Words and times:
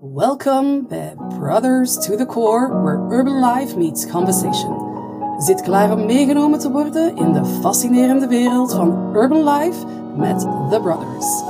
Welkom 0.00 0.86
bij 0.88 1.14
Brothers 1.38 1.94
to 1.94 2.16
the 2.16 2.26
Core, 2.26 2.82
where 2.82 3.18
urban 3.18 3.40
life 3.40 3.78
meets 3.78 4.06
conversation. 4.06 4.76
Zit 5.38 5.62
klaar 5.62 5.92
om 5.92 6.06
meegenomen 6.06 6.58
te 6.58 6.70
worden 6.70 7.16
in 7.16 7.32
de 7.32 7.44
fascinerende 7.44 8.26
wereld 8.26 8.74
van 8.74 9.16
urban 9.16 9.48
life 9.48 9.86
met 10.16 10.40
The 10.40 10.80
Brothers. 10.82 11.42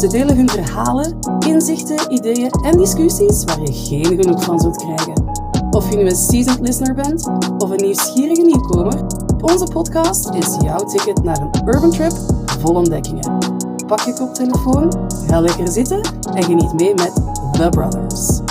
Ze 0.00 0.06
delen 0.08 0.36
hun 0.36 0.48
verhalen, 0.48 1.18
inzichten, 1.46 2.12
ideeën 2.12 2.50
en 2.50 2.78
discussies 2.78 3.44
waar 3.44 3.60
je 3.60 3.72
geen 3.72 4.22
genoeg 4.22 4.44
van 4.44 4.60
zult 4.60 4.76
krijgen. 4.76 5.24
Of 5.70 5.90
je 5.90 5.96
nu 5.96 6.04
een 6.04 6.16
seasoned 6.16 6.60
listener 6.60 6.94
bent 6.94 7.28
of 7.58 7.70
een 7.70 7.84
nieuwsgierige 7.84 8.42
nieuwkomer, 8.42 9.00
onze 9.40 9.66
podcast 9.72 10.34
is 10.34 10.56
jouw 10.60 10.84
ticket 10.84 11.22
naar 11.22 11.40
een 11.40 11.68
urban 11.68 11.90
trip 11.90 12.12
vol 12.60 12.74
ontdekkingen. 12.74 13.38
Pak 13.86 14.00
je 14.00 14.12
koptelefoon, 14.12 14.92
ga 15.26 15.40
lekker 15.40 15.68
zitten 15.68 16.00
en 16.34 16.42
geniet 16.42 16.72
mee 16.72 16.94
met 16.94 17.12
The 17.54 17.70
Brothers. 17.70 18.42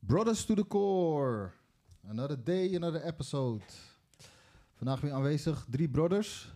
Brothers 0.00 0.44
to 0.46 0.54
the 0.54 0.64
core. 0.64 1.52
Another 2.08 2.36
day, 2.42 2.74
another 2.74 3.02
episode. 3.04 3.62
Vandaag 4.74 5.00
weer 5.00 5.12
aanwezig, 5.12 5.66
drie 5.70 5.88
brothers. 5.88 6.54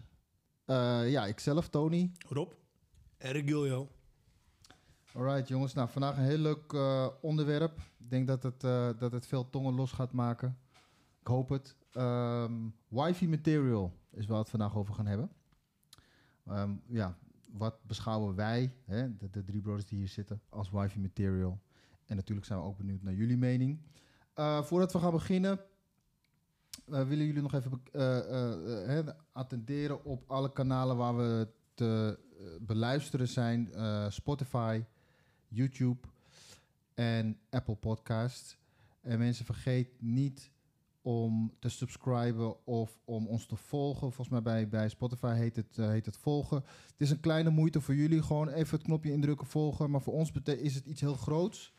Eh, 0.64 1.10
ja, 1.10 1.26
ikzelf, 1.26 1.68
Tony. 1.68 2.12
Rob. 2.28 2.52
Eric 3.18 3.46
Giljo. 3.46 3.88
Alright 5.14 5.48
jongens, 5.48 5.74
nou 5.74 5.88
vandaag 5.88 6.16
een 6.16 6.24
heel 6.24 6.38
leuk 6.38 6.72
eh, 6.72 7.06
onderwerp. 7.20 7.78
Ik 7.98 8.10
denk 8.10 8.26
dat 8.26 8.42
het, 8.42 8.64
eh, 8.64 8.88
dat 8.98 9.12
het 9.12 9.26
veel 9.26 9.50
tongen 9.50 9.74
los 9.74 9.92
gaat 9.92 10.12
maken. 10.12 10.58
Ik 11.20 11.26
hoop 11.26 11.48
het. 11.48 11.76
Ehm 11.92 12.52
wifi 12.88 13.28
material 13.28 13.92
is 14.10 14.26
waar 14.26 14.36
we 14.36 14.42
het 14.42 14.50
vandaag 14.50 14.76
over 14.76 14.94
gaan 14.94 15.06
hebben. 15.06 15.30
Ehm, 16.46 16.70
ja, 16.86 17.16
wat 17.52 17.74
beschouwen 17.86 18.34
wij, 18.34 18.74
hè, 18.84 19.16
de, 19.16 19.44
drie 19.44 19.60
brothers 19.60 19.86
die 19.86 19.98
hier 19.98 20.08
zitten, 20.08 20.40
als 20.48 20.70
wifi 20.70 21.00
material? 21.00 21.60
En 22.06 22.16
natuurlijk 22.16 22.46
zijn 22.46 22.58
we 22.58 22.64
ook 22.64 22.76
benieuwd 22.76 23.02
naar 23.02 23.14
jullie 23.14 23.36
mening. 23.36 23.80
Eh, 24.34 24.62
voordat 24.62 24.92
we 24.92 24.98
gaan 24.98 25.10
beginnen, 25.10 25.60
willen 26.84 27.26
jullie 27.26 27.42
nog 27.42 27.54
even 27.54 29.16
attenderen 29.32 30.04
op 30.04 30.30
alle 30.30 30.52
kanalen 30.52 30.96
waar 30.96 31.16
we 31.16 31.48
te 31.74 32.18
beluisteren 32.60 33.28
zijn. 33.28 33.70
Spotify, 34.12 34.82
YouTube 35.50 36.08
en 36.94 37.38
Apple 37.50 37.74
Podcast. 37.74 38.58
En 39.00 39.18
mensen, 39.18 39.44
vergeet 39.44 39.88
niet 39.98 40.50
om 41.02 41.54
te 41.58 41.68
subscriben 41.68 42.66
of 42.66 42.98
om 43.04 43.26
ons 43.26 43.46
te 43.46 43.56
volgen. 43.56 44.00
Volgens 44.00 44.28
mij 44.28 44.42
bij, 44.42 44.68
bij 44.68 44.88
Spotify 44.88 45.34
heet 45.34 45.56
het, 45.56 45.78
eh, 45.78 45.88
heet 45.88 46.06
het 46.06 46.16
volgen. 46.16 46.56
Het 46.56 47.00
is 47.00 47.10
een 47.10 47.20
kleine 47.20 47.50
moeite 47.50 47.80
voor 47.80 47.94
jullie. 47.94 48.22
Gewoon 48.22 48.48
even 48.48 48.76
het 48.76 48.86
knopje 48.86 49.12
indrukken 49.12 49.46
volgen. 49.46 49.90
Maar 49.90 50.02
voor 50.02 50.12
ons 50.12 50.32
is 50.44 50.74
het 50.74 50.86
iets 50.86 51.00
heel 51.00 51.14
groots. 51.14 51.74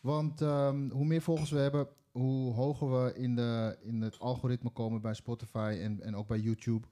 Want 0.00 0.40
ehm, 0.40 0.90
hoe 0.90 1.04
meer 1.04 1.22
volgers 1.22 1.50
we 1.50 1.58
hebben, 1.58 1.88
hoe 2.10 2.54
hoger 2.54 2.90
we 2.90 3.14
in, 3.14 3.36
de, 3.36 3.78
in 3.82 4.00
het 4.00 4.18
algoritme 4.18 4.70
komen 4.70 5.00
bij 5.00 5.14
Spotify 5.14 5.78
en, 5.82 6.00
en 6.02 6.16
ook 6.16 6.26
bij 6.26 6.38
YouTube. 6.38 6.86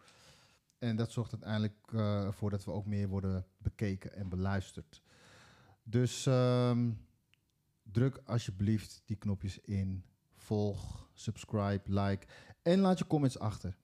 En 0.78 0.96
dat 0.96 1.12
zorgt 1.12 1.32
uiteindelijk 1.32 1.78
eh, 1.92 2.24
ervoor 2.24 2.50
dat 2.50 2.64
we 2.64 2.70
ook 2.70 2.86
meer 2.86 3.08
worden 3.08 3.46
bekeken 3.58 4.14
en 4.14 4.28
beluisterd. 4.28 5.02
Dus 5.90 6.26
ehm, 6.26 6.90
druk 7.82 8.20
alsjeblieft 8.24 9.02
die 9.04 9.16
knopjes 9.16 9.58
in. 9.58 10.04
Volg, 10.36 11.08
subscribe, 11.12 11.80
like 11.84 12.26
en 12.62 12.80
laat 12.80 12.98
je 12.98 13.06
comments 13.06 13.38
achter. 13.38 13.76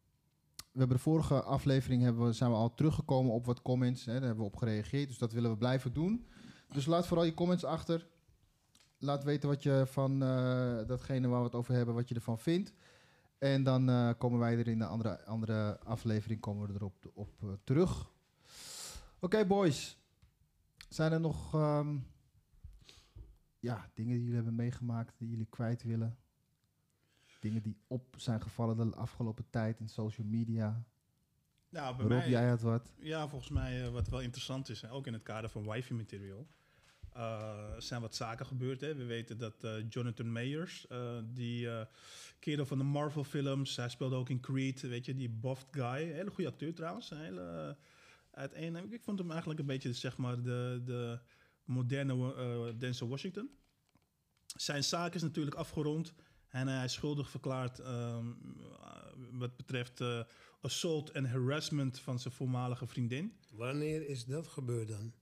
We 0.56 0.78
hebben 0.78 0.96
de 0.96 1.02
vorige 1.02 1.42
aflevering 1.42 2.02
hebben 2.02 2.26
we, 2.26 2.32
zijn 2.32 2.50
we 2.50 2.56
al 2.56 2.74
teruggekomen 2.74 3.32
op 3.32 3.46
wat 3.46 3.62
comments. 3.62 4.04
Hè, 4.04 4.12
daar 4.12 4.22
hebben 4.22 4.44
we 4.44 4.50
op 4.50 4.56
gereageerd, 4.56 5.08
dus 5.08 5.18
dat 5.18 5.32
willen 5.32 5.50
we 5.50 5.56
blijven 5.56 5.92
doen. 5.92 6.26
Dus 6.68 6.86
laat 6.86 7.06
vooral 7.06 7.24
je 7.24 7.34
comments 7.34 7.64
achter. 7.64 8.06
Laat 8.98 9.24
weten 9.24 9.48
wat 9.48 9.62
je 9.62 9.84
van 9.86 10.22
eh, 10.22 10.86
datgene 10.86 11.28
waar 11.28 11.38
we 11.38 11.44
het 11.44 11.54
over 11.54 11.74
hebben, 11.74 11.94
wat 11.94 12.08
je 12.08 12.14
ervan 12.14 12.38
vindt. 12.38 12.72
En 13.38 13.62
dan 13.62 13.88
eh, 13.88 14.10
komen 14.18 14.38
wij 14.38 14.58
er 14.58 14.68
in 14.68 14.78
de 14.78 14.86
andere, 14.86 15.24
andere 15.24 15.78
aflevering 15.80 16.40
komen 16.40 16.66
we 16.66 16.74
erop 16.74 17.10
op, 17.14 17.28
eh, 17.42 17.48
terug. 17.64 18.10
Oké, 19.18 19.46
boys. 19.46 20.03
Zijn 20.94 21.12
er 21.12 21.20
nog 21.20 21.54
ehm, 21.54 21.96
ja, 23.58 23.90
dingen 23.94 24.12
die 24.12 24.20
jullie 24.20 24.34
hebben 24.34 24.54
meegemaakt, 24.54 25.18
die 25.18 25.28
jullie 25.28 25.46
kwijt 25.50 25.82
willen? 25.82 26.18
Dingen 27.40 27.62
die 27.62 27.76
op 27.86 28.14
zijn 28.18 28.42
gevallen 28.42 28.76
de 28.76 28.96
afgelopen 28.96 29.44
tijd 29.50 29.80
in 29.80 29.88
social 29.88 30.26
media? 30.26 30.84
Nou, 31.68 31.96
bij 31.96 32.06
Rob, 32.06 32.16
mij, 32.16 32.28
jij 32.28 32.48
had 32.48 32.60
wat? 32.60 32.92
ja, 32.98 33.28
volgens 33.28 33.50
mij 33.50 33.84
eh, 33.84 33.90
wat 33.90 34.08
wel 34.08 34.20
interessant 34.20 34.68
is, 34.68 34.88
ook 34.88 35.06
in 35.06 35.12
het 35.12 35.22
kader 35.22 35.50
van 35.50 35.70
wifi 35.70 35.94
material, 35.94 36.46
er 37.12 37.82
zijn 37.82 38.00
wat 38.00 38.14
zaken 38.14 38.46
gebeurd. 38.46 38.80
Hè. 38.80 38.94
We 38.94 39.04
weten 39.04 39.38
dat 39.38 39.64
eh, 39.64 39.88
Jonathan 39.88 40.32
Mayers, 40.32 40.86
die 41.24 41.68
kerel 42.38 42.66
van 42.66 42.78
de 42.78 42.84
Marvel 42.84 43.24
films, 43.24 43.76
hij 43.76 43.88
speelde 43.88 44.16
ook 44.16 44.28
in 44.28 44.40
Creed, 44.40 44.80
weet 44.80 45.04
je, 45.04 45.14
die 45.14 45.30
buffed 45.30 45.68
guy, 45.70 46.12
hele 46.12 46.30
goede 46.30 46.50
acteur 46.50 46.74
trouwens, 46.74 47.10
een 47.10 47.20
hele 47.20 47.76
uh, 47.78 47.84
uiteen. 48.34 48.92
Ik 48.92 49.02
vond 49.02 49.18
hem 49.18 49.30
eigenlijk 49.30 49.60
een 49.60 49.66
beetje, 49.66 49.92
zeg 49.92 50.16
maar, 50.16 50.42
de, 50.42 50.82
de 50.84 51.18
moderne 51.64 52.34
eh, 52.34 52.78
Denzel 52.78 53.08
Washington. 53.08 53.50
Zijn 54.56 54.84
zaak 54.84 55.14
is 55.14 55.22
natuurlijk 55.22 55.56
afgerond 55.56 56.14
en 56.48 56.68
hij 56.68 56.84
is 56.84 56.92
schuldig 56.92 57.30
verklaard 57.30 57.78
ehm, 57.78 58.28
eh, 58.28 59.12
wat 59.32 59.56
betreft 59.56 60.00
eh, 60.00 60.20
assault 60.60 61.10
en 61.10 61.24
harassment 61.24 62.00
van 62.00 62.18
zijn 62.18 62.34
voormalige 62.34 62.86
vriendin. 62.86 63.32
Wanneer 63.52 64.08
is 64.08 64.24
dat 64.24 64.48
gebeurd 64.48 64.88
dan? 64.88 65.12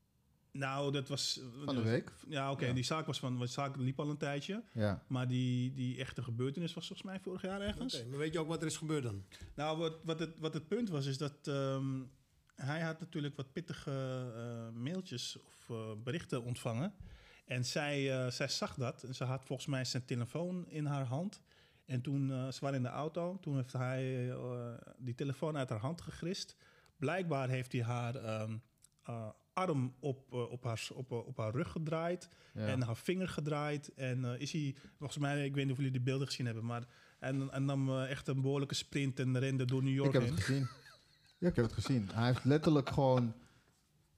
Nou, 0.53 0.93
dat 0.93 1.09
was... 1.09 1.41
Van 1.65 1.75
de 1.75 1.83
week? 1.83 2.13
Ja, 2.29 2.51
oké. 2.51 2.67
Ja. 2.67 2.73
Die 2.73 2.85
zaak 2.85 3.07
was 3.07 3.19
van... 3.19 3.39
Die 3.39 3.47
zaak 3.47 3.77
liep 3.77 4.01
al 4.01 4.11
een 4.11 4.17
tijdje. 4.17 4.63
Ja. 4.73 5.05
Maar 5.07 5.29
die, 5.29 5.73
die 5.73 5.99
echte 5.99 6.23
gebeurtenis 6.23 6.75
was 6.75 6.87
volgens 6.87 7.09
mij 7.09 7.21
vorig 7.21 7.43
jaar 7.43 7.61
ergens. 7.61 7.95
Oké, 7.95 8.09
maar 8.09 8.19
weet 8.19 8.33
je 8.33 8.39
ook 8.39 8.49
wat 8.49 8.61
er 8.61 8.67
is 8.67 8.77
gebeurd 8.77 9.03
dan? 9.03 9.25
Nou, 9.55 9.79
wat, 9.79 9.99
wat, 10.05 10.19
het, 10.19 10.39
wat 10.39 10.55
het 10.55 10.69
punt 10.69 10.89
was, 10.89 11.07
is 11.07 11.19
dat 11.19 11.35
ehm, 11.43 12.01
hij 12.67 12.81
had 12.81 13.01
natuurlijk 13.01 13.37
wat 13.37 13.53
pittige 13.53 13.91
eh, 14.35 14.81
mailtjes 14.81 15.39
of 15.39 15.71
eh, 15.71 15.93
berichten 16.05 16.43
ontvangen. 16.43 16.95
En 17.45 17.65
zij, 17.65 18.25
eh, 18.25 18.31
zij 18.31 18.49
zag 18.49 18.75
dat. 18.75 19.03
En 19.03 19.15
ze 19.15 19.25
had 19.25 19.45
volgens 19.45 19.69
mij 19.69 19.85
zijn 19.85 20.05
telefoon 20.05 20.69
in 20.69 20.87
haar 20.87 21.05
hand. 21.05 21.41
En 21.85 22.01
toen, 22.01 22.53
ze 22.53 22.61
waren 22.61 22.77
in 22.77 22.83
de 22.83 22.89
auto, 22.89 23.39
toen 23.41 23.57
heeft 23.57 23.73
hij 23.73 24.35
die 24.99 25.15
telefoon 25.15 25.57
uit 25.57 25.69
haar 25.69 25.79
hand 25.79 26.01
gegrist. 26.01 26.57
Blijkbaar 26.97 27.49
heeft 27.49 27.73
hij 27.73 27.83
haar 27.83 28.15
ehm, 28.15 28.57
eh, 29.03 29.29
arm 29.53 29.95
op, 30.01 30.33
op, 30.33 30.65
haar, 30.65 30.89
op, 30.95 31.13
op 31.13 31.37
haar 31.37 31.53
rug 31.53 31.71
gedraaid 31.71 32.29
ja. 32.55 32.67
en 32.67 32.83
haar 32.83 32.97
vinger 32.97 33.29
gedraaid. 33.29 33.95
En 33.95 34.25
is 34.25 34.53
hij, 34.53 34.75
volgens 34.99 35.19
mij, 35.19 35.45
ik 35.45 35.55
weet 35.55 35.63
niet 35.63 35.73
of 35.73 35.79
jullie 35.79 35.93
die 35.93 36.01
beelden 36.01 36.27
gezien 36.27 36.47
hebben, 36.47 36.65
maar 36.65 36.85
en, 37.19 37.51
en 37.51 37.65
nam 37.65 38.01
echt 38.01 38.29
een 38.29 38.41
behoorlijke 38.41 38.75
sprint 38.75 39.19
en 39.21 39.39
rende 39.39 39.65
door 39.65 39.83
New 39.83 39.91
Ik 39.91 39.97
York 39.97 40.13
heb 40.13 40.23
heen. 40.23 40.35
het 40.35 40.41
gezien. 40.41 40.69
Ja, 41.43 41.49
ik 41.49 41.57
heb 41.57 41.65
het 41.65 41.75
gezien. 41.75 42.09
Hij 42.15 42.27
heeft 42.27 42.45
letterlijk 42.45 42.89
gewoon 42.89 43.35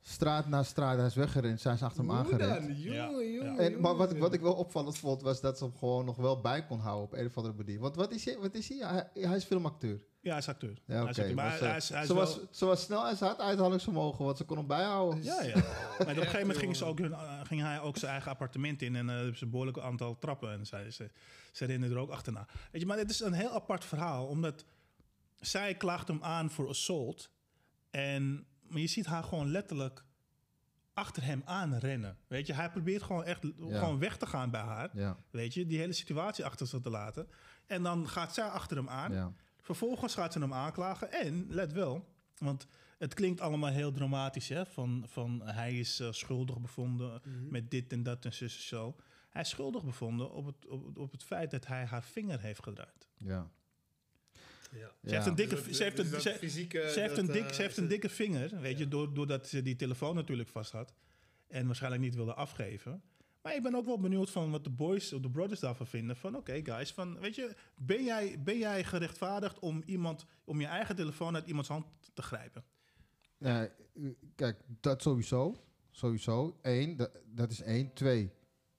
straat 0.00 0.48
na 0.48 0.62
straat, 0.62 0.96
hij 0.96 1.06
is 1.06 1.14
weggerend, 1.14 1.60
zijn 1.60 1.78
ze 1.78 1.84
achter 1.84 2.00
hem 2.00 2.12
aangerend. 2.12 2.78
Ja, 2.82 3.10
En, 3.56 3.80
maar 3.80 3.96
wat, 3.96 4.16
wat 4.18 4.32
ik 4.32 4.40
wel 4.40 4.54
opvallend 4.54 4.98
vond, 4.98 5.22
was 5.22 5.40
dat 5.40 5.58
ze 5.58 5.64
hem 5.64 5.72
gewoon 5.78 6.04
nog 6.04 6.16
wel 6.16 6.40
bij 6.40 6.64
kon 6.66 6.78
houden 6.78 7.04
op 7.04 7.12
een 7.12 7.26
of 7.26 7.36
andere 7.36 7.54
manier. 7.54 7.78
Want 7.80 7.96
wat 7.96 8.12
is 8.12 8.24
hij? 8.24 8.38
Wat 8.38 8.54
is 8.54 8.68
hij? 8.68 8.78
Hij, 8.88 9.08
hij 9.28 9.36
is 9.36 9.44
filmacteur. 9.44 10.00
Ja, 10.20 10.30
hij 10.30 10.38
is 10.38 10.48
acteur. 10.48 10.70
Ja, 10.86 10.92
Hij 10.92 11.00
oké. 11.00 11.10
is 11.10 11.18
acteur, 11.18 11.34
maar 11.34 11.56
ze, 11.58 11.64
hij 11.64 11.76
is, 11.76 11.88
hij 11.88 12.00
is 12.00 12.06
ze, 12.06 12.14
wel- 12.14 12.24
was, 12.24 12.38
ze 12.50 12.64
was 12.64 12.82
snel 12.82 13.08
en 13.08 13.16
ze 13.16 13.24
had 13.24 13.40
uithalingsvermogen, 13.40 14.24
want 14.24 14.36
ze 14.36 14.44
kon 14.44 14.56
hem 14.56 14.66
bijhouden. 14.66 15.22
Ja, 15.22 15.42
ja. 15.42 15.54
Maar 15.98 15.98
op 15.98 16.06
een 16.08 16.14
gegeven 16.14 16.40
moment 16.40 16.58
ging, 16.58 16.76
ze 16.76 16.84
ook 16.84 16.98
hun, 16.98 17.12
eh, 17.12 17.40
ging 17.44 17.60
hij 17.60 17.80
ook 17.80 17.96
zijn 17.96 18.10
eigen 18.12 18.30
appartement 18.30 18.82
in 18.82 18.96
en 18.96 19.08
eh 19.08 19.14
hebben 19.16 19.36
ze 19.36 19.44
een 19.44 19.50
behoorlijk 19.50 19.78
aantal 19.78 20.18
trappen 20.18 20.52
en 20.52 20.66
zij, 20.66 20.90
ze, 20.90 21.10
ze 21.52 21.64
renden 21.64 21.90
er 21.90 21.96
ook 21.98 22.10
achterna. 22.10 22.46
Weet 22.72 22.80
je, 22.80 22.86
maar 22.86 22.98
het 22.98 23.10
is 23.10 23.20
een 23.20 23.32
heel 23.32 23.50
apart 23.50 23.84
verhaal, 23.84 24.26
omdat 24.26 24.64
zij 25.46 25.74
klaagt 25.74 26.08
hem 26.08 26.22
aan 26.22 26.50
voor 26.50 26.68
assault 26.68 27.30
en 27.90 28.46
maar 28.68 28.80
je 28.80 28.86
ziet 28.86 29.06
haar 29.06 29.24
gewoon 29.24 29.50
letterlijk 29.50 30.04
achter 30.92 31.24
hem 31.24 31.42
aan 31.44 31.74
rennen. 31.74 32.18
Weet 32.26 32.46
je, 32.46 32.52
hij 32.52 32.70
probeert 32.70 33.02
gewoon 33.02 33.24
echt 33.24 33.42
Ja. 33.42 33.78
gewoon 33.78 33.98
weg 33.98 34.16
te 34.16 34.26
gaan 34.26 34.50
bij 34.50 34.60
haar. 34.60 34.90
Ja, 34.98 35.18
Weet 35.30 35.54
je, 35.54 35.66
die 35.66 35.78
hele 35.78 35.92
situatie 35.92 36.44
achter 36.44 36.66
zich 36.66 36.80
te 36.80 36.90
laten. 36.90 37.28
En 37.66 37.82
dan 37.82 38.08
gaat 38.08 38.34
zij 38.34 38.44
achter 38.48 38.76
hem 38.76 38.88
aan. 38.88 39.12
ja. 39.12 39.32
Vervolgens 39.60 40.14
gaat 40.14 40.32
ze 40.32 40.38
hem 40.38 40.52
aanklagen. 40.52 41.12
En, 41.12 41.46
let 41.48 41.72
wel, 41.72 42.08
want 42.38 42.66
het 42.98 43.14
klinkt 43.14 43.40
allemaal 43.40 43.70
heel 43.70 43.92
dramatisch, 43.92 44.48
hè? 44.48 44.66
Van, 44.66 45.04
van 45.08 45.40
hij 45.44 45.78
is 45.78 46.00
eh, 46.00 46.12
schuldig 46.12 46.60
bevonden 46.60 47.22
met 47.48 47.70
dit 47.70 47.92
en 47.92 48.02
dat 48.02 48.24
en 48.24 48.32
zus 48.32 48.56
en 48.56 48.62
zo. 48.62 48.96
Hij 49.30 49.42
is 49.42 49.48
schuldig 49.48 49.84
bevonden 49.84 50.30
op 50.32 50.46
het, 50.46 50.66
op, 50.66 50.98
op 50.98 51.12
het 51.12 51.22
feit 51.24 51.50
dat 51.50 51.66
hij 51.66 51.84
haar 51.84 52.02
vinger 52.02 52.40
heeft 52.40 52.62
gedraaid. 52.62 53.08
ja. 53.18 53.50
Ja. 54.74 54.90
Ze 55.08 55.14
heeft 55.14 55.26
een 55.26 55.34
dikke, 55.34 55.74
ze 55.74 55.82
heeft 55.82 55.98
een, 55.98 56.10
dat 56.10 56.22
ze, 56.22 56.30
fysieke, 56.30 56.90
ze 56.90 57.00
heeft 57.00 57.16
een, 57.18 57.26
dik, 57.26 57.44
eh, 57.44 57.52
ze 57.52 57.60
heeft 57.60 57.70
is 57.72 57.76
een 57.76 57.82
het- 57.82 57.92
dikke 57.92 58.08
vinger, 58.08 58.60
weet 58.60 58.78
je, 58.78 58.88
door, 58.88 59.14
doordat 59.14 59.48
ze 59.48 59.62
die 59.62 59.76
telefoon 59.76 60.14
natuurlijk 60.14 60.48
vast 60.48 60.72
had. 60.72 60.94
En 61.46 61.66
waarschijnlijk 61.66 62.02
niet 62.02 62.14
wilde 62.14 62.34
afgeven. 62.34 63.02
Maar 63.42 63.54
ik 63.54 63.62
ben 63.62 63.74
ook 63.74 63.84
wel 63.84 64.00
benieuwd 64.00 64.30
van 64.30 64.50
wat 64.50 64.64
de 64.64 64.70
boys 64.70 65.12
of 65.12 65.20
de 65.20 65.30
brothers 65.30 65.60
daarvan 65.60 65.86
vinden. 65.86 66.16
Van 66.16 66.36
oké, 66.36 66.60
guys, 66.64 66.92
van 66.92 67.20
weet 67.20 67.34
je, 67.34 67.54
ben 67.76 68.04
jij, 68.04 68.42
ben 68.42 68.58
jij 68.58 68.84
gerechtvaardigd 68.84 69.58
om 69.58 69.82
iemand, 69.86 70.26
om 70.44 70.60
je 70.60 70.66
eigen 70.66 70.96
telefoon 70.96 71.34
uit 71.34 71.46
iemands 71.46 71.68
hand 71.68 71.86
te 72.14 72.22
grijpen? 72.22 72.64
Ja, 73.38 73.62
eh, 73.62 73.70
kijk, 74.34 74.60
dat 74.80 75.02
sowieso. 75.02 75.64
Sowieso. 75.90 76.58
Eén, 76.62 76.96
dat, 76.96 77.10
dat 77.26 77.50
is 77.50 77.62
één. 77.62 77.92
Twee, 77.92 78.30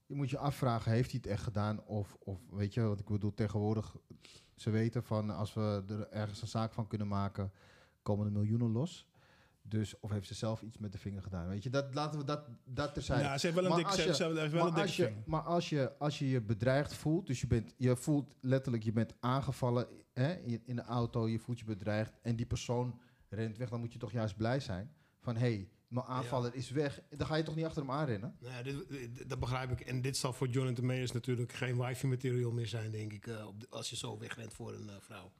je 0.06 0.16
moet 0.16 0.30
je 0.30 0.38
afvragen, 0.38 0.92
heeft 0.92 1.12
hij 1.12 1.20
het 1.24 1.32
echt 1.32 1.44
gedaan? 1.44 1.84
Of, 1.86 2.16
of 2.20 2.40
weet 2.50 2.74
je, 2.74 2.82
wat 2.82 3.00
ik 3.00 3.06
bedoel, 3.06 3.34
tegenwoordig, 3.34 3.96
ze 4.56 4.70
weten 4.70 5.04
van 5.04 5.30
als 5.30 5.54
we 5.54 5.84
er 5.88 6.10
ergens 6.10 6.42
een 6.42 6.48
zaak 6.48 6.74
van 6.74 6.88
kunnen 6.88 7.08
maken, 7.08 7.52
komen 8.02 8.26
er 8.26 8.32
miljoenen 8.32 8.72
los. 8.72 9.08
Dus, 9.68 10.00
of 10.00 10.10
heeft 10.10 10.28
ze 10.28 10.34
zelf 10.34 10.62
iets 10.62 10.78
met 10.78 10.92
de 10.92 10.98
vinger 10.98 11.22
gedaan? 11.22 11.48
Weet 11.48 11.64
je, 11.64 11.70
dat 11.70 11.94
laten 11.94 12.20
we 12.20 12.26
dat, 12.26 12.48
dat 12.64 12.94
terzijde. 12.94 13.24
Ja, 13.24 13.38
ze 13.38 13.46
heeft 13.46 13.60
wel 13.60 13.66
een 13.66 13.72
Maar 13.72 13.80
dik, 13.80 13.88
als 13.88 14.02
ze, 14.02 14.08
je- 14.08 14.16
ze 14.16 14.24
heeft 14.24 14.52
wel 14.52 14.60
maar 14.60 14.60
een 14.62 14.66
dikke 14.66 14.82
als, 14.82 14.96
je, 14.96 15.06
vinger. 15.06 15.24
maar 15.26 15.42
als 15.42 15.70
je, 15.70 15.98
als 15.98 16.20
je 16.20 16.30
je 16.30 16.42
bedreigd 16.42 16.94
voelt, 16.94 17.28
dus 17.28 17.42
je, 17.42 17.48
bent, 17.48 17.74
je 17.78 17.96
voelt 17.96 18.34
letterlijk, 18.40 18.84
je 18.84 18.92
bent 18.92 19.14
aangevallen 19.20 19.88
hè, 20.14 20.34
in, 20.34 20.62
in 20.66 20.76
de 20.76 20.82
auto, 20.84 21.28
je 21.28 21.40
voelt 21.40 21.60
je 21.60 21.66
bedreigd 21.66 22.18
en 22.22 22.36
die 22.36 22.46
persoon 22.46 23.00
rent 23.30 23.58
weg, 23.58 23.70
dan 23.70 23.80
moet 23.80 23.94
je 23.94 24.00
toch 24.00 24.12
juist 24.12 24.36
blij 24.38 24.60
zijn 24.60 24.92
van 25.20 25.36
hé, 25.36 25.40
hey, 25.54 25.70
mijn 25.96 26.08
aanvaller 26.08 26.56
is 26.56 26.70
weg. 26.70 27.00
Dan 27.10 27.28
ga 27.28 27.36
je 27.36 27.44
toch 27.44 27.56
niet 27.56 27.66
achter 27.66 27.82
hem 27.82 27.92
aanrennen? 27.92 28.36
Nou 28.40 28.54
ja, 28.54 28.62
dit, 28.64 28.90
dit- 28.90 29.30
dat 29.30 29.40
begrijp 29.40 29.72
ik. 29.72 29.80
En 29.80 30.02
dit 30.02 30.18
zal 30.18 30.34
voor 30.34 30.48
Jonathan 30.48 30.86
Mayers 30.86 31.12
natuurlijk 31.12 31.54
geen 31.54 31.78
wifi-material 31.78 32.52
meer 32.52 32.68
zijn, 32.68 32.92
denk 32.92 33.14
ik. 33.14 33.28
eh, 33.28 33.48
op 33.48 33.60
de- 33.60 33.68
als 33.70 33.90
je 33.90 33.96
zo 33.96 34.18
wegrent 34.18 34.54
voor 34.54 34.74
een 34.74 34.90
eh, 34.90 34.96
vrouw. 35.00 35.32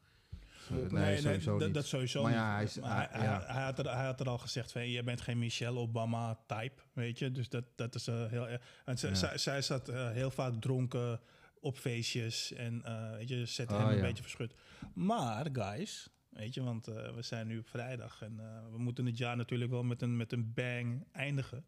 nee, 0.90 1.18
sowieso 1.22 1.58
dat, 1.58 1.66
niet. 1.68 1.76
dat 1.76 1.86
sowieso 1.86 2.22
Maar 2.22 2.32
niet. 2.32 2.40
ja, 2.40 2.54
hij 2.54 2.64
is- 2.64 2.80
Maar 2.80 2.96
hij- 2.96 3.08
hij, 3.12 3.24
ja. 3.24 3.40
hij, 3.46 3.54
hij 3.56 3.64
had 3.64 3.80
er, 3.80 3.96
hij 3.96 4.06
had 4.06 4.20
er 4.20 4.30
al 4.30 4.38
gezegd 4.38 4.72
van, 4.72 4.88
je 4.90 5.04
bent 5.04 5.22
geen 5.22 5.38
Michelle 5.40 5.80
Obama-type, 5.80 6.82
weet 6.94 7.20
je. 7.20 7.32
Dus 7.32 7.50
dat, 7.50 7.64
dat 7.76 7.96
is 7.96 8.08
eh, 8.08 8.26
heel 8.26 8.48
erg... 8.48 8.62
En 8.86 8.98
zij, 8.98 9.10
Ja. 9.10 9.16
zij, 9.16 9.38
zij 9.38 9.62
zat 9.62 9.90
eh, 9.90 10.12
heel 10.12 10.32
vaak 10.32 10.54
dronken 10.62 11.20
op 11.60 11.78
feestjes 11.78 12.54
en, 12.54 12.82
eh, 12.84 13.12
weet 13.12 13.30
je, 13.30 13.46
zette 13.46 13.74
Ah, 13.74 13.80
hem 13.80 13.90
een 13.90 13.96
ja. 13.96 14.02
beetje 14.02 14.24
verschut. 14.24 14.54
Maar, 14.94 15.48
guys, 15.54 16.10
weet 16.36 16.54
je, 16.54 16.64
want 16.64 16.88
eh, 16.88 17.16
we 17.16 17.22
zijn 17.22 17.48
nu 17.48 17.58
op 17.58 17.68
vrijdag 17.68 18.22
en 18.22 18.40
eh, 18.40 18.72
we 18.72 18.78
moeten 18.78 19.06
het 19.06 19.18
jaar 19.18 19.36
natuurlijk 19.38 19.72
wel 19.72 19.84
met 19.84 20.02
een, 20.02 20.18
met 20.18 20.32
een 20.32 20.54
bang 20.54 21.08
eindigen. 21.12 21.66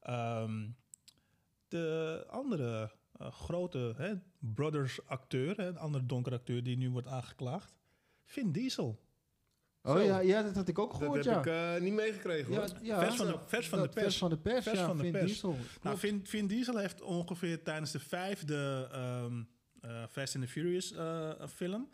Ehm, 0.00 0.68
de 1.68 2.24
andere 2.28 2.90
eh, 3.18 3.32
grote 3.32 3.94
hè, 3.96 4.14
Brothers-acteur, 4.38 5.56
hè, 5.56 5.66
een 5.66 5.78
andere 5.78 6.06
donkere 6.06 6.36
acteur 6.36 6.62
die 6.62 6.76
nu 6.76 6.90
wordt 6.90 7.06
aangeklaagd, 7.08 7.74
Vin 8.24 8.52
Diesel. 8.52 9.08
Oh 9.82 9.92
Zo. 9.96 10.00
ja, 10.00 10.18
ja, 10.18 10.42
dat 10.42 10.54
had 10.54 10.68
ik 10.68 10.78
ook 10.78 10.90
Dat 10.90 10.98
gehoord, 11.00 11.24
heb 11.24 11.44
ja. 11.44 11.70
ik 11.72 11.76
eh, 11.76 11.82
niet 11.82 11.92
meegekregen, 11.92 12.54
hoor. 12.54 12.66
ja, 12.66 12.76
ja. 12.82 12.98
Vers 13.00 13.16
van 13.16 13.26
de- 13.26 13.38
vers 13.46 13.68
van 13.68 13.78
de 13.78 13.84
Dat- 13.84 13.94
pers. 13.94 14.04
Vers 14.06 14.18
van 14.18 14.30
de 14.30 14.38
pers, 14.38 14.64
Vers 14.64 14.78
ja, 14.78 14.86
van 14.86 14.96
de 14.96 15.02
Vin 15.02 15.12
pers. 15.12 15.24
Diesel. 15.26 15.56
Nou. 15.82 15.98
Vin, 15.98 16.26
Vin 16.26 16.46
Diesel 16.46 16.76
heeft 16.76 17.00
ongeveer 17.02 17.62
tijdens 17.62 17.90
de 17.90 17.98
vijfde 17.98 18.88
ehm, 18.92 19.42
eh, 19.80 20.04
Fast 20.10 20.34
and 20.34 20.44
the 20.44 20.50
Furious 20.50 20.92
eh, 20.92 21.46
film... 21.48 21.88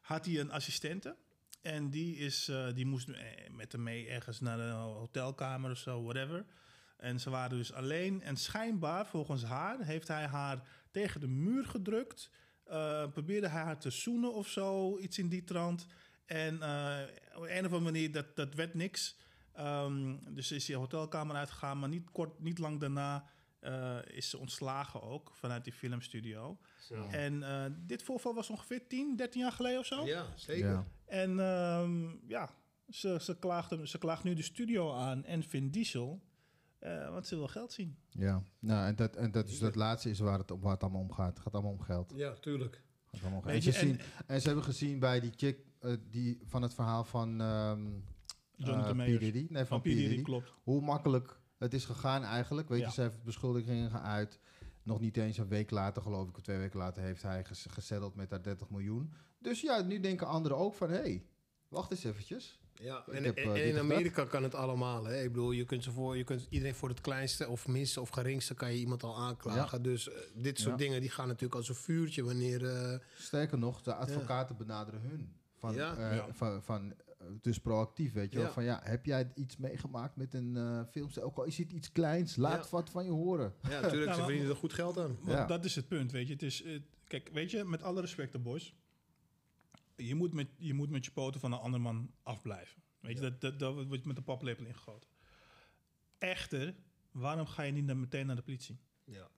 had 0.00 0.24
hij 0.24 0.40
een 0.40 0.50
assistente. 0.50 1.16
En 1.62 1.90
die, 1.90 2.16
is, 2.16 2.48
eh, 2.48 2.66
die 2.74 2.86
moest 2.86 3.08
eh, 3.08 3.50
met 3.50 3.72
hem 3.72 3.82
mee 3.82 4.08
ergens 4.08 4.40
naar 4.40 4.58
een 4.58 4.72
hotelkamer 4.72 5.70
of 5.70 5.78
zo, 5.78 6.02
whatever. 6.02 6.44
En 6.96 7.20
ze 7.20 7.30
waren 7.30 7.56
dus 7.56 7.72
alleen. 7.72 8.22
En 8.22 8.36
schijnbaar, 8.36 9.06
volgens 9.06 9.44
haar, 9.44 9.84
heeft 9.84 10.08
hij 10.08 10.26
haar 10.26 10.62
tegen 10.90 11.20
de 11.20 11.28
muur 11.28 11.64
gedrukt. 11.64 12.30
eh, 12.64 13.08
probeerde 13.08 13.48
hij 13.48 13.62
haar 13.62 13.78
te 13.78 13.90
zoenen 13.90 14.34
of 14.34 14.48
zo, 14.48 14.98
iets 14.98 15.18
in 15.18 15.28
die 15.28 15.44
trant. 15.44 15.86
En 16.26 16.62
eh, 16.62 16.98
op 17.34 17.42
een 17.42 17.58
of 17.58 17.72
andere 17.72 17.80
manier, 17.80 18.12
dat, 18.12 18.36
dat 18.36 18.54
werd 18.54 18.74
niks. 18.74 19.16
Ehm, 19.52 20.16
dus 20.28 20.52
is 20.52 20.66
hij 20.68 20.76
hotelkamer 20.76 21.36
uitgegaan, 21.36 21.78
maar 21.78 21.88
niet, 21.88 22.10
kort, 22.10 22.40
niet 22.40 22.58
lang 22.58 22.80
daarna 22.80 23.24
eh, 23.60 23.98
is 24.06 24.30
ze 24.30 24.38
ontslagen 24.38 25.02
ook 25.02 25.30
vanuit 25.34 25.64
die 25.64 25.72
filmstudio. 25.72 26.58
Zo. 26.80 27.06
En 27.10 27.42
eh, 27.42 27.64
dit 27.86 28.02
voorval 28.02 28.34
was 28.34 28.50
ongeveer 28.50 28.86
10, 28.86 29.16
13 29.16 29.40
jaar 29.40 29.52
geleden 29.52 29.78
of 29.78 29.86
zo. 29.86 30.06
Ja, 30.06 30.26
zeker. 30.36 30.68
Ja. 30.70 30.86
En 31.06 31.40
ehm, 31.40 32.06
ja, 32.28 32.50
ze, 32.88 33.18
ze, 33.20 33.38
klaagt 33.38 33.70
hem, 33.70 33.86
ze 33.86 33.98
klaagt 33.98 34.24
nu 34.24 34.34
de 34.34 34.42
studio 34.42 34.92
aan 34.94 35.24
en 35.24 35.42
Vin 35.42 35.70
Diesel, 35.70 36.22
eh, 36.78 37.10
want 37.10 37.26
ze 37.26 37.36
wil 37.36 37.48
geld 37.48 37.72
zien. 37.72 37.98
Ja, 38.10 38.42
nou, 38.58 38.86
en 38.86 38.96
dat, 38.96 39.16
en 39.16 39.30
dat 39.30 39.48
is 39.48 39.58
dat 39.58 39.74
laatste 39.74 40.10
is 40.10 40.18
waar 40.18 40.38
het, 40.38 40.50
om- 40.50 40.60
waar 40.60 40.72
het 40.72 40.82
allemaal 40.82 41.00
om 41.00 41.12
gaat. 41.12 41.28
Het 41.34 41.38
gaat 41.40 41.52
allemaal 41.52 41.72
om 41.72 41.80
geld. 41.80 42.12
Ja, 42.16 42.32
tuurlijk. 42.34 42.74
Het 42.74 42.82
gaat 43.10 43.20
allemaal 43.22 43.38
om 43.38 43.44
geld. 43.44 43.56
En, 43.58 43.64
je, 43.64 43.72
ze 43.72 43.78
en- 43.78 43.86
zien, 43.86 44.00
en 44.26 44.40
ze 44.40 44.46
hebben 44.46 44.64
gezien 44.64 44.98
bij 44.98 45.20
die 45.20 45.32
chick 45.36 45.58
die, 46.10 46.40
van 46.44 46.62
het 46.62 46.74
verhaal 46.74 47.04
van 47.04 47.40
ehm 47.40 47.86
Jonathan. 48.56 48.96
P. 48.96 49.04
Diddy. 49.04 49.46
Nee, 49.48 49.64
van 49.64 49.66
Van 49.66 49.80
P. 49.80 49.84
Diddy. 49.84 50.22
klopt. 50.22 50.52
Hoe 50.62 50.80
makkelijk 50.80 51.37
het 51.58 51.74
is 51.74 51.84
gegaan 51.84 52.22
eigenlijk. 52.24 52.68
Weet 52.68 52.80
Ja. 52.80 52.86
je, 52.86 52.92
ze 52.92 53.00
heeft 53.00 53.22
beschuldigingen 53.22 53.90
geuit. 53.90 54.38
Nog 54.82 55.00
niet 55.00 55.16
eens 55.16 55.38
een 55.38 55.48
week 55.48 55.70
later, 55.70 56.02
geloof 56.02 56.28
ik, 56.28 56.36
of 56.36 56.42
twee 56.42 56.58
weken 56.58 56.78
later, 56.78 57.02
heeft 57.02 57.22
hij 57.22 57.44
ges 57.44 57.66
gesetteld 57.70 58.14
met 58.14 58.30
haar 58.30 58.42
30 58.42 58.70
miljoen. 58.70 59.12
Dus 59.38 59.60
ja, 59.60 59.82
nu 59.82 60.00
denken 60.00 60.26
anderen 60.26 60.56
ook 60.58 60.74
van, 60.74 60.88
hé, 60.90 60.96
hey, 60.96 61.24
wacht 61.68 61.90
eens 61.90 62.04
eventjes. 62.04 62.58
Ja, 62.74 63.02
Ik 63.06 63.12
en, 63.14 63.24
heb, 63.24 63.36
en- 63.36 63.54
eh, 63.54 63.66
in 63.68 63.74
dat. 63.74 63.82
Amerika 63.82 64.24
kan 64.24 64.42
het 64.42 64.54
allemaal. 64.54 65.04
Hè? 65.04 65.22
Ik 65.22 65.28
bedoel, 65.32 65.50
je 65.50 65.64
kunt, 65.64 65.84
ze 65.84 65.90
voor, 65.92 66.16
je 66.16 66.24
kunt 66.24 66.46
iedereen 66.50 66.74
voor 66.74 66.88
het 66.88 67.00
kleinste 67.00 67.48
of 67.48 67.66
minste 67.66 68.00
of 68.00 68.08
geringste 68.08 68.54
kan 68.54 68.72
je 68.72 68.78
iemand 68.78 69.02
al 69.02 69.16
aanklagen. 69.16 69.82
Dus 69.82 70.08
eh, 70.10 70.16
dit 70.34 70.58
soort 70.58 70.78
Ja. 70.78 70.84
dingen 70.86 71.00
die 71.00 71.10
gaan 71.10 71.26
natuurlijk 71.26 71.54
als 71.54 71.68
een 71.68 71.74
vuurtje 71.74 72.24
wanneer... 72.24 72.66
eh, 72.76 72.98
Sterker 73.16 73.58
nog, 73.58 73.82
de 73.82 73.94
advocaten 73.94 74.56
benaderen 74.56 75.00
hun. 75.00 75.32
Van, 75.56 75.74
Ja. 75.74 75.96
eh, 75.96 76.16
Ja. 76.16 76.26
van, 76.32 76.62
van, 76.62 76.92
eh, 76.92 77.07
dus 77.40 77.58
proactief, 77.58 78.12
weet 78.12 78.32
je 78.32 78.38
wel. 78.38 78.50
Van 78.50 78.64
ja, 78.64 78.80
heb 78.82 79.04
jij 79.06 79.32
iets 79.34 79.56
meegemaakt 79.56 80.16
met 80.16 80.34
een 80.34 80.56
eh 80.56 80.84
film? 80.90 81.10
Ook 81.20 81.36
al 81.36 81.44
is 81.44 81.58
het 81.58 81.72
iets 81.72 81.92
kleins, 81.92 82.36
laat 82.36 82.64
Ja. 82.64 82.70
wat 82.70 82.90
van 82.90 83.04
je 83.04 83.10
horen. 83.10 83.54
ja, 83.62 83.68
natuurlijk, 83.68 84.00
ze 84.00 84.06
maar- 84.06 84.16
verdienen 84.16 84.50
er 84.50 84.56
goed 84.56 84.72
geld 84.72 84.98
aan. 84.98 85.18
Want 85.22 85.48
dat 85.48 85.64
is 85.64 85.74
het 85.74 85.88
punt, 85.88 86.12
weet 86.12 86.26
je. 86.26 86.32
Het 86.32 86.42
is, 86.42 86.62
eh, 86.62 86.80
kijk, 87.04 87.28
weet 87.32 87.50
je, 87.50 87.64
met 87.64 87.82
alle 87.82 88.00
respect, 88.00 88.32
de 88.32 88.38
boys. 88.38 88.74
Je 89.96 90.14
moet, 90.14 90.32
met, 90.32 90.48
je 90.56 90.74
moet 90.74 90.90
met 90.90 91.04
je 91.04 91.10
poten 91.10 91.40
van 91.40 91.52
een 91.52 91.58
ander 91.58 91.80
man 91.80 92.10
afblijven. 92.22 92.82
Weet 93.00 93.14
je, 93.14 93.20
dat, 93.20 93.40
dat, 93.40 93.58
dat 93.58 93.86
wordt 93.86 94.04
met 94.04 94.16
de 94.16 94.22
paplepel 94.22 94.64
ingegoten. 94.64 95.10
Echter, 96.18 96.74
waarom 97.12 97.46
ga 97.46 97.62
je 97.62 97.72
niet 97.72 97.86
dan 97.86 98.00
meteen 98.00 98.26
naar 98.26 98.36
de 98.36 98.42
politie? 98.42 98.78
Ja. 99.04 99.28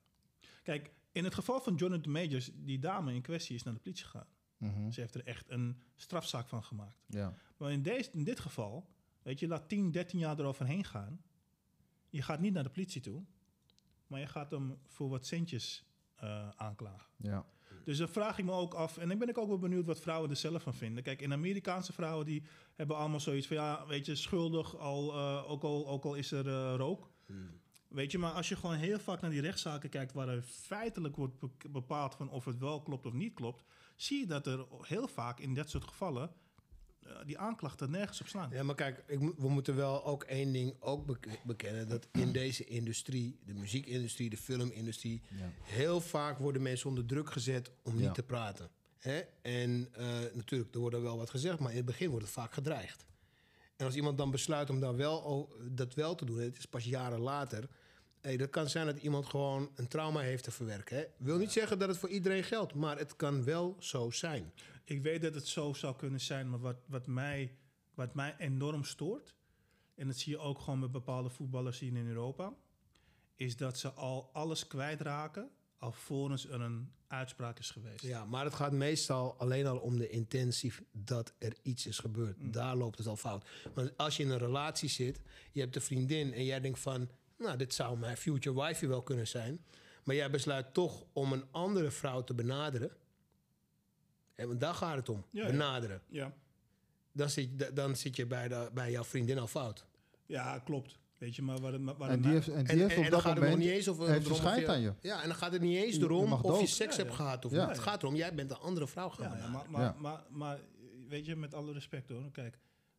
Kijk, 0.63 0.91
in 1.11 1.23
het 1.23 1.33
geval 1.33 1.61
van 1.61 1.75
Jonathan 1.75 2.11
Majors, 2.11 2.51
die 2.55 2.79
dame 2.79 3.13
in 3.13 3.21
kwestie 3.21 3.55
is 3.55 3.63
naar 3.63 3.73
de 3.73 3.79
politie 3.79 4.05
gegaan. 4.05 4.27
Mhm. 4.61 4.91
Ze 4.91 4.99
heeft 4.99 5.15
er 5.15 5.25
echt 5.25 5.49
een 5.49 5.81
strafzaak 5.95 6.47
van 6.47 6.63
gemaakt. 6.63 7.03
Ja. 7.05 7.33
Maar 7.57 7.71
in, 7.71 7.81
deze, 7.81 8.09
in 8.13 8.23
dit 8.23 8.39
geval, 8.39 8.89
weet 9.21 9.39
je, 9.39 9.47
laat 9.47 9.69
10, 9.69 9.91
13 9.91 10.19
jaar 10.19 10.39
eroverheen 10.39 10.83
gaan. 10.83 11.21
Je 12.09 12.21
gaat 12.21 12.39
niet 12.39 12.53
naar 12.53 12.63
de 12.63 12.69
politie 12.69 13.01
toe, 13.01 13.23
maar 14.07 14.19
je 14.19 14.27
gaat 14.27 14.51
hem 14.51 14.77
voor 14.87 15.09
wat 15.09 15.25
centjes 15.25 15.85
eh, 16.15 16.49
aanklagen. 16.49 17.09
Ja. 17.17 17.45
Dus 17.83 17.97
dan 17.97 18.09
vraag 18.09 18.37
ik 18.37 18.45
me 18.45 18.51
ook 18.51 18.73
af, 18.73 18.97
en 18.97 19.09
dan 19.09 19.17
ben 19.17 19.29
ik 19.29 19.37
ook 19.37 19.47
wel 19.47 19.59
benieuwd 19.59 19.85
wat 19.85 19.99
vrouwen 19.99 20.29
er 20.29 20.35
zelf 20.35 20.63
van 20.63 20.73
vinden. 20.73 21.03
Kijk, 21.03 21.21
in 21.21 21.33
Amerikaanse 21.33 21.93
vrouwen 21.93 22.25
die 22.25 22.43
hebben 22.75 22.95
allemaal 22.97 23.19
zoiets 23.19 23.47
van, 23.47 23.55
ja, 23.55 23.85
weet 23.87 24.05
je, 24.05 24.15
schuldig, 24.15 24.77
al, 24.77 25.13
eh, 25.13 25.51
ook, 25.51 25.63
al, 25.63 25.87
ook 25.87 26.03
al 26.05 26.15
is 26.15 26.31
er 26.31 26.47
eh, 26.47 26.73
rook. 26.77 27.09
Weet 27.87 28.11
je, 28.11 28.17
maar 28.17 28.31
als 28.31 28.49
je 28.49 28.55
gewoon 28.55 28.75
heel 28.75 28.99
vaak 28.99 29.21
naar 29.21 29.29
die 29.31 29.41
rechtszaken 29.41 29.89
kijkt, 29.89 30.13
waar 30.13 30.27
er 30.29 30.41
feitelijk 30.41 31.15
wordt 31.15 31.39
be- 31.39 31.69
bepaald 31.69 32.15
van 32.15 32.29
of 32.29 32.45
het 32.45 32.57
wel 32.57 32.81
klopt 32.81 33.05
of 33.05 33.13
niet 33.13 33.33
klopt, 33.33 33.63
zie 34.01 34.19
je 34.19 34.25
dat 34.25 34.47
er 34.47 34.65
heel 34.81 35.07
vaak 35.07 35.39
in 35.39 35.53
dat 35.53 35.69
soort 35.69 35.83
gevallen 35.83 36.31
eh, 37.03 37.11
die 37.25 37.37
aanklachten 37.37 37.91
nergens 37.91 38.21
op 38.21 38.27
slaan. 38.27 38.49
Ja, 38.51 38.63
maar 38.63 38.75
kijk, 38.75 39.03
ik, 39.07 39.19
we 39.37 39.49
moeten 39.49 39.75
wel 39.75 40.05
ook 40.05 40.23
één 40.23 40.51
ding 40.51 40.75
ook 40.79 41.05
bek- 41.05 41.39
bekennen. 41.43 41.87
Dat 41.89 42.07
in 42.11 42.31
deze 42.41 42.63
industrie, 42.65 43.39
de 43.45 43.53
muziekindustrie, 43.53 44.29
de 44.29 44.37
filmindustrie... 44.37 45.21
Ja. 45.37 45.49
heel 45.63 46.01
vaak 46.01 46.37
worden 46.37 46.61
mensen 46.61 46.89
onder 46.89 47.05
druk 47.05 47.31
gezet 47.31 47.71
om 47.83 47.95
Ja. 47.97 48.01
niet 48.05 48.13
te 48.13 48.23
praten. 48.23 48.69
Hè? 48.97 49.19
En 49.41 49.87
eh, 49.91 50.07
natuurlijk, 50.33 50.73
er 50.73 50.79
wordt 50.79 50.95
er 50.95 51.01
wel 51.01 51.17
wat 51.17 51.29
gezegd, 51.29 51.59
maar 51.59 51.71
in 51.71 51.77
het 51.77 51.85
begin 51.85 52.09
wordt 52.09 52.25
het 52.25 52.33
vaak 52.33 52.53
gedreigd. 52.53 53.05
En 53.75 53.85
als 53.85 53.95
iemand 53.95 54.17
dan 54.17 54.31
besluit 54.31 54.69
om 54.69 54.79
daar 54.79 54.95
wel, 54.95 55.49
dat 55.71 55.93
wel 55.93 56.15
te 56.15 56.25
doen, 56.25 56.39
het 56.39 56.57
is 56.57 56.65
pas 56.65 56.83
jaren 56.83 57.19
later... 57.19 57.69
Hey, 58.21 58.37
dat 58.37 58.49
kan 58.49 58.69
zijn 58.69 58.85
dat 58.85 58.97
iemand 58.97 59.25
gewoon 59.25 59.71
een 59.75 59.87
trauma 59.87 60.19
heeft 60.19 60.43
te 60.43 60.51
verwerken. 60.51 60.97
Hè? 60.97 61.03
Wil 61.17 61.37
niet 61.37 61.51
zeggen 61.51 61.79
dat 61.79 61.89
het 61.89 61.97
voor 61.97 62.09
iedereen 62.09 62.43
geldt, 62.43 62.73
maar 62.73 62.97
het 62.97 63.15
kan 63.15 63.43
wel 63.43 63.75
zo 63.79 64.09
zijn. 64.09 64.53
Ik 64.83 65.01
weet 65.01 65.21
dat 65.21 65.35
het 65.35 65.47
zo 65.47 65.73
zou 65.73 65.95
kunnen 65.95 66.19
zijn, 66.19 66.49
maar 66.49 66.59
wat, 66.59 66.77
wat, 66.85 67.07
mij, 67.07 67.57
wat 67.93 68.13
mij 68.13 68.35
enorm 68.37 68.83
stoort, 68.83 69.35
en 69.95 70.07
dat 70.07 70.17
zie 70.17 70.31
je 70.31 70.39
ook 70.39 70.59
gewoon 70.59 70.79
met 70.79 70.91
bepaalde 70.91 71.29
voetballers 71.29 71.79
hier 71.79 71.95
in 71.95 72.07
Europa, 72.07 72.53
is 73.35 73.57
dat 73.57 73.77
ze 73.77 73.91
al 73.91 74.29
alles 74.33 74.67
kwijtraken 74.67 75.49
alvorens 75.81 76.47
er 76.47 76.61
een 76.61 76.91
uitspraak 77.07 77.59
is 77.59 77.69
geweest. 77.69 78.01
Ja, 78.01 78.25
maar 78.25 78.45
het 78.45 78.53
gaat 78.53 78.71
meestal 78.71 79.35
alleen 79.37 79.67
al 79.67 79.77
om 79.77 79.97
de 79.97 80.09
intentie 80.09 80.73
dat 80.91 81.33
er 81.37 81.53
iets 81.61 81.85
is 81.85 81.99
gebeurd. 81.99 82.53
Daar 82.53 82.75
loopt 82.75 82.97
het 82.97 83.07
al 83.07 83.15
fout. 83.15 83.47
Want 83.73 83.97
als 83.97 84.17
je 84.17 84.23
in 84.23 84.29
een 84.29 84.37
relatie 84.37 84.89
zit, 84.89 85.21
je 85.51 85.59
hebt 85.59 85.75
een 85.75 85.81
vriendin 85.81 86.33
en 86.33 86.45
jij 86.45 86.59
denkt 86.59 86.79
van, 86.79 87.09
nou, 87.41 87.57
dit 87.57 87.73
zou 87.73 87.97
mijn 87.97 88.17
future 88.17 88.61
wifey 88.61 88.87
wel 88.87 89.01
kunnen 89.01 89.27
zijn. 89.27 89.65
Maar 90.03 90.15
jij 90.15 90.29
besluit 90.29 90.73
toch 90.73 91.03
om 91.13 91.31
een 91.33 91.45
andere 91.51 91.91
vrouw 91.91 92.23
te 92.23 92.33
benaderen. 92.33 92.91
En 94.35 94.47
want 94.47 94.59
daar 94.59 94.73
gaat 94.73 94.95
het 94.95 95.09
om, 95.09 95.25
Ja, 95.31 95.45
benaderen. 95.45 96.01
Ja, 96.07 96.33
Dan 97.11 97.29
zit, 97.29 97.75
dan 97.75 97.95
zit 97.95 98.15
je 98.15 98.25
bij, 98.25 98.47
de, 98.47 98.69
bij 98.73 98.91
jouw 98.91 99.03
vriendin 99.03 99.39
al 99.39 99.47
fout. 99.47 99.85
ja 100.25 100.59
klopt. 100.59 100.99
Weet 101.17 101.35
je, 101.35 101.41
maar 101.41 101.59
waar, 101.59 101.83
waar 101.83 101.95
het 101.99 102.09
En 102.09 102.21
die 102.21 102.31
heeft, 102.31 102.47
en 102.47 102.63
die 102.63 102.73
En, 102.73 102.77
heeft 102.79 102.91
en, 102.91 102.97
op 102.99 103.05
en 103.05 103.11
dat 103.11 103.21
gaat 103.21 103.31
het 103.33 103.39
moment... 103.43 103.59
niet 103.59 103.69
eens 103.69 103.87
over 103.89 104.07
heeft 104.09 104.25
erom 104.25 104.37
of 104.37 104.45
aan 104.45 104.81
je. 104.81 104.93
Ja, 105.01 105.21
en 105.21 105.27
dan 105.27 105.37
gaat 105.37 105.51
het 105.51 105.61
niet 105.61 105.77
eens 105.83 105.97
erom 105.97 106.33
of 106.33 106.59
je 106.59 106.67
seks 106.67 106.95
Ja, 106.95 107.01
hebt 107.01 107.09
ja. 107.17 107.23
gehad 107.23 107.45
of 107.45 107.51
Ja. 107.51 107.59
niet. 107.65 107.69
Het 107.75 107.79
gaat 107.79 108.01
erom, 108.03 108.15
jij 108.15 108.35
bent 108.35 108.51
een 108.51 108.57
andere 108.57 108.87
vrouw 108.87 109.09
gaan 109.09 109.37
Ja, 109.37 109.47
maar, 109.49 109.69
maar, 109.69 109.81
Ja. 109.81 109.95
maar, 109.99 110.23
maar, 110.29 110.59
weet 111.07 111.25
je, 111.25 111.35
met 111.35 111.53
alle 111.53 111.73
respect 111.73 112.09
hoor. 112.09 112.31
Kijk, 112.31 112.57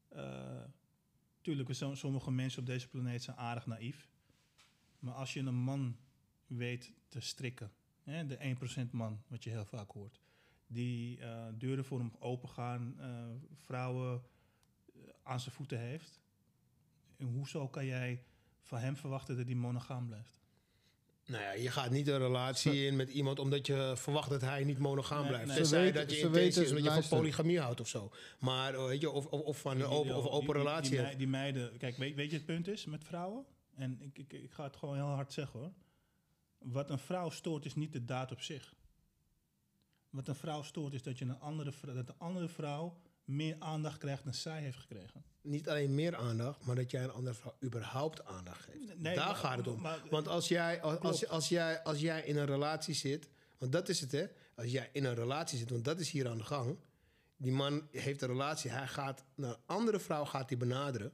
eh 0.09 0.61
tuurlijk, 1.41 1.75
zo- 1.75 1.95
sommige 1.95 2.31
mensen 2.31 2.61
op 2.61 2.67
deze 2.67 2.89
planeet 2.89 3.23
zijn 3.23 3.37
aardig 3.37 3.67
naïef. 3.67 4.09
Maar 5.03 5.15
als 5.15 5.33
je 5.33 5.41
een 5.41 5.55
man 5.55 5.97
weet 6.47 6.93
te 7.09 7.21
strikken, 7.21 7.73
hè, 8.03 8.27
de 8.27 8.37
1% 8.87 8.91
man, 8.91 9.23
wat 9.27 9.45
je 9.45 9.51
heel 9.51 9.65
vaak 9.65 9.91
hoort, 9.91 10.21
die 10.67 11.19
eh, 11.21 11.45
deuren 11.55 11.85
voor 11.85 11.99
hem 11.99 12.13
open 12.19 12.49
gaan, 12.49 12.95
eh, 12.99 13.27
vrouwen 13.55 14.23
eh, 14.95 15.01
aan 15.23 15.41
zijn 15.41 15.55
voeten 15.55 15.79
heeft. 15.79 16.21
En 17.17 17.27
hoezo 17.27 17.69
kan 17.69 17.87
jij 17.87 18.23
van 18.63 18.79
hem 18.79 18.97
verwachten 18.97 19.37
dat 19.37 19.47
hij 19.47 19.55
monogaam 19.55 20.07
blijft? 20.07 20.41
Nou 21.27 21.43
ja, 21.43 21.53
je 21.53 21.71
gaat 21.71 21.91
niet 21.91 22.09
een 22.09 22.19
relatie 22.19 22.87
in 22.87 22.97
met 22.97 23.11
iemand 23.11 23.39
omdat 23.39 23.67
je 23.67 23.93
verwacht 23.97 24.31
dat 24.31 24.41
hij 24.41 24.65
niet 24.65 24.79
monogaam 24.79 25.19
Nee, 25.21 25.29
blijft. 25.29 25.47
nee. 25.47 25.57
Tenzij 25.57 25.79
Ze 25.79 25.85
weten- 25.85 26.01
dat 26.01 26.11
je 26.11 26.17
ze 26.17 26.27
intentie 26.27 26.45
weten- 26.49 26.63
is 26.63 26.71
omdat 26.85 27.03
je 27.03 27.09
van 27.09 27.19
polygamie 27.19 27.61
houdt 27.61 27.81
of 27.81 27.89
zo. 27.89 28.13
Maar 28.39 28.75
eh, 28.75 28.85
weet 28.87 29.01
je, 29.01 29.11
of, 29.11 29.27
of, 29.27 29.41
of 29.41 29.61
van 29.61 29.77
een 29.81 29.85
open, 29.87 30.17
of 30.17 30.25
open 30.27 30.39
Die- 30.39 30.47
die- 30.47 30.57
relatie 30.63 30.89
Die, 30.91 30.99
hebt. 30.99 31.09
mei- 31.09 31.19
die 31.19 31.29
meiden, 31.29 31.77
kijk, 31.79 31.97
weet, 31.97 32.15
weet 32.15 32.31
je 32.31 32.37
het 32.37 32.47
punt 32.47 32.69
is 32.69 32.85
met 32.87 33.05
vrouwen? 33.05 33.45
En 33.75 34.01
ik, 34.01 34.19
ik, 34.19 34.33
ik 34.33 34.53
ga 34.53 34.65
het 34.65 34.77
gewoon 34.77 34.95
heel 34.95 35.05
hard 35.05 35.33
zeggen 35.33 35.61
hoor. 35.61 35.73
Wat 36.59 36.91
een 36.91 36.99
vrouw 36.99 37.31
stoort 37.31 37.65
is 37.65 37.75
niet 37.75 37.93
de 37.93 38.05
daad 38.05 38.33
op 38.33 38.41
zich. 38.41 38.75
Wat 40.11 40.29
een 40.29 40.35
vrouw 40.35 40.63
stoort 40.63 40.93
is 40.95 41.03
dat, 41.03 41.19
je 41.19 41.25
een 41.25 41.41
andere, 41.41 41.73
vrou- 41.73 41.95
dat 41.95 42.09
een 42.09 42.19
andere 42.19 42.49
vrouw 42.49 43.01
meer 43.25 43.57
aandacht 43.59 43.99
krijgt 43.99 44.25
dan 44.25 44.35
zij 44.35 44.61
heeft 44.63 44.79
gekregen. 44.79 45.25
Niet 45.41 45.69
alleen 45.69 45.95
meer 45.95 46.17
aandacht, 46.17 46.65
maar 46.65 46.77
dat 46.77 46.91
jij 46.91 47.03
een 47.05 47.11
andere 47.11 47.35
vrouw 47.35 47.55
überhaupt 47.65 48.25
aandacht 48.25 48.61
geeft. 48.65 48.99
Nee, 48.99 49.15
Daar 49.15 49.27
maar- 49.27 49.35
gaat 49.37 49.57
het 49.57 49.67
om. 49.67 49.81
maar- 49.81 50.03
want 50.11 50.29
als 50.29 50.49
jij, 50.49 50.83
als, 50.83 51.27
als, 51.29 51.49
jij, 51.49 51.83
als 51.83 52.01
jij 52.01 52.23
in 52.25 52.37
een 52.37 52.47
relatie 52.47 52.95
zit, 52.95 53.29
want 53.59 53.73
dat 53.73 53.89
is 53.89 54.01
het 54.01 54.13
hè. 54.13 54.27
Als 54.55 54.71
jij 54.71 54.91
in 54.93 55.05
een 55.05 55.15
relatie 55.15 55.59
zit, 55.59 55.71
want 55.71 55.85
dat 55.85 56.01
is 56.01 56.11
hier 56.11 56.29
aan 56.29 56.39
de 56.39 56.45
gang. 56.45 56.79
Die 57.37 57.53
man 57.53 57.89
heeft 57.91 58.23
een 58.23 58.29
relatie, 58.29 58.71
hij 58.71 58.87
gaat 58.89 59.25
naar 59.35 59.51
een 59.51 59.61
andere 59.67 60.01
vrouw 60.01 60.25
gaat 60.25 60.49
hij 60.49 60.59
benaderen. 60.59 61.13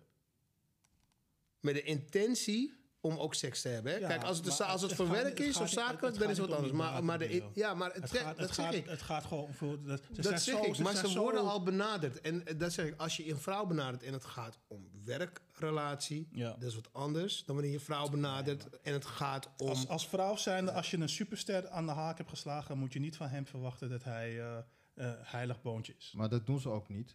Met 1.60 1.74
de 1.74 1.82
intentie 1.82 2.76
om 3.00 3.16
ook 3.16 3.34
seks 3.34 3.62
te 3.62 3.68
hebben. 3.68 3.92
Hè? 3.92 3.98
Ja, 3.98 4.08
Kijk, 4.08 4.22
als 4.24 4.36
het, 4.38 4.46
als 4.60 4.80
het 4.80 4.90
het 4.90 4.94
voor 5.00 5.10
werk 5.10 5.38
is 5.40 5.56
of 5.56 5.68
zakelijk, 5.68 6.18
dan 6.18 6.30
is 6.30 6.38
het 6.38 6.46
wat 6.46 6.56
anders. 6.56 6.72
Maar, 6.74 7.04
maar, 7.04 7.18
de, 7.18 7.42
ja, 7.54 7.74
maar 7.74 7.92
het, 7.94 8.10
gaat, 8.10 8.38
dat 8.38 8.54
zeg 8.54 8.64
gaat, 8.64 8.74
ik. 8.74 8.86
het 8.86 9.02
gaat 9.02 9.24
gewoon 9.24 9.54
voor... 9.54 9.82
Dat, 9.82 10.02
ze 10.12 10.22
Dat 10.22 10.40
zeg 10.42 10.56
zo- 10.56 10.62
ik, 10.64 10.78
maar 10.78 10.96
ze 10.96 11.08
zo- 11.08 11.20
worden 11.20 11.40
al 11.48 11.62
benaderd. 11.62 12.20
En 12.20 12.46
eh, 12.46 12.58
dat 12.58 12.72
zeg 12.72 12.86
ik, 12.86 13.00
als 13.00 13.16
je 13.16 13.30
een 13.30 13.38
vrouw 13.38 13.66
benadert 13.66 14.02
en 14.02 14.12
het 14.12 14.24
gaat 14.24 14.58
om 14.68 14.88
werkrelatie, 15.04 16.28
Ja. 16.32 16.50
dat 16.58 16.62
is 16.68 16.74
wat 16.74 16.92
anders 16.92 17.44
dan 17.44 17.54
wanneer 17.54 17.72
je 17.74 17.80
vrouw 17.80 18.08
benadert 18.08 18.80
en 18.82 18.92
het 18.92 19.04
gaat 19.06 19.48
om. 19.56 19.68
Als, 19.68 19.88
als 19.88 20.08
vrouw 20.08 20.36
zijnde, 20.36 20.72
als 20.72 20.90
je 20.90 20.96
een 20.96 21.08
superster 21.08 21.68
aan 21.68 21.86
de 21.86 21.92
haak 21.92 22.16
hebt 22.18 22.30
geslagen, 22.30 22.78
moet 22.78 22.92
je 22.92 22.98
niet 23.00 23.16
van 23.16 23.28
hem 23.28 23.46
verwachten 23.46 23.90
dat 23.90 24.04
hij 24.04 24.40
eh 24.40 24.58
eh, 24.94 25.12
heilig 25.18 25.62
boontje 25.62 25.94
is. 25.98 26.12
Maar 26.16 26.28
dat 26.28 26.46
doen 26.46 26.60
ze 26.60 26.68
ook 26.68 26.88
niet. 26.88 27.14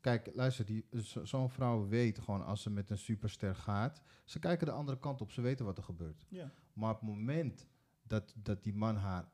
Kijk, 0.00 0.30
luister, 0.34 0.66
zo- 1.02 1.24
zo'n 1.24 1.50
vrouw 1.50 1.88
weet 1.88 2.18
gewoon 2.18 2.44
als 2.44 2.62
ze 2.62 2.70
met 2.70 2.90
een 2.90 2.98
superster 2.98 3.54
gaat. 3.54 4.02
Ze 4.24 4.38
kijken 4.38 4.66
de 4.66 4.72
andere 4.72 4.98
kant 4.98 5.20
op, 5.20 5.30
ze 5.32 5.40
weten 5.40 5.64
wat 5.64 5.78
er 5.78 5.84
gebeurt. 5.84 6.26
Ja. 6.28 6.50
Maar 6.72 6.90
op 6.94 7.00
het 7.00 7.08
moment 7.08 7.66
dat, 8.02 8.34
dat 8.36 8.62
die 8.62 8.74
man 8.74 8.96
haar 8.96 9.28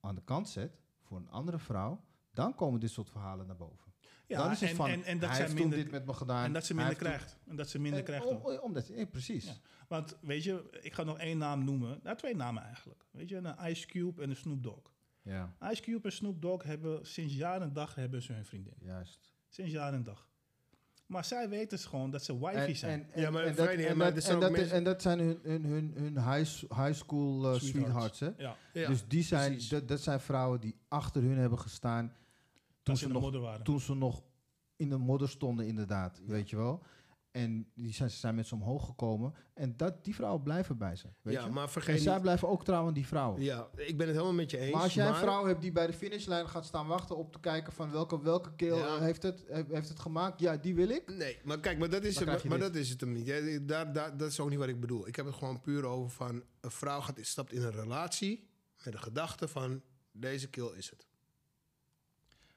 aan 0.00 0.14
de 0.14 0.22
kant 0.24 0.48
zet 0.48 0.80
voor 1.00 1.16
een 1.18 1.28
andere 1.30 1.58
vrouw, 1.58 2.04
dan 2.32 2.54
komen 2.54 2.80
dit 2.80 2.90
soort 2.90 3.10
verhalen 3.10 3.46
naar 3.46 3.56
boven. 3.56 3.94
Ja, 4.26 4.38
dan 4.42 4.50
is 4.50 4.60
het 4.60 4.70
en, 4.70 4.76
van, 4.76 4.88
en, 4.90 5.04
en 5.04 5.18
dat 5.18 5.28
hij 5.30 5.38
heeft 5.38 5.50
toen 5.50 5.60
minder, 5.60 5.78
dit 5.78 5.90
met 5.90 6.06
me 6.06 6.12
gedaan. 6.12 6.44
en 6.44 6.52
dat 6.52 6.64
ze 6.66 6.74
minder 6.74 6.94
krijgt. 6.96 7.38
En 7.46 7.56
dat 7.56 7.68
ze 7.68 7.78
minder 7.78 7.98
En 8.00 8.04
krijgt 8.06 8.26
om- 8.26 8.58
omdat, 8.60 8.88
eh, 8.88 9.06
precies. 9.10 9.44
Ja. 9.46 9.54
Want 9.88 10.16
weet 10.20 10.42
je, 10.44 10.78
ik 10.82 10.92
ga 10.94 11.02
nog 11.02 11.18
één 11.18 11.38
naam 11.38 11.64
noemen. 11.64 12.00
Nou, 12.02 12.16
twee 12.16 12.36
namen 12.36 12.62
eigenlijk. 12.62 13.06
Weet 13.10 13.28
je, 13.28 13.36
een 13.36 13.70
Ice 13.70 13.86
Cube 13.86 14.22
en 14.22 14.30
een 14.30 14.36
Snoop 14.36 14.62
Dogg. 14.62 14.94
Ja, 15.22 15.56
Ice 15.70 15.82
Cube 15.82 16.04
en 16.08 16.12
Snoop 16.12 16.42
Dogg 16.42 16.64
hebben 16.64 17.06
sinds 17.06 17.34
jaar 17.34 17.62
en 17.62 17.72
dag 17.72 17.94
hebben 17.94 18.22
ze 18.22 18.32
hun 18.32 18.44
vriendin. 18.44 18.74
juist. 18.78 19.34
Sinds 19.56 19.72
jaar 19.72 19.92
en 19.92 20.02
dag. 20.02 20.26
Maar 21.06 21.24
zij 21.24 21.48
weten 21.48 21.68
dus 21.68 21.84
gewoon 21.84 22.10
dat 22.10 22.24
ze 22.24 22.38
wifey 22.38 22.74
zijn. 22.74 23.06
Ja, 23.14 23.30
maar 23.30 23.42
en 23.44 23.56
en 23.88 23.96
maar 23.96 24.14
dat- 24.14 24.22
zijn 24.24 24.34
en 24.34 24.40
dat- 24.40 24.50
mensen- 24.50 24.76
en 24.76 24.84
dat 24.84 25.02
zijn 25.02 25.18
hun, 25.18 25.38
hun, 25.42 25.64
hun, 25.64 25.92
hun 25.96 26.32
high, 26.32 26.92
school 26.92 27.52
eh, 27.52 27.58
Sweethearts. 27.58 27.68
sweethearts. 27.68 28.20
hè? 28.20 28.30
Ja, 28.36 28.56
Ja, 28.72 28.88
dus 28.88 29.06
die 29.08 29.22
zijn, 29.22 29.60
dat, 29.68 29.88
dat 29.88 30.00
zijn 30.00 30.20
vrouwen 30.20 30.60
die 30.60 30.74
achter 30.88 31.22
hun 31.22 31.38
hebben 31.38 31.58
gestaan 31.58 32.12
toen 32.82 32.96
ze, 32.96 33.08
nog, 33.08 33.62
toen 33.62 33.80
ze 33.80 33.94
nog 33.94 34.22
in 34.76 34.88
de 34.88 34.96
modder 34.98 35.28
stonden, 35.28 35.66
inderdaad. 35.66 36.20
Weet 36.26 36.50
je 36.50 36.56
wel? 36.56 36.82
En 37.36 37.70
die 37.74 37.92
zijn, 37.92 38.10
ze 38.10 38.16
zijn 38.16 38.34
met 38.34 38.46
ze 38.46 38.54
omhoog 38.54 38.86
gekomen. 38.86 39.34
En 39.54 39.76
dat, 39.76 40.04
die 40.04 40.14
vrouwen 40.14 40.42
blijven 40.42 40.78
bij 40.78 40.96
ze. 40.96 41.06
Weet 41.22 41.34
ja, 41.34 41.44
je? 41.44 41.50
maar 41.50 41.62
en 41.62 41.70
vergeet 41.70 42.00
zij 42.00 42.12
niet. 42.12 42.22
blijven 42.22 42.48
ook 42.48 42.64
trouwen, 42.64 42.94
die 42.94 43.06
vrouwen. 43.06 43.42
Ja, 43.42 43.68
ik 43.76 43.96
ben 43.96 44.06
het 44.06 44.16
helemaal 44.16 44.34
met 44.36 44.50
je 44.50 44.58
eens. 44.58 44.72
maar 44.72 44.82
als 44.82 44.94
jij 44.94 45.08
een 45.08 45.14
vrouw 45.14 45.46
hebt 45.46 45.60
die 45.60 45.72
bij 45.72 45.86
de 45.86 45.92
finishlijn 45.92 46.48
gaat 46.48 46.64
staan 46.66 46.86
wachten 46.86 47.16
op 47.16 47.32
te 47.32 47.40
kijken 47.40 47.72
van 47.72 47.90
welke, 47.90 48.20
welke 48.22 48.54
keel 48.54 48.76
Ja. 48.78 48.98
heeft, 49.00 49.22
het, 49.22 49.44
he- 49.48 49.64
heeft 49.68 49.88
het 49.88 50.00
gemaakt, 50.00 50.40
ja, 50.40 50.56
die 50.56 50.74
wil 50.74 50.88
ik. 50.88 51.10
Nee, 51.16 51.38
maar 51.44 51.60
kijk, 51.60 51.78
maar 51.78 51.90
dat 51.90 52.04
is, 52.04 52.18
het, 52.18 52.44
maar 52.44 52.58
dat 52.58 52.74
is 52.74 52.88
het 52.90 53.00
hem 53.00 53.12
niet. 53.12 53.68
Daar, 53.68 53.92
daar, 53.92 54.16
dat 54.16 54.30
is 54.30 54.40
ook 54.40 54.48
niet 54.50 54.58
wat 54.58 54.68
ik 54.68 54.80
bedoel. 54.80 55.06
Ik 55.08 55.16
heb 55.16 55.26
het 55.26 55.34
gewoon 55.34 55.60
puur 55.60 55.84
over 55.84 56.10
van... 56.10 56.42
een 56.60 56.70
vrouw 56.70 57.00
gaat, 57.00 57.18
stapt 57.20 57.52
in 57.52 57.62
een 57.62 57.72
relatie 57.72 58.48
met 58.84 58.92
de 58.92 58.98
gedachte 59.00 59.48
van... 59.48 59.82
deze 60.12 60.48
kill 60.50 60.70
is 60.76 60.90
het. 60.90 61.06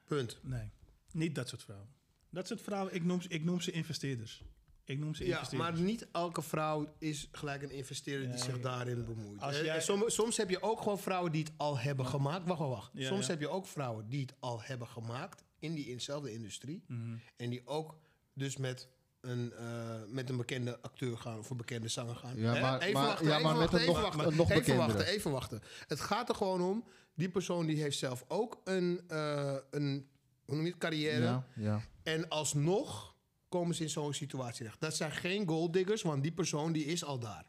Punt. 0.06 0.40
Nee, 0.44 0.72
niet 1.12 1.36
dat 1.36 1.48
soort 1.48 1.64
vrouwen. 1.64 1.90
Dat 2.30 2.48
soort 2.48 2.62
vrouwen, 2.62 2.94
ik 2.94 3.04
noem, 3.04 3.22
ze- 3.22 3.30
ik 3.30 3.44
noem 3.44 3.62
ze 3.62 3.72
investeerders. 3.72 4.44
Ik 4.90 5.00
noem 5.00 5.16
ze 5.16 5.26
Ja, 5.26 5.38
investeerders. 5.38 5.72
maar 5.72 5.82
niet 5.82 6.08
elke 6.12 6.42
vrouw 6.42 6.94
is 6.98 7.28
gelijk 7.32 7.62
een 7.64 7.72
investeerder 7.72 8.22
die 8.28 8.36
Nee, 8.36 8.44
zich 8.44 8.60
daarin 8.60 9.06
bemoeit. 9.06 9.42
als 9.42 9.60
jij- 9.60 9.82
soms, 9.82 10.14
soms 10.14 10.38
heb 10.38 10.50
je 10.50 10.62
ook 10.62 10.82
gewoon 10.82 11.00
vrouwen 11.00 11.32
die 11.32 11.44
het 11.44 11.52
al 11.58 11.78
hebben 11.80 12.06
gemaakt. 12.06 12.48
Wacht, 12.48 12.60
wacht, 12.60 12.72
wacht. 12.72 12.92
Ja, 12.94 13.08
soms 13.08 13.26
ja. 13.26 13.32
heb 13.32 13.40
je 13.42 13.48
ook 13.50 13.66
vrouwen 13.68 14.10
die 14.10 14.22
het 14.22 14.34
al 14.40 14.62
hebben 14.62 14.88
gemaakt 14.88 15.44
in 15.60 15.74
diezelfde 15.74 16.34
industrie. 16.34 16.84
Mhm. 16.88 17.16
En 17.36 17.50
die 17.50 17.62
ook 17.68 17.96
dus 18.34 18.58
met 18.58 18.88
een, 19.22 19.54
eh, 19.54 19.96
met 20.08 20.30
een 20.30 20.38
bekende 20.38 20.82
acteur 20.82 21.18
gaan 21.18 21.38
of 21.40 21.50
een 21.50 21.58
bekende 21.58 21.88
zanger 21.88 22.16
gaan. 22.16 22.38
Ja, 22.38 22.60
maar- 22.60 22.80
even 22.82 22.94
maar- 22.94 23.06
wachten, 23.06 23.26
ja, 23.28 23.32
even 23.38 23.44
maar 23.48 23.58
wachten, 23.58 23.80
even 23.80 23.94
nog- 23.94 24.02
wachten. 24.02 24.36
nog 24.36 24.50
even 24.52 24.78
wachten, 24.78 25.06
even 25.06 25.32
wachten. 25.32 25.62
Het 25.88 26.00
gaat 26.00 26.30
er 26.30 26.36
gewoon 26.36 26.62
om, 26.62 26.84
die 27.16 27.30
persoon 27.30 27.66
die 27.66 27.82
heeft 27.82 27.98
zelf 27.98 28.24
ook 28.28 28.62
een, 28.64 29.02
eh, 29.08 29.56
een 29.72 30.08
hoe 30.46 30.56
noem 30.56 30.66
je 30.66 30.72
het, 30.72 30.80
carrière. 30.80 31.22
Ja, 31.24 31.46
ja. 31.56 31.82
En 32.04 32.30
alsnog 32.30 33.16
komen 33.50 33.76
ze 33.76 33.84
in 33.84 33.90
zo'n 33.90 34.14
situatie 34.14 34.58
terecht. 34.58 34.80
Dat 34.80 34.96
zijn 34.96 35.12
geen 35.12 35.48
golddiggers, 35.48 36.02
want 36.02 36.24
die 36.24 36.32
persoon 36.32 36.72
die 36.72 36.86
is 36.86 37.04
al 37.04 37.20
daar. 37.20 37.46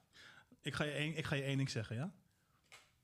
Ik 0.62 0.74
ga, 0.74 0.84
je 0.84 0.90
één, 0.92 1.16
ik 1.16 1.24
ga 1.24 1.34
je 1.34 1.42
één 1.42 1.56
ding 1.56 1.70
zeggen, 1.70 1.96
ja? 1.96 2.12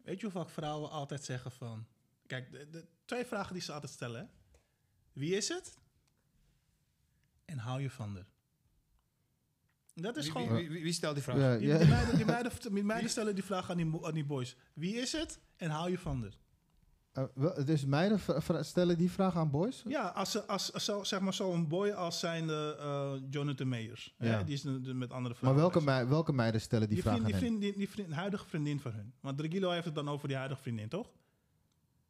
Weet 0.03 0.17
je 0.21 0.23
hoe 0.26 0.35
vaak 0.35 0.50
vrouwen 0.50 0.91
altijd 0.91 1.25
zeggen 1.25 1.50
van... 1.50 1.87
Kijk, 2.26 2.50
de, 2.50 2.69
de 2.71 2.87
twee 3.05 3.25
vragen 3.25 3.53
die 3.53 3.62
ze 3.62 3.73
altijd 3.73 3.93
stellen, 3.93 4.21
hè? 4.21 4.26
Wie 5.12 5.37
is 5.37 5.49
het? 5.49 5.79
En 7.45 7.59
hou 7.59 7.81
je 7.81 7.91
van 7.91 8.15
haar? 8.15 8.26
Dat 9.95 10.17
is 10.17 10.23
Wie, 10.25 10.33
gewoon... 10.33 10.49
wie, 10.49 10.57
wie- 10.67 10.73
wie- 10.75 10.83
wie 10.83 10.93
stelt 10.93 11.15
die 11.15 11.23
vraag? 11.25 11.37
Ja, 11.37 11.57
Die, 11.57 11.67
ja. 11.67 11.79
die 11.79 11.87
meiden, 11.88 12.17
die, 12.17 12.25
meiden, 12.25 12.53
die 12.75 12.83
meiden 12.85 13.11
stellen 13.11 13.35
die 13.35 13.45
vraag 13.45 13.71
aan 13.71 13.76
die, 13.76 14.05
aan 14.07 14.15
die 14.15 14.25
boys. 14.25 14.57
Wie 14.73 14.95
is 14.97 15.12
het? 15.12 15.38
En 15.57 15.71
hou 15.71 15.91
je 15.91 15.99
van 15.99 16.23
haar? 16.23 16.33
Eh, 17.17 17.65
dus 17.65 17.85
meiden 17.85 18.19
v- 18.21 18.31
v- 18.39 18.51
stellen 18.65 18.99
die 18.99 19.11
vraag 19.11 19.37
aan 19.37 19.51
boys? 19.51 19.83
Ja, 19.89 20.03
als, 20.09 20.31
ze- 20.31 20.47
als, 20.47 20.73
als 20.73 20.85
zo, 20.85 21.05
zeg 21.05 21.21
maar 21.21 21.35
zo'n 21.35 21.69
boy 21.69 21.91
als 21.91 22.19
zijn 22.19 22.51
eh, 22.51 23.13
Jonathan 23.31 23.69
Mayers. 23.69 24.15
hè, 24.19 24.31
Ja. 24.31 24.43
die 24.43 24.55
is 24.55 24.63
de- 24.63 24.81
de- 24.81 24.95
met 24.95 25.11
andere 25.11 25.29
Maar 25.29 25.37
vrouwen. 25.37 25.61
welke, 25.63 25.81
mei- 25.81 26.07
welke 26.07 26.33
meiden 26.33 26.61
stellen 26.61 26.87
die, 26.87 26.95
die, 26.95 27.03
vraag 27.05 27.15
vriend, 27.17 27.35
aan 27.35 27.41
die, 27.41 27.49
vriend, 27.49 27.61
die, 27.61 27.77
die 27.77 27.89
vriend- 27.91 28.13
huidige 28.13 28.47
vriendin 28.49 28.81
van 28.81 28.93
hun. 28.93 29.13
Want 29.21 29.39
Dragilo 29.39 29.71
heeft 29.71 29.85
het 29.85 29.95
dan 29.95 30.09
over 30.09 30.29
die 30.29 30.37
huidige 30.37 30.63
vriendin, 30.63 30.89
toch? 30.89 31.11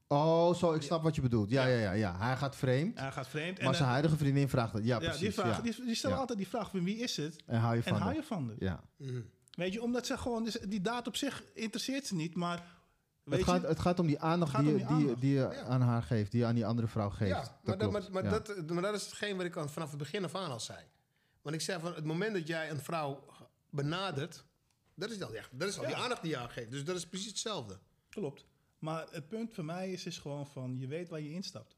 Oh, 0.08 0.54
zo, 0.54 0.72
ik 0.72 0.82
snap 0.82 1.02
wat 1.02 1.14
je 1.14 1.20
bedoelt. 1.20 1.50
Ja, 1.50 1.66
ja, 1.66 1.78
ja, 1.78 1.92
ja. 1.92 2.16
Hij 2.18 2.36
gaat 2.36 2.56
vreemd, 2.56 2.98
Hij 2.98 3.12
gaat 3.12 3.28
vreemd. 3.28 3.58
maar 3.58 3.66
en, 3.66 3.74
zijn 3.74 3.84
eh, 3.84 3.90
huidige 3.90 4.16
vriendin 4.16 4.48
vraagt 4.48 4.72
dat. 4.72 4.84
Ja, 4.84 4.88
ja, 4.88 4.98
precies. 4.98 5.20
die, 5.20 5.32
vraag, 5.32 5.56
ja. 5.56 5.62
die, 5.62 5.84
die 5.84 5.94
stellen 5.94 6.14
Ja. 6.16 6.20
altijd 6.20 6.38
die 6.38 6.48
vraag 6.48 6.70
van 6.70 6.84
wie 6.84 6.96
is 6.98 7.16
het? 7.16 7.36
En 7.46 7.60
hou 7.60 7.76
je 7.76 7.82
van 7.82 7.92
En 7.92 8.00
hou 8.00 8.14
je 8.14 8.22
van 8.22 8.46
haar? 8.46 8.56
Ja. 8.58 8.80
Mhm. 8.96 9.20
Weet 9.50 9.72
je, 9.72 9.82
omdat 9.82 10.06
ze 10.06 10.18
gewoon... 10.18 10.44
dus 10.44 10.58
die 10.68 10.80
daad 10.80 11.06
op 11.06 11.16
zich 11.16 11.42
interesseert 11.54 12.06
ze 12.06 12.14
niet, 12.14 12.34
maar... 12.34 12.74
Weet 13.26 13.38
Het 13.38 13.46
je, 13.48 13.52
gaat, 13.54 13.62
het 13.62 13.78
gaat 13.78 13.98
om 13.98 14.06
die 14.06 14.20
aandacht 14.20 14.58
die, 14.58 14.68
om 14.70 14.76
die 14.76 14.86
die, 14.86 15.06
je- 15.06 15.18
die 15.18 15.30
je 15.32 15.40
Ja. 15.40 15.62
aan 15.62 15.80
haar 15.80 16.02
geeft, 16.02 16.30
die 16.30 16.40
je 16.40 16.46
aan 16.46 16.54
die 16.54 16.66
andere 16.66 16.88
vrouw 16.88 17.10
geeft. 17.10 17.30
Ja, 17.30 17.40
dat 17.40 17.50
maar, 17.64 17.78
dat, 17.78 17.88
klopt. 17.90 18.12
maar, 18.12 18.22
maar, 18.22 18.32
ja. 18.32 18.38
dat, 18.38 18.70
maar 18.70 18.82
dat 18.82 18.94
is 18.94 19.04
hetgeen 19.04 19.36
wat 19.36 19.46
ik 19.46 19.56
al 19.56 19.68
vanaf 19.68 19.88
het 19.88 19.98
begin 19.98 20.24
af 20.24 20.34
aan 20.34 20.50
al 20.50 20.60
zei. 20.60 20.78
Want 21.42 21.54
ik 21.54 21.60
zei 21.62 21.80
van 21.80 21.94
het 21.94 22.04
moment 22.04 22.32
dat 22.34 22.46
jij 22.46 22.70
een 22.70 22.80
vrouw 22.80 23.24
benadert, 23.70 24.44
dat 24.94 25.10
is 25.10 25.18
echt, 25.18 25.50
dat 25.58 25.68
is 25.68 25.78
al 25.78 25.86
die 25.86 25.96
aandacht 25.96 26.22
die 26.22 26.30
je 26.30 26.36
haar 26.36 26.50
geeft. 26.50 26.70
Dus 26.70 26.84
dat 26.84 26.96
is 26.96 27.06
precies 27.06 27.28
hetzelfde. 27.28 27.78
Klopt. 28.08 28.46
Maar 28.78 29.06
het 29.10 29.28
punt 29.28 29.54
voor 29.54 29.64
mij 29.64 29.92
is, 29.92 30.06
is 30.06 30.18
gewoon 30.18 30.46
van... 30.46 30.78
Je 30.78 30.86
weet 30.86 31.08
waar 31.08 31.20
je 31.20 31.30
instapt. 31.32 31.76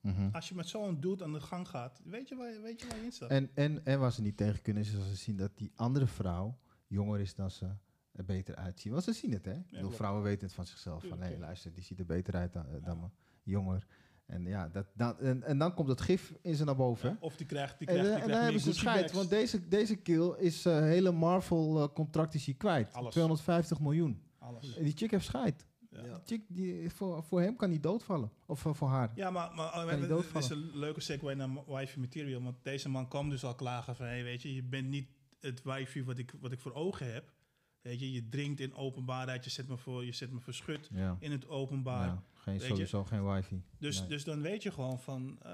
Mhm. 0.00 0.28
Als 0.32 0.48
je 0.48 0.54
met 0.54 0.68
zo'n 0.68 1.00
dude 1.00 1.24
aan 1.24 1.32
de 1.32 1.40
gang 1.40 1.68
gaat, 1.68 2.00
weet 2.04 2.28
je 2.28 2.36
waar, 2.36 2.52
je- 2.52 2.60
weet 2.60 2.80
je, 2.80 2.86
waar 2.86 2.96
je 2.96 3.04
instapt. 3.04 3.30
En, 3.30 3.50
en, 3.54 3.84
en 3.84 4.00
waar 4.00 4.12
ze 4.12 4.22
niet 4.22 4.36
tegen 4.36 4.62
kunnen 4.62 4.82
is 4.82 4.96
als 4.96 5.08
ze 5.08 5.14
zien 5.16 5.36
dat 5.36 5.50
die 5.56 5.72
andere 5.76 6.06
vrouw 6.06 6.58
jonger 6.86 7.20
is 7.20 7.34
dan 7.34 7.50
ze 7.50 7.68
er 8.12 8.24
beter 8.24 8.54
uitzien. 8.54 8.92
Want 8.92 9.04
ze 9.04 9.12
zien 9.12 9.32
het, 9.32 9.44
hè? 9.44 9.52
Ik 9.52 9.70
bedoel, 9.70 9.90
vrouwen 9.90 10.22
weten 10.22 10.46
het 10.46 10.54
van 10.54 10.66
zichzelf. 10.66 11.04
Van, 11.04 11.18
tuurlijk. 11.18 11.40
luister, 11.40 11.72
die 11.72 11.82
ziet 11.82 11.98
er 11.98 12.06
beter 12.06 12.34
uit 12.34 12.52
dan, 12.52 12.66
dan 12.84 13.00
me. 13.00 13.06
Jonger. 13.42 13.86
En, 14.26 14.44
ja, 14.44 14.68
dat, 14.68 14.86
dan, 14.94 15.18
en, 15.18 15.42
en 15.42 15.58
dan 15.58 15.74
komt 15.74 15.88
het 15.88 16.00
gif 16.00 16.34
in 16.42 16.54
ze 16.54 16.64
naar 16.64 16.76
boven. 16.76 17.16
Of 17.20 17.36
die 17.36 17.46
krijgt, 17.46 17.78
die 17.78 17.86
krijgt, 17.86 18.04
eh, 18.04 18.14
die 18.14 18.22
en 18.22 18.26
krijgt 18.26 18.42
dan 18.42 18.52
hebben 18.52 18.74
ze 18.74 18.80
scheid, 18.80 19.12
want 19.12 19.30
deze, 19.30 19.68
deze 19.68 19.96
kill 19.96 20.34
is 20.38 20.64
eh 20.64 20.80
hele 20.80 21.12
Marvel-contract 21.12 22.34
is 22.34 22.50
kwijt. 22.56 22.92
Alles. 22.92 23.12
250 23.12 23.80
miljoen. 23.80 24.22
Alles. 24.38 24.76
En 24.76 24.84
die 24.84 24.96
chick 24.96 25.10
heeft 25.10 25.24
scheid. 25.24 25.66
Ja. 25.90 26.02
Die 26.02 26.12
chick, 26.24 26.42
die, 26.48 26.90
voor, 26.90 27.22
voor 27.24 27.40
hem 27.40 27.56
kan 27.56 27.70
hij 27.70 27.80
doodvallen. 27.80 28.30
Of 28.46 28.66
eh, 28.66 28.74
voor 28.74 28.88
haar. 28.88 29.12
Ja, 29.14 29.30
maar, 29.30 29.54
maar 29.54 29.66
oh, 29.66 29.72
Kan 29.72 29.82
die 29.86 29.94
het 29.94 30.02
is 30.02 30.08
doodvallen? 30.08 30.50
een 30.52 30.78
leuke 30.78 31.00
segue 31.00 31.34
naar 31.34 31.48
wifey 31.66 32.00
material. 32.00 32.42
Want 32.42 32.56
deze 32.62 32.88
man 32.88 33.08
kwam 33.08 33.30
dus 33.30 33.44
al 33.44 33.54
klagen 33.54 33.96
van... 33.96 34.06
Hey, 34.06 34.22
weet 34.22 34.42
je, 34.42 34.54
je 34.54 34.62
bent 34.62 34.88
niet 34.88 35.08
het 35.40 35.62
wifey 35.62 36.04
wat 36.04 36.18
ik, 36.18 36.34
wat 36.40 36.52
ik 36.52 36.60
voor 36.60 36.72
ogen 36.74 37.12
heb. 37.12 37.32
Weet 37.82 38.00
je, 38.00 38.12
je 38.12 38.28
drinkt 38.28 38.60
in 38.60 38.74
openbaarheid. 38.74 39.44
Je 39.44 39.50
zet 39.50 39.68
me, 39.68 39.76
voor, 39.76 40.04
je 40.04 40.12
zet 40.12 40.30
me 40.32 40.40
verschut 40.40 40.88
Ja. 40.92 41.16
in 41.20 41.30
het 41.32 41.48
openbaar. 41.48 42.06
ja. 42.06 42.22
Geen, 42.34 42.52
weet 42.58 42.62
je? 42.62 42.68
sowieso 42.68 43.04
geen 43.04 43.26
wifi. 43.26 43.62
Dus, 43.78 43.98
Nee. 43.98 44.08
dus 44.08 44.24
dan 44.24 44.40
weet 44.42 44.62
je 44.62 44.70
gewoon 44.72 45.00
van... 45.00 45.38
eh, 45.42 45.50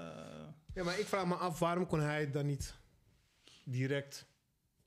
Ja, 0.73 0.83
maar 0.83 0.99
ik 0.99 1.05
vraag 1.05 1.25
me 1.25 1.35
af, 1.35 1.59
waarom 1.59 1.85
kon 1.87 1.99
hij 1.99 2.19
het 2.19 2.33
dan 2.33 2.45
niet 2.45 2.75
direct... 3.65 4.27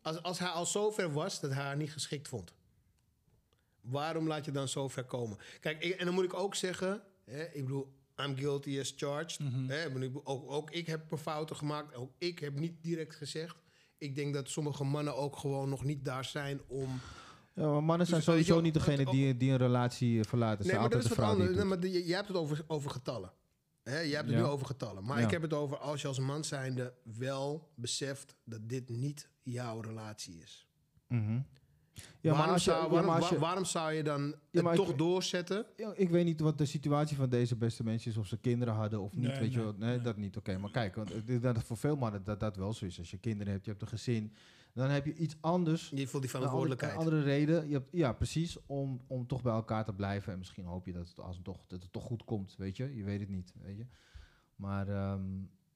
Als, 0.03 0.23
als 0.23 0.39
hij 0.39 0.49
al 0.49 0.67
zover 0.67 1.13
was 1.13 1.41
dat 1.41 1.53
hij 1.53 1.63
haar 1.63 1.77
niet 1.77 1.93
geschikt 1.93 2.29
vond. 2.29 2.55
Waarom 3.81 4.27
laat 4.27 4.45
je 4.45 4.51
dan 4.51 4.69
zo 4.69 4.89
ver 4.89 5.05
komen? 5.05 5.39
Kijk, 5.61 5.83
ik- 5.85 5.95
en 5.95 6.05
dan 6.05 6.15
moet 6.15 6.25
ik 6.25 6.35
ook 6.35 6.55
zeggen... 6.55 7.03
Hè, 7.25 7.45
ik 7.45 7.63
bedoel, 7.65 7.93
I'm 8.25 8.37
guilty 8.37 8.79
as 8.81 8.93
charged. 8.97 9.39
Mhm. 9.39 9.69
Hè, 9.69 9.87
ook, 10.25 10.51
ook 10.51 10.71
ik 10.71 10.87
heb 10.87 11.11
mijn 11.11 11.23
fouten 11.23 11.57
gemaakt. 11.57 11.95
Ook 11.95 12.13
ik 12.19 12.39
heb 12.39 12.55
niet 12.59 12.83
direct 12.83 13.15
gezegd. 13.15 13.57
Ik 13.99 14.15
denk 14.15 14.35
dat 14.35 14.49
sommige 14.49 14.85
mannen 14.85 15.17
ook 15.17 15.37
gewoon 15.37 15.69
nog 15.69 15.85
niet 15.85 16.05
daar 16.05 16.25
zijn 16.25 16.61
om... 16.67 17.01
Ja, 17.55 17.67
maar 17.71 17.83
mannen 17.83 18.07
zijn 18.07 18.19
Dus, 18.19 18.27
je 18.27 18.33
sowieso 18.33 18.61
niet 18.61 18.75
degene 18.75 19.05
die, 19.05 19.37
die 19.37 19.51
een 19.51 19.57
relatie 19.57 20.25
verlaten. 20.25 20.59
Nee, 20.59 20.67
zijn 20.69 20.81
maar 20.81 20.91
dat 20.91 21.03
is 21.03 21.09
de 21.09 21.15
wat 21.15 21.25
anders. 21.25 21.57
Nee, 21.57 21.65
maar 21.65 21.79
jij 21.87 22.17
hebt 22.17 22.29
het 22.29 22.37
over, 22.37 22.65
over 22.67 22.91
getallen. 22.91 23.33
Hè, 23.83 23.99
jij 23.99 24.11
hebt 24.17 24.27
het 24.29 24.37
Ja. 24.37 24.43
nu 24.43 24.49
over 24.49 24.67
getallen. 24.67 25.05
Maar 25.05 25.19
Ja. 25.19 25.25
ik 25.25 25.31
heb 25.31 25.43
het 25.43 25.53
over 25.53 25.77
als 25.77 26.03
je 26.03 26.09
als 26.09 26.19
man 26.19 26.45
zijnde 26.45 26.95
wel 27.19 27.71
beseft 27.75 28.37
dat 28.45 28.69
dit 28.69 28.89
niet 28.89 29.29
jouw 29.43 29.81
relatie 29.81 30.41
is. 30.43 30.67
Mhm. 31.09 31.41
Ja, 32.21 32.29
maar 32.31 32.33
waarom, 32.33 32.53
als 32.53 32.65
je, 32.65 32.71
zou, 32.71 32.83
ja, 32.85 32.89
waarom, 32.91 33.07
maar 33.11 33.21
als 33.21 33.29
je- 33.29 33.35
wa- 33.35 33.41
waarom 33.41 33.65
zou 33.65 33.93
je 33.93 34.03
dan 34.03 34.35
maar 34.51 34.73
ik- 34.75 34.79
toch 34.79 34.95
doorzetten? 34.95 35.67
Ja, 35.77 35.93
ik 35.97 36.09
weet 36.11 36.25
niet 36.25 36.41
wat 36.41 36.59
de 36.59 36.65
situatie 36.67 37.17
van 37.17 37.29
deze 37.29 37.57
beste 37.57 37.85
mensen 37.85 38.11
is. 38.11 38.17
Of 38.17 38.27
ze 38.27 38.37
kinderen 38.39 38.75
hadden 38.75 39.01
of 39.01 39.13
niet. 39.17 39.27
Nee, 39.27 39.39
weet 39.41 39.51
je 39.51 39.57
nee, 39.57 39.65
wel. 39.67 39.75
Nee, 39.79 39.89
nee. 39.89 40.01
dat 40.01 40.17
niet. 40.17 40.37
Oké, 40.37 40.59
maar 40.59 40.71
kijk. 40.71 40.95
Want 40.95 41.11
dat 41.43 41.63
voor 41.63 41.77
veel 41.77 41.97
mannen 41.97 42.25
dat 42.25 42.41
dat 42.41 42.57
wel 42.57 42.73
zo 42.73 42.85
is. 42.85 42.99
Als 42.99 43.11
je 43.11 43.19
kinderen 43.19 43.53
hebt, 43.53 43.65
je 43.65 43.71
hebt 43.71 43.83
een 43.83 43.89
gezin. 43.89 44.33
Dan 44.75 44.91
heb 44.91 45.07
je 45.07 45.15
iets 45.15 45.37
anders. 45.41 45.91
Je 45.95 46.07
voelt 46.07 46.23
die 46.23 46.31
verantwoordelijkheid. 46.31 46.93
een 46.93 46.99
andere 46.99 47.23
reden. 47.23 47.67
Je 47.69 47.73
hebt, 47.73 47.89
ja, 47.93 48.13
precies. 48.13 48.59
Om, 48.67 49.01
om 49.07 49.27
toch 49.27 49.43
bij 49.43 49.53
elkaar 49.53 49.85
te 49.85 49.93
blijven. 49.95 50.33
En 50.33 50.39
misschien 50.39 50.65
hoop 50.65 50.87
je 50.87 50.93
dat 50.93 51.09
het, 51.09 51.19
als 51.19 51.37
het, 51.37 51.45
toch, 51.45 51.65
dat 51.67 51.83
het 51.83 51.93
toch 51.93 52.05
goed 52.05 52.25
komt. 52.25 52.55
Weet 52.59 52.77
je. 52.77 52.97
Je 52.97 53.05
weet 53.05 53.21
het 53.21 53.29
niet. 53.29 53.55
Weet 53.63 53.77
je. 53.77 53.87
Maar 54.57 54.89
ehm, 54.89 55.23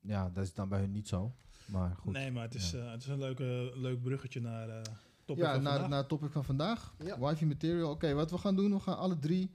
ja, 0.01 0.31
dat 0.31 0.45
is 0.45 0.55
dan 0.55 0.69
bij 0.69 0.81
hun 0.81 0.93
niet 0.93 1.09
zo. 1.09 1.35
Maar 1.67 1.97
goed. 1.97 2.13
nee, 2.13 2.33
maar 2.33 2.43
het 2.43 2.55
is, 2.55 2.71
Ja. 2.71 2.79
eh, 2.85 2.91
het 2.91 3.01
is 3.03 3.09
een 3.09 3.19
leuke, 3.19 3.73
leuk 3.75 4.03
bruggetje 4.03 4.41
naar 4.41 4.69
eh 4.69 4.83
topic 5.25 5.45
ja, 5.45 5.53
van 5.55 5.63
naar, 5.63 5.73
vandaag. 5.73 5.89
naar 5.91 5.99
het 5.99 6.09
topic 6.09 6.31
van 6.33 6.45
vandaag. 6.45 6.95
Ja. 7.05 7.19
Wifi 7.19 7.47
material. 7.47 7.91
Oké, 7.91 8.15
wat 8.15 8.31
we 8.31 8.39
gaan 8.39 8.57
doen, 8.57 8.71
we 8.73 8.81
gaan 8.81 8.97
alle 8.97 9.19
drie... 9.19 9.51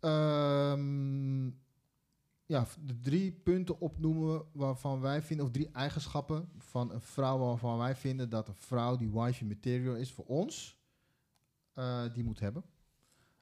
ehm, 0.00 1.46
ja, 2.48 2.66
de 2.80 2.98
drie 3.00 3.32
punten 3.32 3.80
opnoemen 3.80 4.44
waarvan 4.52 5.00
wij 5.00 5.22
vinden... 5.22 5.46
of 5.46 5.52
drie 5.52 5.70
eigenschappen 5.72 6.48
van 6.58 6.92
een 6.92 7.00
vrouw 7.00 7.38
waarvan 7.38 7.78
wij 7.78 7.96
vinden... 7.96 8.28
dat 8.30 8.48
een 8.48 8.54
vrouw 8.54 8.96
die 8.96 9.10
wifi 9.10 9.44
material 9.44 9.94
is 9.96 10.12
voor 10.12 10.24
ons... 10.24 10.78
eh, 11.74 12.04
die 12.14 12.24
moet 12.24 12.40
hebben. 12.40 12.64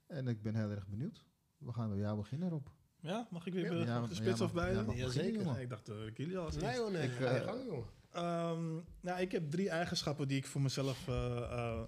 En 0.06 0.28
ik 0.28 0.42
ben 0.42 0.54
heel 0.54 0.70
erg 0.70 0.86
benieuwd. 0.88 1.24
We 1.58 1.72
gaan 1.72 1.88
bij 1.88 1.98
jou 1.98 2.16
beginnen, 2.16 2.48
Rob. 2.48 2.66
Ja, 3.00 3.26
mag 3.30 3.46
ik 3.46 3.52
weer 3.52 3.64
Ja. 3.64 3.70
de- 3.70 3.84
Ja, 3.84 4.00
de 4.06 4.14
spits 4.14 4.38
ja, 4.38 4.44
of 4.44 4.52
bij? 4.52 4.72
ja, 4.96 5.08
zeker. 5.08 5.60
ik 5.60 5.68
dacht 5.68 5.86
jullie 6.14 6.38
al 6.38 6.44
als 6.44 6.56
Nee 6.56 6.78
hoor, 6.78 6.90
nee. 6.90 7.08
Ik, 7.08 7.20
eh, 7.20 7.34
gang, 7.42 7.64
jongen. 7.64 7.86
Ehm, 8.10 8.74
nou, 9.00 9.20
ik 9.20 9.32
heb 9.32 9.50
drie 9.50 9.70
eigenschappen 9.70 10.28
die 10.28 10.36
ik 10.36 10.46
voor 10.46 10.60
mezelf 10.60 11.08
eh, 11.08 11.36
eh, 11.36 11.86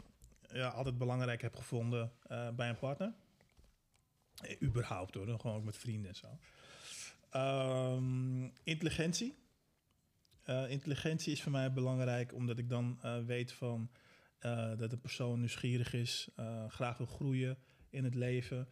ja, 0.53 0.69
altijd 0.69 0.99
belangrijk 0.99 1.43
heb 1.43 1.57
gevonden 1.57 2.13
eh, 2.23 2.51
bij 2.51 2.69
een 2.69 2.79
partner. 2.79 3.15
Eh, 4.43 4.63
überhaupt 4.63 5.15
hoor, 5.15 5.27
gewoon 5.41 5.57
ook 5.57 5.65
met 5.65 5.77
vrienden 5.77 6.11
en 6.11 6.17
zo. 6.17 6.27
Ehm, 7.31 8.43
intelligentie. 8.63 9.39
Eh, 10.43 10.71
intelligentie 10.71 11.33
is 11.33 11.43
voor 11.43 11.53
mij 11.53 11.73
belangrijk 11.73 12.35
omdat 12.35 12.59
ik 12.59 12.69
dan 12.69 12.99
eh, 13.03 13.25
weet 13.25 13.53
van 13.53 13.91
eh, 14.39 14.77
dat 14.77 14.93
een 14.93 15.01
persoon 15.01 15.39
nieuwsgierig 15.39 15.93
is, 15.93 16.29
graag 16.69 16.97
wil 16.99 17.07
groeien 17.07 17.59
in 17.91 18.05
het 18.05 18.15
leven, 18.15 18.69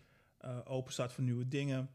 open 0.65 0.93
staat 0.93 1.13
voor 1.13 1.25
nieuwe 1.25 1.49
dingen. 1.49 1.91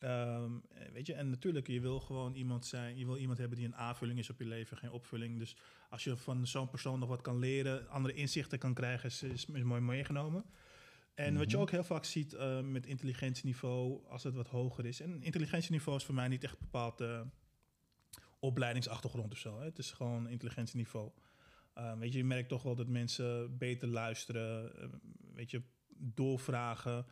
Ehm, 0.00 0.52
eh, 0.68 0.92
weet 0.92 1.06
je, 1.06 1.14
en 1.14 1.30
natuurlijk, 1.30 1.66
je 1.66 1.80
wil 1.80 2.00
gewoon 2.00 2.34
iemand 2.34 2.66
zijn, 2.66 2.98
je 2.98 3.06
wil 3.06 3.16
iemand 3.16 3.38
hebben 3.38 3.56
die 3.56 3.66
een 3.66 3.76
aanvulling 3.76 4.18
is 4.18 4.30
op 4.30 4.38
je 4.38 4.46
leven, 4.46 4.76
geen 4.76 4.90
opvulling. 4.90 5.38
Dus 5.38 5.56
als 5.90 6.04
je 6.04 6.16
van 6.16 6.46
zo'n 6.46 6.68
persoon 6.68 6.98
nog 6.98 7.08
wat 7.08 7.20
kan 7.20 7.38
leren, 7.38 7.88
andere 7.88 8.14
inzichten 8.14 8.58
kan 8.58 8.74
krijgen, 8.74 9.08
is, 9.08 9.22
is 9.22 9.46
mooi 9.46 9.80
meegenomen. 9.80 10.44
En 11.14 11.36
wat 11.36 11.44
je 11.50 11.52
Mhm. 11.56 11.62
ook 11.62 11.70
heel 11.70 11.84
vaak 11.84 12.04
ziet 12.04 12.32
eh, 12.32 12.60
met 12.60 12.86
intelligentieniveau, 12.86 14.06
als 14.08 14.22
het 14.22 14.34
wat 14.34 14.48
hoger 14.48 14.86
is. 14.86 15.00
En 15.00 15.22
intelligentieniveau 15.22 15.98
is 15.98 16.04
voor 16.04 16.14
mij 16.14 16.28
niet 16.28 16.44
echt 16.44 16.58
bepaald 16.58 17.00
eh, 17.00 17.20
opleidingsachtergrond 18.38 19.32
of 19.32 19.38
zo. 19.38 19.58
Hè. 19.58 19.64
Het 19.64 19.78
is 19.78 19.92
gewoon 19.92 20.28
intelligentieniveau. 20.28 21.10
Eh, 21.74 21.98
weet 21.98 22.12
je, 22.12 22.18
je 22.18 22.24
merkt 22.24 22.48
toch 22.48 22.62
wel 22.62 22.74
dat 22.74 22.88
mensen 22.88 23.58
beter 23.58 23.88
luisteren, 23.88 24.72
weet 25.34 25.50
je, 25.50 25.62
doorvragen. 25.88 27.06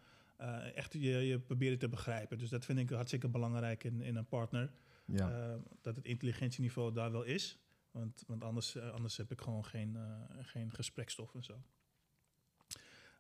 echt 0.74 0.92
je, 0.92 1.00
je 1.00 1.38
proberen 1.38 1.78
te 1.78 1.88
begrijpen. 1.88 2.38
Dus 2.38 2.48
dat 2.48 2.64
vind 2.64 2.78
ik 2.78 2.90
hartstikke 2.90 3.28
belangrijk 3.28 3.84
in, 3.84 4.00
in 4.00 4.16
een 4.16 4.28
partner. 4.28 4.70
Ja. 5.04 5.58
Dat 5.80 5.96
het 5.96 6.04
intelligentieniveau 6.04 6.92
daar 6.92 7.12
wel 7.12 7.22
is. 7.22 7.58
Want, 7.90 8.24
want 8.26 8.44
anders, 8.44 8.78
anders 8.78 9.16
heb 9.16 9.30
ik 9.30 9.40
gewoon 9.40 9.64
geen, 9.64 9.96
geen 10.40 10.70
gesprekstof 10.72 11.34
en 11.34 11.42
zo. 11.42 11.62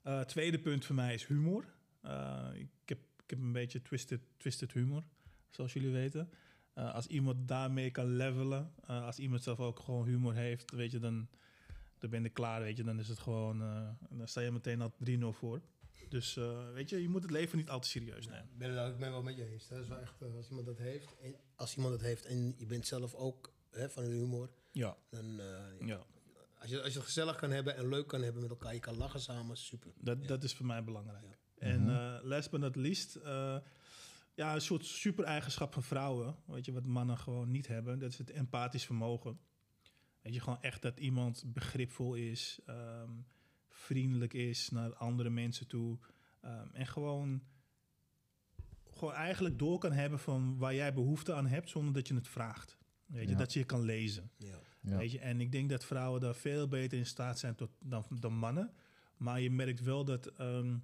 Eh, 0.08 0.20
tweede 0.20 0.58
punt 0.58 0.84
voor 0.84 0.94
mij 0.94 1.14
is 1.14 1.26
humor. 1.26 1.64
Eh, 2.00 2.48
ik, 2.54 2.68
heb, 2.84 2.98
ik 3.24 3.30
heb 3.30 3.38
een 3.38 3.52
beetje 3.52 3.82
twisted, 3.82 4.20
twisted 4.36 4.72
humor, 4.72 5.02
zoals 5.50 5.72
jullie 5.72 5.90
weten. 5.90 6.30
Eh, 6.74 6.94
als 6.94 7.06
iemand 7.06 7.48
daarmee 7.48 7.90
kan 7.90 8.16
levelen, 8.16 8.72
als 8.86 9.18
iemand 9.18 9.42
zelf 9.42 9.60
ook 9.60 9.80
gewoon 9.80 10.06
humor 10.06 10.34
heeft, 10.34 10.70
weet 10.70 10.90
je, 10.90 10.98
dan, 10.98 11.28
dan 11.98 12.10
ben 12.10 12.24
ik 12.24 12.32
klaar, 12.32 12.60
weet 12.60 12.76
je. 12.76 12.82
Dan 12.84 12.98
is 12.98 13.08
het 13.08 13.18
gewoon, 13.18 13.58
dan 14.10 14.28
sta 14.28 14.40
je 14.40 14.50
meteen 14.50 14.80
al 14.80 14.92
3-0 15.04 15.32
voor. 15.32 15.60
Dus 16.08 16.34
weet 16.74 16.90
je, 16.90 17.02
je 17.02 17.08
moet 17.08 17.22
het 17.22 17.30
leven 17.30 17.58
niet 17.58 17.70
al 17.70 17.80
te 17.80 17.88
serieus 17.88 18.26
nemen. 18.26 18.48
Ik 18.52 18.58
ben, 18.58 18.86
ik 18.88 18.98
ben 18.98 19.10
wel 19.10 19.22
met 19.22 19.36
je 19.36 19.50
eens. 19.52 19.68
Dat 19.68 19.82
is 19.82 19.88
wel 19.88 19.98
echt, 19.98 20.22
als 20.36 20.48
iemand 20.48 20.66
dat 20.66 20.78
heeft, 20.78 21.16
en 21.22 21.34
als 21.56 21.76
iemand 21.76 21.92
dat 21.92 22.02
heeft 22.02 22.24
en 22.24 22.54
je 22.58 22.66
bent 22.66 22.86
zelf 22.86 23.14
ook 23.14 23.52
hè, 23.70 23.90
van 23.90 24.04
de 24.04 24.10
humor, 24.10 24.50
Ja, 24.72 24.96
dan 25.08 25.40
eh, 25.40 25.86
ja. 25.86 26.06
Als, 26.60 26.70
je, 26.70 26.82
als 26.82 26.92
je 26.92 26.98
het 26.98 27.06
gezellig 27.06 27.36
kan 27.36 27.50
hebben 27.50 27.76
en 27.76 27.88
leuk 27.88 28.06
kan 28.06 28.22
hebben 28.22 28.42
met 28.42 28.50
elkaar, 28.50 28.74
je 28.74 28.80
kan 28.80 28.96
lachen 28.96 29.20
samen, 29.20 29.56
super. 29.56 29.92
Dat, 30.00 30.18
Ja. 30.20 30.26
dat 30.26 30.44
is 30.44 30.54
voor 30.54 30.66
mij 30.66 30.84
belangrijk. 30.84 31.38
En 31.58 31.88
eh 31.88 32.18
last 32.22 32.50
but 32.50 32.60
not 32.60 32.76
least, 32.76 33.14
eh, 33.16 33.56
ja, 34.34 34.54
een 34.54 34.60
soort 34.60 34.84
super-eigenschap 34.86 35.72
van 35.72 35.82
vrouwen, 35.82 36.36
weet 36.46 36.64
je, 36.64 36.72
wat 36.72 36.86
mannen 36.86 37.18
gewoon 37.18 37.50
niet 37.50 37.66
hebben, 37.66 37.98
dat 37.98 38.10
is 38.10 38.18
het 38.18 38.30
empathisch 38.30 38.84
vermogen. 38.86 39.38
Weet 40.22 40.34
je, 40.34 40.40
gewoon 40.40 40.62
echt 40.62 40.82
dat 40.82 40.98
iemand 40.98 41.42
begripvol 41.46 42.14
is, 42.14 42.60
ehm, 42.66 43.10
vriendelijk 43.68 44.32
is 44.34 44.70
naar 44.70 44.94
andere 44.94 45.30
mensen 45.30 45.66
toe. 45.66 45.98
ehm, 46.40 46.68
en 46.72 46.86
gewoon, 46.86 47.42
gewoon 48.90 49.14
eigenlijk 49.14 49.58
door 49.58 49.78
kan 49.78 49.92
hebben 49.92 50.18
van 50.18 50.56
waar 50.58 50.74
jij 50.74 50.94
behoefte 50.94 51.34
aan 51.34 51.46
hebt, 51.46 51.68
zonder 51.68 51.94
dat 51.94 52.08
je 52.08 52.14
het 52.14 52.28
vraagt. 52.28 52.78
Weet 53.06 53.24
je, 53.24 53.30
Ja. 53.30 53.36
dat 53.36 53.52
je 53.52 53.58
je 53.58 53.64
kan 53.64 53.82
lezen. 53.82 54.30
Ja. 54.36 54.58
Ja. 54.80 54.96
Weet 54.96 55.12
je, 55.12 55.18
en 55.18 55.40
ik 55.40 55.52
denk 55.52 55.70
dat 55.70 55.84
vrouwen 55.84 56.20
daar 56.20 56.34
veel 56.34 56.68
beter 56.68 56.98
in 56.98 57.06
staat 57.06 57.38
zijn 57.38 57.54
tot, 57.54 57.70
dan, 57.80 58.04
dan 58.20 58.32
mannen. 58.32 58.72
Maar 59.16 59.40
je 59.40 59.50
merkt 59.50 59.80
wel 59.80 60.04
dat 60.04 60.26
er 60.38 60.80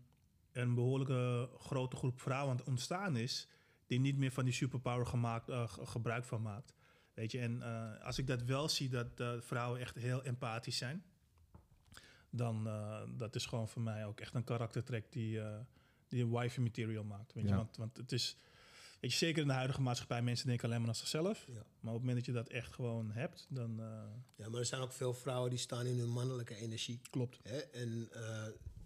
een 0.52 0.74
behoorlijke 0.74 1.48
grote 1.58 1.96
groep 1.96 2.20
vrouwen 2.20 2.50
aan 2.50 2.56
het 2.56 2.66
ontstaan 2.66 3.16
is... 3.16 3.48
die 3.86 4.00
niet 4.00 4.16
meer 4.16 4.30
van 4.32 4.44
die 4.44 4.52
superpower 4.54 5.06
gemaakt, 5.06 5.48
eh, 5.48 5.68
ge- 5.68 5.86
gebruik 5.86 6.24
van 6.24 6.42
maakt. 6.42 6.74
Weet 7.14 7.32
je, 7.32 7.38
en 7.38 7.62
eh, 7.62 8.04
als 8.04 8.18
ik 8.18 8.26
dat 8.26 8.42
wel 8.42 8.68
zie, 8.68 8.88
dat 8.88 9.20
eh, 9.20 9.32
vrouwen 9.40 9.80
echt 9.80 9.94
heel 9.96 10.22
empathisch 10.22 10.76
zijn... 10.76 11.04
dan 12.30 12.66
uh, 12.66 13.00
dat 13.16 13.34
is 13.34 13.46
gewoon 13.46 13.68
voor 13.68 13.82
mij 13.82 14.06
ook 14.06 14.20
echt 14.20 14.34
een 14.34 14.44
karaktertrek 14.44 15.12
die, 15.12 15.40
die 16.08 16.22
een 16.22 16.30
wife 16.30 16.60
material 16.60 17.04
maakt. 17.04 17.32
Weet 17.32 17.44
Ja. 17.44 17.50
je? 17.50 17.56
Want, 17.56 17.76
want 17.76 17.96
het 17.96 18.12
is... 18.12 18.36
Weet 19.04 19.12
je, 19.12 19.18
zeker 19.18 19.42
in 19.42 19.48
de 19.48 19.54
huidige 19.54 19.80
maatschappij, 19.80 20.22
mensen 20.22 20.46
denken 20.46 20.66
alleen 20.66 20.80
maar 20.80 20.88
aan 20.88 20.94
zichzelf. 20.94 21.44
Ja. 21.46 21.52
Maar 21.52 21.92
op 21.92 21.98
het 21.98 22.06
moment 22.06 22.16
dat 22.16 22.24
je 22.24 22.32
dat 22.32 22.48
echt 22.48 22.72
gewoon 22.72 23.10
hebt, 23.10 23.46
dan 23.48 23.80
uh, 23.80 23.86
ja, 24.36 24.48
maar 24.48 24.60
er 24.60 24.66
zijn 24.66 24.80
ook 24.80 24.92
veel 24.92 25.14
vrouwen 25.14 25.50
die 25.50 25.58
staan 25.58 25.86
in 25.86 25.98
hun 25.98 26.08
mannelijke 26.08 26.56
energie. 26.56 27.00
klopt. 27.10 27.38
Hè? 27.42 27.58
En 27.58 28.08
uh, 28.12 28.44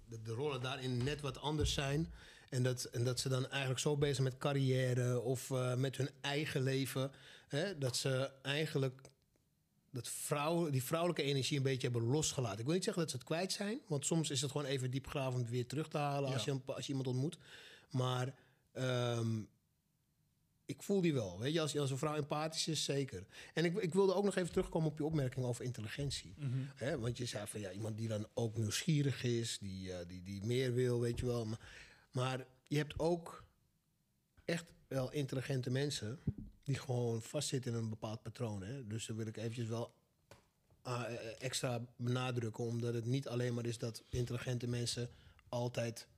de, 0.09 0.23
de, 0.23 0.33
rollen 0.33 0.61
daarin 0.61 1.05
net 1.05 1.21
wat 1.21 1.39
anders 1.39 1.73
zijn. 1.73 2.13
En 2.51 2.63
dat, 2.63 2.85
en 2.85 3.05
dat 3.05 3.21
ze 3.21 3.29
dan 3.29 3.49
eigenlijk 3.49 3.81
zo 3.81 3.97
bezig 3.97 4.25
met 4.25 4.39
carrière 4.39 5.21
of 5.21 5.51
uh, 5.51 5.75
met 5.75 5.97
hun 5.97 6.11
eigen 6.21 6.63
leven. 6.63 7.11
Hè? 7.49 7.79
Dat 7.79 7.97
ze 7.97 8.31
eigenlijk 8.43 9.01
dat 9.91 10.09
vrouw, 10.09 10.71
die 10.71 10.83
vrouwelijke 10.83 11.23
energie 11.23 11.57
een 11.57 11.63
beetje 11.63 11.89
hebben 11.91 12.09
losgelaten. 12.09 12.59
Ik 12.59 12.65
wil 12.65 12.75
niet 12.75 12.85
zeggen 12.85 13.03
dat 13.03 13.11
ze 13.11 13.17
het 13.17 13.27
kwijt 13.27 13.53
zijn. 13.53 13.81
Want 13.87 14.07
soms 14.07 14.31
is 14.31 14.41
het 14.41 14.51
gewoon 14.51 14.67
even 14.67 14.91
diepgravend 14.91 15.49
weer 15.49 15.67
terug 15.67 15.89
te 15.89 15.99
halen 15.99 16.29
Ja. 16.29 16.35
als, 16.35 16.45
je, 16.45 16.61
als 16.67 16.87
je 16.87 16.89
iemand 16.89 17.09
ontmoet. 17.09 17.39
Maar 17.91 18.35
um, 18.75 19.49
ik 20.69 20.83
voel 20.83 21.01
die 21.01 21.13
wel. 21.13 21.39
Weet 21.39 21.53
je, 21.53 21.61
als, 21.61 21.79
als 21.79 21.91
een 21.91 21.99
vrouw 21.99 22.15
empathisch 22.15 22.69
is, 22.69 22.85
zeker. 22.85 23.27
En 23.55 23.65
ik, 23.65 23.77
ik 23.77 23.95
wilde 23.95 24.15
ook 24.15 24.25
nog 24.25 24.37
even 24.37 24.53
terugkomen 24.53 24.91
op 24.91 24.99
je 24.99 25.05
opmerking 25.05 25.45
over 25.45 25.65
intelligentie. 25.65 26.35
Mhm. 26.37 27.01
Want 27.01 27.17
je 27.17 27.27
zei 27.27 27.47
van 27.47 27.61
ja, 27.61 27.71
iemand 27.71 27.97
die 27.97 28.09
dan 28.09 28.27
ook 28.35 28.57
nieuwsgierig 28.57 29.25
is, 29.25 29.59
die, 29.59 29.93
eh, 29.93 30.07
die, 30.09 30.23
die 30.23 30.45
meer 30.45 30.75
wil, 30.75 31.01
weet 31.01 31.19
je 31.19 31.27
wel. 31.27 31.45
Maar, 31.47 31.59
maar 32.13 32.47
je 32.67 32.77
hebt 32.77 32.99
ook 32.99 33.45
echt 34.45 34.65
wel 34.89 35.13
intelligente 35.13 35.71
mensen 35.71 36.21
die 36.63 36.79
gewoon 36.79 37.23
vastzitten 37.23 37.73
in 37.73 37.79
een 37.79 37.89
bepaald 37.89 38.23
patroon. 38.23 38.63
Hè? 38.63 38.87
Dus 38.87 39.07
daar 39.07 39.17
wil 39.17 39.27
ik 39.27 39.37
eventjes 39.37 39.69
wel 39.69 39.95
ah, 40.83 41.05
eh, 41.05 41.15
extra 41.39 41.85
benadrukken, 41.97 42.65
omdat 42.65 42.95
het 42.95 43.07
niet 43.07 43.29
alleen 43.29 43.55
maar 43.55 43.67
is 43.67 43.79
dat 43.79 44.03
intelligente 44.09 44.67
mensen 44.67 45.11
altijd 45.49 46.09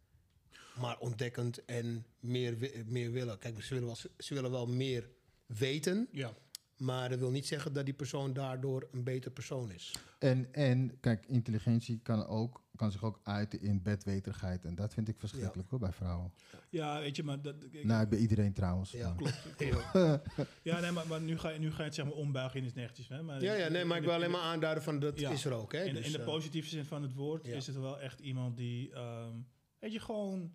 maar 0.81 0.99
ontdekkend 0.99 1.65
en 1.65 2.05
meer, 2.21 2.59
wi- 2.59 2.85
meer 2.87 3.13
willen. 3.13 3.39
Kijk, 3.39 3.63
ze 3.63 3.75
willen, 3.75 3.89
wel, 3.89 3.97
ze 4.19 4.35
willen 4.35 4.51
wel 4.51 4.67
meer 4.67 5.11
weten, 5.47 6.09
Ja. 6.13 6.33
maar 6.77 7.09
dat 7.09 7.19
wil 7.19 7.31
niet 7.31 7.47
zeggen 7.47 7.73
dat 7.73 7.85
die 7.85 7.95
persoon 7.95 8.33
daardoor 8.33 8.89
een 8.93 9.05
beter 9.05 9.31
persoon 9.31 9.71
is. 9.73 9.95
En, 10.19 10.53
en 10.55 11.01
kijk, 11.01 11.27
intelligentie 11.27 12.01
kan, 12.03 12.27
ook, 12.27 12.63
kan 12.77 12.93
zich 12.93 13.05
ook 13.05 13.21
uiten 13.23 13.61
in 13.61 13.83
bedweterigheid. 13.83 14.65
En 14.65 14.75
dat 14.75 14.95
vind 14.95 15.09
ik 15.09 15.19
verschrikkelijk 15.19 15.71
hoor, 15.71 15.79
bij 15.79 15.93
vrouwen. 15.93 16.33
ja, 16.71 17.01
weet 17.01 17.17
je, 17.17 17.23
maar... 17.23 17.43
Dat, 17.43 17.55
ik- 17.71 17.85
Nou, 17.85 18.07
bij 18.07 18.19
iedereen 18.19 18.53
trouwens. 18.53 18.91
Ja. 18.91 19.15
maar- 19.19 19.43
Ja, 20.63 20.81
nee, 20.81 20.91
maar, 20.91 21.07
maar 21.07 21.21
nu, 21.21 21.39
ga 21.39 21.49
je, 21.49 21.59
nu 21.59 21.71
ga 21.71 21.77
je 21.79 21.83
het 21.85 21.95
zeg 21.95 22.05
maar 22.05 22.15
ombuigen 22.15 22.59
in 22.61 22.65
iets 22.67 22.75
negatiefs. 22.75 23.09
Hè? 23.09 23.23
Maar 23.23 23.43
Ja, 23.43 23.55
ja, 23.55 23.69
nee, 23.69 23.85
maar 23.85 23.97
ik 23.99 24.05
wil 24.05 24.13
alleen 24.13 24.31
maar 24.31 24.41
aanduiden 24.41 24.83
van 24.83 24.99
dat 24.99 25.21
Ja. 25.21 25.31
is 25.31 25.45
er 25.45 25.53
ook. 25.53 25.73
Hè? 25.73 25.83
In, 25.85 25.95
Dus, 25.95 26.07
in 26.07 26.13
de 26.13 26.19
eh, 26.19 26.25
positieve 26.25 26.69
zin 26.69 26.85
van 26.85 27.03
het 27.03 27.15
woord 27.15 27.47
ja. 27.47 27.55
is 27.57 27.67
het 27.67 27.77
wel 27.77 28.01
echt 28.01 28.21
iemand 28.21 28.57
die, 28.57 28.93
ehm, 28.93 29.33
weet 29.79 29.93
je, 29.93 30.01
gewoon 30.01 30.55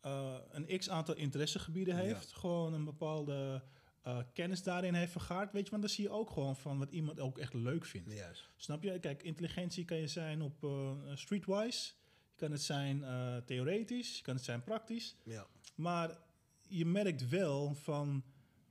eh, 0.00 0.34
een 0.50 0.78
x 0.78 0.90
aantal 0.90 1.14
interessegebieden 1.14 1.96
Ja. 1.96 2.00
heeft. 2.02 2.32
Gewoon 2.32 2.72
een 2.72 2.84
bepaalde 2.84 3.62
eh, 4.02 4.18
kennis 4.32 4.62
daarin 4.62 4.94
heeft 4.94 5.12
vergaard. 5.12 5.52
Weet 5.52 5.64
je, 5.64 5.70
want 5.70 5.82
dan 5.82 5.90
zie 5.90 6.04
je 6.04 6.10
ook 6.10 6.30
gewoon 6.30 6.56
van 6.56 6.78
wat 6.78 6.90
iemand 6.90 7.20
ook 7.20 7.38
echt 7.38 7.54
leuk 7.54 7.84
vindt. 7.84 8.08
Snap 8.56 8.82
je? 8.82 8.98
Kijk, 8.98 9.22
intelligentie 9.22 9.84
kan 9.84 9.96
je 9.96 10.06
zijn 10.08 10.42
op 10.42 10.64
eh, 10.64 10.92
streetwise. 11.14 11.92
Je 12.30 12.46
kan 12.46 12.50
het 12.50 12.62
zijn 12.62 13.04
theoretisch. 13.44 14.16
Je 14.16 14.22
kan 14.22 14.34
het 14.34 14.44
zijn 14.44 14.64
praktisch. 14.64 15.16
Ja. 15.24 15.46
Maar 15.74 16.18
je 16.68 16.86
merkt 16.86 17.28
wel 17.28 17.74
van 17.74 18.24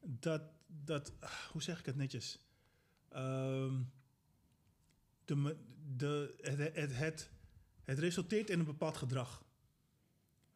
dat, 0.05 0.41
dat 0.67 1.13
hoe 1.51 1.61
zeg 1.61 1.79
ik 1.79 1.85
het 1.85 1.95
netjes? 1.95 2.39
Ehm, 3.09 3.81
de, 5.25 5.55
de, 5.95 6.35
het, 6.41 6.75
het, 6.75 6.97
het, 6.97 7.29
het 7.83 7.99
resulteert 7.99 8.49
in 8.49 8.59
een 8.59 8.65
bepaald 8.65 8.97
gedrag. 8.97 9.43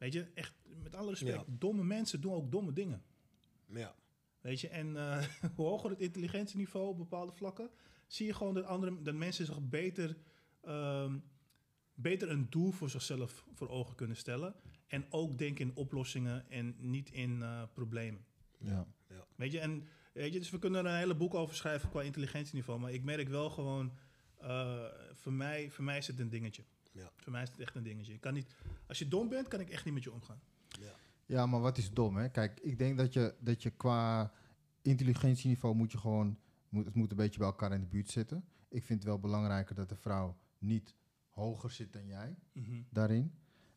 Weet 0.04 0.12
je, 0.12 0.26
echt 0.34 0.54
met 0.82 0.94
alle 0.94 1.10
respect, 1.10 1.46
Ja. 1.46 1.54
domme 1.58 1.84
mensen 1.84 2.20
doen 2.20 2.32
ook 2.32 2.50
domme 2.50 2.72
dingen. 2.72 3.02
Ja. 3.66 3.94
Weet 4.40 4.60
je, 4.60 4.68
en 4.68 4.96
eh, 4.96 5.26
hoe 5.56 5.66
hoger 5.66 5.90
het 5.90 6.00
intelligentieniveau 6.00 6.88
op 6.88 6.96
bepaalde 6.98 7.32
vlakken, 7.32 7.70
zie 8.06 8.26
je 8.26 8.34
gewoon 8.34 8.54
dat, 8.54 8.64
andere, 8.64 9.02
dat 9.02 9.14
mensen 9.14 9.46
zich 9.46 9.68
beter, 9.68 10.16
ehm, 10.60 11.18
beter 11.94 12.30
een 12.30 12.50
doel 12.50 12.70
voor 12.70 12.90
zichzelf 12.90 13.46
voor 13.52 13.68
ogen 13.68 13.94
kunnen 13.94 14.16
stellen. 14.16 14.54
En 14.86 15.06
ook 15.10 15.38
denken 15.38 15.68
in 15.68 15.76
oplossingen 15.76 16.50
en 16.50 16.74
niet 16.78 17.10
in 17.10 17.42
eh, 17.42 17.62
problemen. 17.72 18.24
Ja. 18.58 18.86
Weet 19.36 19.52
je, 19.52 19.60
en 19.60 19.88
weet 20.12 20.32
je, 20.32 20.38
dus 20.38 20.50
we 20.50 20.58
kunnen 20.58 20.84
er 20.84 20.92
een 20.92 20.98
hele 20.98 21.16
boek 21.16 21.34
over 21.34 21.54
schrijven 21.54 21.88
qua 21.88 22.02
intelligentieniveau. 22.02 22.80
Maar 22.80 22.92
ik 22.92 23.04
merk 23.04 23.28
wel 23.28 23.50
gewoon, 23.50 23.92
eh, 24.38 24.84
voor, 25.12 25.32
mij, 25.32 25.70
voor 25.70 25.84
mij 25.84 25.98
is 25.98 26.06
het 26.06 26.18
een 26.18 26.30
dingetje. 26.30 26.64
Ja. 26.94 27.10
Voor 27.16 27.32
mij 27.32 27.42
is 27.42 27.50
het 27.50 27.60
echt 27.60 27.74
een 27.74 27.82
dingetje. 27.82 28.12
Ik 28.12 28.20
kan 28.20 28.34
niet, 28.34 28.54
als 28.86 28.98
je 28.98 29.08
dom 29.08 29.28
bent, 29.28 29.48
kan 29.48 29.60
ik 29.60 29.70
echt 29.70 29.84
niet 29.84 29.94
met 29.94 30.02
je 30.02 30.12
omgaan. 30.12 30.40
Ja, 31.26 31.46
maar 31.46 31.60
wat 31.60 31.78
is 31.78 31.92
dom, 31.92 32.16
hè? 32.16 32.28
Kijk, 32.28 32.60
ik 32.60 32.78
denk 32.78 32.98
dat 32.98 33.12
je, 33.12 33.34
dat 33.40 33.62
je 33.62 33.70
qua 33.70 34.32
intelligentieniveau 34.82 35.74
moet 35.74 35.92
je 35.92 35.98
gewoon... 35.98 36.38
Moet, 36.68 36.84
het 36.84 36.94
moet 36.94 37.10
een 37.10 37.16
beetje 37.16 37.38
bij 37.38 37.48
elkaar 37.48 37.72
in 37.72 37.80
de 37.80 37.86
buurt 37.86 38.10
zitten. 38.10 38.44
Ik 38.68 38.84
vind 38.84 38.98
het 38.98 39.08
wel 39.08 39.18
belangrijker 39.18 39.74
dat 39.74 39.88
de 39.88 39.96
vrouw 39.96 40.36
niet 40.58 40.94
hoger 41.28 41.70
zit 41.70 41.92
dan 41.92 42.06
jij 42.06 42.36
Mhm. 42.52 42.82
daarin. 42.90 43.34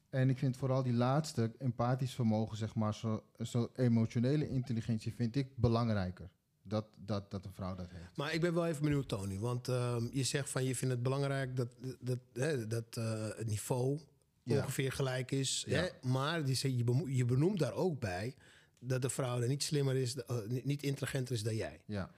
En 0.10 0.30
ik 0.30 0.38
vind 0.38 0.58
vooral 0.58 0.84
die 0.84 0.94
laatste, 0.94 1.52
empathisch 1.58 2.14
vermogen, 2.14 2.58
zeg 2.58 2.76
maar, 2.76 2.94
zo, 2.94 3.24
zo 3.40 3.70
emotionele 3.76 4.50
intelligentie, 4.50 5.14
vind 5.14 5.36
ik 5.36 5.56
belangrijker. 5.56 6.30
Dat, 6.68 6.86
dat, 6.96 7.32
dat 7.32 7.46
een 7.46 7.54
vrouw 7.54 7.76
dat 7.76 7.90
heeft. 7.90 8.18
Maar 8.18 8.34
ik 8.34 8.42
ben 8.42 8.54
wel 8.54 8.66
even 8.66 8.82
benieuwd, 8.84 9.08
Tony. 9.08 9.40
Want 9.40 9.68
ehm, 9.68 10.08
je 10.12 10.24
zegt 10.24 10.50
van 10.50 10.64
je 10.64 10.76
vindt 10.76 10.94
het 10.94 11.04
belangrijk 11.04 11.56
dat, 11.56 11.76
dat, 12.00 12.20
hè, 12.34 12.68
dat 12.68 12.98
eh, 12.98 13.28
het 13.36 13.48
niveau 13.48 14.00
Ja. 14.44 14.58
ongeveer 14.58 14.92
gelijk 14.92 15.32
is. 15.32 15.64
Ja. 15.68 15.82
Hè? 15.82 16.08
Maar 16.10 16.46
die, 16.46 16.76
je, 17.16 17.26
benoemt 17.26 17.60
daar 17.60 17.74
ook 17.74 18.00
bij 18.00 18.36
dat 18.80 19.02
de 19.02 19.10
vrouw 19.10 19.42
er 19.42 19.48
niet 19.48 19.64
slimmer 19.64 19.96
is, 19.96 20.16
eh, 20.16 20.38
niet- 20.64 20.84
intelligenter 20.84 21.36
is 21.36 21.44
dan 21.44 21.56
jij. 21.56 21.82
Ja. 21.86 22.10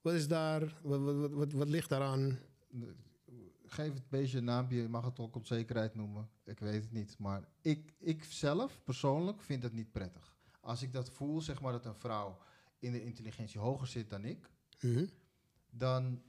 Wat 0.00 0.14
is 0.14 0.28
daar, 0.28 0.60
wat, 0.82 1.00
wat, 1.00 1.30
wat, 1.30 1.52
wat, 1.52 1.68
ligt 1.68 1.88
daaraan? 1.88 2.38
Geef 3.66 3.92
het 3.94 4.08
beetje 4.08 4.38
een 4.38 4.44
naampje, 4.44 4.82
je 4.82 4.88
mag 4.88 5.04
het 5.04 5.18
ook 5.18 5.36
onzekerheid 5.36 5.94
noemen. 5.94 6.28
Ik 6.44 6.58
weet 6.60 6.82
het 6.82 6.92
niet. 6.92 7.18
Maar 7.18 7.48
ik, 7.60 7.92
ik 7.98 8.24
zelf 8.24 8.80
persoonlijk 8.84 9.42
vind 9.42 9.62
het 9.62 9.72
niet 9.72 9.92
prettig. 9.92 10.36
Als 10.60 10.82
ik 10.82 10.92
dat 10.92 11.10
voel, 11.10 11.40
zeg 11.40 11.60
maar 11.60 11.72
dat 11.72 11.84
een 11.84 11.94
vrouw 11.94 12.38
in 12.78 12.92
de 12.92 13.04
intelligentie 13.04 13.60
hoger 13.60 13.86
zit 13.86 14.10
dan 14.10 14.24
ik, 14.24 14.50
Mhm. 14.80 15.06
dan 15.70 16.22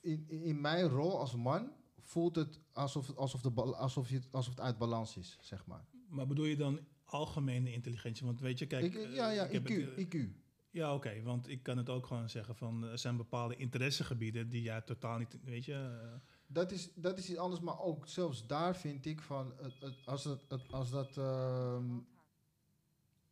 in, 0.00 0.26
in 0.28 0.60
mijn 0.60 0.88
rol 0.88 1.18
als 1.18 1.34
man 1.36 1.70
voelt 2.00 2.36
het 2.36 2.60
alsof, 2.72 3.16
alsof, 3.16 3.40
de, 3.42 3.50
bal- 3.50 3.76
alsof, 3.76 4.08
je, 4.08 4.20
alsof 4.30 4.54
het 4.54 4.64
uit 4.64 4.78
balans 4.78 5.16
is, 5.16 5.38
zeg 5.40 5.66
maar. 5.66 5.86
Maar 6.08 6.26
bedoel 6.26 6.44
je 6.44 6.56
dan 6.56 6.80
algemene 7.04 7.72
intelligentie? 7.72 8.26
Want 8.26 8.40
weet 8.40 8.58
je, 8.58 8.66
kijk... 8.66 8.84
ik, 8.84 8.94
eh, 8.94 9.14
ja, 9.14 9.30
ja, 9.30 9.44
ik 9.44 9.52
heb 9.52 9.62
IQ, 9.68 9.74
het, 9.80 9.94
eh, 9.96 10.04
IQ. 10.06 10.28
Ja, 10.70 10.94
oké, 10.94 11.22
want 11.22 11.48
ik 11.48 11.62
kan 11.62 11.76
het 11.76 11.88
ook 11.88 12.06
gewoon 12.06 12.28
zeggen 12.30 12.56
van 12.56 12.84
er 12.84 12.98
zijn 12.98 13.16
bepaalde 13.16 13.56
interessegebieden 13.56 14.48
die 14.48 14.62
jij 14.62 14.80
totaal 14.80 15.18
niet, 15.18 15.38
weet 15.44 15.64
je. 15.64 15.98
eh, 16.02 16.18
Dat 16.46 16.72
is, 16.72 16.90
dat 16.94 17.18
is 17.18 17.28
iets 17.30 17.38
anders, 17.38 17.60
maar 17.60 17.80
ook 17.80 18.06
zelfs 18.08 18.46
daar 18.46 18.76
vind 18.76 19.06
ik 19.06 19.20
van, 19.22 19.52
het, 19.62 19.80
het, 19.80 19.94
als, 20.06 20.24
het, 20.24 20.44
het- 20.48 20.72
als 20.72 20.90
dat, 20.90 21.16
ehm, 21.16 21.98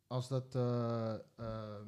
als 0.07 0.27
dat 0.27 0.55
eh, 0.55 1.15
ehm, 1.35 1.87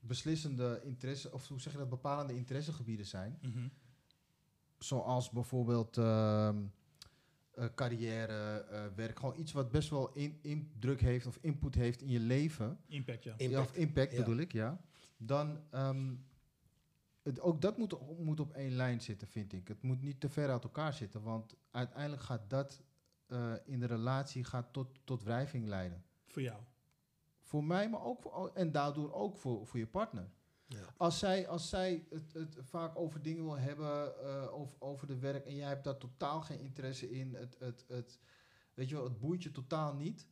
beslissende 0.00 0.80
interesse, 0.84 1.32
of 1.32 1.48
hoe 1.48 1.60
zeg 1.60 1.72
je 1.72 1.78
dat, 1.78 1.88
bepalende 1.88 2.34
interessegebieden 2.34 3.06
zijn, 3.06 3.38
mhm. 3.42 3.68
zoals 4.78 5.30
bijvoorbeeld 5.30 5.96
ehm, 5.96 6.64
eh, 7.50 7.64
carrière, 7.74 8.66
eh, 8.70 8.84
werk, 8.94 9.18
gewoon 9.18 9.38
iets 9.38 9.52
wat 9.52 9.70
best 9.70 9.90
wel 9.90 10.12
in, 10.12 10.38
indruk 10.42 11.00
heeft 11.00 11.26
of 11.26 11.38
input 11.40 11.74
heeft 11.74 12.02
in 12.02 12.08
je 12.10 12.20
leven, 12.20 12.78
Impact, 12.86 13.24
ja. 13.24 13.34
Ja, 13.38 13.44
Impact. 13.44 13.68
of 13.70 13.76
impact 13.76 14.12
Ja. 14.12 14.18
bedoel 14.18 14.36
ik, 14.36 14.52
ja. 14.52 14.80
Dan, 15.16 15.60
ehm, 15.70 16.14
het, 17.22 17.40
ook 17.40 17.60
dat 17.60 17.76
moet, 17.78 17.92
op- 17.94 18.18
moet 18.18 18.40
op 18.40 18.52
één 18.52 18.72
lijn 18.72 19.00
zitten, 19.00 19.28
vind 19.28 19.52
ik. 19.52 19.68
Het 19.68 19.82
moet 19.82 20.02
niet 20.02 20.20
te 20.20 20.28
ver 20.28 20.50
uit 20.50 20.62
elkaar 20.64 20.94
zitten, 20.94 21.22
want 21.22 21.54
uiteindelijk 21.70 22.22
gaat 22.22 22.50
dat 22.50 22.82
eh, 23.26 23.52
in 23.64 23.80
de 23.80 23.86
relatie 23.86 24.44
gaat 24.44 24.72
tot, 24.72 24.88
tot 25.04 25.22
wrijving 25.22 25.66
leiden. 25.66 26.04
Voor 26.26 26.42
jou. 26.42 26.62
Voor 27.46 27.64
mij, 27.64 27.88
maar 27.88 28.04
ook 28.04 28.20
voor, 28.20 28.50
en 28.54 28.72
daardoor 28.72 29.12
ook 29.12 29.36
voor, 29.36 29.66
voor 29.66 29.78
je 29.78 29.86
partner. 29.86 30.28
Ja. 30.66 30.78
Als 30.96 31.18
zij, 31.18 31.48
als 31.48 31.68
zij 31.68 32.06
het, 32.10 32.32
het 32.32 32.56
vaak 32.60 32.98
over 32.98 33.22
dingen 33.22 33.44
wil 33.44 33.58
hebben, 33.58 34.20
eh, 34.24 34.54
over, 34.54 34.76
over 34.80 35.06
de 35.06 35.18
werk, 35.18 35.46
en 35.46 35.54
jij 35.54 35.68
hebt 35.68 35.84
daar 35.84 35.98
totaal 35.98 36.40
geen 36.40 36.60
interesse 36.60 37.10
in, 37.10 37.34
het, 37.34 37.56
het, 37.58 37.84
het, 37.88 38.18
weet 38.74 38.88
je 38.88 38.94
wel, 38.94 39.04
het 39.04 39.18
boeit 39.18 39.42
je 39.42 39.50
totaal 39.50 39.94
niet, 39.94 40.28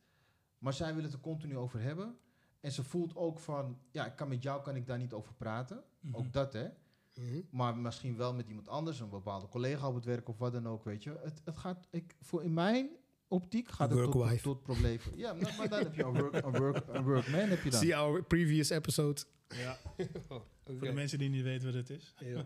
maar 0.57 0.73
zij 0.73 0.95
wil 0.95 1.03
het 1.03 1.13
er 1.13 1.19
continu 1.19 1.57
over 1.57 1.81
hebben. 1.81 2.17
En 2.59 2.71
ze 2.71 2.83
voelt 2.83 3.15
ook 3.15 3.39
van, 3.39 3.79
ja, 3.91 4.05
ik 4.05 4.15
kan 4.15 4.27
met 4.27 4.43
jou 4.43 4.61
kan 4.61 4.75
ik 4.75 4.87
daar 4.87 4.97
niet 4.97 5.13
over 5.13 5.33
praten. 5.33 5.83
Mhm. 5.99 6.15
Ook 6.15 6.33
dat, 6.33 6.53
hè. 6.53 6.67
Mhm. 7.13 7.41
Maar 7.49 7.77
misschien 7.77 8.17
wel 8.17 8.33
met 8.33 8.47
iemand 8.47 8.67
anders, 8.67 8.99
een 8.99 9.09
bepaalde 9.09 9.47
collega 9.47 9.87
op 9.87 9.95
het 9.95 10.05
werk 10.05 10.29
of 10.29 10.37
wat 10.37 10.53
dan 10.53 10.67
ook, 10.67 10.83
weet 10.83 11.03
je. 11.03 11.19
Het, 11.23 11.41
het 11.45 11.57
gaat, 11.57 11.87
ik, 11.89 12.15
voor 12.21 12.43
in 12.43 12.53
mijn 12.53 12.89
optiek 13.27 13.69
gaat 13.69 13.91
het 13.91 14.11
tot, 14.11 14.41
tot, 14.41 14.63
problemen. 14.63 15.01
Ja, 15.15 15.33
maar, 15.33 15.55
maar 15.57 15.69
dan 15.69 15.79
heb 15.79 15.95
je 15.95 16.03
een, 16.03 16.13
work, 16.13 16.33
een, 16.45 16.51
work, 16.51 16.83
een 16.87 17.03
workman, 17.03 17.39
heb 17.39 17.63
je 17.63 17.69
dan. 17.69 17.79
See 17.79 17.95
our 17.95 18.23
previous 18.23 18.69
episode. 18.69 19.21
Ja, 19.47 19.77
Oké. 20.27 20.41
voor 20.63 20.79
de 20.87 20.93
mensen 20.93 21.19
die 21.19 21.29
niet 21.29 21.43
weten 21.43 21.65
wat 21.65 21.73
het 21.75 21.89
is. 21.89 22.13
Ja. 22.19 22.45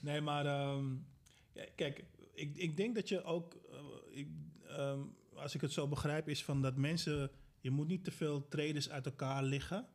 Nee, 0.00 0.20
maar 0.20 0.46
ehm, 0.46 0.92
ja, 1.52 1.64
kijk, 1.76 2.04
ik, 2.34 2.56
ik 2.56 2.76
denk 2.76 2.94
dat 2.94 3.08
je 3.08 3.22
ook, 3.22 3.54
eh, 3.54 4.18
ik, 4.18 4.28
ehm, 4.66 5.00
als 5.34 5.54
ik 5.54 5.60
het 5.60 5.72
zo 5.72 5.88
begrijp, 5.88 6.28
is 6.28 6.44
van 6.44 6.62
dat 6.62 6.76
mensen, 6.76 7.30
je 7.60 7.70
moet 7.70 7.88
niet 7.88 8.04
te 8.04 8.10
veel 8.10 8.48
traders 8.48 8.90
uit 8.90 9.06
elkaar 9.06 9.42
liggen. 9.42 9.86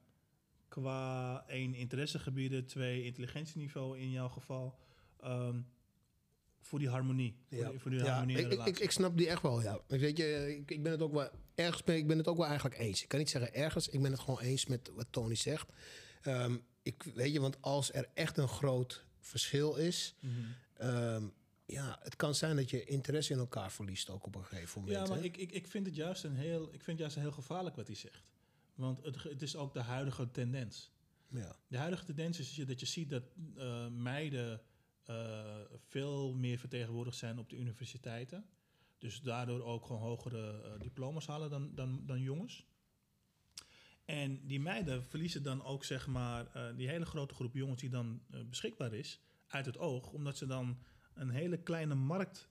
Qua 0.67 1.43
één, 1.47 1.73
interessegebieden, 1.73 2.65
twee, 2.65 3.03
intelligentieniveau 3.03 3.99
in 3.99 4.11
jouw 4.11 4.29
geval. 4.29 4.79
ehm, 5.19 5.61
voor 6.65 6.79
die 6.79 6.89
harmonie. 6.89 7.35
Voor, 7.49 7.57
Ja, 7.57 7.69
die, 7.69 7.79
voor 7.79 7.91
die 7.91 7.99
ja 7.99 8.05
harmonie 8.05 8.37
in 8.37 8.49
de 8.49 8.55
ik, 8.55 8.79
ik, 8.79 8.91
snap 8.91 9.17
die 9.17 9.27
echt 9.29 9.41
wel, 9.41 9.61
ja. 9.61 9.79
Ik 9.87 9.99
Weet 9.99 10.17
je, 10.17 10.55
ik, 10.57 10.71
ik 10.71 10.83
ben 10.83 10.91
het 10.91 11.01
ook 11.01 11.13
wel 11.13 11.29
ergens, 11.55 11.83
ben, 11.83 11.95
ik 11.95 12.07
ben 12.07 12.17
het 12.17 12.27
ook 12.27 12.37
wel 12.37 12.45
eigenlijk 12.45 12.77
eens. 12.77 13.01
Ik 13.03 13.07
kan 13.07 13.19
niet 13.19 13.29
zeggen 13.29 13.53
ergens, 13.53 13.87
ik 13.87 14.01
ben 14.01 14.11
het 14.11 14.19
gewoon 14.19 14.39
eens 14.39 14.65
met 14.65 14.91
wat 14.95 15.07
Tony 15.09 15.35
zegt. 15.35 15.71
Ehm, 16.21 16.57
ik 16.81 17.03
weet 17.13 17.33
je, 17.33 17.39
want 17.39 17.61
als 17.61 17.93
er 17.93 18.09
echt 18.13 18.37
een 18.37 18.47
groot 18.47 19.05
verschil 19.19 19.75
is, 19.75 20.15
Mhm. 20.19 20.31
ehm, 20.73 21.27
ja, 21.65 21.99
het 22.01 22.15
kan 22.15 22.35
zijn 22.35 22.55
dat 22.55 22.69
je 22.69 22.83
interesse 22.83 23.33
in 23.33 23.39
elkaar 23.39 23.71
verliest 23.71 24.09
ook 24.09 24.25
op 24.25 24.35
een 24.35 24.45
gegeven 24.45 24.81
moment. 24.81 24.97
Ja, 24.99 25.07
maar 25.07 25.17
hè? 25.17 25.23
ik, 25.23 25.37
ik, 25.37 25.51
ik 25.51 25.67
vind 25.67 25.85
het 25.85 25.95
juist 25.95 26.23
een 26.23 26.35
heel, 26.35 26.63
ik 26.63 26.69
vind 26.83 26.85
het 26.85 26.97
juist 26.97 27.15
een 27.15 27.21
heel 27.21 27.31
gevaarlijk 27.31 27.75
wat 27.75 27.87
hij 27.87 27.95
zegt. 27.95 28.23
Want 28.75 29.03
het, 29.05 29.23
het 29.23 29.41
is 29.41 29.55
ook 29.55 29.73
de 29.73 29.81
huidige 29.81 30.31
tendens. 30.31 30.91
Ja. 31.27 31.55
De 31.67 31.77
huidige 31.77 32.05
tendens 32.05 32.39
is 32.39 32.55
dat 32.55 32.79
je 32.79 32.85
ziet 32.85 33.09
dat 33.09 33.23
eh, 33.57 33.87
meiden 33.87 34.61
eh, 35.05 35.55
veel 35.87 36.33
meer 36.33 36.57
vertegenwoordigd 36.57 37.17
zijn 37.17 37.39
op 37.39 37.49
de 37.49 37.57
universiteiten. 37.57 38.45
Dus 38.97 39.21
daardoor 39.21 39.63
ook 39.63 39.85
gewoon 39.85 40.01
hogere 40.01 40.61
eh, 40.61 40.79
diploma's 40.79 41.27
halen 41.27 41.49
dan, 41.49 41.75
dan, 41.75 42.03
dan 42.05 42.19
jongens. 42.21 42.65
En 44.05 44.47
die 44.47 44.59
meiden 44.59 45.03
verliezen 45.03 45.43
dan 45.43 45.63
ook, 45.63 45.83
zeg 45.83 46.07
maar, 46.07 46.47
eh, 46.53 46.75
die 46.75 46.89
hele 46.89 47.05
grote 47.05 47.33
groep 47.33 47.53
jongens 47.53 47.81
die 47.81 47.89
dan 47.89 48.21
beschikbaar 48.49 48.93
is, 48.93 49.19
uit 49.47 49.65
het 49.65 49.77
oog. 49.77 50.11
Omdat 50.11 50.37
ze 50.37 50.45
dan 50.45 50.77
een 51.13 51.29
hele 51.29 51.57
kleine 51.57 51.95
markt, 51.95 52.49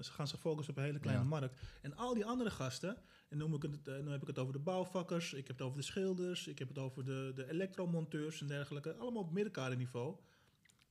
ze 0.00 0.12
gaan 0.12 0.28
zich 0.28 0.40
focussen 0.40 0.74
op 0.74 0.78
een 0.80 0.86
hele 0.86 0.98
kleine 0.98 1.22
Ja. 1.22 1.28
markt. 1.28 1.60
En 1.82 1.96
al 1.96 2.14
die 2.14 2.24
andere 2.24 2.50
gasten, 2.50 2.96
en 3.28 3.38
noem 3.38 3.54
ik 3.54 3.62
het, 3.62 3.86
nu 4.04 4.10
heb 4.10 4.20
ik 4.20 4.26
het 4.26 4.38
over 4.38 4.52
de 4.52 4.58
bouwvakkers, 4.58 5.32
ik 5.32 5.46
heb 5.46 5.58
het 5.58 5.66
over 5.66 5.78
de 5.78 5.84
schilders, 5.84 6.46
ik 6.46 6.58
heb 6.58 6.68
het 6.68 6.78
over 6.78 7.04
de, 7.04 7.32
de 7.34 7.50
elektromonteurs 7.50 8.40
en 8.40 8.46
dergelijke. 8.46 8.94
Allemaal 8.94 9.22
op 9.22 9.32
middenkaderniveau. 9.32 10.16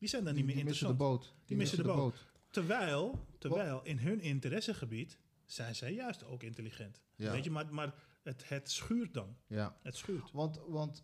Die 0.06 0.14
zijn 0.14 0.26
dan 0.26 0.36
Die, 0.36 0.44
niet 0.44 0.56
meer 0.56 0.64
die 0.64 0.72
missen 0.72 0.88
de 0.88 0.94
interessant. 0.94 1.32
boot. 1.34 1.48
Die 1.48 1.58
missen 1.58 1.78
de 1.78 1.84
boot. 1.84 2.26
Terwijl, 2.50 3.26
terwijl 3.38 3.84
in 3.84 3.98
hun 3.98 4.22
interessegebied 4.22 5.20
zijn 5.46 5.76
zij 5.76 5.94
juist 5.94 6.24
ook 6.24 6.44
intelligent. 6.44 7.02
Ja. 7.16 7.32
Weet 7.32 7.44
je, 7.44 7.52
maar, 7.52 7.74
maar 7.74 7.94
het, 8.24 8.50
het 8.50 8.72
schuurt 8.72 9.14
dan. 9.14 9.38
Ja. 9.48 9.78
Het 9.82 9.96
schuurt. 9.96 10.32
Want, 10.32 10.60
want 10.68 11.04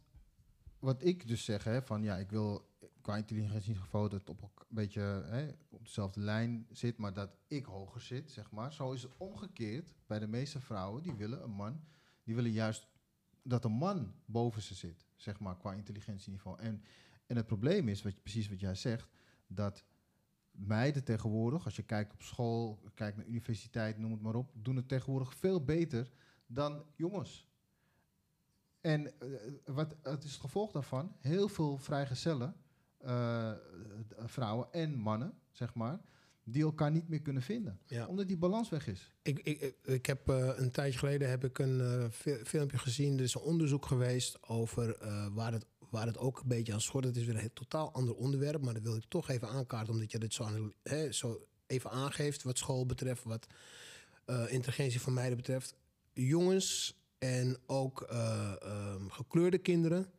wat 0.79 1.03
ik 1.03 1.27
dus 1.27 1.43
zeg, 1.45 1.63
hè, 1.63 1.81
van 1.81 2.03
ja, 2.03 2.17
ik 2.17 2.29
wil 2.29 2.69
qua 3.01 3.17
intelligentieniveau 3.17 4.09
dat 4.09 4.19
het 4.19 4.29
op 4.29 4.41
een 4.41 4.49
beetje 4.67 5.01
hè, 5.25 5.49
op 5.69 5.85
dezelfde 5.85 6.19
lijn 6.19 6.67
zit, 6.71 6.97
maar 6.97 7.13
dat 7.13 7.29
ik 7.47 7.65
hoger 7.65 8.01
zit, 8.01 8.31
zeg 8.31 8.51
maar. 8.51 8.73
Zo 8.73 8.91
is 8.91 9.03
het 9.03 9.17
omgekeerd 9.17 9.93
bij 10.07 10.19
de 10.19 10.27
meeste 10.27 10.59
vrouwen, 10.59 11.03
die 11.03 11.13
willen 11.13 11.43
een 11.43 11.51
man, 11.51 11.83
die 12.23 12.35
willen 12.35 12.51
juist 12.51 12.87
dat 13.43 13.65
een 13.65 13.71
man 13.71 14.13
boven 14.25 14.61
ze 14.61 14.73
zit, 14.73 15.07
zeg 15.15 15.39
maar, 15.39 15.57
qua 15.57 15.73
intelligentieniveau. 15.73 16.59
En, 16.59 16.83
en 17.32 17.38
het 17.38 17.46
probleem 17.48 17.88
is, 17.88 18.02
wat, 18.02 18.22
precies 18.22 18.50
wat 18.50 18.60
jij 18.60 18.76
zegt, 18.76 19.10
dat 19.48 19.84
meiden 20.52 21.04
tegenwoordig, 21.04 21.65
als 21.65 21.76
je 21.76 21.84
kijkt 21.84 22.13
op 22.13 22.22
school, 22.22 22.80
kijkt 22.94 23.17
naar 23.17 23.26
universiteit, 23.26 23.98
noem 23.98 24.12
het 24.12 24.22
maar 24.22 24.36
op, 24.36 24.52
doen 24.54 24.76
het 24.76 24.88
tegenwoordig 24.88 25.34
veel 25.36 25.63
beter 25.63 26.12
dan 26.48 26.84
jongens. 26.96 27.50
En 28.82 29.20
eh, 29.20 29.28
wat, 29.65 29.96
het 30.02 30.24
is 30.24 30.32
het 30.32 30.41
gevolg 30.41 30.72
daarvan? 30.72 31.15
Heel 31.20 31.48
veel 31.48 31.78
vrijgezellen, 31.78 32.56
eh, 32.98 33.52
d- 34.08 34.13
vrouwen 34.17 34.67
en 34.72 34.94
mannen, 34.96 35.34
zeg 35.52 35.74
maar, 35.74 36.00
die 36.44 36.63
elkaar 36.63 36.91
niet 36.91 37.08
meer 37.10 37.22
kunnen 37.22 37.41
vinden. 37.41 37.80
Ja. 37.86 38.08
Omdat 38.08 38.28
die 38.28 38.38
balans 38.38 38.70
weg 38.70 38.88
is. 38.88 39.12
Ik, 39.22 39.39
ik, 39.39 39.76
ik- 39.84 40.06
heb 40.06 40.30
eh, 40.30 40.52
een 40.56 40.72
tijdje 40.72 41.00
geleden 41.00 41.30
heb 41.30 41.44
ik 41.44 41.60
een 41.60 41.82
eh, 41.82 42.10
fi- 42.10 42.44
filmpje 42.46 42.78
gezien. 42.78 43.17
Er 43.17 43.24
is 43.24 43.36
een 43.36 43.41
onderzoek 43.41 43.86
geweest 43.86 44.44
over 44.48 44.98
eh, 44.98 45.28
waar, 45.34 45.52
het, 45.54 45.65
waar 45.91 46.06
het 46.06 46.17
ook 46.17 46.39
een 46.39 46.47
beetje 46.47 46.73
aan 46.73 46.82
schort. 46.82 47.06
Het 47.06 47.15
is 47.15 47.25
weer 47.25 47.34
een 47.34 47.39
heel 47.39 47.54
totaal 47.54 47.91
ander 47.93 48.15
onderwerp, 48.15 48.62
maar 48.62 48.73
dat 48.73 48.84
wil 48.84 48.95
ik 48.95 49.04
toch 49.08 49.30
even 49.30 49.47
aankaarten, 49.47 49.93
omdat 49.93 50.12
je 50.12 50.19
dit 50.19 50.34
zo, 50.34 50.71
hè, 50.84 51.12
zo 51.12 51.47
even 51.67 51.89
aangeeft 51.89 52.43
wat 52.43 52.58
school 52.58 52.86
betreft, 52.86 53.23
wat 53.23 53.47
eh, 54.25 54.51
intelligentie 54.51 55.01
van 55.01 55.13
meiden 55.13 55.38
betreft. 55.38 55.75
Jongens 56.13 56.99
en 57.17 57.58
ook 57.65 58.01
eh, 58.01 58.54
ehm, 58.62 59.08
gekleurde 59.10 59.58
kinderen, 59.58 60.12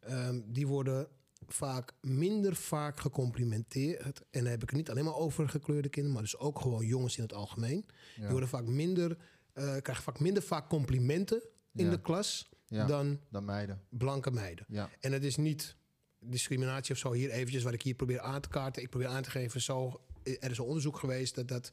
ehm, 0.00 0.40
die 0.46 0.66
worden 0.66 1.08
vaak 1.46 1.92
minder 2.00 2.56
vaak 2.56 3.00
gecomplimenteerd. 3.00 4.20
En 4.30 4.42
dan 4.42 4.50
heb 4.50 4.62
ik 4.62 4.68
het 4.68 4.78
niet 4.78 4.90
alleen 4.90 5.04
maar 5.04 5.14
over 5.16 5.48
gekleurde 5.48 5.88
kinderen, 5.88 6.12
maar 6.18 6.22
dus 6.30 6.38
ook 6.38 6.60
gewoon 6.60 6.86
jongens 6.86 7.16
in 7.16 7.22
het 7.22 7.32
algemeen. 7.32 7.86
Die 8.16 8.28
worden 8.28 8.48
vaak 8.48 8.64
minder, 8.66 9.18
eh, 9.52 9.76
krijgen 9.76 10.04
vaak 10.04 10.20
minder 10.20 10.42
vaak 10.42 10.68
complimenten 10.68 11.42
in 11.74 11.84
Ja. 11.84 11.90
de 11.90 12.00
klas 12.00 12.48
Ja. 12.68 12.86
dan 12.86 13.20
Dan 13.30 13.44
meiden. 13.44 13.82
blanke 13.88 14.30
meiden. 14.30 14.64
Ja. 14.68 14.90
En 15.00 15.12
het 15.12 15.24
is 15.24 15.36
niet 15.36 15.76
discriminatie 16.20 16.94
of 16.94 17.00
zo 17.00 17.12
hier 17.12 17.30
eventjes 17.30 17.62
wat 17.62 17.72
ik 17.72 17.82
hier 17.82 17.94
probeer 17.94 18.20
aan 18.20 18.40
te 18.40 18.48
kaarten. 18.48 18.82
Ik 18.82 18.90
probeer 18.90 19.08
aan 19.08 19.22
te 19.22 19.30
geven, 19.30 19.60
zo, 19.60 20.00
er 20.22 20.50
is 20.50 20.58
een 20.58 20.64
onderzoek 20.64 20.98
geweest 20.98 21.34
dat 21.34 21.48
dat 21.48 21.72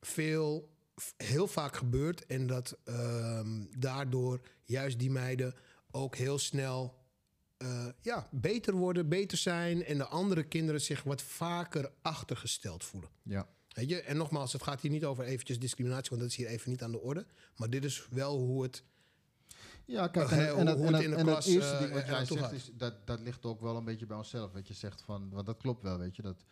veel, 0.00 0.70
heel 1.16 1.46
vaak 1.46 1.76
gebeurt. 1.76 2.26
En 2.26 2.46
dat 2.46 2.78
ehm, 2.84 3.64
daardoor 3.78 4.40
juist 4.64 4.98
die 4.98 5.10
meiden 5.10 5.54
ook 5.90 6.16
heel 6.16 6.38
snel 6.38 6.98
eh, 7.56 7.86
ja, 8.00 8.28
beter 8.30 8.74
worden, 8.74 9.08
beter 9.08 9.38
zijn. 9.38 9.84
En 9.84 9.98
de 9.98 10.06
andere 10.06 10.42
kinderen 10.42 10.80
zich 10.80 11.02
wat 11.02 11.22
vaker 11.22 11.92
achtergesteld 12.02 12.84
voelen. 12.84 13.10
Ja. 13.22 13.48
Weet 13.68 13.88
je? 13.88 14.00
En 14.00 14.16
nogmaals, 14.16 14.52
het 14.52 14.62
gaat 14.62 14.80
hier 14.80 14.90
niet 14.90 15.04
over 15.04 15.24
eventjes 15.24 15.58
discriminatie, 15.58 16.10
want 16.10 16.20
dat 16.22 16.30
is 16.30 16.36
hier 16.36 16.46
even 16.46 16.70
niet 16.70 16.82
aan 16.82 16.92
de 16.92 17.00
orde. 17.00 17.26
Maar 17.56 17.70
dit 17.70 17.84
is 17.84 18.06
wel 18.10 18.38
hoe 18.38 18.62
het 18.62 18.82
Ja, 19.90 20.08
kijk, 20.08 20.30
Eh, 20.30 20.48
en, 20.48 20.56
en, 20.56 20.66
dat- 20.66 20.76
hoe 20.76 20.86
en, 20.86 20.92
het 20.94 21.02
dat- 21.16 21.26
dat 21.26 21.44
eerste 21.46 21.72
eh, 21.72 21.78
ding 21.80 21.92
wat 21.92 22.06
jij 22.06 22.24
zegt, 22.24 22.52
is, 22.52 22.70
dat, 22.74 23.06
dat 23.06 23.20
ligt 23.20 23.44
ook 23.44 23.60
wel 23.60 23.76
een 23.76 23.84
beetje 23.84 24.06
bij 24.06 24.16
onszelf. 24.16 24.52
Wat 24.52 24.68
je 24.68 24.74
zegt 24.74 25.02
van, 25.02 25.30
want 25.30 25.46
dat 25.46 25.56
klopt 25.56 25.82
wel, 25.82 25.98
weet 25.98 26.16
je, 26.16 26.22
dat, 26.22 26.44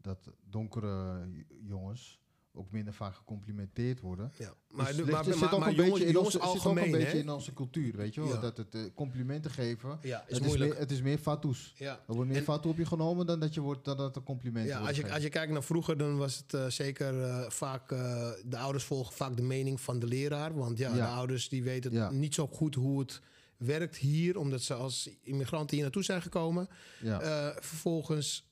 dat 0.00 0.30
donkere 0.50 1.26
jongens 1.62 2.20
ook 2.56 2.70
minder 2.70 2.94
vaak 2.94 3.14
gecomplimenteerd 3.14 4.00
worden. 4.00 4.32
Ja, 4.38 4.44
Maar, 4.70 4.84
maar, 4.84 5.24
dus 5.24 5.38
maar, 5.40 5.44
jongens, 5.50 5.76
beetje 5.76 6.04
in 6.06 6.12
jongens 6.12 6.16
onze, 6.16 6.22
het 6.22 6.32
zit 6.32 6.42
ook 6.42 6.48
algemeen, 6.54 6.84
een 6.84 6.90
beetje 6.90 7.18
in 7.18 7.30
onze 7.30 7.52
cultuur, 7.52 7.96
weet 7.96 8.14
je 8.14 8.20
wel. 8.20 8.30
Ja. 8.30 8.40
Dat 8.40 8.56
het 8.56 8.74
eh, 8.74 8.80
complimenten 8.94 9.50
geven, 9.50 9.98
Ja, 10.02 10.18
is 10.20 10.24
het, 10.26 10.40
is 10.40 10.46
moeilijk. 10.46 10.70
meer, 10.70 10.80
het 10.80 10.90
is 10.90 11.02
meer 11.02 11.18
fatsoes. 11.18 11.72
ja. 11.76 11.92
Er 12.08 12.14
wordt 12.14 12.30
meer 12.30 12.48
En- 12.48 12.62
op 12.62 12.76
je 12.76 12.86
genomen 12.86 13.26
dan 13.26 13.40
dat, 13.40 13.54
je 13.54 13.60
wordt, 13.60 13.84
dan 13.84 13.96
dat 13.96 14.16
er 14.16 14.22
complimenten 14.22 14.72
Ja, 14.72 14.86
als 14.86 14.96
je, 14.96 15.12
als 15.12 15.22
je 15.22 15.28
kijkt 15.28 15.52
naar 15.52 15.62
vroeger, 15.62 15.96
dan 15.98 16.16
was 16.16 16.36
het 16.36 16.54
eh, 16.54 16.66
zeker 16.66 17.22
eh, 17.22 17.50
vaak... 17.50 17.88
de 17.88 18.56
ouders 18.58 18.84
volgen 18.84 19.14
vaak 19.14 19.36
de 19.36 19.42
mening 19.42 19.80
van 19.80 19.98
de 19.98 20.06
leraar. 20.06 20.54
Want 20.54 20.78
ja, 20.78 20.92
de 20.92 21.04
ouders 21.04 21.48
die 21.48 21.62
weten 21.62 21.92
Ja. 21.92 22.10
niet 22.10 22.34
zo 22.34 22.46
goed 22.46 22.74
hoe 22.74 22.98
het 23.00 23.20
werkt 23.56 23.96
hier... 23.96 24.38
omdat 24.38 24.62
ze 24.62 24.74
als 24.74 25.10
immigranten 25.22 25.74
hier 25.74 25.84
naartoe 25.84 26.04
zijn 26.04 26.22
gekomen. 26.22 26.68
ja. 27.00 27.54
Vervolgens 27.60 28.44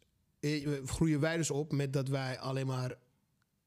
groeien 0.85 1.21
wij 1.21 1.37
dus 1.37 1.51
op 1.51 1.73
met 1.73 1.93
dat 1.93 2.09
wij 2.09 2.39
alleen 2.39 2.67
maar 2.67 2.95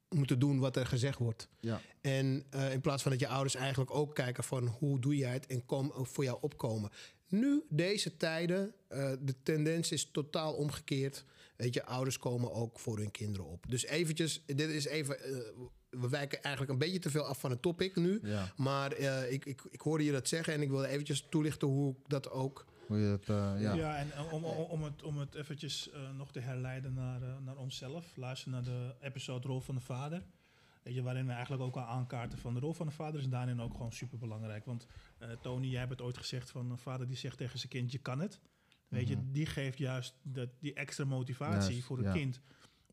moeten 0.10 0.40
doen 0.40 0.60
wat 0.60 0.76
er 0.76 0.86
gezegd 0.86 1.20
wordt. 1.20 1.50
ja. 1.60 1.82
En 2.02 2.46
eh, 2.50 2.74
in 2.74 2.82
plaats 2.82 3.02
van 3.02 3.12
dat 3.12 3.20
je 3.20 3.28
ouders 3.28 3.56
eigenlijk 3.56 3.92
ook 3.92 4.16
kijken 4.16 4.44
van 4.44 4.68
hoe 4.68 5.00
doe 5.00 5.16
jij 5.16 5.34
het 5.34 5.46
en 5.46 5.66
kom 5.66 5.92
ook 5.92 6.08
voor 6.08 6.24
jou 6.24 6.38
opkomen. 6.42 6.92
Nu, 7.28 7.64
deze 7.70 8.18
tijden, 8.18 8.74
eh, 8.88 9.12
de 9.20 9.36
tendens 9.44 9.92
is 9.92 10.12
totaal 10.12 10.54
omgekeerd. 10.54 11.26
Weet 11.56 11.74
je, 11.74 11.86
ouders 11.86 12.20
komen 12.20 12.54
ook 12.54 12.80
voor 12.80 12.98
hun 12.98 13.12
kinderen 13.12 13.48
op. 13.48 13.66
Dus 13.70 13.86
eventjes, 13.86 14.44
dit 14.46 14.70
is 14.70 14.86
even, 14.86 15.24
eh, 15.24 15.38
we 15.90 16.10
wijken 16.10 16.42
eigenlijk 16.42 16.74
een 16.74 16.80
beetje 16.80 17.00
te 17.00 17.10
veel 17.10 17.24
af 17.24 17.40
van 17.40 17.50
het 17.50 17.62
topic 17.62 17.96
nu. 17.96 18.20
Ja. 18.24 18.54
Maar 18.56 18.98
ik, 19.30 19.46
ik, 19.46 19.62
ik 19.70 19.82
hoorde 19.82 20.04
je 20.04 20.12
dat 20.12 20.28
zeggen 20.28 20.54
en 20.54 20.62
ik 20.62 20.70
wilde 20.70 20.88
eventjes 20.88 21.26
toelichten 21.30 21.68
hoe 21.68 21.92
ik 21.92 22.10
dat 22.10 22.30
ook... 22.30 22.66
Hoe 22.88 22.98
je 22.98 23.06
het, 23.06 23.30
eh, 23.30 23.62
ja. 23.62 23.74
Ja, 23.74 23.98
en 23.98 24.12
om, 24.32 24.44
om, 24.44 24.58
om, 24.58 24.84
het, 24.84 25.04
om 25.04 25.18
het 25.18 25.36
eventjes 25.36 25.92
eh, 25.92 26.12
nog 26.18 26.32
te 26.32 26.40
herleiden 26.40 26.94
naar, 26.94 27.22
eh, 27.22 27.38
naar 27.46 27.58
onszelf. 27.58 28.16
Luister 28.16 28.52
naar 28.52 28.64
de 28.64 28.96
episode 29.00 29.48
Rol 29.48 29.60
van 29.60 29.76
de 29.76 29.82
Vader. 29.82 30.24
Weet 30.88 30.96
je, 30.96 31.02
waarin 31.02 31.26
we 31.26 31.32
eigenlijk 31.32 31.64
ook 31.64 31.76
al 31.76 31.84
aankaarten 31.84 32.38
van 32.38 32.54
de 32.54 32.60
rol 32.60 32.74
van 32.74 32.86
de 32.86 32.92
vader 32.92 33.20
is 33.20 33.30
daarin 33.30 33.62
ook 33.62 33.72
gewoon 33.72 33.92
super 33.92 34.18
belangrijk. 34.18 34.66
Want 34.66 34.86
eh, 35.18 35.30
Tony, 35.42 35.68
jij 35.68 35.80
hebt 35.80 35.92
het 35.92 36.02
ooit 36.02 36.18
gezegd 36.18 36.50
van 36.50 36.72
een 36.72 36.78
vader 36.78 37.08
die 37.08 37.18
zegt 37.18 37.38
tegen 37.38 37.60
zijn 37.60 37.72
kind, 37.72 37.92
je 37.92 37.98
kan 37.98 38.20
het. 38.20 38.40
Weet 38.88 39.08
je, 39.08 39.32
die 39.32 39.46
geeft 39.46 39.78
juist 39.78 40.16
dat, 40.22 40.50
die 40.60 40.74
extra 40.74 41.06
motivatie 41.06 41.84
voor 41.84 41.98
het 41.98 42.06
ja. 42.06 42.12
kind 42.12 42.40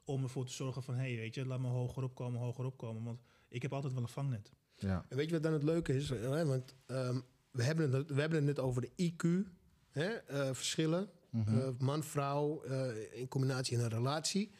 om 0.04 0.22
ervoor 0.22 0.46
te 0.46 0.52
zorgen 0.52 0.82
van, 0.82 0.94
hé, 0.94 1.00
hey, 1.00 1.16
weet 1.16 1.34
je, 1.34 1.46
laat 1.46 1.60
me 1.60 1.68
hoger 1.68 2.02
opkomen, 2.02 2.40
hoger 2.40 2.64
opkomen. 2.64 3.02
Want 3.02 3.20
ik 3.48 3.62
heb 3.62 3.72
altijd 3.72 3.92
wel 3.92 4.02
een 4.02 4.08
vangnet. 4.08 4.52
Ja. 4.76 5.06
En 5.08 5.16
weet 5.16 5.26
je 5.26 5.32
wat 5.32 5.42
dan 5.42 5.52
het 5.52 5.62
leuke 5.62 5.96
is? 5.96 6.08
Hè? 6.08 6.46
Want 6.46 6.74
ehm, 6.86 7.20
we, 7.50 7.62
hebben 7.62 7.92
het, 7.92 8.10
we 8.10 8.20
hebben 8.20 8.38
het 8.38 8.46
net 8.46 8.58
over 8.58 8.82
de 8.82 9.12
IQ, 9.12 9.50
hè? 9.94 10.08
eh, 10.08 10.48
verschillen. 10.54 11.08
Mhm. 11.30 11.58
eh, 11.58 11.68
man, 11.78 12.02
vrouw, 12.02 12.62
eh, 12.62 13.18
in 13.20 13.28
combinatie 13.28 13.76
in 13.76 13.82
een 13.82 13.88
relatie. 13.90 14.50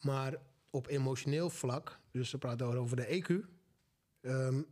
Maar 0.00 0.36
op 0.70 0.86
emotioneel 0.88 1.50
vlak, 1.50 1.98
dus 2.10 2.30
we 2.30 2.38
praten 2.38 2.66
over 2.66 2.96
de 2.96 3.06
EQ... 3.22 3.46
ehm, 4.20 4.62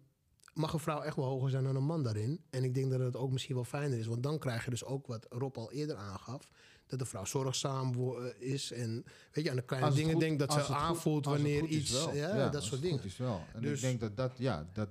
mag 0.54 0.72
een 0.72 0.78
vrouw 0.78 1.00
echt 1.00 1.16
wel 1.16 1.24
hoger 1.24 1.50
zijn 1.50 1.64
dan 1.64 1.76
een 1.76 1.84
man 1.84 2.02
daarin. 2.02 2.40
En 2.50 2.64
ik 2.64 2.74
denk 2.74 2.90
dat 2.90 3.00
het 3.00 3.16
ook 3.16 3.30
misschien 3.30 3.54
wel 3.54 3.64
fijner 3.64 3.98
is. 3.98 4.06
Want 4.06 4.22
dan 4.22 4.38
krijg 4.38 4.64
je 4.64 4.70
dus 4.70 4.84
ook 4.84 5.06
wat 5.06 5.26
Rob 5.28 5.56
al 5.56 5.72
eerder 5.72 5.96
aangaf... 5.96 6.50
dat 6.86 6.98
de 6.98 7.04
vrouw 7.04 7.24
zorgzaam 7.24 8.14
is. 8.38 8.72
En 8.72 9.04
weet 9.32 9.44
je, 9.44 9.50
aan 9.50 9.56
de 9.56 9.62
kleine 9.62 9.90
dingen 9.92 10.12
goed- 10.12 10.20
denkt 10.20 10.38
dat 10.38 10.52
ze 10.52 10.74
aanvoelt 10.74 11.24
wanneer 11.24 11.64
iets... 11.64 11.92
wel. 11.92 12.14
Ja, 12.14 12.48
dat 12.48 12.62
soort 12.62 12.82
dingen. 12.82 13.04
is 13.04 13.16
wel. 13.16 13.42
En 13.54 13.62
Dus- 13.62 13.74
ik 13.74 13.80
denk 13.80 14.00
dat, 14.00 14.16
dat, 14.16 14.38
ja, 14.38 14.68
dat, 14.72 14.88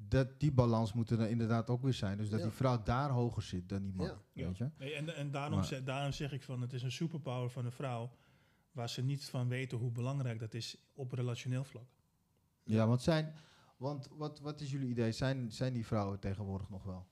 dat 0.00 0.40
die 0.40 0.52
balans 0.52 0.92
moet 0.92 1.10
er 1.10 1.20
inderdaad 1.30 1.70
ook 1.70 1.82
weer 1.82 1.92
zijn. 1.94 2.18
Dus 2.18 2.28
dat 2.30 2.38
Ja. 2.38 2.44
die 2.44 2.54
vrouw 2.54 2.82
daar 2.82 3.10
hoger 3.10 3.42
zit 3.42 3.68
dan 3.68 3.82
die 3.82 3.94
man. 3.94 4.06
Ja. 4.32 4.46
Weet 4.46 4.56
je? 4.58 4.70
Nee, 4.78 4.94
en, 4.94 5.16
en 5.16 5.30
daarom, 5.30 5.58
Maar- 5.58 5.64
zeg, 5.66 5.82
daarom 5.84 6.12
zeg 6.12 6.32
ik 6.32 6.42
van, 6.42 6.60
het 6.60 6.72
is 6.72 6.82
een 6.82 6.92
superpower 6.92 7.50
van 7.50 7.64
een 7.64 7.72
vrouw... 7.72 8.10
waar 8.72 8.88
ze 8.88 9.02
niet 9.02 9.24
van 9.24 9.48
weten 9.48 9.78
hoe 9.78 9.90
belangrijk 9.90 10.38
dat 10.40 10.54
is 10.54 10.76
op 10.94 11.12
relationeel 11.12 11.64
vlak. 11.64 11.86
Ja, 12.64 12.86
want 12.86 13.02
zijn, 13.02 13.34
want 13.76 14.08
wat, 14.16 14.40
wat 14.40 14.60
is 14.60 14.70
jullie 14.70 14.88
idee? 14.88 15.12
Zijn, 15.12 15.52
zijn 15.52 15.72
die 15.72 15.86
vrouwen 15.86 16.18
tegenwoordig 16.18 16.68
nog 16.68 16.82
wel? 16.84 17.06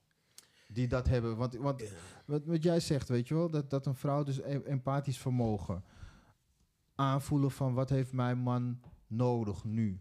Die 0.69 0.89
dat 0.89 1.09
hebben. 1.09 1.37
Want, 1.37 1.55
want 1.55 1.83
wat, 2.27 2.45
wat 2.45 2.63
jij 2.63 2.81
zegt, 2.81 3.09
weet 3.09 3.29
je 3.29 3.35
wel, 3.35 3.51
dat, 3.51 3.71
dat 3.71 3.87
een 3.87 3.95
vrouw 3.95 4.23
dus 4.23 4.39
e- 4.39 4.63
empathisch 4.65 5.19
vermogen 5.19 5.85
aanvoelen 6.95 7.51
van 7.51 7.75
wat 7.75 7.91
heeft 7.91 8.13
mijn 8.13 8.39
man 8.39 8.81
nodig 9.07 9.65
nu? 9.65 10.01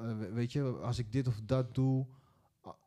Eh, 0.00 0.18
we- 0.18 0.32
weet 0.32 0.52
je, 0.52 0.62
als 0.62 0.98
ik 0.98 1.12
dit 1.12 1.26
of 1.28 1.40
dat 1.44 1.74
doe, 1.74 2.06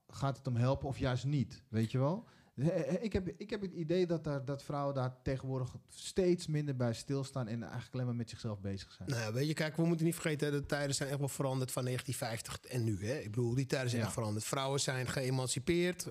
gaat 0.10 0.38
het 0.38 0.46
hem 0.46 0.56
helpen 0.56 0.88
of 0.88 0.98
juist 1.00 1.26
niet? 1.26 1.64
Weet 1.70 1.92
je 1.92 1.98
wel? 1.98 2.26
Eh, 2.56 2.68
eh, 2.96 3.04
Ik 3.04 3.14
heb, 3.14 3.28
ik 3.38 3.50
heb 3.50 3.62
het 3.62 3.72
idee 3.74 4.08
dat, 4.08 4.24
daar, 4.24 4.46
dat 4.46 4.64
vrouwen 4.64 4.96
daar 4.96 5.22
tegenwoordig 5.24 5.76
steeds 5.90 6.48
minder 6.48 6.76
bij 6.76 6.94
stilstaan 6.94 7.48
en 7.48 7.62
eigenlijk 7.64 7.94
alleen 7.94 8.06
maar 8.06 8.16
met 8.16 8.30
zichzelf 8.30 8.60
bezig 8.62 8.92
zijn. 8.92 9.10
Nou, 9.10 9.34
weet 9.34 9.48
je, 9.48 9.54
kijk, 9.54 9.76
we 9.76 9.86
moeten 9.86 10.06
niet 10.06 10.14
vergeten, 10.16 10.48
hè, 10.54 10.60
de 10.60 10.66
tijden 10.66 10.96
zijn 10.96 11.10
echt 11.10 11.20
wel 11.20 11.28
veranderd 11.28 11.72
van 11.72 11.84
1950 11.84 12.72
en 12.72 12.84
nu. 12.84 13.06
Hè? 13.06 13.18
Ik 13.18 13.32
bedoel, 13.32 13.54
die 13.56 13.66
tijden 13.66 13.90
zijn 13.90 14.02
Ja. 14.02 14.08
echt 14.08 14.16
veranderd. 14.18 14.46
Vrouwen 14.46 14.80
zijn 14.80 15.08
geëmancipeerd. 15.08 16.02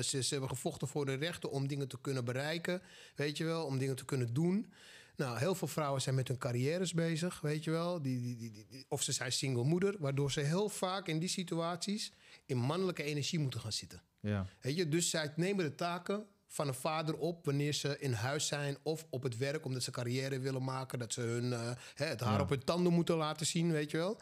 ze, 0.00 0.22
ze 0.22 0.26
hebben 0.30 0.48
gevochten 0.48 0.88
voor 0.88 1.06
de 1.06 1.14
rechten 1.14 1.50
om 1.50 1.66
dingen 1.68 1.88
te 1.88 2.00
kunnen 2.00 2.24
bereiken. 2.24 2.82
Weet 3.14 3.36
je 3.36 3.44
wel, 3.44 3.64
om 3.64 3.78
dingen 3.78 3.96
te 3.96 4.04
kunnen 4.04 4.34
doen. 4.34 4.72
Nou, 5.18 5.38
heel 5.38 5.54
veel 5.54 5.68
vrouwen 5.68 6.02
zijn 6.02 6.14
met 6.14 6.28
hun 6.28 6.38
carrières 6.38 6.92
bezig, 6.92 7.40
weet 7.40 7.64
je 7.64 7.70
wel. 7.70 8.02
Die, 8.02 8.20
die, 8.36 8.50
die, 8.68 8.84
of 8.88 9.02
ze 9.02 9.12
zijn 9.12 9.32
single 9.32 9.64
moeder, 9.64 9.94
waardoor 9.98 10.32
ze 10.32 10.40
heel 10.40 10.68
vaak 10.68 11.08
in 11.08 11.18
die 11.18 11.28
situaties 11.28 12.12
in 12.46 12.56
mannelijke 12.56 13.02
energie 13.02 13.38
moeten 13.38 13.60
gaan 13.60 13.72
zitten. 13.72 14.02
Ja. 14.20 14.46
Weet 14.60 14.76
je, 14.76 14.88
dus 14.88 15.10
zij 15.10 15.32
nemen 15.36 15.64
de 15.64 15.74
taken 15.74 16.26
van 16.46 16.68
een 16.68 16.74
vader 16.74 17.16
op 17.16 17.44
wanneer 17.44 17.72
ze 17.72 17.98
in 17.98 18.12
huis 18.12 18.46
zijn 18.46 18.76
of 18.82 19.06
op 19.10 19.22
het 19.22 19.36
werk, 19.36 19.64
omdat 19.64 19.82
ze 19.82 19.90
carrière 19.90 20.38
willen 20.38 20.64
maken, 20.64 20.98
dat 20.98 21.12
ze 21.12 21.20
hun, 21.20 21.52
eh, 21.52 21.70
het 21.94 22.20
haar 22.20 22.34
Ja. 22.34 22.40
op 22.40 22.48
hun 22.48 22.64
tanden 22.64 22.92
moeten 22.92 23.16
laten 23.16 23.46
zien, 23.46 23.72
weet 23.72 23.90
je 23.90 23.96
wel. 23.96 24.20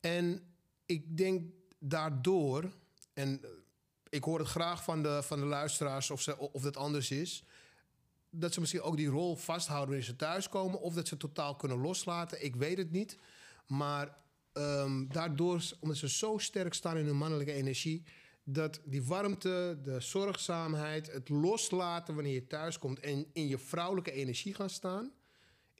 En 0.00 0.42
ik 0.86 1.16
denk 1.16 1.50
daardoor, 1.78 2.70
en 3.12 3.42
eh, 3.42 3.50
ik 4.08 4.24
hoor 4.24 4.38
het 4.38 4.48
graag 4.48 4.84
van 4.84 5.02
de, 5.02 5.22
van 5.22 5.40
de 5.40 5.46
luisteraars 5.46 6.10
of, 6.10 6.20
ze, 6.20 6.38
of 6.38 6.62
dat 6.62 6.76
anders 6.76 7.10
is, 7.10 7.44
dat 8.30 8.52
ze 8.52 8.60
misschien 8.60 8.82
ook 8.82 8.96
die 8.96 9.08
rol 9.08 9.36
vasthouden 9.36 9.88
wanneer 9.88 10.06
ze 10.06 10.16
thuiskomen, 10.16 10.80
of 10.80 10.94
dat 10.94 11.08
ze 11.08 11.16
totaal 11.16 11.56
kunnen 11.56 11.80
loslaten. 11.80 12.44
Ik 12.44 12.56
weet 12.56 12.78
het 12.78 12.90
niet. 12.90 13.18
Maar 13.66 14.16
ehm, 14.52 15.06
daardoor, 15.08 15.62
omdat 15.80 15.96
ze 15.96 16.08
zo 16.08 16.38
sterk 16.38 16.74
staan 16.74 16.96
in 16.96 17.06
hun 17.06 17.16
mannelijke 17.16 17.52
energie, 17.52 18.04
dat 18.44 18.80
die 18.84 19.02
warmte, 19.02 19.78
de 19.82 20.00
zorgzaamheid, 20.00 21.12
het 21.12 21.28
loslaten 21.28 22.14
wanneer 22.14 22.32
je 22.32 22.46
thuiskomt 22.46 23.00
en 23.00 23.26
in 23.32 23.48
je 23.48 23.58
vrouwelijke 23.58 24.12
energie 24.12 24.54
gaan 24.54 24.70
staan. 24.70 25.12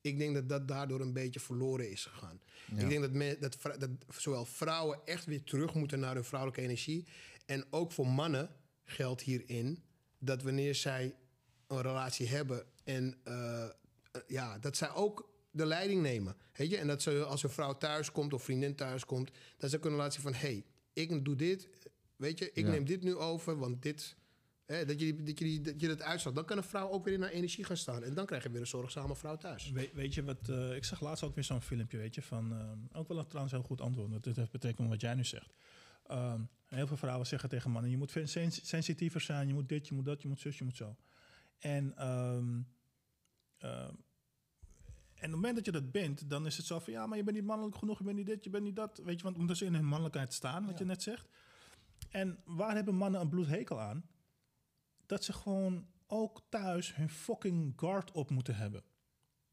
Ik 0.00 0.18
denk 0.18 0.34
dat 0.34 0.48
dat 0.48 0.68
daardoor 0.68 1.00
een 1.00 1.12
beetje 1.12 1.40
verloren 1.40 1.90
is 1.90 2.04
gegaan. 2.04 2.40
Ja. 2.74 2.82
Ik 2.82 2.88
denk 2.88 3.00
dat, 3.00 3.40
dat, 3.40 3.80
dat 3.80 3.90
zowel 4.08 4.44
vrouwen 4.44 4.98
echt 5.04 5.24
weer 5.24 5.44
terug 5.44 5.74
moeten 5.74 6.00
naar 6.00 6.14
hun 6.14 6.24
vrouwelijke 6.24 6.62
energie. 6.62 7.06
En 7.46 7.64
ook 7.70 7.92
voor 7.92 8.06
mannen 8.06 8.50
geldt 8.84 9.22
hierin 9.22 9.82
dat 10.18 10.42
wanneer 10.42 10.74
zij 10.74 11.14
een 11.70 11.82
relatie 11.82 12.28
hebben 12.28 12.64
en 12.84 13.14
eh, 13.24 13.64
eh, 13.64 13.70
ja, 14.26 14.58
dat 14.58 14.76
zij 14.76 14.90
ook 14.94 15.28
de 15.50 15.66
leiding 15.66 16.02
nemen. 16.02 16.36
Weet 16.52 16.70
je? 16.70 16.76
En 16.76 16.86
dat 16.86 17.02
ze 17.02 17.24
als 17.24 17.42
een 17.42 17.50
vrouw 17.50 17.76
thuis 17.78 18.12
komt 18.12 18.32
of 18.32 18.42
vriendin 18.42 18.74
thuis 18.74 19.04
komt, 19.04 19.30
dat 19.58 19.70
ze 19.70 19.78
kunnen 19.78 19.98
laten 19.98 20.12
zien 20.12 20.22
van 20.22 20.40
hé, 20.40 20.48
hey, 20.48 20.64
ik 20.92 21.24
doe 21.24 21.36
dit, 21.36 21.68
weet 22.16 22.38
je, 22.38 22.50
ik 22.52 22.64
Ja. 22.64 22.70
neem 22.70 22.84
dit 22.84 23.02
nu 23.02 23.16
over, 23.16 23.58
want 23.58 23.82
dit. 23.82 24.16
Hè, 24.66 24.84
dat, 24.84 25.00
je, 25.00 25.22
dat, 25.22 25.38
je, 25.38 25.60
dat 25.60 25.80
je 25.80 25.86
dat 25.88 26.02
uitstaat. 26.02 26.34
Dan 26.34 26.44
kan 26.44 26.56
een 26.56 26.62
vrouw 26.62 26.88
ook 26.90 27.04
weer 27.04 27.14
in 27.14 27.22
haar 27.22 27.30
energie 27.30 27.64
gaan 27.64 27.76
staan. 27.76 28.02
En 28.04 28.14
dan 28.14 28.26
krijg 28.26 28.42
je 28.42 28.50
weer 28.50 28.60
een 28.60 28.66
zorgzame 28.66 29.16
vrouw 29.16 29.36
thuis. 29.36 29.70
We- 29.70 29.90
weet 29.94 30.14
je 30.14 30.24
wat, 30.24 30.48
eh, 30.48 30.76
ik 30.76 30.84
zag 30.84 31.00
laatst 31.00 31.24
ook 31.24 31.34
weer 31.34 31.44
zo'n 31.44 31.60
filmpje, 31.60 31.96
weet 31.98 32.14
je, 32.14 32.22
van, 32.22 32.54
ook 32.92 33.08
wel 33.08 33.18
een 33.18 33.26
trouwens 33.26 33.54
heel 33.54 33.62
goed 33.62 33.80
antwoord, 33.80 34.22
dit 34.24 34.36
heeft 34.36 34.50
betrekking 34.50 34.86
op 34.86 34.92
wat 34.92 35.00
jij 35.02 35.14
nu 35.14 35.24
zegt. 35.24 35.54
Ehm, 36.06 36.40
heel 36.66 36.86
veel 36.86 36.96
vrouwen 36.96 37.26
zeggen 37.26 37.48
tegen 37.48 37.70
mannen, 37.70 37.90
je 37.90 37.96
moet 37.96 38.12
sensitiever 38.62 39.20
zijn, 39.20 39.46
je 39.48 39.54
moet 39.54 39.68
dit, 39.68 39.88
je 39.88 39.94
moet 39.94 40.04
dat, 40.04 40.22
je 40.22 40.28
moet 40.28 40.40
zus, 40.40 40.58
je 40.58 40.64
moet 40.64 40.76
zo. 40.76 40.96
En, 41.60 41.96
ehm, 41.96 42.60
ehm, 43.58 43.94
en 45.14 45.26
op 45.26 45.30
het 45.30 45.30
moment 45.30 45.54
dat 45.56 45.64
je 45.64 45.72
dat 45.72 45.90
bent, 45.90 46.30
dan 46.30 46.46
is 46.46 46.56
het 46.56 46.66
zo 46.66 46.78
van, 46.78 46.92
ja, 46.92 47.06
maar 47.06 47.16
je 47.16 47.24
bent 47.24 47.36
niet 47.36 47.46
mannelijk 47.46 47.76
genoeg, 47.76 47.98
je 47.98 48.04
bent 48.04 48.16
niet 48.16 48.26
dit, 48.26 48.44
je 48.44 48.50
bent 48.50 48.64
niet 48.64 48.76
dat. 48.76 49.00
Weet 49.04 49.16
je, 49.16 49.22
want 49.22 49.36
omdat 49.36 49.56
ze 49.56 49.64
in 49.64 49.74
hun 49.74 49.84
mannelijkheid 49.84 50.32
staan, 50.32 50.66
wat 50.66 50.78
je 50.78 50.84
net 50.84 51.02
zegt. 51.02 51.28
En 52.08 52.38
waar 52.44 52.74
hebben 52.74 52.94
mannen 52.94 53.20
een 53.20 53.28
bloedhekel 53.28 53.80
aan? 53.80 54.04
Dat 55.06 55.24
ze 55.24 55.32
gewoon 55.32 55.86
ook 56.06 56.42
thuis 56.48 56.94
hun 56.94 57.10
fucking 57.10 57.72
guard 57.76 58.10
op 58.10 58.30
moeten 58.30 58.56
hebben. 58.56 58.82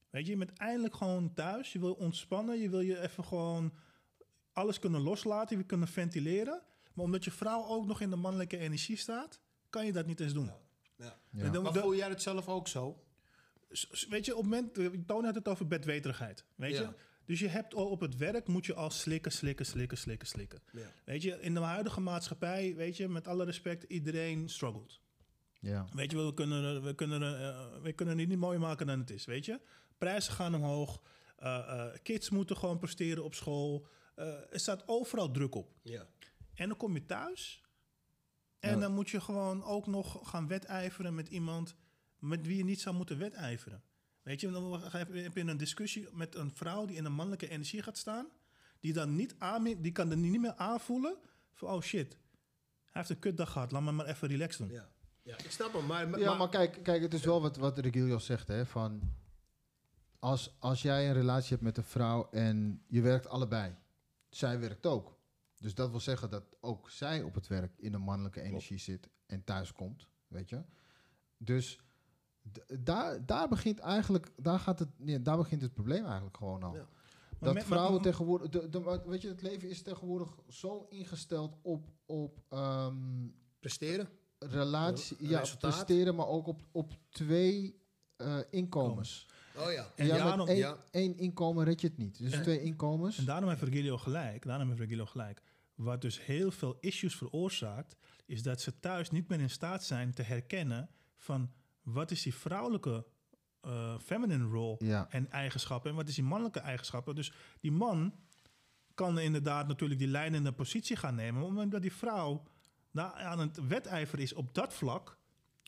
Weet 0.10 0.26
je, 0.26 0.32
je 0.32 0.38
bent 0.38 0.58
eindelijk 0.58 0.96
gewoon 0.96 1.34
thuis. 1.34 1.74
Je 1.74 1.80
wil 1.80 1.94
ontspannen. 1.94 2.60
Je 2.60 2.70
wil 2.70 2.80
je 2.80 3.00
even 3.00 3.24
gewoon 3.24 3.74
alles 4.52 4.80
kunnen 4.80 5.02
loslaten. 5.02 5.50
Je 5.50 5.56
wil 5.56 5.66
kunnen 5.66 5.88
ventileren. 5.88 6.62
Maar 6.94 7.06
omdat 7.06 7.24
je 7.24 7.32
vrouw 7.32 7.66
ook 7.66 7.86
nog 7.86 8.02
in 8.02 8.10
de 8.10 8.16
mannelijke 8.16 8.58
energie 8.58 8.98
staat, 8.98 9.40
kan 9.70 9.86
je 9.86 9.92
dat 9.92 10.06
niet 10.06 10.20
eens 10.20 10.34
doen. 10.34 10.46
Ja. 10.46 10.67
En 10.98 11.52
dan- 11.52 11.64
Maar 11.64 11.74
voel 11.74 11.96
jij 11.96 12.10
het 12.10 12.22
zelf 12.22 12.48
ook 12.48 12.68
zo? 12.68 13.02
Weet 14.10 14.26
je, 14.26 14.36
op 14.36 14.44
het 14.44 14.52
moment, 14.52 14.78
eh, 14.78 15.00
Toon 15.06 15.26
had 15.26 15.36
het 15.36 15.48
over 15.48 15.68
bedweterigheid. 15.68 16.46
Weet 16.56 16.74
Ja. 16.74 16.82
je? 16.82 16.90
Dus 17.26 17.40
je 17.40 17.48
hebt 17.48 17.74
al 17.74 17.90
op 17.90 18.00
het 18.00 18.16
werk 18.18 18.48
moet 18.48 18.66
je 18.66 18.74
al 18.74 18.90
slikken, 18.90 19.32
slikken, 19.32 19.66
slikken, 19.66 19.98
slikken, 19.98 20.28
slikken. 20.28 20.62
Ja. 20.72 20.92
Weet 21.06 21.22
je, 21.22 21.40
in 21.42 21.54
de 21.54 21.60
huidige 21.60 22.00
maatschappij, 22.02 22.76
weet 22.76 22.98
je, 22.98 23.08
met 23.08 23.28
alle 23.28 23.44
respect, 23.46 23.84
iedereen 23.84 24.50
struggelt. 24.50 25.00
Ja. 25.60 25.88
Weet 25.94 26.12
je, 26.12 26.18
wel, 26.18 26.26
we 26.26 26.34
kunnen, 26.34 26.84
we 26.84 26.96
kunnen, 26.96 27.22
eh, 27.40 27.82
we 27.82 27.94
kunnen 27.94 28.18
het 28.18 28.28
niet 28.28 28.38
mooier 28.38 28.60
maken 28.60 28.88
dan 28.88 29.00
het 29.00 29.10
is, 29.10 29.26
weet 29.26 29.46
je. 29.46 29.60
Prijzen 29.98 30.34
gaan 30.34 30.56
omhoog. 30.56 31.02
eh, 31.38 31.56
eh, 31.58 31.94
kids 32.04 32.30
moeten 32.30 32.58
gewoon 32.58 32.80
presteren 32.80 33.24
op 33.24 33.34
school. 33.34 33.88
Eh, 34.16 34.28
er 34.54 34.60
staat 34.60 34.84
overal 34.88 35.32
druk 35.32 35.56
op. 35.56 35.74
Ja. 35.82 36.08
En 36.54 36.68
dan 36.68 36.78
kom 36.78 36.94
je 36.94 37.06
thuis. 37.06 37.64
En 38.60 38.74
Ja. 38.74 38.80
dan 38.80 38.94
moet 38.94 39.10
je 39.10 39.22
gewoon 39.22 39.64
ook 39.64 39.88
nog 39.88 40.30
gaan 40.30 40.48
wedijveren 40.48 41.16
met 41.16 41.28
iemand 41.28 41.76
met 42.20 42.46
wie 42.48 42.58
je 42.58 42.64
niet 42.64 42.82
zou 42.82 42.96
moeten 42.96 43.18
wedijveren. 43.18 43.84
Weet 44.22 44.42
je, 44.42 44.52
dan 44.52 44.82
ga 44.82 44.98
je- 44.98 45.20
heb 45.22 45.36
je 45.36 45.42
een 45.42 45.58
discussie 45.58 46.08
met 46.14 46.36
een 46.36 46.52
vrouw 46.56 46.86
die 46.86 46.96
in 46.96 47.06
een 47.06 47.14
mannelijke 47.14 47.50
energie 47.50 47.82
gaat 47.84 47.98
staan. 47.98 48.28
Die 48.80 48.94
dan 48.94 49.16
niet 49.16 49.36
aan, 49.38 49.64
die 49.64 49.92
kan 49.92 50.12
er 50.12 50.18
niet 50.18 50.42
meer 50.42 50.56
aanvoelen 50.56 51.18
van, 51.54 51.70
oh 51.70 51.82
shit, 51.82 52.12
hij 52.14 52.92
heeft 52.92 53.10
een 53.10 53.20
kutdag 53.20 53.52
gehad, 53.52 53.72
laat 53.72 53.82
me 53.82 53.92
maar 53.92 54.06
even 54.06 54.28
relaxed 54.28 54.58
doen. 54.60 54.70
Ja. 54.78 54.90
ja, 55.22 55.38
ik 55.38 55.52
snap 55.52 55.74
hem. 55.74 55.86
Maar, 55.86 56.20
Ja, 56.20 56.34
maar 56.34 56.50
kijk, 56.50 56.84
kijk, 56.84 57.02
het 57.02 57.14
is 57.14 57.24
wel 57.24 57.42
wat, 57.42 57.58
wat 57.58 57.78
Regilio 57.78 58.18
zegt, 58.18 58.48
hè, 58.48 58.66
van 58.66 59.02
als, 60.20 60.56
als 60.60 60.82
jij 60.82 61.08
een 61.08 61.14
relatie 61.14 61.50
hebt 61.50 61.62
met 61.62 61.78
een 61.78 61.84
vrouw 61.84 62.30
en 62.32 62.84
je 62.88 63.02
werkt 63.02 63.28
allebei, 63.28 63.76
zij 64.30 64.60
werkt 64.60 64.86
ook. 64.86 65.17
Dus 65.58 65.76
dat 65.76 65.90
wil 65.90 66.00
zeggen 66.00 66.30
dat 66.30 66.44
ook 66.62 66.90
zij 66.90 67.22
op 67.24 67.36
het 67.36 67.48
werk 67.48 67.78
in 67.78 67.94
een 67.94 68.02
mannelijke 68.02 68.42
energie 68.42 68.78
zit 68.78 69.10
en 69.26 69.44
thuis 69.44 69.72
komt, 69.74 70.08
weet 70.28 70.50
je. 70.50 70.64
Dus 71.38 71.80
daar, 72.80 73.26
daar 73.26 73.48
begint 73.48 73.80
eigenlijk, 73.80 74.32
daar 74.38 74.60
gaat 74.60 74.80
het, 74.80 74.90
nee, 75.00 75.22
daar 75.22 75.38
begint 75.38 75.62
het 75.62 75.74
probleem 75.74 76.06
eigenlijk 76.06 76.38
gewoon 76.38 76.64
al. 76.64 76.76
Ja. 76.76 76.88
Dat 77.40 77.54
met- 77.54 77.64
vrouwen 77.64 77.94
maar- 77.94 78.02
tegenwoordig, 78.02 78.50
de, 78.50 78.70
de, 78.70 79.02
weet 79.06 79.22
je, 79.22 79.28
het 79.28 79.42
leven 79.42 79.70
is 79.70 79.82
tegenwoordig 79.82 80.38
zo 80.50 80.86
ingesteld 80.90 81.58
op, 81.62 81.88
op 82.06 82.40
ehm, 82.50 83.28
presteren. 83.60 84.10
relatie, 84.40 85.18
Re- 85.20 85.28
ja, 85.30 85.40
resultaat. 85.40 85.72
presteren, 85.72 86.16
maar 86.16 86.28
ook 86.28 86.48
op, 86.48 86.62
op 86.72 86.94
twee 87.10 87.82
eh, 88.16 88.40
inkomens. 88.50 89.28
Oh 89.60 89.72
ja. 89.72 89.92
En 89.96 90.06
ja, 90.06 90.18
daarom- 90.18 90.48
één, 90.48 90.58
ja. 90.58 90.78
één 90.92 91.18
inkomen 91.18 91.66
red 91.66 91.82
je 91.82 91.88
het 91.88 91.98
niet. 91.98 92.18
Dus 92.18 92.32
En- 92.34 92.42
twee 92.42 92.62
inkomens. 92.62 93.18
En 93.18 93.26
daarom 93.26 93.50
heeft 93.50 93.62
Regilio 93.62 93.98
gelijk. 93.98 94.46
Daarom 94.46 94.68
heeft 94.68 94.80
Regilio 94.80 95.06
gelijk. 95.06 95.42
Wat 95.76 96.02
dus 96.02 96.26
heel 96.26 96.52
veel 96.52 96.78
issues 96.80 97.16
veroorzaakt, 97.16 97.96
is 98.26 98.44
dat 98.44 98.62
ze 98.62 98.80
thuis 98.80 99.10
niet 99.12 99.28
meer 99.30 99.40
in 99.40 99.50
staat 99.50 99.84
zijn 99.84 100.14
te 100.14 100.22
herkennen 100.22 100.90
van 101.16 101.52
wat 101.82 102.12
is 102.12 102.22
die 102.24 102.36
vrouwelijke 102.36 103.06
eh, 103.62 104.00
feminine 104.00 104.46
role 104.48 104.76
Ja. 104.80 105.08
en 105.10 105.32
eigenschappen 105.32 105.90
en 105.90 105.96
wat 105.96 106.08
is 106.08 106.16
die 106.16 106.24
mannelijke 106.24 106.60
eigenschappen. 106.60 107.16
Dus 107.16 107.32
die 107.62 107.72
man 107.72 108.14
kan 108.94 109.20
inderdaad 109.20 109.68
natuurlijk 109.68 110.00
die 110.00 110.08
leidende 110.10 110.52
positie 110.52 110.96
gaan 110.96 111.16
nemen, 111.16 111.54
maar 111.54 111.64
omdat 111.64 111.82
die 111.82 111.94
vrouw 111.94 112.44
nou, 112.92 113.18
aan 113.20 113.40
het 113.40 113.68
wedijveren 113.68 114.24
is 114.24 114.34
op 114.34 114.54
dat 114.54 114.74
vlak, 114.74 115.18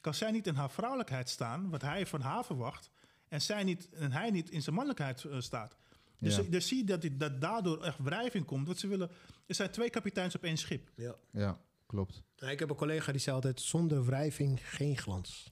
kan 0.02 0.13
zij 0.13 0.32
niet 0.32 0.47
in 0.47 0.56
haar 0.56 0.71
vrouwelijkheid 0.71 1.30
staan, 1.30 1.69
wat 1.69 1.82
hij 1.82 2.06
van 2.06 2.21
haar 2.21 2.45
verwacht, 2.45 2.89
en, 3.29 3.41
zij 3.41 3.63
niet, 3.63 3.89
en 3.89 4.11
hij 4.11 4.29
niet 4.31 4.49
in 4.49 4.61
zijn 4.61 4.75
mannelijkheid 4.75 5.23
eh, 5.23 5.39
staat. 5.39 5.75
Dus, 6.19 6.35
Ja. 6.35 6.41
dus 6.49 6.67
zie 6.67 6.77
je 6.77 6.83
dat, 6.83 7.09
dat 7.11 7.41
daardoor 7.41 7.83
echt 7.83 7.97
wrijving 7.99 8.45
komt. 8.45 8.67
Want 8.67 8.79
ze 8.79 8.87
willen, 8.87 9.09
er 9.45 9.55
zijn 9.55 9.71
twee 9.71 9.89
kapiteins 9.89 10.35
op 10.35 10.43
één 10.43 10.57
schip. 10.57 10.89
ja. 10.95 11.15
Ja, 11.31 11.59
klopt. 11.85 12.23
Nou, 12.37 12.51
ik 12.51 12.59
heb 12.59 12.69
een 12.69 12.75
collega 12.75 13.11
die 13.11 13.21
zei 13.21 13.35
altijd: 13.35 13.61
zonder 13.61 14.05
wrijving 14.05 14.59
geen 14.63 14.97
glans. 14.97 15.51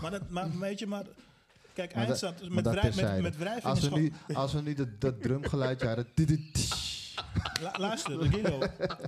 Maar, 0.00 0.10
dat, 0.10 0.30
maar 0.30 0.58
weet 0.58 0.78
je, 0.78 0.86
maar 0.86 1.04
kijk, 1.72 1.94
Maar 1.94 2.04
eindstand, 2.06 2.48
met, 2.50 2.66
wrij- 2.66 3.20
met, 3.22 3.36
wrijving 3.36 3.64
Als 3.64 3.78
is 3.78 3.84
we, 3.84 3.90
gewoon... 3.90 4.12
nu, 4.28 4.34
als 4.34 4.52
we 4.52 4.60
nu 4.60 4.74
dat, 4.74 5.00
dat 5.00 5.22
drumgeluid 5.22 5.82
hadden. 5.82 6.06
tss, 6.52 7.14
La- 7.62 7.74
luister, 7.78 8.18
Regilio, 8.22 8.58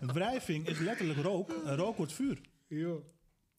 wrijving 0.00 0.66
is 0.68 0.78
letterlijk 0.78 1.18
rook. 1.20 1.50
En 1.64 1.76
rook 1.76 1.96
wordt 1.96 2.12
vuur. 2.12 2.40
Ja. 2.66 2.94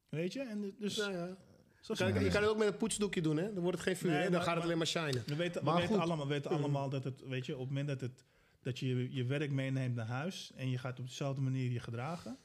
Weet 0.09 0.33
je? 0.33 0.39
En 0.41 0.75
dus, 0.79 0.95
Ja, 0.95 1.09
ja. 1.09 1.37
Zo 1.81 1.93
Kan, 1.93 2.07
je 2.23 2.29
kan 2.29 2.41
het 2.41 2.51
ook 2.51 2.57
met 2.57 2.67
een 2.67 2.77
poetsdoekje 2.77 3.21
doen, 3.21 3.37
hè? 3.37 3.53
Dan 3.53 3.61
wordt 3.63 3.77
het 3.77 3.87
geen 3.87 3.97
vuur, 3.97 4.09
Nee, 4.09 4.17
hè? 4.19 4.23
Dan 4.23 4.33
maar- 4.33 4.41
gaat 4.41 4.55
het 4.55 4.63
alleen 4.63 4.77
maar 4.77 4.87
shinen. 4.87 5.23
We 5.25 5.35
weten, 5.35 5.63
Maar 5.63 5.75
we 5.75 5.81
weten, 5.81 5.99
allemaal, 5.99 6.27
we 6.27 6.33
weten 6.33 6.51
allemaal 6.51 6.89
dat 6.89 7.03
het, 7.03 7.21
weet 7.27 7.45
je, 7.45 7.53
op 7.53 7.59
het 7.59 7.67
moment 7.69 7.87
dat, 7.87 8.01
het, 8.01 8.23
dat 8.61 8.79
je 8.79 9.13
je 9.13 9.23
werk 9.25 9.51
meeneemt 9.51 9.95
naar 9.95 10.05
huis 10.07 10.51
en 10.55 10.69
je 10.69 10.77
gaat 10.77 10.99
op 10.99 11.07
dezelfde 11.07 11.41
manier 11.41 11.71
je 11.71 11.79
gedragen. 11.79 12.37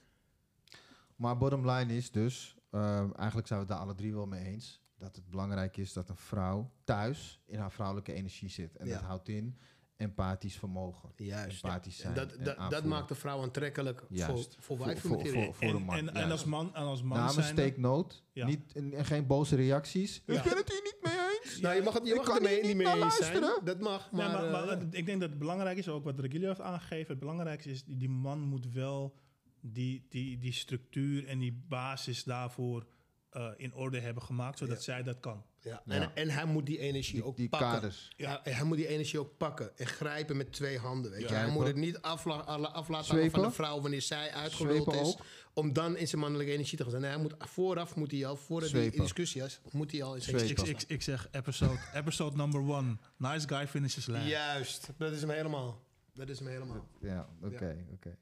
Maar 1.17 1.37
bottom 1.39 1.71
line 1.71 1.97
is 1.97 2.11
dus, 2.11 2.57
ehm, 2.71 3.11
eigenlijk 3.13 3.47
zijn 3.47 3.61
we 3.61 3.67
het 3.67 3.75
daar 3.75 3.85
alle 3.85 3.95
drie 3.95 4.15
wel 4.15 4.27
mee 4.27 4.45
eens, 4.45 4.83
dat 4.99 5.17
het 5.17 5.31
belangrijk 5.31 5.77
is 5.77 5.93
dat 5.93 6.09
een 6.09 6.17
vrouw 6.17 6.71
thuis 6.85 7.41
in 7.47 7.59
haar 7.59 7.73
vrouwelijke 7.73 8.13
energie 8.13 8.49
zit. 8.49 8.77
En 8.77 8.87
Ja. 8.87 8.93
dat 8.95 9.03
houdt 9.03 9.29
in 9.29 9.59
empathisch 9.97 10.57
vermogen. 10.57 11.13
Juist. 11.17 11.65
Empathisch 11.65 12.03
En 12.03 12.15
zijn. 12.15 12.29
dat, 12.29 12.57
en 12.57 12.69
dat, 12.71 12.85
maakt 12.85 13.09
de 13.09 13.15
vrouw 13.15 13.43
aantrekkelijk 13.43 13.99
voor, 13.99 14.17
Juist. 14.17 14.57
voor 14.59 14.77
Voor- 14.77 14.87
wijven 14.87 15.09
voor- 15.09 15.27
voor- 15.27 15.55
voor 15.55 15.69
en, 15.69 15.73
de 15.73 15.79
man, 15.79 15.97
en, 15.97 16.15
en 16.15 16.31
als 16.31 16.45
man, 16.45 16.75
en 16.75 16.83
als 16.83 17.03
man 17.03 17.19
Namens 17.19 17.77
note. 17.77 18.17
Ja. 18.33 18.47
Niet, 18.47 18.73
en, 18.73 18.93
en 18.93 19.05
geen 19.05 19.27
boze 19.27 19.57
reacties. 19.57 20.23
Ja. 20.27 20.35
Ik 20.35 20.43
ben 20.43 20.57
het 20.57 20.71
hier 20.71 20.83
niet 20.83 20.99
mee 21.03 21.41
eens. 21.43 21.61
Nou, 21.61 21.75
je 21.75 21.83
mag 21.83 21.95
het 21.95 22.05
je 22.05 22.11
Ik 22.11 22.17
mag 22.17 22.25
kan 22.27 22.35
het 22.35 22.45
er 22.45 22.51
hier 22.51 22.61
mee, 22.61 22.75
niet 22.75 22.95
mee 22.95 23.03
eens 23.03 23.17
zijn. 23.17 23.61
Dat 23.65 23.81
mag, 23.81 24.13
Nee, 24.13 24.27
maar... 24.27 24.51
maar, 24.51 24.51
maar, 24.51 24.69
eh, 24.69 24.87
ik 24.91 25.07
denk 25.07 25.21
dat 25.21 25.31
het 25.31 25.39
belangrijk 25.39 25.79
is, 25.79 25.89
ook 25.89 26.05
wat 26.05 26.19
Regilio 26.19 26.49
heeft 26.49 26.61
aangegeven, 26.61 27.09
het 27.11 27.19
belangrijkste 27.19 27.71
is, 27.71 27.85
die, 27.85 27.97
die 27.97 28.09
man 28.09 28.41
moet 28.41 28.73
wel 28.73 29.15
die, 29.61 30.07
die, 30.09 30.39
die 30.39 30.53
structuur 30.53 31.27
en 31.27 31.39
die 31.39 31.65
basis 31.69 32.25
daarvoor 32.25 32.87
eh, 33.35 33.49
in 33.57 33.75
orde 33.75 34.01
hebben 34.01 34.23
gemaakt, 34.23 34.59
zodat 34.59 34.77
Ja. 34.77 34.83
zij 34.83 35.03
dat 35.03 35.21
kan. 35.21 35.45
ja. 35.61 35.83
Ja. 35.85 35.95
En, 35.95 36.11
en 36.15 36.29
hij 36.31 36.45
moet 36.45 36.67
die 36.67 36.79
energie 36.79 37.15
Die, 37.15 37.25
ook 37.25 37.37
die 37.37 37.49
pakken. 37.49 37.71
kaders. 37.71 38.11
Ja, 38.17 38.45
en 38.45 38.55
hij 38.55 38.65
moet 38.65 38.77
die 38.77 38.87
energie 38.87 39.19
ook 39.21 39.37
pakken 39.37 39.77
en 39.79 39.87
grijpen 39.87 40.37
met 40.37 40.53
twee 40.53 40.79
handen. 40.79 41.11
Weet 41.11 41.21
je. 41.21 41.29
Ja. 41.29 41.35
Hij 41.35 41.51
moet 41.51 41.67
het 41.67 41.77
niet 41.77 42.01
af 42.01 42.25
laten 42.25 42.45
hangen 42.47 43.31
van 43.31 43.43
de 43.43 43.51
vrouw 43.51 43.81
wanneer 43.81 44.03
zij 44.03 44.31
uitgeluld 44.33 44.83
Zwepen 44.85 45.01
is. 45.01 45.07
ook. 45.09 45.21
Om 45.55 45.73
dan 45.73 45.97
in 45.97 46.09
zijn 46.09 46.21
mannelijke 46.21 46.53
energie 46.53 46.77
te 46.77 46.83
gaan 46.83 46.91
zijn. 46.91 47.03
Nee, 47.03 47.13
hij 47.13 47.21
moet, 47.23 47.35
vooraf 47.39 47.95
moet 47.97 48.11
hij 48.11 48.27
al, 48.27 48.37
voordat 48.37 48.71
die 48.71 48.81
Zwepen. 48.81 49.01
discussie 49.01 49.43
is, 49.43 49.61
moet 49.71 49.93
hij 49.93 50.03
al 50.03 50.15
in 50.15 50.23
zijn 50.23 50.69
ik, 50.69 50.83
ik 50.87 51.03
zeg 51.03 51.29
episode, 51.31 51.79
episode 51.95 52.37
number 52.37 52.61
one. 52.61 52.97
Nice 53.17 53.49
guy 53.49 53.67
finishes 53.67 54.07
last. 54.07 54.27
Juist, 54.27 54.89
dat 54.99 55.13
is 55.13 55.21
hem 55.21 55.31
helemaal. 55.31 55.83
Dat 56.15 56.29
is 56.29 56.39
hem 56.39 56.49
helemaal. 56.49 56.89
Ja, 57.01 57.29
oké, 57.43 57.77
oké. 57.93 58.17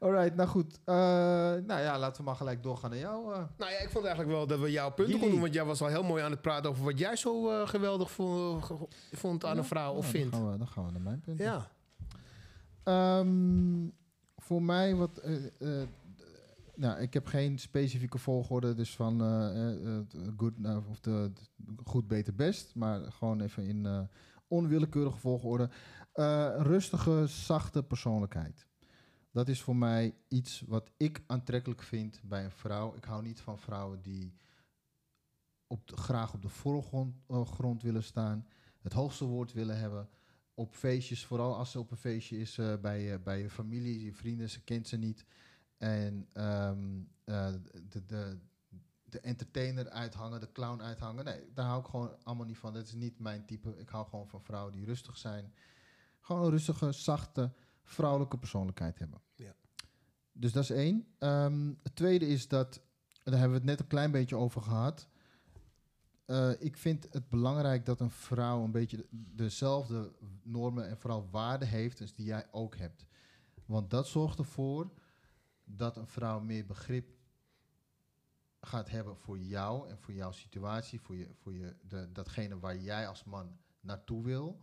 Alright, 0.00 0.34
nou 0.36 0.48
goed. 0.48 0.78
Eh, 0.84 0.94
nou 0.94 1.66
ja, 1.80 1.98
laten 1.98 2.16
we 2.16 2.22
maar 2.22 2.36
gelijk 2.36 2.62
doorgaan 2.62 2.90
naar 2.90 2.98
jou. 2.98 3.32
eh. 3.34 3.38
Nou 3.58 3.70
ja, 3.72 3.78
ik 3.78 3.90
vond 3.90 4.04
eigenlijk 4.04 4.36
wel 4.36 4.46
dat 4.46 4.60
we 4.60 4.70
jouw 4.70 4.90
punten 4.90 5.12
konden 5.14 5.30
doen. 5.30 5.40
Want 5.40 5.54
jij 5.54 5.64
was 5.64 5.80
al 5.82 5.86
heel 5.88 6.02
mooi 6.02 6.22
aan 6.22 6.30
het 6.30 6.40
praten 6.42 6.70
over 6.70 6.84
wat 6.84 6.98
jij 6.98 7.16
zo 7.16 7.50
eh, 7.50 7.68
geweldig 7.68 8.10
vo- 8.10 8.60
ge- 8.60 8.88
vond 9.12 9.44
aan 9.44 9.58
een 9.58 9.64
vrouw 9.64 9.94
of 9.94 10.00
Nou, 10.00 10.10
vindt. 10.16 10.32
Dan 10.32 10.40
gaan, 10.40 10.52
we, 10.52 10.58
dan 10.58 10.68
gaan 10.68 10.84
we 10.86 10.92
naar 10.92 11.00
mijn 11.00 11.20
punt. 11.20 11.38
Ja. 11.38 11.68
Ehm, 12.82 13.88
voor 14.36 14.62
mij 14.62 14.94
wat. 14.94 15.22
nou, 16.74 17.00
ik 17.00 17.14
heb 17.14 17.26
geen 17.26 17.58
specifieke 17.58 18.18
volgorde, 18.18 18.74
dus 18.74 18.96
van 18.96 19.20
good, 20.36 20.58
nou, 20.58 20.82
of 20.90 21.00
de, 21.00 21.32
de 21.56 21.72
goed, 21.84 22.08
beter, 22.08 22.34
best, 22.34 22.74
maar 22.74 23.00
gewoon 23.12 23.40
even 23.40 23.64
in 23.66 24.08
onwillekeurige 24.48 25.18
volgorde. 25.18 25.70
Rustige, 26.58 27.26
zachte 27.26 27.82
persoonlijkheid. 27.82 28.66
Dat 29.38 29.48
is 29.48 29.62
voor 29.62 29.76
mij 29.76 30.14
iets 30.28 30.62
wat 30.66 30.90
ik 30.96 31.22
aantrekkelijk 31.26 31.82
vind 31.82 32.20
bij 32.24 32.44
een 32.44 32.50
vrouw. 32.50 32.94
Ik 32.94 33.04
hou 33.04 33.22
niet 33.22 33.40
van 33.40 33.58
vrouwen 33.58 34.02
die 34.02 34.34
op 35.66 35.90
graag 35.94 36.34
op 36.34 36.42
de 36.42 36.48
voorgrond 36.48 37.16
eh, 37.28 37.46
grond 37.46 37.82
willen 37.82 38.02
staan, 38.02 38.46
het 38.80 38.92
hoogste 38.92 39.24
woord 39.24 39.52
willen 39.52 39.78
hebben 39.78 40.08
op 40.54 40.74
feestjes, 40.74 41.26
vooral 41.26 41.56
als 41.56 41.70
ze 41.70 41.78
op 41.78 41.90
een 41.90 41.96
feestje 41.96 42.38
is 42.38 42.58
eh, 42.58 42.76
bij, 42.76 43.22
bij 43.22 43.40
je 43.40 43.50
familie, 43.50 44.04
je 44.04 44.12
vrienden, 44.12 44.50
ze 44.50 44.60
kent 44.60 44.88
ze 44.88 44.96
niet. 44.96 45.24
En 45.76 46.28
ehm, 46.32 47.00
eh, 47.24 47.52
de, 47.88 48.06
de, 48.06 48.38
de 49.04 49.20
entertainer 49.20 49.88
uithangen, 49.88 50.40
de 50.40 50.52
clown 50.52 50.82
uithangen. 50.82 51.24
Nee, 51.24 51.52
daar 51.54 51.66
hou 51.66 51.80
ik 51.80 51.86
gewoon 51.86 52.16
allemaal 52.22 52.46
niet 52.46 52.58
van. 52.58 52.72
Dat 52.72 52.86
is 52.86 52.94
niet 52.94 53.18
mijn 53.18 53.44
type. 53.44 53.78
Ik 53.78 53.88
hou 53.88 54.06
gewoon 54.08 54.28
van 54.28 54.42
vrouwen 54.42 54.72
die 54.72 54.84
rustig 54.84 55.16
zijn. 55.16 55.52
Gewoon 56.20 56.44
een 56.44 56.50
rustige, 56.50 56.92
zachte, 56.92 57.52
vrouwelijke 57.88 58.38
persoonlijkheid 58.38 58.98
hebben. 58.98 59.20
Ja. 59.34 59.54
Dus 60.32 60.52
dat 60.52 60.62
is 60.62 60.70
één. 60.70 61.06
Ehm, 61.18 61.72
het 61.82 61.96
tweede 61.96 62.26
is 62.26 62.48
dat, 62.48 62.80
daar 63.22 63.38
hebben 63.38 63.50
we 63.50 63.56
het 63.56 63.64
net 63.64 63.80
een 63.80 63.86
klein 63.86 64.10
beetje 64.10 64.36
over 64.36 64.62
gehad. 64.62 65.08
Eh, 66.24 66.50
ik 66.58 66.76
vind 66.76 67.06
het 67.10 67.28
belangrijk 67.28 67.86
dat 67.86 68.00
een 68.00 68.10
vrouw 68.10 68.64
een 68.64 68.70
beetje 68.70 68.96
de- 68.96 69.06
dezelfde 69.10 70.12
normen 70.42 70.88
en 70.88 70.98
vooral 70.98 71.28
waarden 71.30 71.68
heeft 71.68 72.00
als 72.00 72.14
die 72.14 72.26
jij 72.26 72.46
ook 72.50 72.76
hebt. 72.76 73.06
Want 73.66 73.90
dat 73.90 74.06
zorgt 74.06 74.38
ervoor 74.38 74.90
dat 75.64 75.96
een 75.96 76.06
vrouw 76.06 76.40
meer 76.40 76.66
begrip 76.66 77.16
gaat 78.60 78.90
hebben 78.90 79.16
voor 79.16 79.38
jou 79.38 79.88
en 79.88 79.98
voor 79.98 80.14
jouw 80.14 80.32
situatie, 80.32 81.00
voor, 81.00 81.16
je, 81.16 81.28
voor 81.34 81.52
je, 81.54 81.76
de, 81.88 82.12
datgene 82.12 82.58
waar 82.58 82.76
jij 82.76 83.08
als 83.08 83.24
man 83.24 83.56
naartoe 83.80 84.24
wil. 84.24 84.60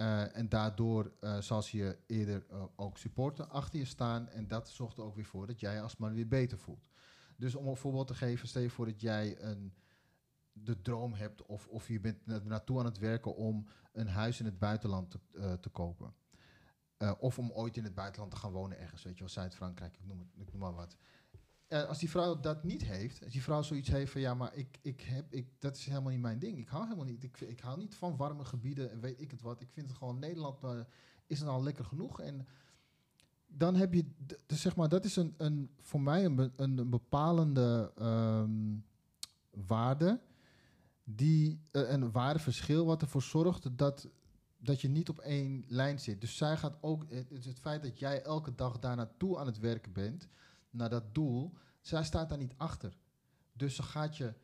Eh, 0.00 0.36
en 0.36 0.48
daardoor 0.48 1.12
eh, 1.20 1.38
zal 1.40 1.62
ze 1.62 1.76
je 1.76 1.98
eerder 2.06 2.46
eh, 2.50 2.64
ook 2.76 2.98
supporten, 2.98 3.50
achter 3.50 3.78
je 3.78 3.84
staan. 3.84 4.28
En 4.28 4.48
dat 4.48 4.68
zorgt 4.70 4.96
er 4.96 5.04
ook 5.04 5.14
weer 5.14 5.24
voor 5.24 5.46
dat 5.46 5.60
jij 5.60 5.82
als 5.82 5.96
man 5.96 6.14
weer 6.14 6.28
beter 6.28 6.58
voelt. 6.58 6.88
Dus 7.36 7.54
om 7.54 7.66
een 7.66 7.76
voorbeeld 7.76 8.06
te 8.06 8.14
geven, 8.14 8.48
stel 8.48 8.62
je 8.62 8.70
voor 8.70 8.86
dat 8.86 9.00
jij 9.00 9.42
een, 9.42 9.74
de 10.52 10.82
droom 10.82 11.12
hebt 11.12 11.46
of, 11.46 11.66
of 11.66 11.88
je 11.88 12.00
bent 12.00 12.26
na- 12.26 12.40
naartoe 12.44 12.78
aan 12.78 12.84
het 12.84 12.98
werken 12.98 13.36
om 13.36 13.66
een 13.92 14.08
huis 14.08 14.38
in 14.40 14.44
het 14.44 14.58
buitenland 14.58 15.10
te, 15.10 15.58
te 15.60 15.68
kopen. 15.68 16.14
Of 17.18 17.38
om 17.38 17.50
ooit 17.50 17.76
in 17.76 17.84
het 17.84 17.94
buitenland 17.94 18.30
te 18.30 18.36
gaan 18.36 18.52
wonen 18.52 18.78
ergens, 18.78 19.02
weet 19.02 19.14
je 19.14 19.20
wel, 19.20 19.28
Zuid-Frankrijk, 19.28 19.96
ik 19.96 20.04
ik 20.36 20.52
noem 20.52 20.60
maar 20.60 20.74
wat. 20.74 20.96
Eh, 21.70 21.88
als 21.88 21.98
die 21.98 22.10
vrouw 22.10 22.40
dat 22.40 22.64
niet 22.64 22.82
heeft, 22.82 23.24
als 23.24 23.32
die 23.32 23.42
vrouw 23.42 23.62
zoiets 23.62 23.88
heeft 23.88 24.12
van 24.12 24.20
ja, 24.20 24.34
maar 24.34 24.54
ik, 24.54 24.78
ik 24.82 25.00
heb, 25.00 25.32
ik, 25.32 25.48
dat 25.58 25.76
is 25.76 25.86
helemaal 25.86 26.10
niet 26.10 26.20
mijn 26.20 26.38
ding. 26.38 26.58
Ik 26.58 26.68
hou 26.68 26.84
helemaal 26.84 27.04
niet, 27.04 27.22
ik, 27.22 27.40
ik 27.40 27.76
niet 27.76 27.94
van 27.94 28.16
warme 28.16 28.44
gebieden 28.44 28.90
en 28.90 29.00
weet 29.00 29.20
ik 29.20 29.30
het 29.30 29.42
wat. 29.42 29.60
Ik 29.60 29.70
vind 29.70 29.88
het 29.88 29.96
gewoon 29.96 30.18
Nederland 30.18 30.64
eh, 30.64 30.80
is 31.26 31.38
het 31.40 31.48
al 31.48 31.62
lekker 31.62 31.84
genoeg. 31.84 32.20
En 32.20 32.46
dan 33.46 33.74
heb 33.74 33.94
je, 33.94 34.04
dus 34.46 34.60
zeg 34.60 34.76
maar, 34.76 34.88
dat 34.88 35.04
is 35.04 35.16
een, 35.16 35.34
een 35.36 35.70
voor 35.78 36.00
mij 36.00 36.24
een, 36.24 36.52
een, 36.56 36.90
bepalende 36.90 37.92
ehm, 37.96 38.76
waarde, 39.50 40.20
die 41.04 41.60
eh, 41.70 41.90
een 41.90 42.12
waardeverschil 42.12 42.86
wat 42.86 43.02
ervoor 43.02 43.22
zorgt 43.22 43.78
dat, 43.78 44.08
dat 44.58 44.80
je 44.80 44.88
niet 44.88 45.08
op 45.08 45.18
één 45.18 45.64
lijn 45.68 46.00
zit. 46.00 46.20
Dus 46.20 46.36
zij 46.36 46.56
gaat 46.56 46.76
ook, 46.80 47.04
het, 47.08 47.44
het 47.44 47.60
feit 47.60 47.82
dat 47.82 47.98
jij 47.98 48.22
elke 48.22 48.54
dag 48.54 48.78
daar 48.78 48.96
naartoe 48.96 49.38
aan 49.38 49.46
het 49.46 49.58
werken 49.58 49.92
bent, 49.92 50.28
naar 50.70 50.90
dat 50.90 51.14
doel, 51.14 51.52
zij 51.80 52.04
staat 52.04 52.28
daar 52.28 52.38
niet 52.38 52.54
achter. 52.56 52.98
Dus 53.52 53.74
ze 53.74 53.82
gaat 53.82 54.16
je 54.16 54.34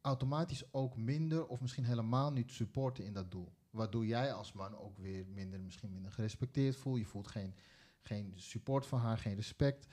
automatisch 0.00 0.72
ook 0.72 0.96
minder 0.96 1.46
of 1.46 1.60
misschien 1.60 1.84
helemaal 1.84 2.32
niet 2.32 2.50
supporten 2.52 3.04
in 3.04 3.12
dat 3.12 3.30
doel. 3.30 3.52
Waardoor 3.70 4.06
jij 4.06 4.32
als 4.32 4.52
man 4.52 4.76
ook 4.78 4.98
weer 4.98 5.26
minder, 5.26 5.60
misschien 5.60 5.92
minder 5.92 6.12
gerespecteerd 6.12 6.76
voelt. 6.76 6.98
Je 6.98 7.04
voelt 7.04 7.28
geen, 7.28 7.54
geen 8.00 8.32
support 8.36 8.86
van 8.86 8.98
haar, 8.98 9.18
geen 9.18 9.34
respect. 9.34 9.86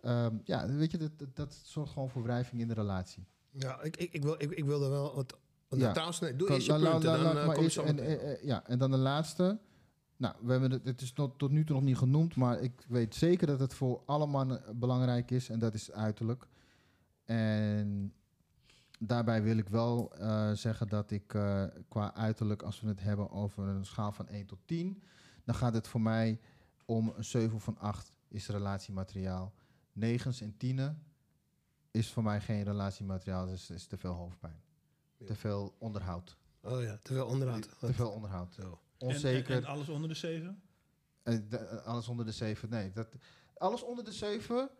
Ehm, 0.00 0.36
ja, 0.44 0.66
weet 0.66 0.90
je, 0.90 0.98
dat, 0.98 1.18
dat, 1.18 1.36
dat 1.36 1.54
zorgt 1.54 1.92
gewoon 1.92 2.10
voor 2.10 2.22
wrijving 2.22 2.60
in 2.60 2.68
de 2.68 2.74
relatie. 2.74 3.26
Ja, 3.50 3.82
ik, 3.82 3.96
ik, 3.96 4.12
ik, 4.12 4.22
wil, 4.22 4.34
ik, 4.38 4.50
ik 4.50 4.64
wilde 4.64 4.88
wel 4.88 5.14
wat... 5.14 5.38
Ja. 5.68 5.90
Trouwens, 5.90 6.20
nee, 6.20 6.36
doe 6.36 6.50
eerst 6.50 6.66
je 6.66 6.72
punten, 6.72 7.00
dan 7.02 7.36
eh, 7.36 7.54
kom 7.54 7.70
zo 7.70 7.84
meteen. 7.84 8.06
eh, 8.06 8.32
eh, 8.32 8.42
ja, 8.42 8.66
en 8.66 8.78
dan 8.78 8.90
de 8.90 8.96
laatste. 8.96 9.58
Nou, 10.16 10.34
we 10.40 10.50
hebben 10.50 10.70
het, 10.70 10.84
het 10.84 11.00
is 11.00 11.12
tot, 11.12 11.38
tot 11.38 11.50
nu 11.50 11.64
toe 11.64 11.76
nog 11.76 11.84
niet 11.84 11.96
genoemd, 11.96 12.36
maar 12.36 12.60
ik 12.60 12.84
weet 12.88 13.14
zeker 13.14 13.46
dat 13.46 13.60
het 13.60 13.74
voor 13.74 14.02
alle 14.04 14.26
mannen 14.26 14.78
belangrijk 14.78 15.30
is 15.30 15.48
en 15.48 15.58
dat 15.58 15.74
is 15.74 15.92
uiterlijk. 15.92 16.46
En 17.24 18.12
daarbij 18.98 19.42
wil 19.42 19.56
ik 19.56 19.68
wel 19.68 20.12
eh, 20.14 20.52
zeggen 20.52 20.88
dat 20.88 21.10
ik 21.10 21.34
eh, 21.34 21.64
qua 21.88 22.14
uiterlijk, 22.14 22.62
als 22.62 22.80
we 22.80 22.88
het 22.88 23.02
hebben 23.02 23.30
over 23.30 23.66
een 23.66 23.86
schaal 23.86 24.12
van 24.12 24.28
1 24.28 24.46
tot 24.46 24.58
10, 24.64 25.02
dan 25.44 25.54
gaat 25.54 25.74
het 25.74 25.88
voor 25.88 26.00
mij 26.00 26.40
om 26.84 27.12
een 27.16 27.24
7 27.24 27.60
van 27.60 27.78
8 27.78 28.12
is 28.28 28.48
relatiemateriaal. 28.48 29.52
9's 30.00 30.40
en 30.40 30.56
10 30.56 30.98
is 31.90 32.12
voor 32.12 32.22
mij 32.22 32.40
geen 32.40 32.62
relatiemateriaal, 32.62 33.46
dus 33.46 33.70
is 33.70 33.86
te 33.86 33.96
veel 33.96 34.12
hoofdpijn. 34.12 34.60
Ja. 35.16 35.26
Te 35.26 35.34
veel 35.34 35.74
onderhoud. 35.78 36.36
Oh 36.60 36.82
ja, 36.82 36.98
te 37.02 37.12
veel 37.12 37.26
onderhoud. 37.26 37.78
Te 37.78 37.92
veel 37.92 38.10
onderhoud. 38.10 38.54
Zo. 38.54 38.80
Onzeker. 38.98 39.50
En, 39.50 39.56
en, 39.56 39.64
en 39.64 39.70
alles 39.70 39.88
onder 39.88 40.08
de 40.08 40.14
zeven? 40.14 40.62
Eh, 41.22 41.38
de- 41.48 41.56
eh, 41.58 41.84
alles 41.86 42.08
onder 42.08 42.24
de 42.24 42.32
7. 42.32 42.68
Nee, 42.68 42.92
dat, 42.92 43.08
alles 43.58 43.82
onder 43.82 44.04
de 44.04 44.12
7, 44.12 44.70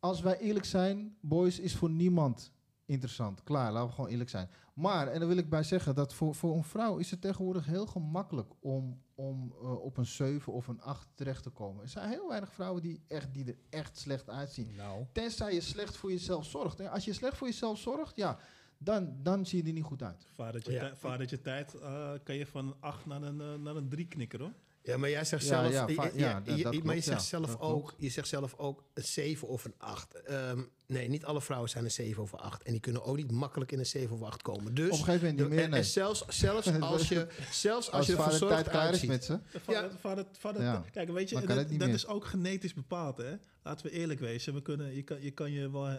als 0.00 0.20
wij 0.20 0.38
eerlijk 0.38 0.64
zijn, 0.64 1.16
boys, 1.20 1.58
is 1.58 1.74
voor 1.76 1.90
niemand 1.90 2.52
interessant. 2.86 3.42
Klaar, 3.42 3.72
laten 3.72 3.88
we 3.88 3.94
gewoon 3.94 4.10
eerlijk 4.10 4.30
zijn. 4.30 4.50
Maar, 4.74 5.08
en 5.08 5.18
daar 5.18 5.28
wil 5.28 5.36
ik 5.36 5.48
bij 5.50 5.62
zeggen, 5.62 5.94
dat 5.94 6.14
voor, 6.14 6.34
voor 6.34 6.56
een 6.56 6.64
vrouw 6.64 6.96
is 6.96 7.10
het 7.10 7.20
tegenwoordig 7.20 7.66
heel 7.66 7.86
gemakkelijk 7.86 8.52
om, 8.60 9.02
om 9.14 9.54
eh, 9.62 9.80
op 9.82 9.96
een 9.96 10.06
7 10.06 10.52
of 10.52 10.66
een 10.68 10.80
8 10.80 11.08
terecht 11.14 11.42
te 11.42 11.50
komen. 11.50 11.82
Er 11.82 11.88
zijn 11.88 12.08
heel 12.08 12.28
weinig 12.28 12.52
vrouwen 12.52 12.82
die, 12.82 13.02
echt, 13.08 13.34
die 13.34 13.44
er 13.44 13.56
echt 13.70 13.98
slecht 13.98 14.28
uitzien. 14.28 14.74
Nou. 14.76 15.04
Tenzij 15.12 15.54
je 15.54 15.60
slecht 15.60 15.96
voor 15.96 16.10
jezelf 16.10 16.44
zorgt. 16.46 16.80
En 16.80 16.90
als 16.90 17.04
je 17.04 17.12
slecht 17.12 17.36
voor 17.36 17.46
jezelf 17.46 17.78
zorgt, 17.78 18.16
ja, 18.16 18.38
dan, 18.84 19.16
dan 19.22 19.46
zie 19.46 19.62
je 19.62 19.68
er 19.68 19.74
niet 19.74 19.84
goed 19.84 20.02
uit. 20.02 20.26
Vadertje, 20.34 20.72
Ja. 20.72 20.92
vadertje 20.96 21.40
tijd 21.40 21.74
eh, 21.74 22.10
kan 22.22 22.34
je 22.34 22.46
van 22.46 22.66
een 22.66 22.74
8 22.80 23.06
naar 23.06 23.22
een, 23.22 23.40
eh, 23.40 23.54
naar 23.54 23.76
een 23.76 23.88
3 23.88 24.06
knikken 24.08 24.40
hoor. 24.40 24.52
Ja, 24.84 24.96
maar 24.96 25.10
jij 25.10 25.24
zegt 25.24 25.42
Ja, 25.42 25.48
zelf, 25.48 25.72
ja, 25.72 25.86
ja, 26.14 26.36
je- 26.36 26.42
dat- 26.44 26.56
je- 26.56 26.62
dat 26.62 26.82
maar 26.82 26.94
je 26.94 27.00
zegt 27.00 27.20
ja. 27.20 27.26
zelf 27.26 27.46
klopt. 27.58 27.62
ook, 27.62 27.94
je 27.98 28.08
zegt 28.08 28.28
zelf 28.28 28.54
ook 28.56 28.82
een 28.94 29.02
7 29.04 29.48
of 29.48 29.64
een 29.64 29.74
8. 29.78 30.14
Ehm, 30.14 30.60
nee, 30.86 31.08
niet 31.08 31.24
alle 31.24 31.40
vrouwen 31.42 31.70
zijn 31.70 31.84
een 31.84 31.90
7 31.90 32.22
of 32.22 32.32
een 32.32 32.38
8 32.38 32.62
en 32.62 32.72
die 32.72 32.80
kunnen 32.80 33.04
ook 33.04 33.16
niet 33.16 33.30
makkelijk 33.30 33.72
in 33.72 33.78
een 33.78 33.86
7 33.86 34.16
of 34.16 34.22
8 34.22 34.42
komen. 34.42 34.74
Dus 34.74 34.84
Op 34.90 34.90
een 34.98 35.04
gegeven 35.04 35.20
moment 35.20 35.38
niet 35.38 35.48
de- 35.48 35.54
meer, 35.54 35.64
en, 35.64 35.70
nee. 35.70 35.78
en 35.78 35.84
zelfs, 35.86 36.24
zelfs 36.28 36.66
als 36.80 37.08
je, 37.08 37.26
zelfs 37.50 37.86
als 37.86 37.96
Als, 37.96 38.06
je 38.06 38.12
vader 38.16 38.48
tijd 38.48 38.68
klaar 38.68 38.92
is 38.92 39.04
met 39.04 39.24
ze. 39.24 39.38
Ja. 39.68 39.90
vader, 40.00 40.24
vader, 40.38 40.62
Ja. 40.62 40.84
Kijk, 40.92 41.10
weet 41.10 41.28
je, 41.28 41.46
dat, 41.78 41.88
is 41.88 42.06
ook 42.06 42.24
genetisch 42.24 42.74
bepaald. 42.74 43.16
Hè? 43.16 43.34
Laten 43.62 43.86
we 43.86 43.92
eerlijk 43.92 44.20
wezen. 44.20 44.54
We 44.54 44.62
kunnen, 44.62 44.94
je, 44.94 45.02
kan, 45.02 45.22
je 45.22 45.30
kan 45.30 45.52
je 45.52 45.70
wel 45.70 45.88
eh, 45.88 45.96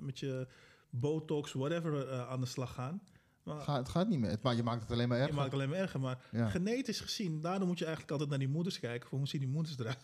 met 0.00 0.18
je 0.18 0.46
botox, 0.90 1.52
whatever, 1.52 2.08
eh, 2.08 2.28
aan 2.28 2.40
de 2.40 2.46
slag 2.46 2.74
gaan. 2.74 3.00
Maar 3.42 3.60
Ga, 3.60 3.76
het 3.76 3.88
gaat 3.88 4.08
niet 4.08 4.18
meer. 4.18 4.38
Maar 4.42 4.54
je 4.56 4.62
maakt 4.62 4.82
het 4.82 4.90
alleen 4.90 5.08
maar 5.08 5.16
je 5.16 5.22
erger. 5.22 5.36
maakt 5.38 5.52
het 5.52 5.60
alleen 5.60 5.70
maar 5.72 5.78
erger. 5.82 6.00
Maar 6.00 6.18
Ja. 6.32 6.48
genetisch 6.48 7.00
gezien, 7.00 7.40
daarom 7.40 7.68
moet 7.68 7.78
je 7.78 7.84
eigenlijk 7.84 8.12
altijd 8.12 8.30
naar 8.30 8.38
die 8.38 8.48
moeders 8.48 8.78
kijken. 8.80 9.08
Voor 9.08 9.18
hoe 9.18 9.28
zien 9.28 9.40
die 9.40 9.48
moeders 9.48 9.78
eruit? 9.78 9.98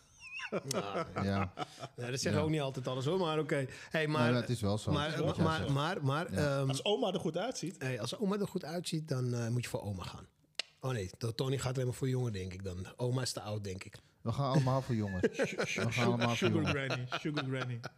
Nou, 0.73 1.07
Ja, 1.27 1.53
nee, 1.97 2.11
dat 2.11 2.21
zeggen 2.21 2.33
Ja. 2.41 2.47
ook 2.47 2.51
niet 2.51 2.61
altijd 2.61 2.89
alles 2.89 3.05
hoor, 3.05 3.19
maar 3.19 3.39
oké. 3.39 3.67
Hey, 3.91 4.07
maar 4.09 4.33
maar, 4.33 4.41
het 4.41 4.51
is 4.51 4.61
wel 4.61 4.79
zo. 4.79 4.93
maar, 4.93 5.11
maar, 5.25 5.43
maar, 5.43 5.57
zegt. 5.59 5.69
maar, 5.71 6.05
maar, 6.05 6.33
Ja. 6.33 6.59
ehm, 6.59 6.69
Als 6.69 6.85
oma 6.85 7.13
er 7.13 7.21
goed 7.21 7.37
uitziet. 7.37 7.77
hey, 7.79 8.01
als 8.01 8.19
oma 8.19 8.39
er 8.39 8.49
goed 8.49 8.65
uitziet, 8.65 9.09
dan 9.09 9.35
eh, 9.35 9.49
moet 9.49 9.63
je 9.63 9.69
voor 9.69 9.83
oma 9.83 10.03
gaan. 10.03 10.27
Oh 10.81 10.91
nee, 10.91 11.11
Tony 11.35 11.59
gaat 11.59 11.75
alleen 11.75 11.87
maar 11.87 11.97
voor 11.97 12.09
jongen, 12.09 12.33
denk 12.33 12.53
ik 12.53 12.65
dan. 12.65 12.87
Oma 12.97 13.23
is 13.23 13.33
te 13.33 13.41
oud, 13.41 13.65
denk 13.65 13.85
ik. 13.85 13.97
We 14.25 14.33
gaan 14.33 14.51
allemaal 14.51 14.83
voor 14.83 14.95
jongens. 14.95 15.23
We 15.37 15.67
gaan 15.93 16.07
allemaal 16.07 16.29
voor 16.29 16.37
Sugar 16.37 16.65
granny, 16.65 17.07
sugar 17.21 17.45
granny. 17.45 17.81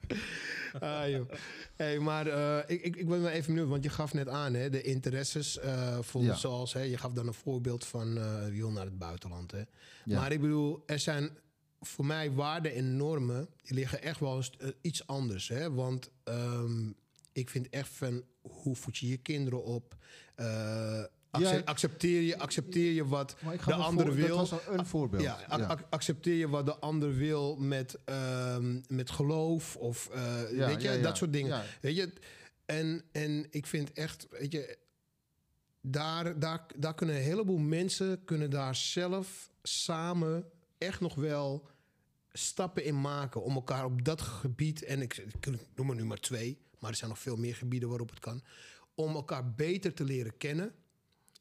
Ah, 0.81 1.09
joh. 1.09 1.31
Hey, 1.77 1.99
maar 1.99 2.27
eh, 2.27 2.59
ik, 2.77 2.83
ik, 2.85 2.97
ik 2.97 3.09
ben 3.09 3.23
wel 3.23 3.31
even 3.31 3.47
benieuwd, 3.55 3.69
want 3.71 3.83
je 3.85 3.91
gaf 3.91 4.15
net 4.15 4.29
aan, 4.29 4.55
hè, 4.55 4.71
de 4.71 4.83
interesses. 4.83 5.59
eh 5.59 5.99
voor, 6.01 6.23
Ja. 6.23 6.35
zoals, 6.35 6.73
hè, 6.73 6.81
je 6.81 6.99
gaf 6.99 7.13
dan 7.13 7.27
een 7.27 7.35
voorbeeld 7.35 7.85
van 7.85 8.19
eh 8.19 8.45
wie 8.45 8.61
wil 8.61 8.71
naar 8.71 8.85
het 8.85 8.99
buitenland. 8.99 9.51
Hè. 9.51 9.63
Ja. 10.05 10.21
Maar 10.21 10.33
ik 10.33 10.41
bedoel, 10.41 10.83
er 10.87 10.99
zijn 10.99 11.31
voor 11.81 12.07
mij 12.07 12.33
waarden 12.33 12.75
en 12.75 12.97
normen, 12.97 13.49
die 13.63 13.75
liggen 13.75 14.03
echt 14.03 14.21
wel 14.21 14.37
eens, 14.37 14.51
eh, 14.59 14.69
iets 14.81 15.07
anders. 15.07 15.49
Hè. 15.49 15.73
Want 15.73 16.11
ehm, 16.25 16.91
ik 17.33 17.51
vind 17.51 17.69
echt 17.69 17.89
van, 17.89 18.23
hoe 18.41 18.77
voed 18.77 18.97
je 18.97 19.09
je 19.09 19.17
kinderen 19.17 19.65
op? 19.65 19.97
Acce- 21.31 21.65
accepteer, 21.65 22.21
je, 22.23 22.39
accepteer 22.39 22.93
je 22.93 23.07
wat 23.07 23.37
de 23.65 23.75
ander 23.75 24.15
wil? 24.15 24.37
Dat 24.37 24.49
was 24.51 24.67
een, 24.67 24.79
een 24.79 24.87
voorbeeld. 24.87 25.23
Ja, 25.23 25.39
ac- 25.49 25.59
Ja. 25.61 25.67
ac- 25.67 25.87
accepteer 25.91 26.35
je 26.35 26.49
wat 26.49 26.67
de 26.67 26.77
ander 26.77 27.15
wil 27.15 27.57
met, 27.57 27.99
ehm, 28.05 28.81
met 28.89 29.11
geloof 29.11 29.77
of 29.77 30.09
eh, 30.13 30.43
weet 30.67 30.83
je, 30.83 31.01
dat 31.01 31.17
soort 31.17 31.33
dingen. 31.33 31.63
Weet 31.81 31.97
je, 31.97 32.13
en, 32.65 33.03
en 33.13 33.47
ik 33.51 33.67
vind 33.67 33.93
echt, 33.93 34.27
weet 34.31 34.53
je, 34.53 34.79
daar, 35.81 36.39
daar, 36.39 36.67
daar 36.77 36.95
kunnen 36.95 37.17
een 37.17 37.23
heleboel 37.23 37.59
mensen 37.59 38.25
kunnen 38.25 38.51
daar 38.51 38.75
zelf 38.75 39.51
samen 39.63 40.45
echt 40.79 41.01
nog 41.01 41.15
wel 41.15 41.69
stappen 42.33 42.85
in 42.85 43.01
maken 43.01 43.43
om 43.43 43.55
elkaar 43.55 43.85
op 43.85 44.05
dat 44.05 44.21
gebied, 44.21 44.83
en 44.85 45.03
ik, 45.03 45.17
ik 45.17 45.47
noem 45.75 45.91
er 45.91 45.97
nu 45.97 46.05
maar 46.05 46.21
twee, 46.21 46.59
maar 46.79 46.91
er 46.91 46.97
zijn 46.97 47.11
nog 47.11 47.19
veel 47.19 47.37
meer 47.37 47.55
gebieden 47.57 47.89
waarop 47.89 48.11
het 48.11 48.19
kan, 48.19 48.43
om 48.95 49.15
elkaar 49.15 49.55
beter 49.55 49.95
te 49.95 50.05
leren 50.05 50.37
kennen. 50.37 50.75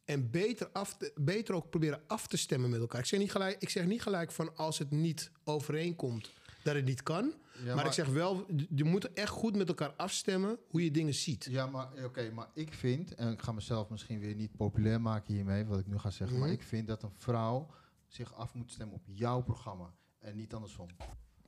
En 0.05 0.29
beter, 0.31 0.69
af 0.71 0.97
te- 0.97 1.11
beter 1.15 1.55
ook 1.55 1.69
proberen 1.69 2.01
af 2.07 2.27
te 2.27 2.37
stemmen 2.37 2.69
met 2.69 2.79
elkaar. 2.79 2.99
Ik 2.99 3.05
zeg, 3.05 3.19
niet 3.19 3.31
gelijk, 3.31 3.55
ik 3.59 3.69
zeg 3.69 3.85
niet 3.85 4.01
gelijk 4.01 4.31
van 4.31 4.55
als 4.57 4.77
het 4.79 4.91
niet 4.91 5.31
overeenkomt 5.43 6.31
dat 6.63 6.75
het 6.75 6.85
niet 6.85 7.03
kan. 7.03 7.33
Ja, 7.57 7.65
maar, 7.65 7.75
maar- 7.75 7.85
ik 7.85 7.91
zeg 7.91 8.07
wel, 8.07 8.45
je 8.75 8.83
moet 8.83 9.13
echt 9.13 9.29
goed 9.29 9.55
met 9.55 9.67
elkaar 9.67 9.93
afstemmen 9.97 10.57
hoe 10.67 10.83
je 10.83 10.91
dingen 10.91 11.13
ziet. 11.13 11.47
Ja, 11.49 11.65
maar 11.67 11.87
oké, 12.03 12.31
maar 12.33 12.47
ik 12.53 12.73
vind, 12.73 13.15
en 13.15 13.31
ik 13.31 13.41
ga 13.41 13.51
mezelf 13.51 13.89
misschien 13.89 14.19
weer 14.19 14.35
niet 14.35 14.55
populair 14.55 15.01
maken 15.01 15.33
hiermee, 15.33 15.65
wat 15.65 15.79
ik 15.79 15.87
nu 15.87 15.97
ga 15.97 16.09
zeggen, 16.09 16.37
maar 16.37 16.47
Mhm. 16.47 16.57
ik 16.57 16.63
vind 16.63 16.87
dat 16.87 17.03
een 17.03 17.13
vrouw 17.17 17.67
zich 18.07 18.33
af 18.33 18.53
moet 18.53 18.71
stemmen 18.71 18.95
op 18.95 19.03
jouw 19.05 19.41
programma 19.41 19.93
en 20.19 20.35
niet 20.35 20.53
andersom. 20.53 20.87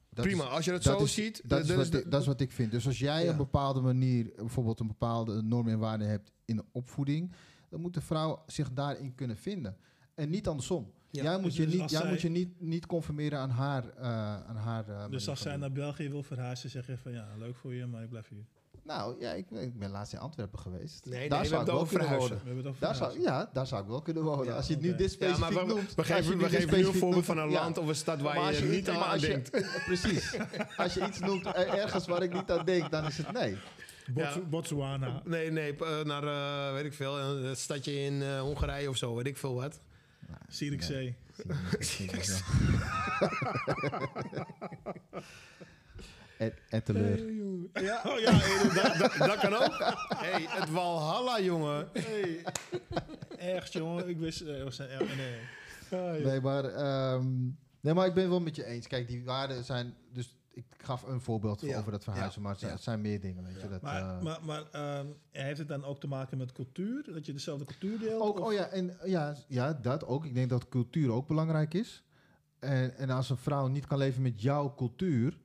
Dat 0.09 0.25
Prima, 0.25 0.43
is- 0.43 0.49
als 0.49 0.65
je 0.65 0.71
dat, 0.71 0.83
dat 0.83 0.97
zo 0.97 1.03
is- 1.05 1.13
ziet. 1.13 1.41
Dat 1.45 1.59
is, 1.61 1.67
dat 1.67 1.77
wat, 1.77 1.91
de- 1.91 2.09
dat 2.09 2.21
is 2.21 2.27
wat 2.27 2.41
ik 2.41 2.51
vind. 2.51 2.71
Dus 2.71 2.85
als 2.87 2.99
jij 2.99 3.23
Ja. 3.23 3.31
een 3.31 3.37
bepaalde 3.37 3.81
manier, 3.81 4.31
bijvoorbeeld 4.35 4.79
een 4.79 4.87
bepaalde 4.87 5.41
norm 5.41 5.67
en 5.67 5.79
waarde 5.79 6.03
hebt 6.05 6.31
in 6.45 6.55
de 6.55 6.65
opvoeding, 6.71 7.31
dan 7.69 7.81
moet 7.81 7.93
de 7.93 8.01
vrouw 8.01 8.43
zich 8.47 8.71
daarin 8.73 9.15
kunnen 9.15 9.37
vinden. 9.37 9.77
En 10.15 10.29
niet 10.29 10.47
andersom. 10.47 10.91
Ja. 11.11 11.23
Jij 11.23 11.33
moet 11.35 11.43
Dus- 11.43 11.55
je, 11.55 11.65
dus 11.65 11.71
niet, 11.73 11.89
jij 11.89 11.99
zij- 11.99 12.09
moet 12.09 12.21
je 12.21 12.29
niet, 12.29 12.61
niet 12.61 12.85
conformeren 12.85 13.39
aan 13.39 13.49
haar, 13.49 13.83
eh, 13.97 14.07
aan 14.47 14.55
haar 14.55 14.89
eh, 14.89 15.09
Dus 15.09 15.29
als 15.29 15.41
zij 15.41 15.57
naar 15.57 15.71
België 15.71 16.09
wil 16.09 16.23
verhuizen, 16.23 16.69
zeg 16.69 16.87
je 16.87 16.97
van 16.97 17.11
ja, 17.11 17.27
leuk 17.37 17.55
voor 17.55 17.73
je, 17.73 17.85
maar 17.85 18.03
ik 18.03 18.09
blijf 18.09 18.27
hier. 18.29 18.45
Nou 18.83 19.15
ja, 19.19 19.31
ik, 19.33 19.51
ik 19.51 19.79
ben 19.79 19.89
laatst 19.89 20.13
in 20.13 20.19
Antwerpen 20.19 20.59
geweest. 20.59 21.05
Nee, 21.05 21.19
nee, 21.19 21.29
daar 21.29 21.41
we 21.41 21.47
zou 21.47 21.61
ik 21.61 21.67
wel 21.67 21.85
kunnen 21.85 22.07
verhuizen. 22.07 22.41
wonen. 22.45 22.63
We 22.63 22.71
Daar 22.79 22.95
zou, 22.95 23.19
ja, 23.21 23.49
daar 23.53 23.67
zou 23.67 23.81
ik 23.81 23.87
wel 23.87 24.01
kunnen 24.01 24.23
wonen. 24.23 24.45
Ja, 24.45 24.55
als 24.55 24.67
je 24.67 24.73
het 24.73 24.81
nu 24.81 24.89
dit 24.95 24.99
Ja, 24.99 25.07
specifiek 25.07 25.39
maar 25.53 25.65
we, 25.67 25.73
noemt. 25.73 25.89
we 25.95 25.97
als 25.97 26.07
je 26.07 26.13
geven, 26.13 26.37
we 26.37 26.43
geven 26.43 26.57
nu 26.57 26.63
een 26.63 26.69
specifiek 26.69 26.99
voorbeeld 26.99 27.25
van 27.25 27.37
een 27.37 27.49
ja. 27.49 27.61
land 27.61 27.77
of 27.77 27.87
een 27.87 27.95
stad 27.95 28.21
waar 28.21 28.53
je, 28.53 28.63
je 28.63 28.69
niet 28.69 28.89
aan 28.89 29.19
denkt. 29.19 29.49
Precies. 29.85 30.37
Als 30.77 30.93
je 30.93 31.07
iets 31.07 31.19
noemt 31.19 31.45
eh, 31.45 31.73
ergens 31.73 32.07
waar 32.07 32.23
ik 32.23 32.33
niet 32.33 32.51
aan 32.51 32.65
denk, 32.65 32.91
dan 32.91 33.05
is 33.05 33.17
het 33.17 33.31
nee. 33.31 33.57
Bots-. 34.13 34.49
Botswana. 34.49 35.21
Nee, 35.25 35.51
nee, 35.51 35.75
eh, 35.75 36.03
naar, 36.03 36.23
eh, 36.23 36.73
weet 36.73 36.85
ik 36.85 36.93
veel, 36.93 37.19
een 37.19 37.55
stadje 37.55 37.99
in 37.99 38.21
eh, 38.21 38.39
Hongarije 38.39 38.89
of 38.89 38.97
zo, 38.97 39.15
weet 39.15 39.27
ik 39.27 39.37
veel 39.37 39.53
wat. 39.55 39.79
Zierikzee. 40.47 41.15
Et- 46.37 46.53
Etteleur. 46.69 47.31
Ja, 47.73 48.01
oh, 48.09 48.19
ja 48.19 48.31
eh, 48.31 48.75
dat, 48.75 48.97
dat, 48.99 49.27
dat 49.27 49.37
kan 49.39 49.53
ook. 49.53 49.77
hey, 50.15 50.45
het 50.49 50.69
Walhalla, 50.71 51.39
jongen. 51.41 51.89
Hey. 51.93 52.43
Ergens, 53.53 53.71
jongen. 53.71 54.09
Ik 54.09 54.17
wist... 54.17 54.41
eh, 54.41 54.69
zijn, 54.69 54.89
eh, 54.89 54.99
nee. 55.91 56.21
Nee, 56.23 56.41
maar, 56.41 56.63
ehm, 56.63 57.25
nee, 57.81 57.93
maar 57.93 58.07
ik 58.07 58.13
ben 58.13 58.29
wel 58.29 58.39
met 58.41 58.55
je 58.55 58.65
eens. 58.65 58.87
Kijk, 58.87 59.07
die 59.07 59.23
waarden 59.23 59.63
zijn... 59.63 59.93
Dus 60.13 60.35
ik 60.57 60.65
gaf 60.77 61.03
een 61.03 61.21
voorbeeld 61.21 61.61
Ja. 61.61 61.77
over 61.79 61.91
dat 61.91 62.03
verhuizen, 62.03 62.41
maar 62.41 62.51
het 62.51 62.59
zijn, 62.59 62.71
Ja. 62.71 62.77
het 62.77 62.85
zijn 62.85 63.01
meer 63.01 63.19
dingen. 63.21 63.43
Weet 63.43 63.61
je, 63.61 63.69
dat, 63.69 63.81
Maar, 63.81 64.01
eh, 64.17 64.21
maar, 64.23 64.39
maar 64.45 64.63
ehm, 64.71 65.05
heeft 65.31 65.57
het 65.59 65.67
dan 65.67 65.83
ook 65.85 65.99
te 65.99 66.07
maken 66.07 66.37
met 66.37 66.51
cultuur? 66.51 67.03
Dat 67.13 67.25
je 67.25 67.33
dezelfde 67.33 67.65
cultuur 67.65 67.99
deelt? 67.99 68.21
ook, 68.21 68.39
Of- 68.39 68.45
oh 68.47 68.53
ja, 68.53 68.65
en, 68.67 68.97
ja, 69.05 69.35
ja, 69.47 69.73
dat 69.73 70.05
ook. 70.05 70.25
Ik 70.25 70.33
denk 70.33 70.49
dat 70.49 70.69
cultuur 70.69 71.11
ook 71.11 71.27
belangrijk 71.27 71.73
is. 71.73 72.03
En, 72.59 72.97
en 72.97 73.09
als 73.09 73.29
een 73.29 73.37
vrouw 73.37 73.67
niet 73.67 73.87
kan 73.87 73.97
leven 73.97 74.21
met 74.21 74.41
jouw 74.41 74.73
cultuur, 74.75 75.37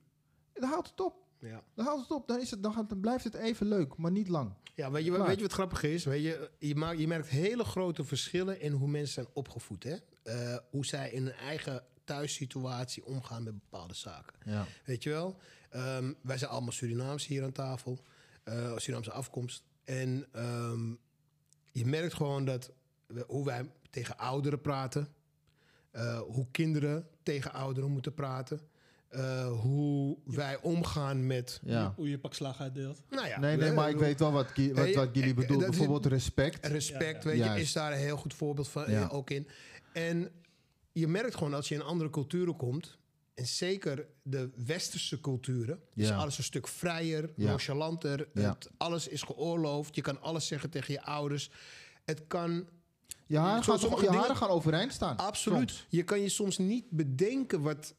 dan 0.53 0.69
houdt 0.69 0.89
het 0.89 1.01
op. 1.01 1.13
Ja. 1.39 1.63
Dan 1.75 1.85
houdt 1.85 2.01
het 2.01 2.11
op. 2.11 2.27
Dan, 2.27 2.39
is 2.39 2.51
het, 2.51 2.63
dan, 2.63 2.73
gaat, 2.73 2.89
dan 2.89 2.99
blijft 2.99 3.23
het 3.23 3.33
even 3.33 3.67
leuk, 3.67 3.97
maar 3.97 4.11
niet 4.11 4.27
lang. 4.27 4.53
Ja, 4.75 4.91
weet 4.91 5.05
je, 5.05 5.11
Klaar. 5.11 5.27
weet 5.27 5.35
je 5.35 5.41
wat 5.41 5.51
grappig 5.53 5.83
is? 5.83 6.05
Weet 6.05 6.23
je, 6.23 6.49
je, 6.59 6.75
maakt, 6.75 6.99
je 6.99 7.07
merkt 7.07 7.27
hele 7.27 7.63
grote 7.63 8.03
verschillen 8.03 8.61
in 8.61 8.71
hoe 8.71 8.87
mensen 8.87 9.13
zijn 9.13 9.27
opgevoed. 9.33 9.83
Hè? 9.83 9.95
Eh, 10.23 10.57
hoe 10.71 10.85
zij 10.85 11.11
in 11.11 11.23
hun 11.23 11.33
eigen 11.33 11.83
thuissituatie 12.03 13.05
omgaan 13.05 13.43
met 13.43 13.53
bepaalde 13.59 13.93
zaken. 13.93 14.33
Ja. 14.45 14.65
Weet 14.85 15.03
je 15.03 15.09
wel? 15.09 15.37
Ehm, 15.69 16.13
wij 16.21 16.37
zijn 16.37 16.51
allemaal 16.51 16.71
Surinaams 16.71 17.27
hier 17.27 17.43
aan 17.43 17.51
tafel. 17.51 17.99
eh 18.43 18.71
Surinaamse 18.77 19.11
afkomst. 19.11 19.63
En 19.83 20.25
ehm, 20.31 20.89
je 21.71 21.85
merkt 21.85 22.13
gewoon 22.13 22.45
dat 22.45 22.71
we- 23.07 23.23
hoe 23.27 23.45
wij 23.45 23.71
tegen 23.89 24.17
ouderen 24.17 24.61
praten. 24.61 25.07
eh, 25.91 26.19
hoe 26.19 26.47
kinderen 26.51 27.07
tegen 27.23 27.53
ouderen 27.53 27.91
moeten 27.91 28.13
praten. 28.13 28.59
eh, 29.09 29.51
hoe 29.59 30.17
wij 30.25 30.61
omgaan 30.61 31.27
met... 31.27 31.59
ja. 31.63 31.93
Hoe 31.95 32.09
je 32.09 32.19
pak 32.19 32.33
slag 32.33 32.61
uitdeelt. 32.61 33.01
Nou 33.09 33.27
ja, 33.27 33.39
Nee, 33.39 33.57
nee, 33.57 33.71
maar 33.71 33.89
ik 33.89 33.97
weet 33.97 34.19
wel 34.19 34.31
wat, 34.31 34.45
wat, 34.73 35.09
Gilly 35.13 35.33
bedoelt. 35.33 35.65
Bijvoorbeeld 35.65 36.05
respect. 36.05 36.65
Respect, 36.67 37.23
Ja, 37.23 37.31
ja. 37.31 37.47
weet 37.47 37.55
je, 37.55 37.61
is 37.61 37.73
daar 37.73 37.91
een 37.91 37.97
heel 37.97 38.17
goed 38.17 38.33
voorbeeld 38.33 38.67
van 38.67 38.91
Ja. 38.91 39.07
ook 39.07 39.29
in. 39.29 39.47
En 39.93 40.31
je 40.93 41.07
merkt 41.07 41.35
gewoon 41.35 41.53
als 41.53 41.67
je 41.69 41.75
in 41.75 41.81
andere 41.81 42.09
culturen 42.09 42.55
komt, 42.55 42.97
en 43.33 43.45
zeker 43.45 44.07
de 44.23 44.49
westerse 44.55 45.19
culturen, 45.19 45.79
is 45.93 46.07
Ja. 46.07 46.15
alles 46.17 46.37
een 46.37 46.43
stuk 46.43 46.67
vrijer, 46.67 47.31
Ja. 47.35 47.49
nonchalanter. 47.49 48.27
Ja. 48.33 48.49
Het, 48.53 48.69
alles 48.77 49.07
is 49.07 49.21
geoorloofd. 49.21 49.95
Je 49.95 50.01
kan 50.01 50.21
alles 50.21 50.47
zeggen 50.47 50.69
tegen 50.69 50.93
je 50.93 51.01
ouders. 51.01 51.49
Het 52.05 52.27
kan 52.27 52.67
Je 53.27 53.35
gaan, 53.37 53.63
sommige 53.63 53.95
je 53.95 54.01
dingen- 54.01 54.19
haren 54.19 54.35
gaan 54.35 54.49
overeind 54.49 54.93
staan. 54.93 55.17
absoluut. 55.17 55.69
Soms. 55.69 55.85
Je 55.89 56.03
kan 56.03 56.19
je 56.21 56.29
soms 56.29 56.57
niet 56.57 56.85
bedenken 56.89 57.61
wat. 57.61 57.95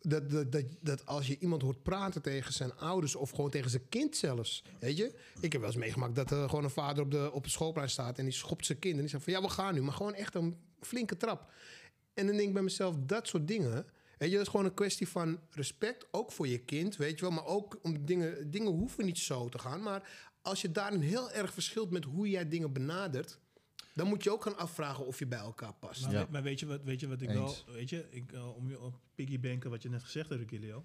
Dat, 0.00 0.30
dat, 0.30 0.52
dat, 0.52 0.64
dat 0.80 1.06
als 1.06 1.26
je 1.26 1.38
iemand 1.38 1.62
hoort 1.62 1.82
praten 1.82 2.22
tegen 2.22 2.52
zijn 2.52 2.76
ouders 2.76 3.14
of 3.14 3.30
gewoon 3.30 3.50
tegen 3.50 3.70
zijn 3.70 3.88
kind 3.88 4.16
zelfs. 4.16 4.64
Weet 4.80 4.96
je? 4.96 5.14
Ik 5.40 5.52
heb 5.52 5.60
wel 5.60 5.70
eens 5.70 5.78
meegemaakt 5.78 6.14
dat 6.14 6.30
er 6.30 6.48
gewoon 6.48 6.64
een 6.64 6.70
vader 6.70 7.04
op, 7.04 7.10
de, 7.10 7.32
op 7.32 7.42
het 7.42 7.52
schoolplein 7.52 7.90
staat 7.90 8.18
en 8.18 8.24
die 8.24 8.32
schopt 8.34 8.66
zijn 8.66 8.78
kind. 8.78 8.94
En 8.94 9.00
die 9.00 9.08
zegt 9.08 9.24
van 9.24 9.32
ja, 9.32 9.40
we 9.42 9.48
gaan 9.48 9.74
nu. 9.74 9.82
Maar 9.82 9.92
gewoon 9.94 10.14
echt 10.14 10.34
een 10.34 10.56
flinke 10.80 11.16
trap. 11.16 11.50
En 12.14 12.26
dan 12.26 12.36
denk 12.36 12.48
ik 12.48 12.54
bij 12.54 12.62
mezelf, 12.62 12.96
dat 12.98 13.28
soort 13.28 13.48
dingen. 13.48 13.86
Weet 14.18 14.28
je, 14.30 14.36
dat 14.36 14.44
is 14.46 14.50
gewoon 14.50 14.66
een 14.66 14.74
kwestie 14.74 15.08
van 15.08 15.40
respect. 15.50 16.06
Ook 16.10 16.32
voor 16.32 16.48
je 16.48 16.58
kind, 16.58 16.96
weet 16.96 17.14
je 17.18 17.20
wel. 17.20 17.30
Maar 17.30 17.44
ook 17.46 17.78
om 17.82 18.04
dingen, 18.04 18.50
dingen 18.50 18.72
hoeven 18.72 19.04
niet 19.04 19.18
zo 19.18 19.48
te 19.48 19.58
gaan. 19.58 19.82
Maar 19.82 20.08
als 20.42 20.60
je 20.62 20.70
daarin 20.72 21.00
heel 21.00 21.30
erg 21.30 21.52
verschilt 21.52 21.90
met 21.90 22.04
hoe 22.04 22.28
jij 22.30 22.48
dingen 22.48 22.72
benadert. 22.72 23.38
Dan 23.94 24.06
moet 24.08 24.24
je 24.24 24.32
ook 24.32 24.42
gaan 24.42 24.56
afvragen 24.56 25.06
of 25.06 25.18
je 25.18 25.26
bij 25.26 25.38
elkaar 25.38 25.72
past. 25.74 26.02
Maar, 26.02 26.12
Ja. 26.12 26.24
we- 26.24 26.32
maar 26.32 26.42
weet, 26.42 26.60
je 26.60 26.66
wat, 26.66 26.82
weet 26.82 27.00
je 27.00 27.08
wat 27.08 27.20
ik 27.20 27.28
Eens. 27.28 27.64
wel... 27.66 27.74
Weet 27.74 27.90
je, 27.90 28.06
ik, 28.10 28.32
eh, 28.32 28.56
om 28.56 28.68
je 28.68 28.80
op 28.80 28.94
piggybanken 29.14 29.70
wat 29.70 29.82
je 29.82 29.88
net 29.88 30.02
gezegd 30.02 30.28
hebt, 30.28 30.48
Gilio. 30.48 30.84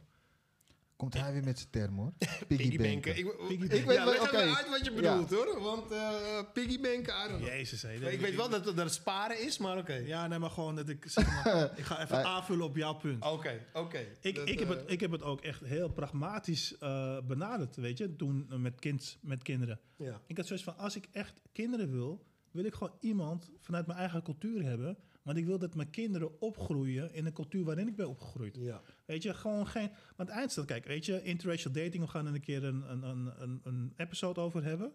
Komt 1.00 1.14
hij 1.14 1.34
weer 1.34 1.44
met 1.44 1.58
zijn 1.60 1.70
term 1.72 1.98
hoor. 1.98 2.14
Piggybanken. 2.48 3.18
Ik, 3.18 3.38
Piggybanken. 3.38 3.78
ik 3.78 3.86
weet 3.86 3.96
ja, 3.96 4.06
wel- 4.06 4.28
uit 4.28 4.70
wat 4.70 4.86
je 4.86 4.92
Ja. 4.92 5.12
bedoelt 5.12 5.30
hoor. 5.30 5.62
Want 5.62 5.92
eh 5.92 6.42
piggybanken, 6.54 7.14
I 7.14 7.28
don't 7.28 7.40
know. 7.42 7.48
Jezus, 7.48 7.82
hé. 7.82 7.94
Ik 8.10 8.20
weet 8.20 8.36
wel 8.36 8.50
dat, 8.50 8.64
dat 8.64 8.78
het 8.78 8.94
sparen 8.94 9.42
is, 9.46 9.58
maar 9.58 9.78
oké. 9.78 9.94
Ja, 9.94 10.28
nee, 10.28 10.40
maar 10.40 10.50
gewoon 10.50 10.76
dat 10.76 10.90
ik... 10.90 11.04
Zeg 11.08 11.44
maar, 11.44 11.64
ik 11.80 11.84
ga 11.84 12.02
even 12.02 12.26
aanvullen 12.26 12.66
op 12.66 12.76
jouw 12.76 12.94
punt. 12.94 13.26
Oké, 13.26 13.66
oké. 13.74 14.06
Ik, 14.22 14.36
Dat, 14.36 14.48
ik, 14.50 14.60
heb 14.60 14.70
eh, 14.70 14.76
het, 14.78 14.92
ik 14.92 15.00
heb 15.00 15.12
het 15.12 15.24
ook 15.24 15.42
echt 15.42 15.62
heel 15.64 15.90
pragmatisch 15.90 16.78
eh, 16.78 17.18
benaderd, 17.28 17.76
weet 17.76 17.98
je, 17.98 18.16
toen 18.16 18.46
eh, 18.50 18.58
met, 18.58 18.80
kind, 18.80 19.18
met 19.22 19.42
kinderen. 19.44 19.80
Ja. 19.96 20.22
Ik 20.28 20.38
had 20.38 20.46
zoiets 20.48 20.66
van, 20.66 20.78
als 20.78 20.96
ik 20.96 21.08
echt 21.12 21.42
kinderen 21.52 21.92
wil, 21.92 22.26
wil 22.52 22.66
ik 22.66 22.74
gewoon 22.74 22.94
iemand 23.00 23.52
vanuit 23.60 23.88
mijn 23.88 24.00
eigen 24.00 24.24
cultuur 24.24 24.64
hebben. 24.64 24.98
Want 25.24 25.38
ik 25.38 25.46
wil 25.46 25.60
dat 25.60 25.76
mijn 25.76 25.90
kinderen 25.90 26.42
opgroeien 26.42 27.14
in 27.14 27.26
een 27.26 27.34
cultuur 27.34 27.64
waarin 27.64 27.88
ik 27.88 27.96
ben 27.96 28.10
opgegroeid. 28.10 28.56
Ja. 28.60 28.82
Weet 29.10 29.24
je, 29.24 29.34
gewoon 29.34 29.68
geen... 29.68 29.92
Want 30.16 30.30
eindstand, 30.30 30.68
kijk, 30.68 30.86
weet 30.86 31.06
je, 31.06 31.24
interracial 31.24 31.74
dating, 31.74 32.04
we 32.04 32.10
gaan 32.10 32.28
er 32.28 32.34
een 32.34 32.42
keer 32.42 32.64
een, 32.64 32.92
een, 32.92 33.04
een, 33.04 33.42
een, 33.42 33.60
een 33.64 33.94
episode 33.98 34.40
over 34.40 34.64
hebben. 34.64 34.92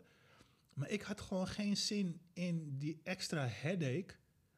Maar 0.74 0.90
ik 0.90 1.02
had 1.02 1.20
gewoon 1.20 1.46
geen 1.46 1.76
zin 1.76 2.20
in 2.32 2.78
die 2.78 3.00
extra 3.02 3.46
headache... 3.46 4.14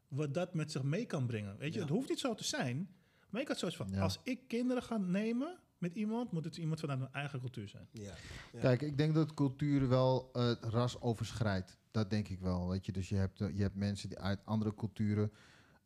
wat 0.09 0.34
dat 0.34 0.54
met 0.54 0.72
zich 0.72 0.82
mee 0.82 1.07
kan 1.07 1.26
brengen. 1.26 1.57
Weet 1.59 1.72
je, 1.72 1.78
Ja. 1.78 1.84
het 1.84 1.94
hoeft 1.94 2.09
niet 2.09 2.18
zo 2.18 2.34
te 2.34 2.44
zijn. 2.44 2.88
Maar 3.30 3.40
ik 3.40 3.48
had 3.48 3.59
zoiets 3.59 3.76
van, 3.76 3.88
Ja. 3.90 4.00
als 4.00 4.20
ik 4.22 4.40
kinderen 4.48 4.82
ga 4.82 4.96
nemen 4.96 5.59
met 5.78 5.94
iemand... 5.94 6.32
moet 6.32 6.44
het 6.44 6.57
iemand 6.57 6.80
vanuit 6.80 6.98
mijn 6.98 7.12
eigen 7.12 7.40
cultuur 7.40 7.68
zijn. 7.68 7.88
Ja. 7.90 8.14
Ja. 8.52 8.61
Kijk, 8.61 8.82
ik 8.82 8.96
denk 8.98 9.14
dat 9.14 9.34
cultuur 9.34 9.88
wel 9.88 10.28
het 10.32 10.64
ras 10.64 11.00
overschrijdt. 11.00 11.78
Dat 11.90 12.11
denk 12.11 12.28
ik 12.28 12.40
wel. 12.40 12.68
Weet 12.68 12.86
je? 12.86 12.92
Dus 12.92 13.09
je 13.09 13.16
hebt, 13.16 13.40
eh, 13.40 13.57
je 13.57 13.62
hebt 13.62 13.74
mensen 13.76 14.09
die 14.09 14.18
uit 14.18 14.40
andere 14.44 14.74
culturen, 14.74 15.32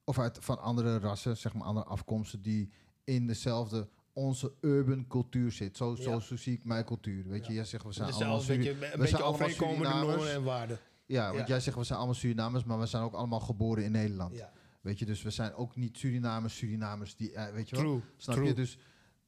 of 0.05 0.19
uit, 0.19 0.39
van 0.41 0.59
andere 0.61 0.99
rassen, 0.99 1.37
zeg 1.37 1.55
maar 1.55 1.67
andere 1.67 1.87
afkomsten, 1.87 2.43
die 2.43 2.71
in 3.15 3.27
dezelfde, 3.27 3.89
onze 4.13 4.53
urban 4.61 5.07
cultuur 5.07 5.53
zit. 5.53 5.77
Zo, 5.77 5.95
zo, 5.95 6.11
Ja. 6.11 6.19
zo 6.21 6.37
zie 6.37 6.53
ik 6.53 6.65
mijn 6.65 6.85
cultuur. 6.85 7.29
Weet 7.29 7.47
je, 7.47 7.53
jij 7.53 7.65
zegt 7.65 7.85
we 7.85 7.93
zijn 7.93 8.13
allemaal 8.13 8.41
Suri- 8.41 8.57
beetje, 8.57 8.71
een 8.73 8.79
we 8.79 8.87
beetje 8.91 9.07
zijn 9.09 9.23
allemaal 9.23 9.49
overeenkomende 9.49 10.07
normen 10.07 10.33
en 10.33 10.43
waarden. 10.43 10.79
Ja, 11.07 11.35
want 11.35 11.49
jij 11.49 11.61
zegt 11.61 11.77
we 11.77 11.85
zijn 11.85 11.99
allemaal 11.99 12.17
Surinamers, 12.17 12.65
maar 12.65 12.79
we 12.79 12.87
zijn 12.87 13.03
ook 13.03 13.13
allemaal 13.15 13.41
geboren 13.41 13.85
in 13.85 13.93
Nederland. 13.93 14.37
Ja. 14.37 14.53
Weet 14.81 14.99
je, 14.99 15.07
dus 15.07 15.23
we 15.23 15.31
zijn 15.31 15.55
ook 15.55 15.77
niet 15.77 15.99
Surinamers, 15.99 16.57
Surinamers 16.57 17.17
die, 17.17 17.33
eh, 17.33 17.53
weet 17.53 17.69
je 17.69 17.77
wel? 17.77 17.85
True. 17.85 18.01
Snap 18.17 18.35
True. 18.35 18.47
je? 18.49 18.55
Dus, 18.55 18.79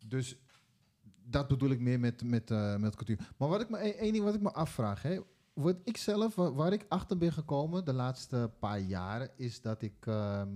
dus 0.06 0.36
dat 1.24 1.48
bedoel 1.48 1.70
ik 1.70 1.80
meer 1.80 2.00
met, 2.00 2.22
met, 2.24 2.50
eh, 2.50 2.76
met 2.76 2.94
cultuur. 2.96 3.18
Maar 3.36 3.48
wat 3.48 3.60
ik 3.60 3.68
me, 3.70 3.76
één 3.78 4.12
ding 4.12 4.24
wat 4.24 4.34
ik 4.34 4.40
me 4.40 4.52
afvraag, 4.52 5.02
hè, 5.02 5.18
wat 5.52 5.76
ik 5.84 5.96
zelf, 5.96 6.34
wa- 6.34 6.52
waar 6.52 6.72
ik 6.72 6.84
achter 6.88 7.18
ben 7.18 7.32
gekomen 7.32 7.84
de 7.84 7.92
laatste 7.92 8.50
paar 8.58 8.80
jaren, 8.80 9.30
is 9.36 9.60
dat 9.60 9.82
ik 9.82 10.06
ehm, 10.06 10.48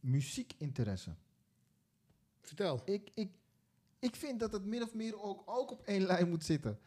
muziekinteresse. 0.00 1.14
Vertel. 2.42 2.82
Ik, 2.84 3.10
ik, 3.14 3.30
ik 3.98 4.16
vind 4.16 4.40
dat 4.40 4.52
het 4.52 4.64
min 4.64 4.82
of 4.82 4.94
meer 4.94 5.22
ook, 5.22 5.42
ook 5.46 5.70
op 5.70 5.82
één 5.84 6.02
lijn 6.02 6.28
moet 6.28 6.44
zitten. 6.44 6.78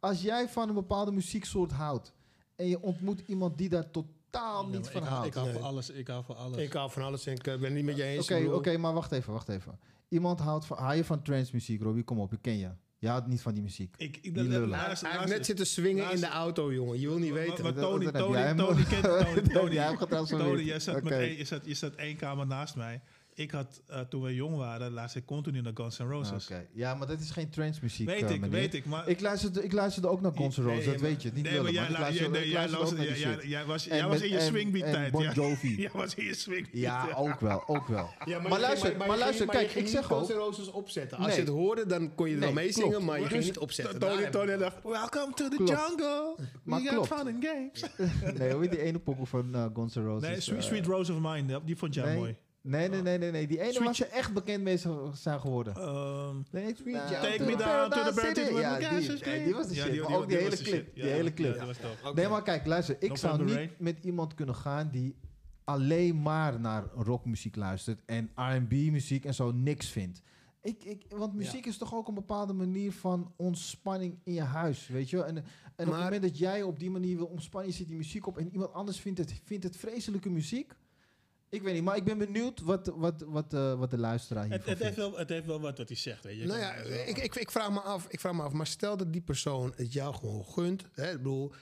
Als 0.00 0.22
jij 0.22 0.48
van 0.48 0.68
een 0.68 0.74
bepaalde 0.74 1.12
muzieksoort 1.12 1.72
houdt 1.72 2.12
en 2.56 2.66
je 2.66 2.80
ontmoet 2.82 3.22
iemand 3.26 3.58
die 3.58 3.68
daar 3.68 3.90
totaal 3.90 4.66
niet 4.68 4.88
van 4.88 5.02
ik, 5.02 5.08
houdt. 5.08 5.26
ik 5.26 5.34
hou 5.34 5.46
Nee. 5.46 5.54
voor 5.56 5.64
alles. 5.64 5.90
Ik 5.90 6.06
hou 6.08 6.24
voor 6.24 6.34
alles. 6.34 6.56
Ik 6.58 6.72
hou 6.72 6.90
van 6.90 7.02
alles 7.02 7.26
en 7.26 7.32
ik 7.34 7.46
eh, 7.46 7.54
ben 7.54 7.64
het 7.64 7.72
niet 7.74 7.84
met 7.84 7.96
je 7.96 8.02
eens. 8.04 8.30
Oké, 8.30 8.50
oké, 8.52 8.76
maar 8.76 8.92
wacht 8.92 9.12
even, 9.12 9.32
wacht 9.32 9.48
even. 9.48 9.78
Iemand 10.08 10.40
houdt 10.40 10.66
van, 10.66 10.78
hou 10.78 10.94
je 10.96 11.04
van 11.04 11.22
trance 11.22 11.50
muziek, 11.54 11.82
Robbie? 11.82 12.04
Kom 12.04 12.18
op, 12.20 12.32
ik 12.32 12.42
ken 12.42 12.58
je. 12.58 12.70
Je 12.98 13.08
houdt 13.08 13.26
niet 13.26 13.40
van 13.42 13.54
die 13.54 13.62
muziek. 13.62 13.94
ik, 13.96 14.16
ik, 14.16 14.22
Die 14.22 14.32
dat- 14.32 14.46
lullen. 14.46 14.68
luister, 14.68 15.08
Hij 15.08 15.18
heeft 15.18 15.30
net 15.32 15.46
zitten 15.46 15.66
swingen 15.66 16.10
in 16.12 16.20
de 16.20 16.28
auto, 16.28 16.72
jongen. 16.72 17.00
Je 17.00 17.08
wil 17.08 17.18
niet 17.18 17.32
weten. 17.32 17.62
maar 17.62 17.74
Dat- 17.74 17.82
Tony, 17.82 18.10
Tony, 18.10 18.54
Tony, 18.54 18.84
Tony, 18.84 19.42
Tony, 19.54 19.72
Jij 19.74 19.84
hebt 19.84 19.98
getransformeerd. 19.98 20.50
Tony, 20.50 20.62
jij 20.62 20.80
zat, 20.80 21.02
je, 21.38 21.44
zat, 21.44 21.66
je 21.66 21.74
zat 21.74 21.96
Ik 23.40 23.50
had, 23.50 23.82
eh, 23.86 24.00
toen 24.00 24.22
we 24.22 24.34
jong 24.34 24.56
waren, 24.56 24.92
luisterde 24.92 25.26
ik 25.26 25.32
continu 25.34 25.60
naar 25.60 25.72
Guns 25.74 25.98
N' 25.98 26.02
Roses. 26.02 26.44
Oké, 26.44 26.66
ja, 26.72 26.94
maar 26.94 27.06
dat 27.06 27.20
is 27.20 27.30
geen 27.30 27.50
trance 27.50 27.80
muziek. 27.82 28.06
Weet 28.06 28.22
eh, 28.22 28.30
ik, 28.30 28.44
weet 28.44 28.74
ik. 28.74 28.84
Maar, 28.84 29.08
Ik 29.08 29.20
luisterde, 29.20 29.64
ik 29.64 29.72
luisterde 29.72 30.08
ook 30.08 30.20
naar 30.20 30.32
Guns 30.34 30.56
N' 30.56 30.62
Roses, 30.62 30.76
Nee, 30.76 30.84
dat 30.86 30.94
maar- 31.00 31.10
weet 31.10 31.22
je. 31.22 31.30
Niet 31.34 31.44
nee, 31.44 31.60
maar 31.60 31.72
jij, 31.72 31.82
maar 31.90 32.00
luisterde, 32.00 32.38
jij- 32.48 32.68
luisterde 32.68 32.96
was, 33.66 33.88
En 33.88 33.96
jij 33.96 34.06
was 34.08 34.20
in 34.20 34.30
je 34.30 34.40
swingbeat 34.40 34.92
tijd. 34.92 35.12
Bon 35.12 35.22
ja. 35.22 35.32
Jovi. 35.32 35.76
Jij 35.80 35.90
was 35.92 36.14
in 36.14 36.24
je 36.24 36.34
swingbeat. 36.34 36.82
Ja, 36.82 37.08
ook 37.16 37.40
wel, 37.40 37.68
ook 37.68 37.86
wel. 37.86 38.10
Ja, 38.24 38.40
Maar 38.40 38.60
luister, 38.60 38.96
maar 38.96 39.18
luister, 39.18 39.46
kijk, 39.46 39.70
ik 39.74 39.88
zeg 39.88 40.12
ook- 40.12 40.18
Guns 40.18 40.30
N' 40.30 40.36
Roses 40.38 40.70
opzetten. 40.70 41.18
Als 41.18 41.34
je 41.34 41.40
het 41.40 41.48
hoorde, 41.48 41.86
dan 41.86 42.14
kon 42.14 42.28
je 42.28 42.34
er 42.34 42.40
wel 42.40 42.52
meezingen, 42.52 43.04
maar 43.04 43.20
je 43.20 43.26
ging 43.26 43.44
niet 43.44 43.58
opzetten. 43.66 43.98
Tony, 43.98 44.26
Tony 44.30 44.56
dacht, 44.56 44.82
welcome 44.82 45.32
to 45.34 45.48
the 45.48 45.56
jungle. 45.64 46.36
We 46.64 46.88
got 46.88 47.06
fun 47.06 47.26
and 47.34 47.44
games. 47.44 47.84
Nee, 48.38 48.52
hoe 48.52 48.68
die 48.68 48.80
ene 48.82 48.98
pokoe 48.98 49.26
van 49.26 49.54
eh, 49.54 49.64
Guns 49.74 49.94
N' 49.94 50.00
Roses? 50.04 50.28
Nee, 50.28 50.40
Sweet, 50.40 50.64
Sweet 50.64 50.86
Rose 50.86 51.12
of 51.12 51.18
Mine, 51.20 51.60
die 51.64 51.76
vond 51.76 51.94
jij 51.94 52.16
mooi. 52.16 52.36
Nee, 52.62 52.88
nee, 52.88 53.02
nee, 53.02 53.18
nee, 53.18 53.30
nee. 53.30 53.46
Die 53.46 53.60
ene 53.60 53.72
Sweet 53.72 53.86
was 53.86 54.00
er 54.00 54.08
echt 54.08 54.32
bekend 54.32 54.62
mee 54.62 54.76
zijn 55.12 55.40
geworden. 55.40 55.74
Ehm, 55.74 56.36
Nee, 56.50 56.74
Sweet 56.76 56.94
Take 56.94 57.06
Child 57.08 57.22
Take 57.22 57.36
to 57.36 57.44
me 57.44 57.50
the 57.50 57.56
down 57.56 57.90
to 57.90 58.04
the 58.10 58.14
birthday 58.14 58.60
Ja, 58.60 58.78
die, 58.78 59.44
die 59.44 59.54
was 59.54 59.68
de 59.68 59.74
Ja, 59.74 59.82
shit. 59.82 59.92
die- 59.92 60.00
Maar 60.00 60.08
die- 60.08 60.16
ook 60.16 60.28
die 60.28 60.36
die 60.36 60.44
hele 60.46 60.56
clip. 60.56 60.66
shit. 60.74 60.94
Die 60.94 61.04
Ja, 61.04 61.10
hele 61.10 61.24
ja, 61.24 61.34
clip. 61.34 62.14
Nee, 62.14 62.28
maar 62.28 62.42
kijk, 62.42 62.66
luister. 62.66 62.96
Ik 62.98 63.16
zou 63.16 63.44
niet 63.44 63.54
Rain. 63.54 63.70
met 63.78 63.98
iemand 64.04 64.34
kunnen 64.34 64.54
gaan 64.54 64.90
die 64.90 65.16
alleen 65.64 66.22
maar 66.22 66.60
naar 66.60 66.84
rockmuziek 66.94 67.56
luistert 67.56 68.00
en 68.06 68.30
R&B 68.34 68.70
muziek 68.72 69.24
en 69.24 69.34
zo 69.34 69.50
niks 69.52 69.88
vindt. 69.88 70.22
Ik, 70.62 70.84
ik, 70.84 71.04
want 71.08 71.34
muziek 71.34 71.66
is 71.66 71.76
toch 71.78 71.94
ook 71.94 72.08
een 72.08 72.14
bepaalde 72.14 72.52
manier 72.52 72.92
van 72.92 73.32
ontspanning 73.36 74.18
in 74.24 74.32
je 74.32 74.40
huis, 74.42 74.88
weet 74.88 75.10
je? 75.10 75.16
wel? 75.16 75.24
En, 75.26 75.36
en 75.36 75.42
op 75.86 75.92
het 75.94 76.02
moment 76.02 76.22
dat 76.22 76.38
jij 76.38 76.62
op 76.62 76.78
die 76.78 76.90
manier 76.90 77.16
wil 77.16 77.26
ontspannen, 77.26 77.70
je 77.70 77.76
zet 77.76 77.86
die 77.86 77.96
muziek 77.96 78.26
op 78.26 78.38
en 78.38 78.48
iemand 78.52 78.72
anders 78.72 79.00
vindt 79.00 79.18
het, 79.18 79.40
vindt 79.44 79.64
het 79.64 79.76
vreselijke 79.76 80.30
muziek. 80.30 80.72
Ik 81.50 81.62
weet 81.62 81.74
niet, 81.74 81.82
maar 81.82 81.96
ik 81.96 82.04
ben 82.04 82.18
benieuwd 82.18 82.60
wat, 82.60 82.92
wat, 82.96 83.24
wat, 83.26 83.54
eh, 83.54 83.74
wat 83.78 83.90
de 83.90 83.98
luisteraar 83.98 84.42
Het, 84.42 84.52
hiervan 84.52 84.70
het, 84.72 84.82
heeft 84.82 84.94
vindt. 84.94 85.10
wel, 85.10 85.18
het 85.18 85.28
heeft 85.28 85.46
wel 85.46 85.60
wat 85.60 85.78
wat 85.78 85.88
hij 85.88 85.96
zegt. 85.96 86.24
Weet 86.24 86.38
je. 86.38 86.46
Nou 86.46 86.60
ja, 86.60 86.72
Het 86.72 87.08
ik, 87.08 87.18
ik, 87.18 87.34
ik, 87.36 87.50
vraag 87.50 87.70
me 87.70 87.80
af, 87.80 88.06
ik 88.08 88.20
vraag 88.20 88.32
me 88.32 88.42
af, 88.42 88.52
maar 88.52 88.66
stel 88.66 88.96
dat 88.96 89.12
die 89.12 89.20
persoon 89.20 89.72
het 89.76 89.92
jou 89.92 90.14
gewoon 90.14 90.44
gunt. 90.44 90.84
Hè, 90.92 91.10
ik 91.10 91.16
bedoel, 91.16 91.52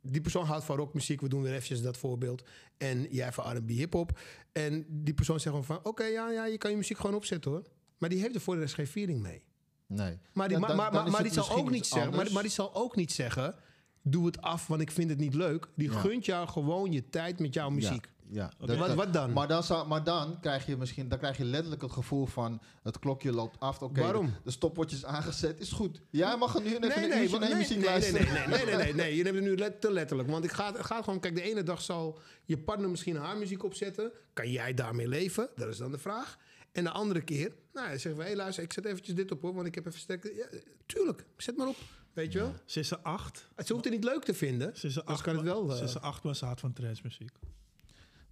die 0.00 0.20
persoon 0.20 0.44
houdt 0.44 0.64
van 0.64 0.76
rockmuziek, 0.76 1.20
we 1.20 1.28
doen 1.28 1.42
weer 1.42 1.52
eventjes 1.52 1.82
dat 1.82 1.96
voorbeeld. 1.96 2.42
En 2.76 3.06
jij 3.10 3.32
van 3.32 3.56
R&B 3.56 3.68
hip-hop. 3.70 4.18
En 4.52 4.86
die 4.88 5.14
persoon 5.14 5.40
zegt 5.40 5.50
gewoon 5.56 5.64
van, 5.64 5.80
oké, 5.82 6.04
ja, 6.04 6.30
ja, 6.30 6.46
je 6.46 6.58
kan 6.58 6.70
je 6.70 6.76
muziek 6.76 6.96
gewoon 6.98 7.16
opzetten 7.16 7.50
hoor. 7.50 7.62
Maar 7.98 8.08
die 8.08 8.20
heeft 8.20 8.34
er 8.34 8.40
voor 8.40 8.54
de 8.54 8.60
rest 8.60 8.74
geen 8.74 8.86
feeling 8.86 9.22
mee. 9.22 9.42
Nee. 9.86 10.18
Maar 10.32 10.48
die, 10.48 10.56
Ja, 10.56 10.62
maar, 10.62 10.68
dan- 10.68 10.76
maar, 10.76 10.90
dan 10.90 10.94
maar, 10.94 11.06
is 11.06 11.12
maar 11.12 11.22
het 11.24 11.32
die 11.34 11.42
zal 11.42 11.56
ook 11.56 11.70
niet 11.70 11.86
zeggen, 11.86 12.14
maar, 12.16 12.32
maar 12.32 12.42
die 12.42 12.52
zal 12.52 12.74
ook 12.74 12.96
niet 12.96 13.12
zeggen, 13.12 13.54
doe 14.02 14.26
het 14.26 14.40
af, 14.42 14.66
want 14.66 14.80
ik 14.80 14.90
vind 14.90 15.10
het 15.10 15.18
niet 15.18 15.34
leuk. 15.34 15.68
Die 15.76 15.90
Ja. 15.90 15.98
gunt 16.00 16.24
jou 16.24 16.48
gewoon 16.48 16.92
je 16.92 17.08
tijd 17.08 17.40
met 17.40 17.54
jouw 17.54 17.70
muziek. 17.70 18.04
Ja, 18.06 18.15
Dat- 18.58 18.94
Wat, 18.94 19.12
dan? 19.12 19.32
Maar 19.32 19.48
dan, 19.48 19.62
zou, 19.62 19.86
maar 19.88 20.04
dan 20.04 20.40
krijg 20.40 20.66
je 20.66 20.76
misschien 20.76 21.08
dan 21.08 21.18
krijg 21.18 21.36
je 21.36 21.44
letterlijk 21.44 21.82
het 21.82 21.92
gevoel 21.92 22.26
van 22.26 22.60
het 22.82 22.98
klokje 22.98 23.32
loopt 23.32 23.60
af. 23.60 23.82
Oké, 23.82 24.00
Waarom? 24.00 24.26
De, 24.26 24.32
de 24.44 24.50
stopwatch 24.50 24.92
is 24.94 25.04
aangezet, 25.04 25.60
is 25.60 25.72
goed. 25.72 26.00
Jij 26.10 26.36
mag 26.36 26.54
er 26.54 26.60
nu 26.62 26.66
even 26.66 26.80
Nee, 26.80 26.90
een 26.90 27.08
nee, 27.08 27.08
nee, 27.38 27.54
muziek 27.54 27.68
nee, 27.70 27.78
nee, 27.78 27.84
luisteren. 27.84 28.32
nee, 28.32 28.46
nee, 28.46 28.64
nee, 28.66 28.76
nee, 28.76 28.94
nee, 28.94 29.16
je 29.16 29.22
neemt 29.22 29.34
het 29.36 29.44
nu 29.44 29.56
let, 29.56 29.80
te 29.80 29.92
letterlijk. 29.92 30.28
Want 30.30 30.44
ik 30.44 30.52
ga, 30.52 30.72
het 30.72 30.84
gaat 30.86 31.04
gewoon, 31.04 31.20
kijk, 31.20 31.34
de 31.34 31.42
ene 31.42 31.62
dag 31.62 31.80
zal 31.82 32.18
je 32.44 32.58
partner 32.58 32.90
misschien 32.90 33.16
haar 33.16 33.36
muziek 33.36 33.64
opzetten. 33.64 34.12
Kan 34.32 34.50
jij 34.50 34.74
daarmee 34.74 35.08
leven? 35.08 35.48
Dat 35.56 35.68
is 35.68 35.76
dan 35.78 35.90
de 35.90 35.98
vraag. 35.98 36.38
En 36.72 36.84
de 36.84 36.90
andere 36.90 37.20
keer, 37.22 37.52
nou, 37.72 37.88
dan 37.88 37.98
zeggen 37.98 38.22
we, 38.22 38.28
hé 38.28 38.34
luister, 38.36 38.64
ik 38.64 38.72
zet 38.72 38.84
eventjes 38.84 39.14
dit 39.14 39.30
op 39.30 39.42
hoor, 39.42 39.54
want 39.54 39.66
ik 39.66 39.74
heb 39.74 39.86
even 39.86 40.00
sterk. 40.00 40.24
Ja, 40.24 40.58
tuurlijk, 40.86 41.24
zet 41.36 41.56
maar 41.56 41.68
op. 41.68 41.76
Weet 42.12 42.32
je 42.32 42.38
wel? 42.38 42.54
Ze 42.64 42.80
is 42.80 42.90
er 42.90 42.98
acht. 42.98 43.48
Ze 43.64 43.72
hoeft 43.72 43.84
het 43.84 43.94
niet 43.94 44.04
leuk 44.04 44.24
te 44.24 44.34
vinden. 44.34 44.76
Ze 44.76 44.86
is 44.86 44.96
er 44.96 45.02
Dus 45.04 45.12
acht, 45.14 45.22
kan 45.22 45.36
het 45.36 45.44
wel, 45.44 45.70
eh, 45.70 45.76
Ze 45.76 45.84
is 45.84 45.94
er 45.94 46.00
acht, 46.00 46.22
maar 46.22 46.36
ze 46.36 46.44
houdt 46.44 46.60
van 46.60 46.72
transmuziek. 46.72 47.30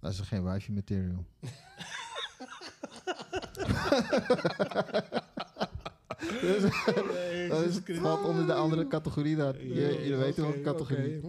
Dat 0.05 0.13
is 0.13 0.19
geen 0.19 0.43
wifi 0.43 0.71
material. 0.71 1.25
dat 6.41 6.55
is, 6.55 6.61
dat 7.49 7.65
is, 7.65 7.75
het 7.75 7.97
valt 8.01 8.23
onder 8.25 8.45
de 8.45 8.53
andere 8.53 8.87
categorie. 8.87 9.35
Dat, 9.35 9.55
je, 9.55 9.67
jullie 9.73 10.15
weten 10.15 10.43
welke 10.43 10.61
categorie. 10.61 11.21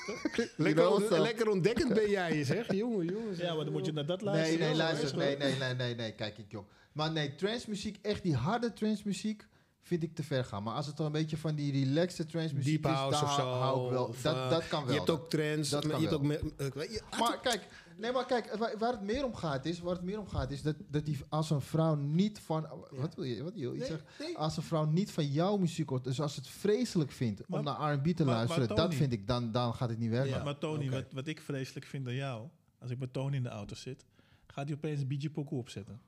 lekker, 0.56 0.88
on- 0.90 1.20
lekker 1.20 1.48
ontdekkend 1.50 1.94
ben 1.94 2.10
jij, 2.10 2.44
zeg. 2.44 2.72
Jongen, 2.74 3.04
jongen. 3.06 3.36
Ja, 3.36 3.54
maar 3.54 3.64
dan 3.64 3.72
moet 3.72 3.86
je 3.86 3.92
naar 3.92 4.06
dat 4.06 4.20
Nee, 4.22 4.30
luisteren. 4.34 4.60
nee, 4.60 4.70
Ja, 4.70 4.76
luister. 4.76 5.04
is 5.04 5.12
Nee, 5.14 5.36
nee, 5.36 5.56
nee, 5.58 5.74
nee, 5.74 5.94
nee. 5.94 6.12
Kijk, 6.12 6.38
ik 6.38 6.44
joh. 6.48 6.66
Maar 6.92 7.12
nee, 7.12 7.34
transmuziek, 7.34 7.98
echt 8.02 8.22
die 8.22 8.34
harde 8.34 8.72
transmuziek, 8.72 9.46
vind 9.82 10.02
ik 10.02 10.14
te 10.14 10.22
ver 10.22 10.44
gaan. 10.44 10.62
Maar 10.62 10.74
als 10.74 10.86
het 10.86 10.96
dan 10.96 11.06
een 11.06 11.12
beetje 11.12 11.36
van 11.36 11.54
die 11.54 11.84
relaxed 11.84 12.28
transmuziek 12.30 12.82
Deep 12.82 12.92
is, 12.92 13.00
of 13.22 13.32
zo. 13.34 13.42
hou 13.42 13.84
ik 13.86 13.90
wel. 13.92 14.04
of, 14.04 14.22
dat, 14.22 14.34
eh, 14.34 14.50
dat 14.50 14.68
kan 14.68 14.80
wel. 14.84 14.92
Je 14.92 14.98
hebt 14.98 15.10
ook 15.10 15.30
trends. 15.30 15.68
Dat 15.70 15.82
je 15.84 15.88
hebt 15.92 16.12
ook 16.12 16.22
me- 16.22 16.52
eh, 16.56 16.66
weet 16.74 16.92
je- 16.92 17.02
Maar 17.18 17.40
kijk, 17.40 17.66
nee, 17.96 18.12
maar 18.12 18.26
kijk, 18.26 18.54
waar, 18.56 18.78
waar 18.78 18.92
het 18.92 19.00
meer 19.02 19.24
om 19.24 19.34
gaat 19.34 19.64
is, 19.64 19.80
waar 19.80 19.94
het 19.94 20.02
meer 20.04 20.18
om 20.18 20.28
gaat 20.28 20.50
is 20.50 20.62
dat, 20.62 20.76
dat 20.90 21.04
die 21.04 21.18
als 21.28 21.50
een 21.50 21.60
vrouw 21.60 21.94
niet 21.94 22.38
van, 22.38 22.66
wat 22.90 23.14
wil 23.14 23.24
je, 23.24 23.42
wat 23.42 23.54
wil 23.54 23.72
je 23.72 23.78
Nee, 23.78 23.86
zeggen? 23.88 24.06
nee. 24.18 24.36
Als 24.38 24.56
een 24.56 24.62
vrouw 24.62 24.84
niet 24.84 25.10
van 25.10 25.26
jouw 25.26 25.56
muziek 25.56 25.88
hoort, 25.88 26.04
dus 26.04 26.20
als 26.20 26.34
ze 26.34 26.40
het 26.40 26.48
vreselijk 26.48 27.10
vindt 27.12 27.42
Maar- 27.48 27.58
om 27.58 27.64
naar 27.64 27.92
R&B 27.94 28.06
te 28.16 28.24
maar- 28.24 28.34
luisteren, 28.34 28.66
maar 28.68 28.76
dat 28.76 28.94
vind 28.94 29.12
ik, 29.12 29.26
dan, 29.26 29.52
dan 29.52 29.74
gaat 29.74 29.88
het 29.88 29.98
niet 29.98 30.10
werken. 30.10 30.30
Ja. 30.38 30.44
Maar 30.44 30.58
Tony, 30.58 30.90
wat, 30.90 31.04
wat 31.12 31.26
ik 31.26 31.40
vreselijk 31.40 31.86
vind 31.86 32.06
aan 32.06 32.14
jou, 32.14 32.48
als 32.78 32.90
ik 32.90 32.98
met 32.98 33.12
Tony 33.12 33.36
in 33.36 33.42
de 33.42 33.48
auto 33.48 33.74
zit, 33.74 34.04
gaat 34.46 34.66
hij 34.66 34.74
opeens 34.76 35.06
BG 35.06 35.32
Poco 35.32 35.56
opzetten. 35.56 36.00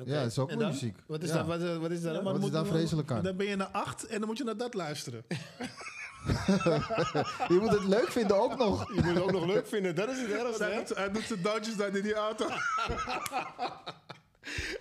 Oké. 0.00 0.10
Ja, 0.10 0.20
dat 0.22 0.30
is 0.30 0.38
ook 0.38 0.58
dan? 0.58 0.68
muziek. 0.70 0.98
Wat 1.06 1.22
is 1.22 1.28
Ja. 1.28 1.34
dat? 1.42 1.46
Wat, 1.46 1.76
wat 1.78 1.90
is 1.90 2.02
dat? 2.02 2.14
Ja, 2.14 2.22
Wat 2.22 2.34
is 2.34 2.40
dan 2.40 2.50
daar 2.50 2.66
vreselijk 2.66 3.10
aan? 3.10 3.22
Dan 3.22 3.36
ben 3.36 3.46
je 3.46 3.56
naar 3.56 3.66
acht 3.66 4.06
en 4.06 4.18
dan 4.18 4.28
moet 4.28 4.38
je 4.38 4.44
naar 4.44 4.56
dat 4.56 4.74
luisteren. 4.74 5.24
Je 7.52 7.58
moet 7.60 7.70
het 7.70 7.84
leuk 7.84 8.08
vinden 8.10 8.40
ook 8.42 8.56
nog. 8.58 8.94
Je 8.94 9.00
moet 9.02 9.14
het 9.14 9.22
ook 9.22 9.32
nog 9.32 9.46
leuk 9.46 9.66
vinden. 9.66 9.94
Dat 9.94 10.08
is 10.08 10.20
het 10.20 10.30
ergste, 10.30 10.64
hij, 10.64 10.74
doet, 10.76 10.96
hij 10.96 11.10
doet 11.12 11.22
zijn 11.22 11.42
dansjes 11.42 11.76
dan 11.76 11.96
in 11.96 12.02
die 12.02 12.14
auto. 12.14 12.46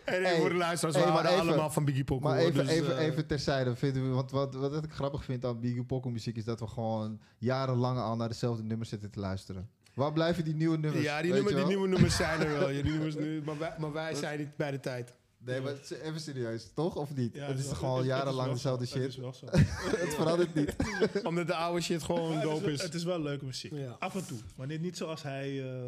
En 0.06 0.24
Hey, 0.24 0.40
voor 0.40 0.50
de 0.50 0.56
luisteraars, 0.56 0.98
hey, 0.98 1.06
we 1.06 1.12
maar 1.12 1.22
houden 1.22 1.42
even- 1.42 1.48
allemaal 1.54 1.70
van 1.70 1.86
Biggie 1.86 2.04
Poco. 2.04 2.28
Maar 2.28 2.38
even, 2.38 2.54
dus, 2.66 2.74
even, 2.74 2.98
eh, 2.98 3.06
even 3.06 3.28
terzijde. 3.28 3.76
Vinden 3.76 4.04
we, 4.10 4.10
want 4.16 4.32
wat, 4.32 4.54
wat 4.56 4.84
ik 4.84 4.92
grappig 4.92 5.24
vind 5.24 5.46
aan 5.46 5.60
Biggie 5.60 5.84
Poco 5.84 6.10
muziek 6.10 6.36
is 6.38 6.46
dat 6.46 6.60
we 6.60 6.68
gewoon 6.68 7.20
jarenlang 7.38 8.00
al 8.00 8.16
naar 8.16 8.28
dezelfde 8.30 8.64
nummers 8.64 8.90
zitten 8.90 9.12
te 9.12 9.20
luisteren. 9.20 9.70
Waar 9.94 10.14
blijven 10.14 10.44
die 10.44 10.56
nieuwe 10.56 10.78
nummers? 10.78 11.04
Ja, 11.04 11.22
die, 11.22 11.34
nummer, 11.34 11.56
die 11.56 11.66
nieuwe 11.66 11.88
nummers 11.88 12.16
zijn 12.16 12.40
er 12.42 12.60
wel. 12.60 12.70
Ja, 12.78 12.82
die 12.82 12.92
nummers 12.92 13.16
nu, 13.16 13.42
maar, 13.46 13.58
wij, 13.58 13.74
maar 13.78 13.92
wij 13.92 14.16
zijn 14.16 14.40
niet 14.40 14.56
bij 14.56 14.72
de 14.72 14.80
tijd. 14.80 15.14
Nee, 15.48 15.62
maar 15.62 15.72
het 15.74 15.92
is 15.92 15.98
even 15.98 16.20
serieus, 16.20 16.72
toch? 16.74 16.96
Of 16.96 17.16
niet? 17.16 17.34
Ja, 17.34 17.46
het 17.46 17.60
is 17.60 17.68
toch 17.68 17.78
gewoon 17.78 17.90
het- 17.98 18.04
het 18.06 18.12
is 18.14 18.18
jarenlang 18.18 18.46
wel 18.48 18.56
dezelfde 18.56 18.86
zo. 18.86 18.98
Het 18.98 19.08
is 19.08 19.14
shit? 19.14 19.22
wel 19.24 19.34
zo. 19.34 19.46
het 20.06 20.14
verandert 20.14 20.54
niet. 20.54 20.76
Omdat 21.28 21.48
de 21.48 21.56
oude 21.56 21.82
shit 21.82 22.04
gewoon 22.04 22.32
het, 22.34 22.42
dope 22.42 22.66
is, 22.66 22.74
is. 22.74 22.82
het 22.82 22.94
is 22.94 23.04
wel 23.04 23.20
leuke 23.22 23.46
muziek. 23.46 23.72
Ja. 23.72 23.96
Af 24.00 24.16
en 24.16 24.26
toe. 24.28 24.38
Maar 24.56 24.68
niet, 24.68 24.82
niet 24.82 24.98
zoals 24.98 25.24
hij... 25.24 25.64
eh, 25.74 25.84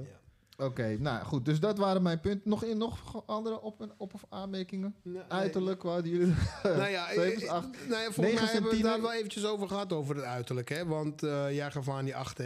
Oké, 0.66 0.98
nou 1.00 1.26
goed. 1.26 1.46
Dus 1.46 1.60
dat 1.60 1.78
waren 1.78 2.02
mijn 2.02 2.20
punten. 2.20 2.50
Nog, 2.50 2.64
in, 2.64 2.78
nog 2.78 3.24
andere 3.26 3.62
op- 3.62 3.82
en 3.82 3.92
op- 3.98 4.14
of 4.14 4.24
aanmerkingen? 4.30 4.96
Uiterlijk, 5.28 5.84
waar 5.84 6.08
jullie... 6.08 6.34
Nou 6.64 6.88
ja, 6.88 7.08
Zeven, 7.14 7.42
eh, 7.48 7.50
acht, 7.54 7.68
nou 7.88 8.02
ja, 8.02 8.12
volgens 8.12 8.36
mij 8.42 8.52
hebben 8.52 8.70
we 8.70 8.76
het 8.76 8.86
daar 8.86 9.02
wel 9.02 9.14
eventjes 9.14 9.46
over 9.46 9.68
gehad, 9.68 9.94
over 9.94 10.16
het 10.16 10.26
uiterlijk. 10.26 10.70
Hè? 10.70 10.86
Want 10.86 11.24
eh 11.24 11.56
jij 11.56 11.72
gaf 11.72 11.90
aan 11.90 12.06
die 12.06 12.16
8, 12.16 12.40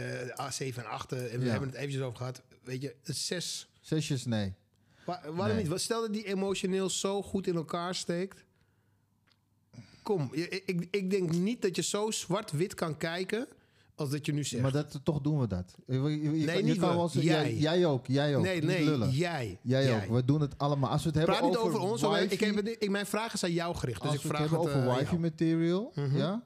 7 0.50 0.84
en 0.84 0.90
8. 0.90 1.12
En 1.12 1.18
we 1.38 1.44
Ja. 1.44 1.50
hebben 1.50 1.68
het 1.68 1.78
eventjes 1.78 2.02
over 2.02 2.16
gehad. 2.16 2.42
Weet 2.62 2.82
je, 2.82 2.94
een 3.04 3.14
6. 3.14 3.68
Zesjes, 3.80 4.24
nee. 4.24 4.54
Waar, 5.04 5.34
waarom 5.34 5.56
Nee. 5.56 5.68
niet? 5.68 5.80
Stel 5.80 6.00
dat 6.00 6.12
die 6.12 6.24
emotioneel 6.26 6.90
zo 6.90 7.22
goed 7.22 7.46
in 7.46 7.54
elkaar 7.54 7.94
steekt. 7.94 8.44
Kom, 10.02 10.28
ik, 10.32 10.86
ik 10.90 11.10
denk 11.10 11.32
niet 11.32 11.62
dat 11.62 11.76
je 11.76 11.82
zo 11.82 12.10
zwart-wit 12.10 12.74
kan 12.74 12.96
kijken 12.96 13.46
als 13.94 14.10
dat 14.10 14.26
je 14.26 14.32
nu 14.32 14.44
zegt. 14.44 14.62
Maar 14.62 14.72
dat, 14.72 15.00
toch 15.02 15.20
doen 15.20 15.38
we 15.40 15.46
dat. 15.46 15.74
Je, 15.86 15.94
je- 15.94 16.28
Nee, 16.28 16.46
kan 16.56 16.64
niet 16.64 16.78
wel 16.78 17.02
eens- 17.02 17.12
jij. 17.12 17.22
Jij. 17.24 17.54
Jij 17.54 17.86
ook, 17.86 18.06
jij 18.06 18.36
ook. 18.36 18.42
nee, 18.42 18.54
Niet 18.54 18.64
nee, 18.64 18.84
lullen. 18.84 19.10
jij. 19.10 19.58
Jij, 19.62 19.94
ook. 20.04 20.10
We 20.14 20.24
doen 20.24 20.40
het 20.40 20.58
allemaal. 20.58 20.90
Als 20.90 21.02
we 21.02 21.08
het 21.08 21.16
hebben 21.18 21.36
Praat 21.36 21.48
niet 21.48 21.58
over, 21.58 21.80
ons. 21.80 22.02
wifi, 22.02 22.24
Ik 22.34 22.40
heb, 22.40 22.58
ik, 22.68 22.90
mijn 22.90 23.06
vraag 23.06 23.34
is 23.34 23.44
aan 23.44 23.52
jou 23.52 23.74
gericht. 23.76 24.00
Dus 24.02 24.10
als 24.10 24.16
ik 24.16 24.22
we 24.22 24.28
het 24.28 24.36
vraag 24.36 24.50
hebben 24.50 24.68
het 24.68 24.76
over 24.76 24.88
eh, 24.90 24.94
aan 24.94 24.98
wifi 25.04 25.18
material, 25.18 25.92
Mhm. 25.94 26.16
ja, 26.16 26.42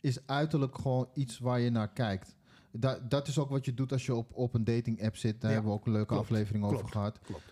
is 0.00 0.18
uiterlijk 0.26 0.78
gewoon 0.78 1.08
iets 1.14 1.38
waar 1.38 1.60
je 1.60 1.70
naar 1.70 1.88
kijkt. 1.92 2.34
Da 2.78 2.98
dat 3.08 3.28
is 3.28 3.38
ook 3.38 3.50
wat 3.50 3.64
je 3.64 3.74
doet 3.74 3.92
als 3.92 4.06
je 4.06 4.14
op, 4.14 4.30
op 4.32 4.54
een 4.54 4.64
dating 4.64 5.02
app 5.04 5.16
zit. 5.16 5.40
Daar 5.40 5.50
Ja, 5.50 5.56
hebben 5.56 5.72
we 5.72 5.78
ook 5.78 5.86
een 5.86 5.92
leuke 5.92 6.06
klopt, 6.06 6.22
aflevering 6.22 6.64
over 6.64 6.88
gehad. 6.88 7.18
klopt. 7.22 7.42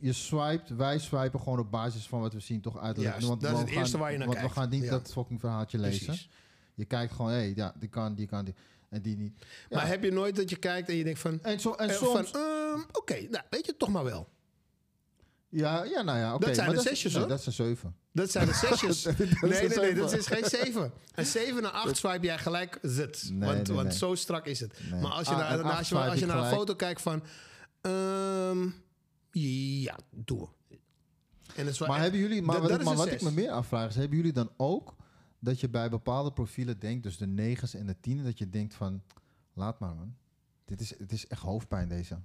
Je 0.00 0.12
swipet, 0.12 0.76
wij 0.76 0.98
swipen 0.98 1.40
gewoon 1.40 1.58
op 1.58 1.70
basis 1.70 2.06
van 2.06 2.20
wat 2.20 2.32
we 2.32 2.40
zien 2.40 2.60
toch 2.60 2.78
uiterlijk. 2.78 3.20
Juist, 3.20 3.40
dat 3.40 3.52
is 3.58 3.64
we 3.64 3.70
eerste 3.70 3.90
gaan, 3.90 4.00
waar 4.00 4.12
je 4.12 4.18
naar 4.18 4.26
want 4.26 4.38
kijkt. 4.38 4.54
we 4.54 4.60
gaan 4.60 4.70
niet 4.70 4.82
Ja. 4.84 4.90
dat 4.90 5.12
fucking 5.12 5.40
verhaaltje 5.40 5.78
lezen. 5.78 6.06
Precies. 6.06 6.28
Je 6.74 6.84
kijkt 6.84 7.12
gewoon, 7.12 7.30
hé, 7.30 7.36
hey, 7.36 7.52
ja, 7.56 7.74
die 7.78 7.88
kan, 7.88 8.14
die 8.14 8.26
kan, 8.26 8.44
die. 8.44 8.54
En 8.88 9.02
die 9.02 9.16
niet. 9.16 9.32
Ja. 9.68 9.76
Maar 9.76 9.86
heb 9.86 10.02
je 10.02 10.12
nooit 10.12 10.36
dat 10.36 10.50
je 10.50 10.56
kijkt 10.56 10.88
en 10.88 10.94
je 10.94 11.04
denkt 11.04 11.18
van... 11.20 11.38
en, 11.42 11.60
zo, 11.60 11.72
en 11.72 11.88
eh, 11.88 11.96
soms... 11.96 12.30
van, 12.30 12.40
ehm, 12.40 12.80
Oké, 12.92 13.14
nou, 13.30 13.44
weet 13.50 13.66
je 13.66 13.76
toch 13.76 13.88
maar 13.88 14.04
wel. 14.04 14.28
Ja, 15.52 15.84
ja, 15.84 16.02
nou 16.02 16.18
ja, 16.18 16.34
oké. 16.34 16.46
Dat 16.46 16.54
zijn 16.54 16.66
maar 16.66 16.76
de 16.76 16.82
zesjes, 16.82 17.14
nee. 17.14 17.26
Dat 17.26 17.46
een 17.46 17.52
zeven. 17.52 17.96
Dat 18.12 18.30
zijn 18.30 18.46
de 18.46 18.54
zesjes. 18.68 19.02
Dat 19.02 19.18
nee, 19.18 19.28
nee, 19.40 19.68
nee, 19.68 19.94
dat 19.94 20.12
is 20.12 20.26
geen 20.26 20.44
zeven. 20.44 20.92
Een 21.14 21.26
zeven 21.26 21.62
naar 21.62 21.70
acht 21.70 21.96
swipe 21.96 22.26
jij 22.26 22.38
gelijk 22.38 22.78
zit. 22.82 23.28
Nee, 23.32 23.48
want 23.48 23.66
nee, 23.68 23.76
want 23.76 23.94
zo 23.94 24.14
strak 24.14 24.46
is 24.46 24.60
het. 24.60 24.78
Maar 24.90 25.10
als 25.12 25.28
je 25.28 25.34
Ah, 25.34 25.38
naar, 25.38 25.62
als 25.62 25.88
je, 25.88 25.98
als 25.98 26.18
je 26.18 26.26
naar 26.26 26.38
een 26.38 26.50
foto 26.50 26.74
kijkt 26.74 27.02
van... 27.02 27.22
ehm, 27.80 28.68
ja, 29.30 29.98
doe. 30.10 30.48
En 31.56 31.66
het 31.66 31.68
is 31.68 31.78
Maar 31.78 32.00
hebben 32.00 32.20
jullie, 32.20 32.42
maar, 32.42 32.60
wat, 32.60 32.82
maar 32.84 32.96
wat 32.96 33.06
ik 33.12 33.22
me 33.22 33.30
meer 33.30 33.50
afvraag 33.50 33.88
is, 33.88 33.94
hebben 33.96 34.16
jullie 34.16 34.32
dan 34.32 34.50
ook 34.56 34.94
dat 35.38 35.60
je 35.60 35.68
bij 35.68 35.88
bepaalde 35.90 36.32
profielen 36.32 36.78
denkt, 36.78 37.02
dus 37.02 37.16
de 37.16 37.26
negens 37.26 37.74
en 37.74 37.86
de 37.86 37.96
tienen, 38.00 38.24
dat 38.24 38.38
je 38.38 38.48
denkt 38.48 38.74
van, 38.74 39.02
laat 39.54 39.78
maar 39.80 39.94
man. 39.94 40.16
Dit 40.64 40.80
is, 40.80 40.98
het 40.98 41.12
is 41.12 41.26
echt 41.26 41.42
hoofdpijn 41.42 41.88
deze. 41.88 42.18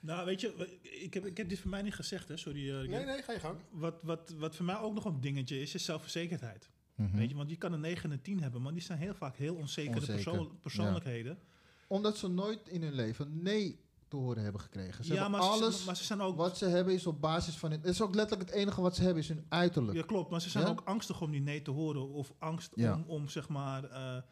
Nou, 0.00 0.24
weet 0.26 0.40
je, 0.40 0.78
ik 1.02 1.14
heb, 1.14 1.26
ik 1.26 1.36
heb 1.36 1.48
dit 1.48 1.58
voor 1.58 1.70
mij 1.70 1.82
niet 1.82 1.94
gezegd, 1.94 2.28
hè. 2.28 2.36
Sorry. 2.36 2.70
eh, 2.70 2.88
Nee, 2.88 3.04
nee, 3.04 3.22
ga 3.22 3.32
je 3.32 3.40
gang. 3.40 3.58
Wat, 3.70 4.02
wat, 4.02 4.34
wat 4.38 4.56
voor 4.56 4.64
mij 4.64 4.78
ook 4.78 4.94
nog 4.94 5.04
een 5.04 5.20
dingetje 5.20 5.60
is, 5.60 5.74
is 5.74 5.84
zelfverzekerdheid. 5.84 6.68
Mhm. 6.94 7.16
Weet 7.16 7.30
je, 7.30 7.36
want 7.36 7.50
je 7.50 7.56
kan 7.56 7.72
een 7.72 7.80
9 7.80 8.04
en 8.04 8.10
een 8.10 8.22
10 8.22 8.42
hebben, 8.42 8.62
maar 8.62 8.72
die 8.72 8.82
zijn 8.82 8.98
heel 8.98 9.14
vaak 9.14 9.36
heel 9.36 9.54
onzekere 9.54 9.94
Onzeker, 10.00 10.14
persoon- 10.24 10.58
persoonlijkheden. 10.60 11.38
Omdat 11.86 12.18
ze 12.18 12.28
nooit 12.28 12.68
in 12.68 12.82
hun 12.82 12.92
leven 12.94 13.42
nee 13.42 13.80
te 14.08 14.16
horen 14.16 14.42
hebben 14.42 14.60
gekregen. 14.60 15.04
Ze 15.04 15.12
Ja, 15.14 15.20
hebben 15.20 15.38
maar, 15.40 15.48
alles, 15.48 15.78
ze, 15.80 15.86
maar 15.86 15.96
ze 15.96 16.04
zijn 16.04 16.20
ook... 16.20 16.36
wat 16.36 16.58
ze 16.58 16.66
hebben 16.66 16.94
is 16.94 17.06
op 17.06 17.20
basis 17.20 17.56
van, 17.56 17.70
het 17.70 17.84
is 17.84 18.02
ook 18.02 18.14
letterlijk 18.14 18.50
het 18.50 18.58
enige 18.58 18.80
wat 18.80 18.96
ze 18.96 19.02
hebben 19.02 19.22
is 19.22 19.28
hun 19.28 19.44
uiterlijk. 19.48 19.96
Ja, 19.96 20.04
klopt. 20.04 20.30
Maar 20.30 20.40
ze 20.40 20.50
zijn 20.50 20.64
Ja? 20.64 20.70
ook 20.70 20.80
angstig 20.84 21.20
om 21.20 21.30
die 21.30 21.40
nee 21.40 21.62
te 21.62 21.70
horen. 21.70 22.08
Of 22.08 22.32
angst 22.38 22.72
Ja. 22.74 22.94
om, 22.94 23.04
om, 23.06 23.28
zeg 23.28 23.48
maar... 23.48 23.84
eh, 23.84 24.22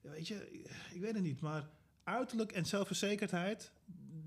ja, 0.00 0.10
weet 0.10 0.28
je, 0.28 0.62
ik 0.94 1.00
weet 1.00 1.14
het 1.14 1.22
niet. 1.22 1.40
Maar 1.40 1.68
uiterlijk 2.04 2.52
en 2.52 2.64
zelfverzekerdheid, 2.64 3.72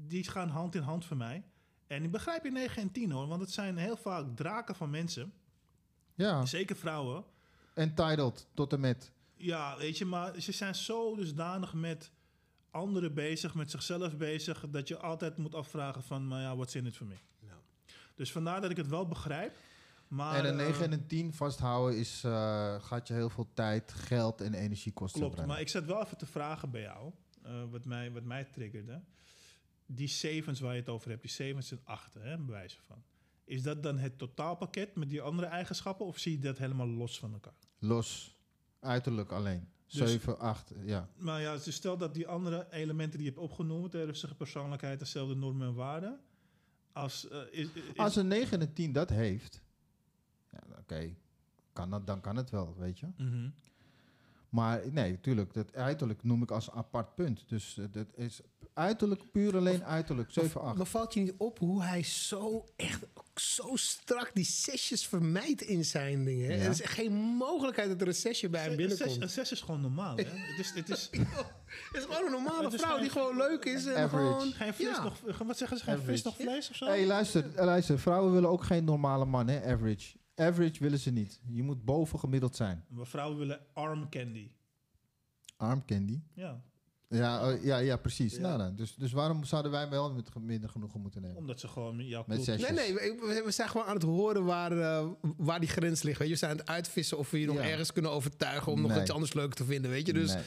die 0.08 0.30
gaan 0.30 0.50
hand 0.50 0.76
in 0.76 0.82
hand 0.82 1.06
voor 1.06 1.18
mij. 1.18 1.44
En 1.88 2.04
ik 2.04 2.12
begrijp 2.12 2.44
je 2.44 2.52
9 2.52 2.82
en 2.82 2.92
10 2.92 3.12
hoor. 3.12 3.28
Want 3.28 3.42
het 3.42 3.52
zijn 3.52 3.78
heel 3.78 3.98
vaak 3.98 4.26
draken 4.36 4.76
van 4.76 4.90
mensen. 4.90 5.34
Ja, 6.16 6.46
Zeker 6.46 6.76
vrouwen. 6.76 7.24
entitled 7.74 8.48
tot 8.54 8.74
en 8.74 8.80
met. 8.80 9.12
Ja, 9.36 9.78
weet 9.78 9.98
je, 9.98 10.06
maar 10.06 10.42
ze 10.42 10.52
zijn 10.52 10.76
zo 10.76 11.16
dusdanig 11.16 11.74
met 11.74 12.12
anderen 12.72 13.14
bezig, 13.14 13.56
met 13.56 13.72
zichzelf 13.72 14.18
bezig, 14.18 14.66
dat 14.70 14.88
je 14.88 14.98
altijd 14.98 15.38
moet 15.38 15.56
afvragen 15.56 16.04
van, 16.04 16.28
maar 16.28 16.42
ja, 16.42 16.56
wat 16.56 16.74
in 16.74 16.86
het 16.86 16.98
voor 16.98 17.08
mij? 17.08 17.20
Ja. 17.40 17.58
Dus 18.16 18.32
vandaar 18.32 18.62
dat 18.62 18.72
ik 18.72 18.78
het 18.78 18.88
wel 18.88 19.08
begrijp. 19.08 19.56
Maar, 20.08 20.36
en 20.36 20.46
een 20.46 20.56
9 20.56 20.74
eh, 20.74 20.82
en 20.82 20.92
een 20.92 21.08
10 21.08 21.34
vasthouden 21.34 22.00
is, 22.00 22.24
eh, 22.24 22.82
gaat 22.82 23.08
je 23.08 23.14
heel 23.14 23.30
veel 23.30 23.48
tijd, 23.54 23.94
geld 23.94 24.42
en 24.42 24.54
energie 24.54 24.94
kosten. 24.94 25.22
Klopt, 25.22 25.46
maar 25.46 25.60
ik 25.60 25.70
zat 25.70 25.86
wel 25.86 26.04
even 26.04 26.18
te 26.18 26.26
vragen 26.26 26.72
bij 26.72 26.82
jou, 26.82 27.12
eh, 27.44 27.64
wat, 27.70 27.86
mij, 27.86 28.12
wat 28.12 28.24
mij 28.24 28.44
triggerde. 28.44 29.02
Die 29.90 30.08
sevens 30.08 30.60
waar 30.60 30.74
je 30.74 30.80
het 30.80 30.90
over 30.90 31.10
hebt, 31.10 31.22
die 31.22 31.32
sevens 31.32 31.72
en 31.72 31.80
achten, 31.84 32.22
hè, 32.22 32.38
bij 32.38 32.46
wijze 32.56 32.78
van. 32.82 33.04
Is 33.44 33.64
dat 33.64 33.84
dan 33.84 33.98
het 33.98 34.18
totaalpakket 34.18 34.96
met 34.96 35.10
die 35.10 35.22
andere 35.22 35.48
eigenschappen 35.48 36.06
of 36.06 36.18
zie 36.18 36.32
je 36.32 36.40
dat 36.40 36.58
helemaal 36.58 36.88
los 36.88 37.20
van 37.20 37.34
elkaar? 37.34 37.54
Los, 37.80 38.38
uiterlijk 38.80 39.32
alleen. 39.32 39.68
Dus- 39.88 40.10
7, 40.12 40.40
8, 40.40 40.74
ja. 40.84 41.10
Maar 41.18 41.42
ja, 41.42 41.54
dus 41.58 41.76
stel 41.76 41.98
dat 41.98 42.14
die 42.14 42.28
andere 42.28 42.68
elementen 42.72 43.20
die 43.20 43.28
je 43.28 43.34
hebt 43.34 43.44
opgenoemd, 43.44 43.94
hè, 43.94 44.04
rustige 44.04 44.36
persoonlijkheid, 44.36 45.00
dezelfde 45.00 45.36
normen 45.36 45.68
en 45.68 45.74
waarden. 45.74 46.20
Als, 46.92 47.28
eh, 47.28 47.40
is, 47.52 47.68
is- 47.74 47.98
Als 47.98 48.16
een 48.16 48.28
9 48.28 48.60
en 48.60 48.68
een 48.68 48.74
10 48.74 48.92
dat 48.92 49.10
heeft, 49.10 49.62
ja, 50.52 50.60
oké, 50.80 51.16
kan 51.74 51.90
dat, 51.90 52.08
dan 52.08 52.22
kan 52.22 52.36
het 52.36 52.50
wel, 52.50 52.76
weet 52.78 53.00
je. 53.00 53.08
Mhm. 53.18 53.50
Maar 54.50 54.92
nee, 54.92 55.12
natuurlijk, 55.12 55.54
dat 55.54 55.74
uiterlijk 55.76 56.24
noem 56.24 56.42
ik 56.44 56.52
als 56.52 56.68
een 56.68 56.74
apart 56.74 57.16
punt. 57.16 57.50
Dus 57.50 57.80
dat 57.92 58.08
is 58.16 58.42
uiterlijk, 58.78 59.32
puur 59.32 59.58
alleen 59.58 59.84
uiterlijk, 59.86 60.32
7, 60.32 60.62
8. 60.62 60.78
Maar 60.78 60.86
valt 60.86 61.14
je 61.14 61.20
niet 61.20 61.34
op 61.38 61.60
hoe 61.60 61.84
hij 61.84 62.04
zo 62.04 62.66
echt 62.76 63.06
zo 63.36 63.76
strak 63.76 64.32
die 64.34 64.46
zesjes 64.46 65.08
vermijdt 65.08 65.62
in 65.62 65.86
zijn 65.86 66.24
dingen? 66.26 66.58
Ja. 66.58 66.64
Er 66.64 66.70
is 66.70 66.82
echt 66.82 66.94
geen 66.94 67.14
mogelijkheid 67.14 67.90
dat 67.90 68.02
er 68.02 68.08
een 68.08 68.16
zesje 68.16 68.50
bij 68.50 68.62
hem 68.62 68.72
Een 68.72 68.78
binnenkomt. 68.78 69.12
zes, 69.12 69.22
een 69.22 69.30
zes 69.30 69.52
is 69.52 69.62
gewoon 69.62 69.82
normaal. 69.82 70.16
Hè? 70.18 70.24
het, 70.56 70.60
is, 70.60 70.72
het 70.74 70.90
is 70.90 71.10
Het 71.92 71.98
is 71.98 72.04
gewoon 72.04 72.26
een 72.26 72.32
normale 72.32 72.72
vrouw 72.72 72.92
geen- 72.94 73.02
die 73.02 73.10
gewoon 73.10 73.38
leuk 73.38 73.66
is. 73.66 73.86
En 73.86 73.96
Average. 74.04 74.10
gewoon, 74.34 74.52
geen 74.54 74.74
vlees 74.74 74.96
ja. 74.96 75.04
nog, 75.04 75.38
wat 75.38 75.58
zeggen 75.58 75.78
ze, 75.78 75.84
geen 75.84 75.94
Average. 75.94 76.12
vis 76.12 76.24
nog 76.24 76.36
vlees 76.36 76.70
of 76.70 76.76
zo? 76.76 76.86
Hé, 76.86 76.92
hey, 76.92 77.06
luister, 77.06 77.56
eh, 77.56 77.66
luister, 77.66 78.00
vrouwen 78.00 78.34
willen 78.34 78.50
ook 78.50 78.64
geen 78.64 78.84
normale 78.84 79.26
man, 79.26 79.48
hè, 79.48 79.74
average. 79.74 80.18
Average 80.36 80.80
willen 80.80 81.00
ze 81.00 81.12
niet. 81.12 81.42
Je 81.48 81.64
moet 81.64 81.86
boven 81.86 82.20
gemiddeld 82.20 82.56
zijn. 82.56 82.86
Maar 82.90 83.08
vrouwen 83.08 83.38
willen 83.38 83.60
arm 83.74 84.10
candy. 84.10 84.52
Arm 85.58 85.86
candy. 85.86 86.22
Ja, 86.34 86.62
Ja, 87.10 87.50
oh, 87.52 87.64
ja, 87.64 87.78
ja 87.78 87.98
precies. 87.98 88.34
Ja. 88.36 88.40
Nou, 88.42 88.58
dan, 88.58 88.76
dus, 88.76 88.96
dus 88.96 89.12
waarom 89.12 89.44
zouden 89.44 89.72
wij 89.72 89.90
wel 89.90 90.14
met 90.14 90.30
minder 90.40 90.70
genoegen 90.70 91.02
moeten 91.02 91.22
nemen? 91.22 91.38
omdat 91.38 91.60
ze 91.60 91.68
gewoon 91.68 92.06
jouw 92.08 92.24
Met. 92.28 92.46
Nee, 92.48 92.72
nee, 92.72 92.94
we, 92.94 93.42
we 93.46 93.52
zijn 93.52 93.70
gewoon 93.70 93.88
aan 93.88 93.94
het 93.94 94.04
horen 94.04 94.46
waar, 94.46 94.72
eh, 94.80 95.08
waar 95.38 95.60
die 95.60 95.70
grens 95.70 96.02
ligt. 96.04 96.18
Weet 96.20 96.28
je. 96.28 96.34
We 96.34 96.40
zijn 96.40 96.52
aan 96.52 96.58
het 96.58 96.68
uitvissen 96.68 97.18
of 97.18 97.32
we 97.32 97.40
je 97.40 97.46
nog 97.46 97.56
Ja. 97.56 97.62
ergens 97.70 97.94
kunnen 97.94 98.12
overtuigen 98.12 98.72
om 98.72 98.82
nog 98.82 98.98
iets 99.02 99.12
anders 99.12 99.34
leuk 99.34 99.54
te 99.54 99.64
vinden. 99.66 99.92
Weet 99.92 100.06
je? 100.08 100.14
Dus 100.14 100.34
Nee. 100.34 100.44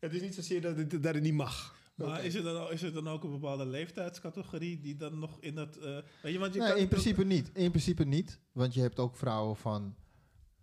het 0.00 0.12
is 0.14 0.20
niet 0.20 0.34
zozeer 0.34 0.60
dat 0.60 0.76
het, 0.76 0.90
dat 0.90 1.14
het 1.14 1.22
niet 1.22 1.34
mag. 1.34 1.76
Maar 1.94 2.24
is, 2.24 2.34
er 2.34 2.42
dan, 2.42 2.56
ook- 2.56 2.70
is 2.70 2.82
er 2.82 2.92
dan 2.92 3.08
ook 3.08 3.24
een 3.24 3.30
bepaalde 3.30 3.66
leeftijdscategorie 3.66 4.80
die 4.80 4.96
dan 4.96 5.18
nog 5.18 5.36
in 5.40 5.54
dat... 5.54 5.76
eh, 5.76 5.96
weet 6.22 6.32
je, 6.32 6.38
want 6.38 6.54
je 6.54 6.60
Nee, 6.60 6.68
kan 6.68 6.78
in 6.78 6.88
principe 6.88 7.24
niet. 7.24 7.50
In 7.52 7.70
principe 7.70 8.04
niet. 8.04 8.38
Want 8.52 8.74
je 8.74 8.80
hebt 8.80 8.98
ook 8.98 9.16
vrouwen 9.16 9.56
van 9.56 9.94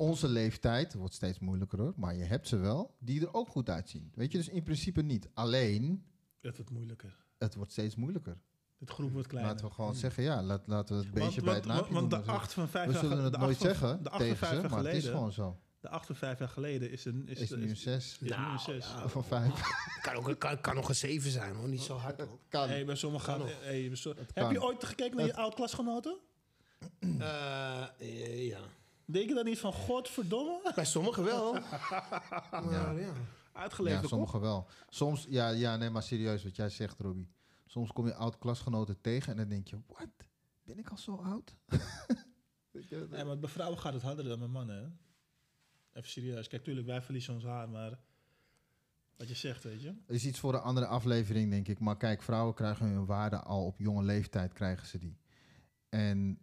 onze 0.02 0.28
leeftijd. 0.28 0.86
Het 0.92 0.94
wordt 1.02 1.14
steeds 1.14 1.40
moeilijker 1.40 1.80
hoor. 1.80 1.94
Maar 1.96 2.16
je 2.16 2.24
hebt 2.24 2.48
ze 2.48 2.58
wel. 2.58 2.96
Die 3.00 3.22
er 3.22 3.34
ook 3.34 3.48
goed 3.48 3.70
uitzien. 3.70 4.12
Weet 4.16 4.32
je, 4.32 4.38
dus 4.38 4.48
in 4.50 4.64
principe 4.64 5.02
niet. 5.02 5.30
Alleen, 5.34 6.06
Het 6.42 6.56
wordt 6.58 6.72
moeilijker. 6.72 7.16
het 7.38 7.56
wordt 7.56 7.72
steeds 7.72 7.96
moeilijker. 7.96 8.38
Het 8.80 8.90
groep 8.90 9.12
wordt 9.12 9.28
kleiner. 9.28 9.52
Laten 9.54 9.68
we 9.70 9.74
gewoon 9.74 9.96
zeggen, 9.96 10.24
ja, 10.24 10.44
laat, 10.44 10.68
laten 10.68 10.96
we 10.98 11.02
het 11.04 11.12
Want- 11.14 11.24
beestje 11.26 11.42
bij 11.42 11.54
het 11.54 11.66
naampje 11.66 11.94
want, 11.94 12.10
noemen. 12.10 12.26
de 12.28 12.32
8 12.34 12.54
van 12.54 12.68
5 12.70 12.86
we 12.88 12.92
jaar 12.92 13.02
zullen 13.02 13.18
ge- 13.18 13.24
het 13.24 13.34
de 13.34 13.40
nooit 13.40 13.52
acht 13.52 13.62
van- 13.62 13.68
zeggen 13.76 14.04
De 14.04 14.10
8 14.10 14.18
van 14.18 14.20
tegen 14.20 14.38
5 14.38 14.54
ze, 14.56 14.60
jaar 14.62 14.70
maar 14.70 14.80
het 14.80 14.88
is 14.88 14.94
geleden... 14.94 15.18
gewoon 15.18 15.32
zo. 15.34 15.60
De 15.80 15.90
8 15.90 16.06
van 16.06 16.16
5 16.16 16.40
jaar 16.40 16.50
geleden 16.50 16.92
is 16.92 17.06
een... 17.06 17.28
Is, 17.28 17.40
Is 17.40 17.50
nu 17.50 17.70
een 17.70 17.78
6 17.78 18.06
Is 18.14 18.20
nu 18.20 18.28
Nou, 18.28 18.52
een 18.54 18.60
6. 18.60 18.86
ja. 18.86 19.08
van 19.10 19.24
5. 19.24 19.62
Kan, 20.02 20.16
ook, 20.16 20.40
kan, 20.40 20.62
kan 20.62 20.76
nog 20.76 20.90
een 20.90 20.96
zeven 20.96 21.32
zijn 21.32 21.56
hoor, 21.56 21.68
niet 21.70 21.82
zo 21.82 21.96
hard 21.96 22.22
ook. 22.22 22.40
Kan. 22.50 22.68
Hey, 22.68 22.86
bij 22.86 22.96
sommigen 22.96 23.26
Kan 23.26 23.36
gaan... 23.40 23.48
nog. 23.48 23.64
Hey, 23.64 23.88
bij 23.88 23.98
so- 23.98 24.14
heb 24.18 24.32
kan. 24.34 24.52
je 24.54 24.64
ooit 24.64 24.84
gekeken 24.84 25.18
naar 25.18 25.26
je 25.26 25.36
oud-klasgenoten? 25.36 26.18
Eh, 27.00 28.48
ja. 28.48 28.60
Denk 29.12 29.28
je 29.30 29.36
dan 29.36 29.46
niet 29.46 29.60
van, 29.60 29.74
godverdomme? 29.74 30.72
Bij 30.76 30.86
sommigen 30.86 31.24
wel. 31.24 31.54
maar 32.52 33.00
ja. 33.02 33.14
Uitgeleefde 33.54 34.02
Ja, 34.02 34.08
sommigen 34.08 34.40
wel. 34.40 34.68
Soms, 34.90 35.26
ja, 35.30 35.50
ja, 35.50 35.78
nee, 35.78 35.90
maar 35.90 36.04
serieus 36.04 36.44
wat 36.44 36.56
jij 36.56 36.70
zegt, 36.70 37.00
Robbie. 37.00 37.30
Soms 37.66 37.92
kom 37.92 38.06
je 38.06 38.14
oud-klasgenoten 38.14 39.02
tegen 39.02 39.32
en 39.32 39.38
dan 39.38 39.50
denk 39.50 39.68
je, 39.68 39.78
wat? 39.88 40.10
Ben 40.64 40.80
ik 40.80 40.90
al 40.90 40.98
zo 40.98 41.16
oud? 41.16 41.56
Weet 42.72 42.90
je, 42.90 43.08
Nee, 43.10 43.24
maar 43.24 43.40
bij 43.40 43.50
vrouwen 43.50 43.80
gaat 43.80 43.94
het 43.94 44.02
harder 44.02 44.26
dan 44.26 44.40
bij 44.40 44.48
mannen, 44.48 44.76
hè? 44.76 44.90
Even 46.00 46.10
serieus. 46.10 46.48
Kijk, 46.48 46.64
tuurlijk, 46.64 46.88
wij 46.88 47.02
verliezen 47.02 47.34
ons 47.34 47.44
haar, 47.44 47.70
maar... 47.70 48.00
Wat 49.18 49.28
je 49.30 49.36
zegt, 49.36 49.64
weet 49.64 49.82
je? 49.82 49.96
is 50.08 50.26
iets 50.26 50.40
voor 50.40 50.54
een 50.54 50.60
andere 50.60 50.86
aflevering, 50.86 51.50
denk 51.52 51.68
ik. 51.68 51.80
Maar 51.80 51.98
kijk, 51.98 52.22
vrouwen 52.22 52.54
krijgen 52.54 52.86
hun 52.86 53.06
waarde 53.06 53.40
al 53.40 53.66
op 53.66 53.80
jonge 53.80 54.04
leeftijd, 54.04 54.54
krijgen 54.54 54.88
ze 54.88 54.98
die. 54.98 55.18
En 55.90 56.40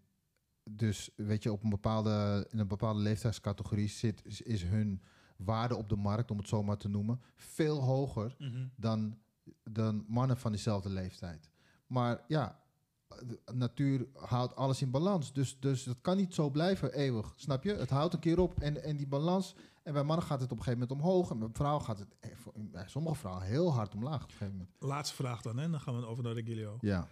dus, 0.70 1.10
weet 1.16 1.42
je, 1.42 1.52
op 1.52 1.62
een 1.62 1.70
bepaalde, 1.70 2.46
in 2.50 2.58
een 2.58 2.68
bepaalde 2.68 3.00
leeftijdscategorie 3.00 3.88
zit, 3.88 4.22
is, 4.24 4.40
is 4.42 4.62
hun 4.62 5.02
waarde 5.36 5.76
op 5.76 5.88
de 5.88 5.96
markt, 5.96 6.30
om 6.30 6.38
het 6.38 6.48
zo 6.48 6.62
maar 6.62 6.76
te 6.76 6.88
noemen, 6.88 7.20
veel 7.34 7.80
hoger 7.80 8.36
dan, 8.76 9.18
dan 9.64 10.04
mannen 10.08 10.36
van 10.36 10.52
dezelfde 10.52 10.88
leeftijd. 10.88 11.50
Maar 11.86 12.24
ja, 12.28 12.60
de 13.08 13.40
natuur 13.54 14.06
houdt 14.12 14.56
alles 14.56 14.82
in 14.82 14.90
balans. 14.90 15.32
Dus, 15.32 15.60
dus 15.60 15.84
het 15.84 16.00
kan 16.00 16.16
niet 16.16 16.34
zo 16.34 16.50
blijven 16.50 16.92
eeuwig, 16.92 17.32
snap 17.36 17.64
je? 17.64 17.74
Het 17.74 17.90
houdt 17.90 18.14
een 18.14 18.20
keer 18.20 18.40
op 18.40 18.60
en, 18.60 18.82
en 18.82 18.96
die 18.96 19.06
balans... 19.06 19.54
En 19.88 19.94
bij 19.94 20.04
mannen 20.04 20.26
gaat 20.26 20.40
het 20.40 20.52
op 20.52 20.58
een 20.58 20.64
gegeven 20.64 20.88
moment 20.88 21.06
omhoog. 21.06 21.30
En 21.30 21.38
bij 21.38 21.48
vrouwen 21.52 21.84
gaat 21.84 21.98
het 21.98 22.14
eh, 22.20 22.30
bij 22.54 22.88
sommige 22.88 23.16
vrouwen 23.16 23.44
heel 23.44 23.72
hard 23.72 23.94
omlaag 23.94 24.22
op 24.22 24.30
een 24.30 24.36
gegeven 24.36 24.52
moment. 24.52 24.70
Laatste 24.78 25.14
vraag 25.14 25.42
dan, 25.42 25.58
hè? 25.58 25.70
dan 25.70 25.80
gaan 25.80 25.96
we 25.96 26.06
over 26.06 26.24
naar 26.24 26.32
Regilio. 26.32 26.76
Ja. 26.80 27.08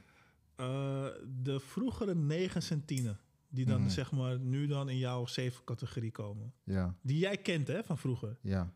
Eh, 0.57 1.07
de 1.43 1.61
vroegere 1.61 2.15
negen 2.15 2.63
centine, 2.63 3.17
die 3.49 3.64
dan 3.66 3.80
Mhm. 3.80 3.90
zeg 3.90 4.12
maar 4.12 4.38
nu 4.40 4.66
dan 4.66 4.88
in 4.88 4.99
jouw 4.99 5.26
zeven 5.26 5.64
categorie 5.64 6.11
komen. 6.11 6.53
Ja, 6.64 6.94
Die 7.03 7.18
jij 7.18 7.36
kent 7.36 7.66
hè, 7.68 7.84
van 7.84 7.99
vroeger. 7.99 8.38
ja. 8.40 8.72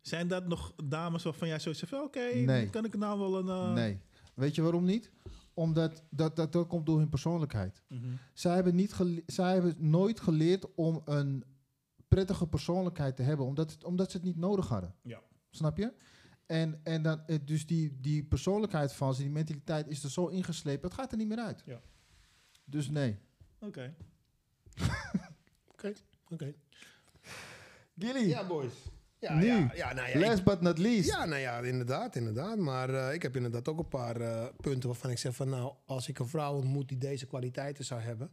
Zijn 0.00 0.28
dat 0.28 0.46
nog 0.46 0.74
dames 0.84 1.22
waarvan 1.22 1.48
jij 1.48 1.58
zoiets 1.58 1.80
zegt 1.80 1.92
van... 1.92 2.02
Oké, 2.02 2.34
Nee. 2.34 2.70
kan 2.70 2.84
ik 2.84 2.96
nou 2.96 3.18
wel 3.18 3.38
een... 3.38 3.48
eh, 3.48 3.72
Nee. 3.72 4.00
Weet 4.34 4.54
je 4.54 4.62
waarom 4.62 4.84
niet? 4.84 5.10
Omdat 5.54 6.02
dat, 6.10 6.36
dat, 6.36 6.52
dat 6.52 6.66
komt 6.66 6.86
door 6.86 6.98
hun 6.98 7.08
persoonlijkheid. 7.08 7.82
mhm. 7.88 8.04
Zij 8.32 8.54
hebben, 8.54 8.74
niet 8.74 8.96
zij 9.26 9.52
hebben 9.52 9.74
nooit 9.78 10.20
geleerd 10.20 10.74
om 10.74 11.02
een 11.04 11.44
prettige 12.08 12.46
persoonlijkheid 12.46 13.16
te 13.16 13.22
hebben, 13.22 13.46
omdat, 13.46 13.70
het, 13.70 13.84
omdat 13.84 14.10
ze 14.10 14.16
het 14.16 14.26
niet 14.26 14.36
nodig 14.36 14.68
hadden. 14.68 14.94
Ja. 15.02 15.20
Snap 15.50 15.76
je? 15.76 15.92
En, 16.46 16.80
en 16.84 17.02
dan, 17.02 17.22
dus 17.44 17.66
die, 17.66 18.00
die 18.00 18.24
persoonlijkheid 18.24 18.92
van 18.92 19.14
ze, 19.14 19.22
die 19.22 19.30
mentaliteit 19.30 19.88
is 19.88 20.02
er 20.04 20.10
zo 20.10 20.26
ingeslepen, 20.26 20.88
het 20.88 20.98
gaat 20.98 21.12
er 21.12 21.18
niet 21.18 21.28
meer 21.28 21.38
uit. 21.40 21.62
Ja. 21.66 21.80
Dus 22.64 22.88
nee. 22.90 23.18
Oké. 23.60 23.94
Oké. 26.32 26.54
Gilly, 27.98 28.28
Ja, 28.28 28.46
boys. 28.46 28.72
Ja, 29.18 29.34
Nu. 29.34 29.46
ja, 29.46 29.70
ja, 29.74 29.92
nou 29.92 30.08
ja, 30.08 30.14
ik- 30.14 30.26
last 30.26 30.44
but 30.44 30.60
not 30.60 30.78
least. 30.78 31.08
Ja, 31.08 31.24
nou 31.24 31.40
ja, 31.40 31.58
inderdaad, 31.60 32.16
inderdaad. 32.16 32.58
Maar 32.58 32.90
eh, 32.94 33.14
ik 33.14 33.22
heb 33.22 33.36
inderdaad 33.36 33.68
ook 33.68 33.78
een 33.78 33.88
paar 33.88 34.20
eh, 34.20 34.46
punten 34.60 34.88
waarvan 34.88 35.10
ik 35.10 35.18
zeg 35.18 35.34
van... 35.34 35.48
nou, 35.48 35.74
als 35.84 36.08
ik 36.08 36.18
een 36.18 36.28
vrouw 36.28 36.54
ontmoet 36.54 36.88
die 36.88 36.98
deze 36.98 37.26
kwaliteiten 37.26 37.84
zou 37.84 38.00
hebben... 38.00 38.30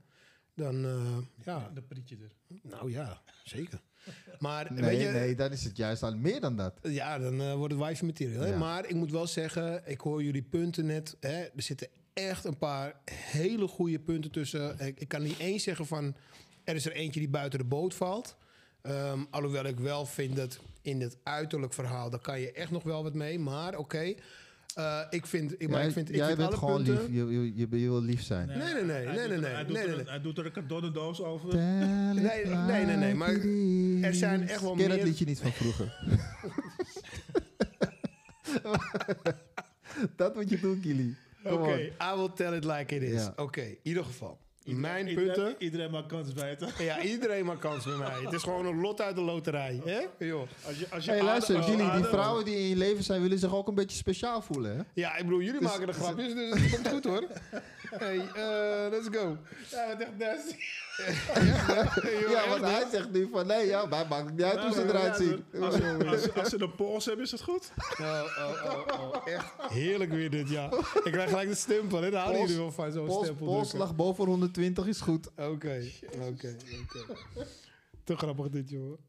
dan, 0.54 0.86
eh, 0.86 1.18
ja, 1.46 1.70
De 1.74 1.82
prietje 1.82 2.18
er. 2.18 2.60
nou 2.62 2.92
ja, 2.92 3.22
zeker. 3.44 3.82
Maar 4.40 4.74
nee, 4.74 4.82
weet 4.84 5.02
je, 5.02 5.08
nee, 5.08 5.36
dan 5.36 5.52
is 5.52 5.64
het 5.64 5.78
juist 5.78 6.04
al 6.04 6.16
meer 6.16 6.40
dan 6.42 6.56
dat. 6.56 6.80
ja, 6.82 7.20
dan 7.20 7.56
wordt 7.56 7.74
het 7.74 7.84
wifi 7.84 8.06
material. 8.06 8.42
Hè? 8.44 8.58
Maar 8.58 8.86
ik 8.90 8.96
moet 8.96 9.12
wel 9.12 9.28
zeggen, 9.28 9.82
ik 9.86 10.00
hoor 10.02 10.24
jullie 10.24 10.44
punten 10.44 10.86
net. 10.86 11.18
Hè? 11.20 11.42
Er 11.44 11.52
zitten 11.62 11.88
echt 12.18 12.46
een 12.46 12.58
paar 12.58 12.94
hele 13.12 13.68
goede 13.68 14.00
punten 14.00 14.32
tussen. 14.32 14.80
Ik, 14.80 15.00
ik 15.00 15.08
kan 15.08 15.24
niet 15.24 15.40
eens 15.40 15.64
zeggen 15.64 15.86
van... 15.86 16.16
er 16.64 16.76
is 16.76 16.86
er 16.86 16.92
eentje 16.92 17.20
die 17.20 17.30
buiten 17.30 17.60
de 17.60 17.66
boot 17.66 17.94
valt. 17.94 18.36
Ehm, 18.82 19.20
alhoewel 19.30 19.64
ik 19.66 19.80
wel 19.80 20.06
vind 20.06 20.36
dat 20.36 20.60
in 20.82 21.02
het 21.02 21.18
uiterlijk 21.24 21.74
verhaal... 21.74 22.10
daar 22.10 22.20
kan 22.20 22.40
je 22.40 22.52
echt 22.52 22.72
nog 22.72 22.84
wel 22.84 23.04
wat 23.04 23.14
mee. 23.14 23.40
Maar 23.40 23.76
oké, 23.78 24.14
eh, 24.76 25.00
ik 25.10 25.26
vind... 25.26 25.54
Ik, 25.62 25.70
maar 25.70 25.78
jij 25.80 25.88
ik 25.88 25.94
vind, 25.94 26.10
ik 26.10 26.16
jij 26.16 26.26
vind 26.26 26.38
bent 26.38 26.50
alle 26.50 26.58
gewoon 26.60 26.84
punten... 26.84 27.04
lief. 27.06 27.14
Je, 27.16 27.26
je, 27.40 27.56
je, 27.56 27.80
je 27.80 27.90
wil 27.90 28.02
lief 28.02 28.22
zijn. 28.24 28.48
Nee, 28.48 28.58
nee, 28.58 28.84
nee, 28.84 29.06
Hij 29.06 29.16
nee, 29.16 29.28
doet 29.28 29.28
nee, 29.28 29.36
er- 29.36 29.40
nee, 29.42 29.52
Hij 29.54 29.64
doet 29.66 29.74
nee, 29.76 29.86
er- 29.88 29.96
nee. 29.96 30.06
Hij 30.06 30.22
doet 30.22 30.38
er 30.38 30.46
een 30.46 30.52
cadeaudoos 30.52 31.22
over. 31.22 31.56
Nee, 31.56 32.46
nee, 32.46 32.86
nee, 32.86 32.96
nee, 32.98 33.16
maar 33.16 33.34
er 34.10 34.14
zijn 34.16 34.48
echt 34.48 34.62
wel 34.62 34.72
Ken 34.74 34.82
je 34.82 34.88
dat 34.88 34.98
meer- 34.98 35.06
liedje 35.06 35.26
niet 35.26 35.40
van 35.40 35.52
vroeger? 35.52 35.94
dat 40.16 40.36
moet 40.36 40.50
je 40.50 40.60
doen, 40.60 40.80
Gilly. 40.84 41.14
Oké, 41.44 41.54
on. 41.56 41.80
I 42.14 42.16
will 42.16 42.30
tell 42.36 42.54
it 42.56 42.64
like 42.66 42.96
it 42.96 43.02
is. 43.02 43.22
Ja. 43.24 43.34
Oké, 43.36 43.62
in 43.62 43.80
ieder 43.84 44.04
geval. 44.06 44.38
Iedereen- 44.64 44.82
Mijn 44.92 45.08
iedereen- 45.08 45.34
punten... 45.34 45.56
Iedereen 45.64 45.92
maakt 45.92 46.08
kans 46.08 46.34
bijten. 46.34 46.70
Ja, 46.80 47.02
iedereen 47.02 47.46
maakt 47.46 47.60
kans 47.60 47.84
bij 47.84 47.96
mij. 47.96 48.12
Het 48.24 48.34
is 48.34 48.44
gewoon 48.44 48.66
een 48.66 48.80
lot 48.82 49.02
uit 49.02 49.16
de 49.16 49.22
loterij. 49.22 49.82
Hè? 49.86 50.26
Joh. 50.26 50.42
Als 50.66 50.78
je, 50.80 50.88
als 50.90 51.06
je 51.06 51.12
Hey, 51.12 51.22
luister, 51.24 51.58
adem- 51.58 51.70
Gilly, 51.78 51.92
die 51.96 52.04
vrouwen 52.04 52.46
die 52.46 52.56
in 52.56 52.68
je 52.68 52.76
leven 52.76 53.04
zijn, 53.04 53.22
willen 53.22 53.40
zich 53.40 53.56
ook 53.56 53.68
een 53.68 53.76
beetje 53.76 53.98
speciaal 53.98 54.42
voelen, 54.42 54.78
hè? 54.78 54.84
Ja, 54.94 55.16
ik 55.18 55.24
bedoel, 55.24 55.42
jullie 55.42 55.60
Dus- 55.62 55.70
maken 55.70 55.88
de 55.88 55.94
grapjes, 55.94 56.34
dus 56.34 56.62
het 56.62 56.72
komt 56.72 56.88
goed 56.88 57.04
hoor. 57.04 57.24
Hey, 57.90 58.18
eh, 58.18 58.92
let's 58.92 59.08
go. 59.12 59.38
Ja, 59.72 59.88
wat 59.88 60.00
echt 60.00 60.18
nasty. 60.18 60.56
Ja, 62.34 62.50
want 62.50 62.62
hij 62.62 62.86
zegt 62.92 63.12
nu 63.12 63.30
van, 63.32 63.48
nee, 63.48 63.66
ja, 63.66 63.86
mij 63.86 64.06
maakt 64.10 64.26
het 64.26 64.34
niet 64.36 64.44
uit 64.44 64.60
hoe 64.60 64.74
ze 64.74 64.84
eruit 64.84 65.16
zien. 65.16 65.46
Als, 65.62 65.76
als, 66.08 66.34
als 66.34 66.50
ze 66.50 66.62
een 66.62 66.76
pols 66.76 67.06
hebben, 67.06 67.26
is 67.26 67.32
het 67.32 67.42
goed. 67.42 67.72
Oh, 68.00 68.24
oh, 68.38 68.64
oh, 68.66 69.00
oh, 69.02 69.28
echt 69.28 69.54
heerlijk 69.70 70.12
weer 70.12 70.30
dit, 70.30 70.50
ja. 70.50 70.66
Ik 71.04 71.12
krijg 71.12 71.30
gelijk 71.30 71.50
de 71.50 71.56
stempel, 71.56 72.02
hè. 72.02 72.10
Daar 72.12 72.20
houden 72.22 72.38
Pols- 72.42 72.52
jullie 72.52 72.66
wel 72.66 72.74
van, 72.74 72.92
zo'n 72.92 73.06
Pols, 73.06 73.26
stempel 73.26 73.46
polsslag 73.46 73.96
boven 73.96 74.26
120 74.26 74.88
is 74.88 75.02
goed. 75.02 75.28
Oké, 75.36 75.84
oké, 76.20 76.28
oké. 76.30 76.56
Te 78.04 78.18
grappig 78.18 78.50
dit, 78.50 78.70
joh. 78.70 79.00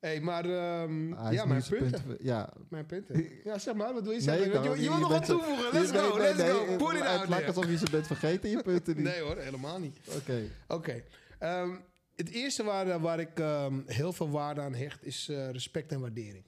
Hey, 0.00 0.20
maar 0.20 0.44
ehm, 0.44 1.08
ja, 1.32 1.44
mijn 1.44 1.62
punten. 1.68 2.02
punt- 2.04 2.18
Ja, 2.22 2.52
Mijn 2.68 2.86
punten. 2.86 3.28
Ja, 3.44 3.58
zeg 3.58 3.74
maar, 3.74 3.92
wat 3.94 4.02
wil 4.02 4.12
je 4.12 4.20
zeggen? 4.20 4.62
je, 4.62 4.68
je, 4.70 4.82
je 4.82 4.88
wil 4.88 4.98
nog 4.98 5.08
wat 5.10 5.24
toevoegen. 5.24 5.72
Let's 5.80 5.90
go, 5.90 6.18
let's 6.18 6.38
nee, 6.38 6.50
go. 6.50 6.64
nee, 6.66 6.76
Put 6.76 6.92
it 6.92 6.98
Het 6.98 7.06
out 7.06 7.28
lijkt 7.28 7.44
there. 7.46 7.46
alsof 7.46 7.66
je 7.70 7.78
ze 7.78 7.90
bent 7.90 8.06
vergeten, 8.06 8.50
je 8.50 8.62
punten 8.62 8.96
niet. 8.96 9.04
Nee 9.04 9.20
hoor, 9.20 9.36
helemaal 9.36 9.78
niet. 9.78 9.96
Oké. 10.18 10.42
Oké. 10.68 11.02
Ehm, 11.38 11.70
het 12.16 12.28
eerste 12.30 12.62
waar, 12.64 12.88
eh, 12.88 13.02
waar 13.02 13.20
ik 13.20 13.38
ehm, 13.38 13.74
heel 13.86 14.12
veel 14.12 14.30
waarde 14.30 14.60
aan 14.60 14.74
hecht 14.74 15.04
is 15.04 15.28
eh, 15.28 15.50
respect 15.50 15.92
en 15.92 16.00
waardering. 16.00 16.44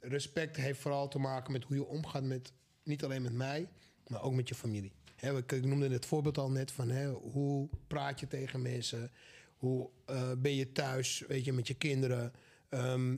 Respect 0.00 0.56
heeft 0.56 0.80
vooral 0.80 1.08
te 1.08 1.18
maken 1.18 1.52
met 1.52 1.64
hoe 1.64 1.76
je 1.76 1.86
omgaat 1.86 2.22
met 2.22 2.52
niet 2.82 3.04
alleen 3.04 3.22
met 3.22 3.32
mij, 3.32 3.68
maar 4.06 4.22
ook 4.22 4.32
met 4.34 4.48
je 4.48 4.54
familie. 4.54 4.92
Hè, 5.16 5.36
ik, 5.36 5.52
ik 5.52 5.64
noemde 5.64 5.88
het 5.90 6.06
voorbeeld 6.06 6.38
al 6.38 6.50
net 6.50 6.70
van 6.72 6.90
hè, 6.90 7.10
hoe 7.10 7.68
praat 7.86 8.20
je 8.20 8.26
tegen 8.28 8.62
mensen, 8.62 9.10
hoe 9.62 9.90
eh, 10.06 10.32
ben 10.38 10.54
je 10.54 10.72
thuis, 10.72 11.24
weet 11.28 11.44
je, 11.44 11.52
met 11.52 11.66
je 11.66 11.74
kinderen. 11.74 12.32
Ehm, 12.68 13.16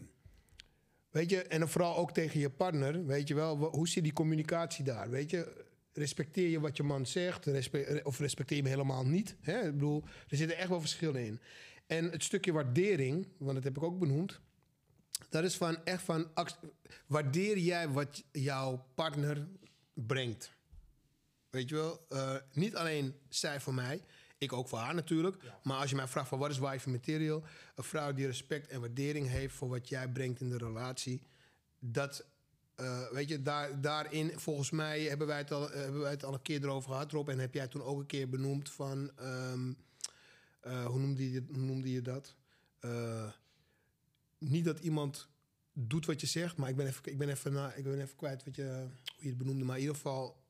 weet 1.10 1.30
je, 1.30 1.42
en 1.42 1.58
dan 1.58 1.68
vooral 1.68 1.96
ook 1.96 2.12
tegen 2.12 2.40
je 2.40 2.50
partner, 2.50 3.06
weet 3.06 3.28
je 3.28 3.34
wel, 3.34 3.56
hoe 3.56 3.88
zit 3.88 4.02
die 4.02 4.12
communicatie 4.12 4.84
daar, 4.84 5.10
weet 5.10 5.30
je? 5.30 5.64
Respecteer 5.92 6.48
je 6.48 6.60
wat 6.60 6.76
je 6.76 6.82
man 6.82 7.06
zegt, 7.06 7.46
of 8.02 8.18
respecteer 8.18 8.56
je 8.56 8.62
hem 8.62 8.72
helemaal 8.72 9.06
niet. 9.06 9.36
Hè? 9.40 9.66
Ik 9.66 9.72
bedoel, 9.72 10.04
er 10.28 10.36
zitten 10.36 10.56
echt 10.56 10.68
wel 10.68 10.80
verschillen 10.80 11.24
in. 11.24 11.40
En 11.86 12.10
het 12.10 12.22
stukje 12.22 12.52
waardering, 12.52 13.28
want 13.38 13.54
dat 13.54 13.64
heb 13.64 13.76
ik 13.76 13.82
ook 13.82 13.98
benoemd, 13.98 14.40
dat 15.28 15.44
is 15.44 15.56
van 15.56 15.84
echt 15.84 16.02
van, 16.02 16.30
waardeer 17.06 17.58
jij 17.58 17.88
wat 17.88 18.24
jouw 18.32 18.86
partner 18.94 19.48
brengt? 19.92 20.52
Weet 21.50 21.68
je 21.68 21.74
wel, 21.74 22.06
eh, 22.08 22.36
niet 22.52 22.76
alleen 22.76 23.14
zij 23.28 23.60
voor 23.60 23.74
mij, 23.74 24.02
ik 24.38 24.52
ook 24.52 24.68
voor 24.68 24.78
haar 24.78 24.94
natuurlijk. 24.94 25.42
Maar 25.62 25.78
als 25.78 25.90
je 25.90 25.96
mij 25.96 26.08
vraagt 26.08 26.28
van 26.28 26.38
wat 26.38 26.50
is 26.50 26.58
wife 26.58 26.90
material, 26.90 27.44
een 27.74 27.84
vrouw 27.84 28.12
die 28.12 28.26
respect 28.26 28.68
en 28.68 28.80
waardering 28.80 29.28
heeft 29.28 29.54
voor 29.54 29.68
wat 29.68 29.88
jij 29.88 30.08
brengt 30.08 30.40
in 30.40 30.48
de 30.48 30.58
relatie, 30.58 31.22
dat, 31.78 32.26
eh, 32.74 33.10
weet 33.10 33.28
je, 33.28 33.42
daar, 33.42 33.80
daarin 33.80 34.40
volgens 34.40 34.70
mij 34.70 35.02
hebben 35.02 35.26
wij, 35.26 35.38
het 35.38 35.52
al, 35.52 35.70
eh, 35.70 35.80
hebben 35.80 36.00
wij 36.00 36.10
het 36.10 36.24
al 36.24 36.34
een 36.34 36.42
keer 36.42 36.62
erover 36.62 36.90
gehad, 36.90 37.12
Rob, 37.12 37.28
en 37.28 37.38
heb 37.38 37.54
jij 37.54 37.68
toen 37.68 37.82
ook 37.82 37.98
een 37.98 38.06
keer 38.06 38.28
benoemd 38.28 38.70
van, 38.70 39.10
ehm, 39.16 39.72
eh, 40.60 40.86
hoe, 40.86 40.98
noemde 40.98 41.30
je, 41.30 41.44
hoe 41.48 41.62
noemde 41.62 41.90
je 41.90 42.02
dat? 42.02 42.34
Niet 44.38 44.64
dat 44.64 44.78
iemand 44.78 45.28
doet 45.72 46.06
wat 46.06 46.20
je 46.20 46.26
zegt, 46.26 46.56
maar 46.56 46.68
ik 46.68 46.76
ben 46.76 46.86
even, 46.86 47.02
ik 47.04 47.18
ben 47.18 47.28
even, 47.28 47.52
na, 47.52 47.72
ik 47.72 47.84
ben 47.84 48.00
even 48.00 48.16
kwijt 48.16 48.44
wat 48.44 48.56
je, 48.56 48.86
hoe 49.14 49.22
je 49.22 49.28
het 49.28 49.38
benoemde. 49.38 49.64
Maar 49.64 49.74
in 49.74 49.80
ieder 49.80 49.96
geval, 49.96 50.43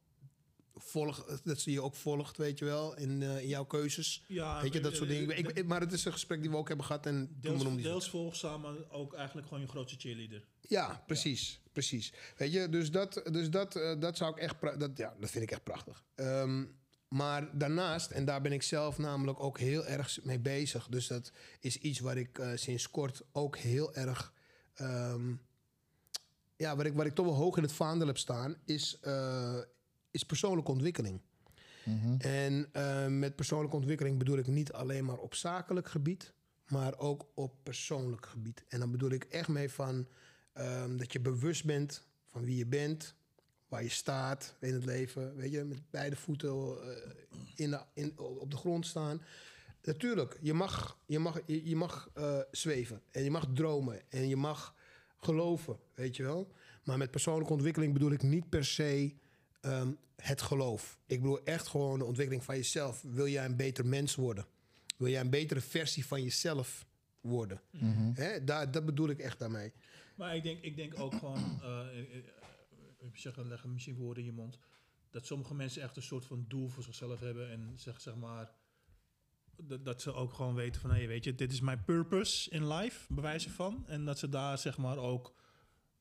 volg, 0.77 1.41
dat 1.45 1.61
ze 1.61 1.70
je 1.70 1.81
ook 1.83 1.95
volgt, 1.95 2.37
weet 2.37 2.59
je 2.59 2.64
wel, 2.64 2.97
in, 2.97 3.22
eh, 3.22 3.41
in 3.43 3.49
jouw 3.49 3.64
keuzes. 3.64 4.25
Ja, 4.29 4.62
weet 4.62 4.72
je, 4.72 4.81
dat 4.81 4.97
soort 4.97 5.09
dingen. 5.09 5.39
Ik, 5.39 5.49
ik- 5.51 5.66
maar 5.66 5.81
het 5.81 5.93
is 5.93 6.05
een 6.05 6.12
gesprek 6.12 6.41
die 6.41 6.51
we 6.51 6.57
ook 6.57 6.68
hebben 6.68 6.87
gehad 6.87 7.07
en 7.07 7.37
Deels, 7.41 7.62
je 7.62 7.83
deels 7.83 8.11
volgzaam, 8.11 8.61
maar 8.61 8.75
ook 8.91 9.14
eigenlijk 9.14 9.47
gewoon 9.47 9.62
je 9.62 9.68
grootste 9.68 9.99
cheerleader. 9.99 10.45
Ja, 10.61 11.03
precies, 11.07 11.61
precies. 11.72 12.12
Weet 12.37 12.53
je, 12.53 12.68
dus 12.68 12.91
dat, 12.91 13.20
dus 13.33 13.51
dat, 13.51 13.77
eh, 13.77 14.01
dat 14.01 14.16
zou 14.16 14.31
ik 14.33 14.39
echt, 14.39 14.57
dat, 14.81 14.91
ja, 14.97 15.14
dat 15.20 15.31
vind 15.31 15.45
ik 15.45 15.51
echt 15.51 15.64
prachtig. 15.64 16.05
Ehm, 16.14 16.64
maar 17.09 17.59
daarnaast, 17.59 18.11
en 18.11 18.25
daar 18.25 18.41
ben 18.41 18.53
ik 18.53 18.62
zelf 18.62 18.99
namelijk 18.99 19.41
ook 19.41 19.59
heel 19.59 19.87
erg 19.87 20.18
mee 20.22 20.39
bezig. 20.39 20.87
Dus 20.89 21.07
dat 21.07 21.33
is 21.61 21.77
iets 21.79 21.99
waar 22.01 22.16
ik 22.16 22.39
eh, 22.39 22.51
sinds 22.55 22.91
kort 22.91 23.22
ook 23.33 23.57
heel 23.57 23.95
erg, 23.95 24.33
ehm, 24.75 25.33
ja, 26.57 26.77
waar 26.77 26.87
ik, 26.87 26.95
waar 26.95 27.07
ik 27.07 27.14
toch 27.14 27.27
wel 27.27 27.35
hoog 27.35 27.57
in 27.57 27.62
het 27.62 27.72
vaandel 27.72 28.07
heb 28.07 28.18
staan, 28.18 28.57
is, 28.64 28.99
eh, 29.01 29.59
is 30.15 30.25
persoonlijke 30.25 30.71
ontwikkeling. 30.71 31.21
En 32.19 32.69
eh, 32.73 33.07
met 33.07 33.37
persoonlijke 33.37 33.77
ontwikkeling 33.77 34.19
bedoel 34.19 34.39
ik 34.39 34.47
niet 34.47 34.73
alleen 34.73 35.05
maar 35.05 35.19
op 35.19 35.35
zakelijk 35.35 35.89
gebied, 35.89 36.33
maar 36.69 36.99
ook 36.99 37.27
op 37.35 37.55
persoonlijk 37.62 38.27
gebied. 38.27 38.65
En 38.69 38.79
dan 38.79 38.91
bedoel 38.91 39.11
ik 39.11 39.25
echt 39.25 39.49
mee 39.49 39.71
van 39.71 40.09
ehm, 40.53 40.97
dat 40.97 41.12
je 41.12 41.21
bewust 41.21 41.65
bent 41.65 42.07
van 42.27 42.45
wie 42.45 42.57
je 42.57 42.67
bent, 42.67 43.15
waar 43.69 43.83
je 43.83 43.89
staat 43.89 44.57
in 44.61 44.75
het 44.75 44.85
leven. 44.85 45.37
Weet 45.37 45.53
je, 45.53 45.65
met 45.65 45.91
beide 45.91 46.17
voeten 46.17 46.51
eh, 46.51 47.11
in 47.55 47.71
de, 47.71 47.81
in, 47.95 48.19
op 48.19 48.51
de 48.51 48.57
grond 48.57 48.87
staan. 48.87 49.23
Natuurlijk, 49.83 50.39
je 50.41 50.55
mag, 50.55 50.99
je 51.07 51.19
mag, 51.19 51.41
je, 51.47 51.69
je 51.69 51.77
mag 51.77 52.11
eh, 52.15 52.39
zweven 52.51 53.03
en 53.11 53.25
je 53.25 53.31
mag 53.31 53.47
dromen 53.55 54.03
en 54.09 54.29
je 54.29 54.37
mag 54.37 54.75
geloven, 55.17 55.79
weet 55.95 56.17
je 56.17 56.23
wel. 56.23 56.53
Maar 56.85 56.99
met 56.99 57.11
persoonlijke 57.11 57.53
ontwikkeling 57.53 57.93
bedoel 57.93 58.12
ik 58.12 58.23
niet 58.23 58.49
per 58.49 58.65
se 58.65 59.15
ehm, 59.65 59.93
het 60.17 60.43
geloof. 60.43 60.99
Ik 61.07 61.21
bedoel 61.21 61.45
echt 61.45 61.67
gewoon 61.67 61.99
de 61.99 62.05
ontwikkeling 62.05 62.45
van 62.45 62.57
jezelf. 62.57 63.03
Wil 63.03 63.29
jij 63.29 63.45
een 63.45 63.57
beter 63.57 63.87
mens 63.87 64.15
worden? 64.15 64.47
Wil 64.97 65.09
jij 65.09 65.21
een 65.21 65.31
betere 65.31 65.61
versie 65.61 66.07
van 66.07 66.23
jezelf 66.23 66.87
worden? 67.21 67.61
Hè? 68.15 68.45
Daar, 68.45 68.71
dat 68.71 68.85
bedoel 68.85 69.09
ik 69.09 69.19
echt 69.19 69.39
daarmee. 69.39 69.73
Maar 70.17 70.37
ik 70.37 70.43
denk, 70.43 70.62
ik 70.62 70.77
denk 70.77 71.01
ook 71.01 71.15
gewoon, 71.15 71.61
eh, 71.62 71.87
ik 72.99 73.17
zeg, 73.17 73.37
leggen 73.37 73.73
misschien 73.73 73.97
woorden 73.97 74.23
in 74.23 74.29
je 74.29 74.37
mond, 74.37 74.59
dat 75.11 75.27
sommige 75.27 75.55
mensen 75.55 75.83
echt 75.83 75.97
een 75.97 76.03
soort 76.03 76.25
van 76.25 76.45
doel 76.49 76.69
voor 76.69 76.83
zichzelf 76.83 77.21
hebben 77.21 77.51
en 77.51 77.73
zeg, 77.77 78.01
zeg 78.01 78.15
maar 78.15 78.51
dat, 79.57 79.85
dat 79.85 80.03
ze 80.03 80.12
ook 80.12 80.33
gewoon 80.33 80.55
weten 80.55 80.81
van 80.81 80.91
hey, 80.91 81.09
weet 81.09 81.25
je, 81.25 81.35
dit 81.35 81.53
is 81.53 81.61
mijn 81.61 81.85
purpose 81.85 82.51
in 82.51 82.73
life, 82.73 83.15
bewijzen 83.15 83.51
van. 83.51 83.85
En 83.87 84.05
dat 84.05 84.19
ze 84.19 84.29
daar 84.29 84.59
zeg 84.59 84.79
maar 84.79 84.99
ook 84.99 85.35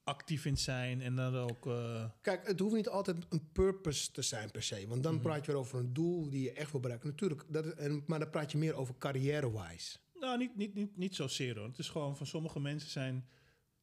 actief 0.04 0.45
in 0.45 0.58
zijn 0.58 1.01
en 1.01 1.16
dan 1.16 1.36
ook. 1.36 1.68
eh, 1.68 2.06
Kijk, 2.22 2.47
het 2.47 2.60
hoeft 2.60 2.76
niet 2.76 2.89
altijd 2.89 3.18
een 3.30 3.51
purpose 3.51 4.12
te 4.12 4.22
zijn 4.22 4.51
per 4.51 4.64
se. 4.64 4.88
Want 4.88 5.04
dan 5.04 5.20
praat 5.22 5.45
je 5.45 5.51
weer 5.51 5.60
over 5.60 5.80
een 5.80 5.93
doel 5.93 6.30
die 6.30 6.41
je 6.43 6.51
echt 6.54 6.72
wil 6.72 6.80
bereiken. 6.80 7.10
Natuurlijk, 7.10 7.43
dat, 7.47 7.66
is- 7.66 7.74
en, 7.74 8.04
maar 8.08 8.20
dan 8.20 8.30
praat 8.30 8.51
je 8.51 8.58
meer 8.58 8.74
over 8.74 8.97
carrière-wise. 8.97 9.97
Nou, 10.20 10.38
niet, 10.38 10.56
niet, 10.56 10.74
niet, 10.74 10.97
niet 10.97 11.16
zozeer 11.16 11.58
hoor. 11.58 11.68
Het 11.68 11.80
is 11.80 11.89
gewoon 11.89 12.18
van 12.18 12.26
sommige 12.26 12.60
mensen 12.60 12.89
zijn. 12.89 13.28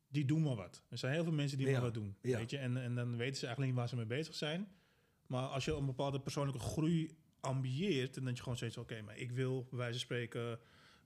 Die 0.09 0.25
doen 0.25 0.43
maar 0.43 0.57
wat. 0.57 0.83
Er 0.89 0.99
zijn 0.99 1.13
heel 1.13 1.23
veel 1.25 1.33
mensen 1.33 1.59
die 1.59 1.67
Ja, 1.67 1.73
maar 1.73 1.83
wat 1.83 1.95
doen. 1.95 2.17
ja. 2.23 2.37
Weet 2.39 2.51
je? 2.51 2.59
En, 2.59 2.77
en 2.77 2.95
dan 2.95 3.17
weten 3.17 3.37
ze 3.37 3.47
eigenlijk 3.47 3.67
niet 3.73 3.81
waar 3.81 3.89
ze 3.89 3.97
mee 3.97 4.07
bezig 4.19 4.35
zijn. 4.35 4.69
Maar 5.27 5.47
als 5.47 5.65
je 5.65 5.73
een 5.73 5.87
bepaalde 5.87 6.21
persoonlijke 6.21 6.61
groei 6.61 7.19
ambieert. 7.41 8.15
Dan 8.15 8.25
denk 8.25 8.37
je 8.37 8.43
gewoon 8.43 8.57
steeds: 8.59 8.77
oké, 8.77 9.03
maar 9.03 9.17
ik 9.19 9.31
wil 9.33 9.67
bij 9.71 9.79
wijze 9.79 9.93
van 9.93 10.01
spreken. 10.01 10.59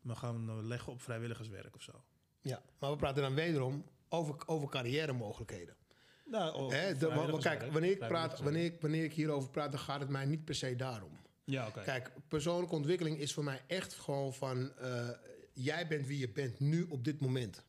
me 0.03 0.15
gaan 0.15 0.49
eh, 0.49 0.57
leggen 0.63 0.93
op 0.93 1.03
vrijwilligerswerk 1.03 1.75
of 1.75 1.83
zo. 1.83 2.05
Ja, 2.41 2.63
maar 2.79 2.91
we 2.91 2.97
praten 2.97 3.23
dan 3.23 3.35
wederom 3.35 3.85
over, 4.15 4.35
over 4.47 4.69
carrière 4.69 5.13
mogelijkheden. 5.13 5.77
Nou, 6.25 6.69
de- 6.69 6.75
vrijwilligerswerk, 6.99 7.59
kijk, 7.59 7.73
wanneer 7.73 7.91
ik, 7.91 7.99
praat, 7.99 8.41
wanneer, 8.41 8.65
ik, 8.65 8.81
wanneer 8.81 9.05
ik 9.05 9.13
hierover 9.13 9.51
praat, 9.51 9.71
dan 9.71 9.81
gaat 9.81 10.01
het 10.01 10.09
mij 10.09 10.25
niet 10.25 10.45
per 10.45 10.55
se 10.55 10.77
daarom. 10.77 11.13
Ja. 11.45 11.71
Kijk, 11.71 12.11
persoonlijke 12.29 12.75
ontwikkeling 12.75 13.19
is 13.19 13.33
voor 13.33 13.45
mij 13.45 13.63
echt 13.67 13.95
gewoon 13.95 14.35
van... 14.35 14.77
eh, 14.77 15.09
jij 15.53 15.87
bent 15.89 16.07
wie 16.07 16.19
je 16.19 16.29
bent 16.29 16.61
nu 16.61 16.83
op 16.89 17.05
dit 17.05 17.21
moment. 17.21 17.65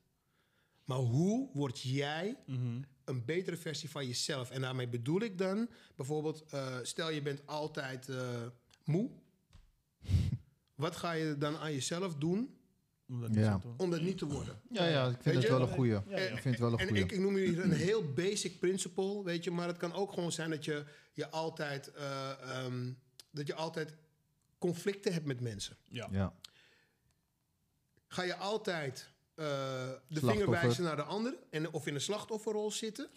Maar 0.85 0.97
hoe 0.97 1.49
word 1.53 1.81
jij 1.81 2.37
Mhm. 2.45 2.81
een 3.05 3.25
betere 3.25 3.57
versie 3.57 3.89
van 3.89 4.07
jezelf? 4.07 4.49
En 4.51 4.61
daarmee 4.61 4.87
bedoel 4.87 5.21
ik 5.21 5.37
dan 5.37 5.69
bijvoorbeeld... 5.95 6.43
eh, 6.49 6.77
stel 6.81 7.09
je 7.09 7.21
bent 7.21 7.47
altijd 7.47 8.09
eh, 8.09 8.41
moe. 8.83 9.09
Wat 10.75 10.95
ga 10.95 11.11
je 11.11 11.37
dan 11.37 11.57
aan 11.57 11.71
jezelf 11.73 12.15
doen 12.15 12.57
Om 13.07 13.21
dat 13.21 13.33
Ja. 13.33 13.51
niet 13.53 13.61
te 13.61 13.67
doen. 13.67 13.77
om 13.77 13.89
dat 13.91 14.01
niet 14.01 14.17
te 14.17 14.25
worden? 14.25 14.61
Ja, 14.69 14.85
ja, 14.87 15.07
ik 15.07 15.17
vind 15.21 15.35
het 15.35 15.47
wel 15.49 15.61
een 15.61 15.67
goeie. 15.67 15.91
Ja, 15.91 16.01
ja. 16.07 16.17
Ik 16.17 16.29
vind 16.41 16.43
het 16.43 16.59
wel 16.59 16.71
een 16.73 16.79
En 16.79 16.87
goeie. 16.87 17.03
ik, 17.03 17.11
ik 17.11 17.19
noem 17.19 17.35
hier 17.35 17.63
een 17.63 17.71
heel 17.71 18.13
basic 18.13 18.59
principle, 18.59 19.23
weet 19.23 19.43
je, 19.43 19.51
maar 19.51 19.67
het 19.67 19.77
kan 19.77 19.93
ook 19.93 20.13
gewoon 20.13 20.31
zijn 20.31 20.49
dat 20.49 20.65
je, 20.65 20.83
je 21.13 21.29
altijd, 21.29 21.91
eh, 21.91 22.31
ehm, 22.41 22.91
dat 23.31 23.47
je 23.47 23.53
altijd 23.55 23.93
conflicten 24.57 25.13
hebt 25.13 25.25
met 25.25 25.39
mensen. 25.41 25.77
Ja. 25.83 26.07
Ja. 26.11 26.33
Ga 28.07 28.23
je 28.23 28.35
altijd 28.35 29.09
eh, 29.35 29.45
de 30.07 30.19
vinger 30.19 30.49
wijzen 30.49 30.83
naar 30.83 30.95
de 30.95 31.03
ander 31.03 31.35
en, 31.49 31.71
of 31.73 31.87
in 31.87 31.93
een 31.95 32.01
slachtofferrol 32.01 32.71
zitten? 32.71 33.09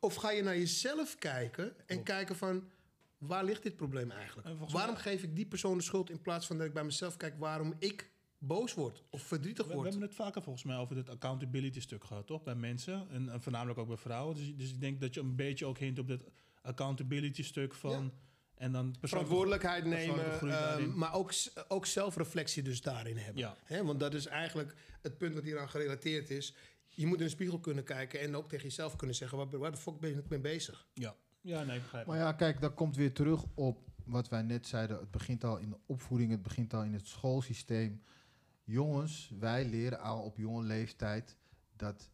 Of 0.00 0.14
ga 0.14 0.30
je 0.30 0.42
naar 0.42 0.56
jezelf 0.58 1.16
kijken 1.18 1.74
en 1.86 2.02
kijken 2.02 2.36
van 2.36 2.70
waar 3.18 3.44
ligt 3.44 3.62
dit 3.62 3.76
probleem 3.76 4.10
eigenlijk? 4.10 4.48
En 4.48 4.58
Waarom 4.72 4.92
mij- 4.94 5.02
geef 5.02 5.22
ik 5.22 5.36
die 5.36 5.46
persoon 5.46 5.76
de 5.78 5.82
schuld 5.84 6.10
in 6.10 6.20
plaats 6.20 6.46
van 6.46 6.58
dat 6.58 6.66
ik 6.66 6.72
bij 6.72 6.84
mezelf 6.84 7.16
kijk 7.16 7.34
waarom 7.38 7.74
ik 7.78 8.10
boos 8.42 8.74
word 8.74 9.02
of 9.10 9.22
verdrietig 9.22 9.66
We, 9.66 9.76
we 9.76 9.82
hebben 9.82 10.00
het 10.00 10.14
vaker 10.14 10.42
volgens 10.42 10.64
mij 10.64 10.76
over 10.76 10.96
het 10.96 11.08
accountability 11.08 11.80
stuk 11.80 12.04
gehad, 12.04 12.26
toch? 12.26 12.42
Bij 12.42 12.54
mensen 12.54 13.06
en, 13.10 13.28
en 13.28 13.42
voornamelijk 13.42 13.78
ook 13.78 13.88
bij 13.88 13.96
vrouwen. 13.96 14.36
Dus, 14.36 14.56
dus 14.56 14.70
ik 14.70 14.80
denk 14.80 15.00
dat 15.00 15.14
je 15.14 15.20
een 15.20 15.36
beetje 15.36 15.66
ook 15.66 15.78
hint 15.78 15.98
op 15.98 16.08
dat 16.08 16.24
accountability 16.62 17.42
stuk 17.42 17.74
van... 17.74 18.12
En 18.54 18.72
dan 18.72 18.94
verantwoordelijkheid 19.00 19.84
nemen, 19.84 20.40
ehm, 20.40 20.98
maar 20.98 21.14
ook, 21.14 21.32
ook 21.68 21.86
zelfreflectie 21.86 22.62
dus 22.62 22.80
daarin 22.80 23.16
hebben. 23.16 23.42
Ja. 23.42 23.56
Hè, 23.64 23.84
want 23.84 24.00
dat 24.00 24.14
is 24.14 24.26
eigenlijk 24.26 24.74
het 25.00 25.18
punt 25.18 25.34
wat 25.34 25.44
hieraan 25.44 25.68
gerelateerd 25.68 26.30
is. 26.30 26.54
Je 26.88 27.06
moet 27.06 27.18
in 27.18 27.24
de 27.24 27.30
spiegel 27.30 27.58
kunnen 27.60 27.84
kijken 27.84 28.20
en 28.20 28.36
ook 28.36 28.48
tegen 28.48 28.64
jezelf 28.64 28.96
kunnen 28.96 29.16
zeggen... 29.16 29.38
waar, 29.38 29.58
waar 29.58 29.70
de 29.70 29.76
fuck 29.76 30.00
ben 30.00 30.18
ik 30.18 30.28
mee 30.28 30.40
bezig? 30.40 30.86
Ja. 30.94 31.16
ja, 31.40 31.62
nee, 31.62 31.76
ik 31.76 31.82
begrijp 31.82 32.06
Maar 32.06 32.18
ja, 32.18 32.32
kijk, 32.32 32.60
dat 32.60 32.74
komt 32.74 32.96
weer 32.96 33.12
terug 33.12 33.44
op 33.54 33.78
wat 34.04 34.28
wij 34.28 34.42
net 34.42 34.66
zeiden. 34.66 34.98
Het 34.98 35.10
begint 35.10 35.44
al 35.44 35.58
in 35.58 35.70
de 35.70 35.78
opvoeding, 35.86 36.30
het 36.30 36.42
begint 36.42 36.74
al 36.74 36.84
in 36.84 36.92
het 36.92 37.06
schoolsysteem. 37.06 38.02
Jongens, 38.72 39.32
wij 39.38 39.64
leren 39.64 40.00
al 40.00 40.22
op 40.22 40.36
jonge 40.36 40.62
leeftijd 40.62 41.36
dat 41.76 42.10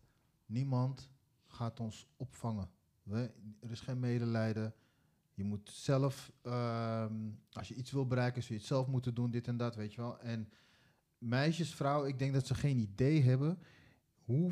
niemand 0.47 1.11
gaat 1.47 1.81
ons 1.81 2.09
opvangen. 2.17 2.71
We, 3.03 3.31
er 3.61 3.71
is 3.71 3.81
geen 3.81 4.01
medelijden. 4.01 4.75
Je 5.35 5.45
moet 5.45 5.71
zelf, 5.71 6.33
ehm, 6.43 7.13
als 7.53 7.69
je 7.69 7.75
iets 7.75 7.91
wil 7.91 8.07
bereiken, 8.07 8.43
zul 8.43 8.55
je 8.55 8.61
het 8.61 8.69
zelf 8.71 8.87
moeten 8.87 9.15
doen, 9.15 9.31
dit 9.31 9.49
en 9.49 9.57
dat, 9.57 9.75
weet 9.75 9.95
je 9.95 10.01
wel. 10.01 10.21
En 10.21 10.53
meisjes, 11.19 11.75
vrouwen, 11.75 12.09
ik 12.09 12.19
denk 12.19 12.33
dat 12.33 12.47
ze 12.47 12.55
geen 12.55 12.79
idee 12.79 13.23
hebben 13.23 13.59
hoe, 14.25 14.51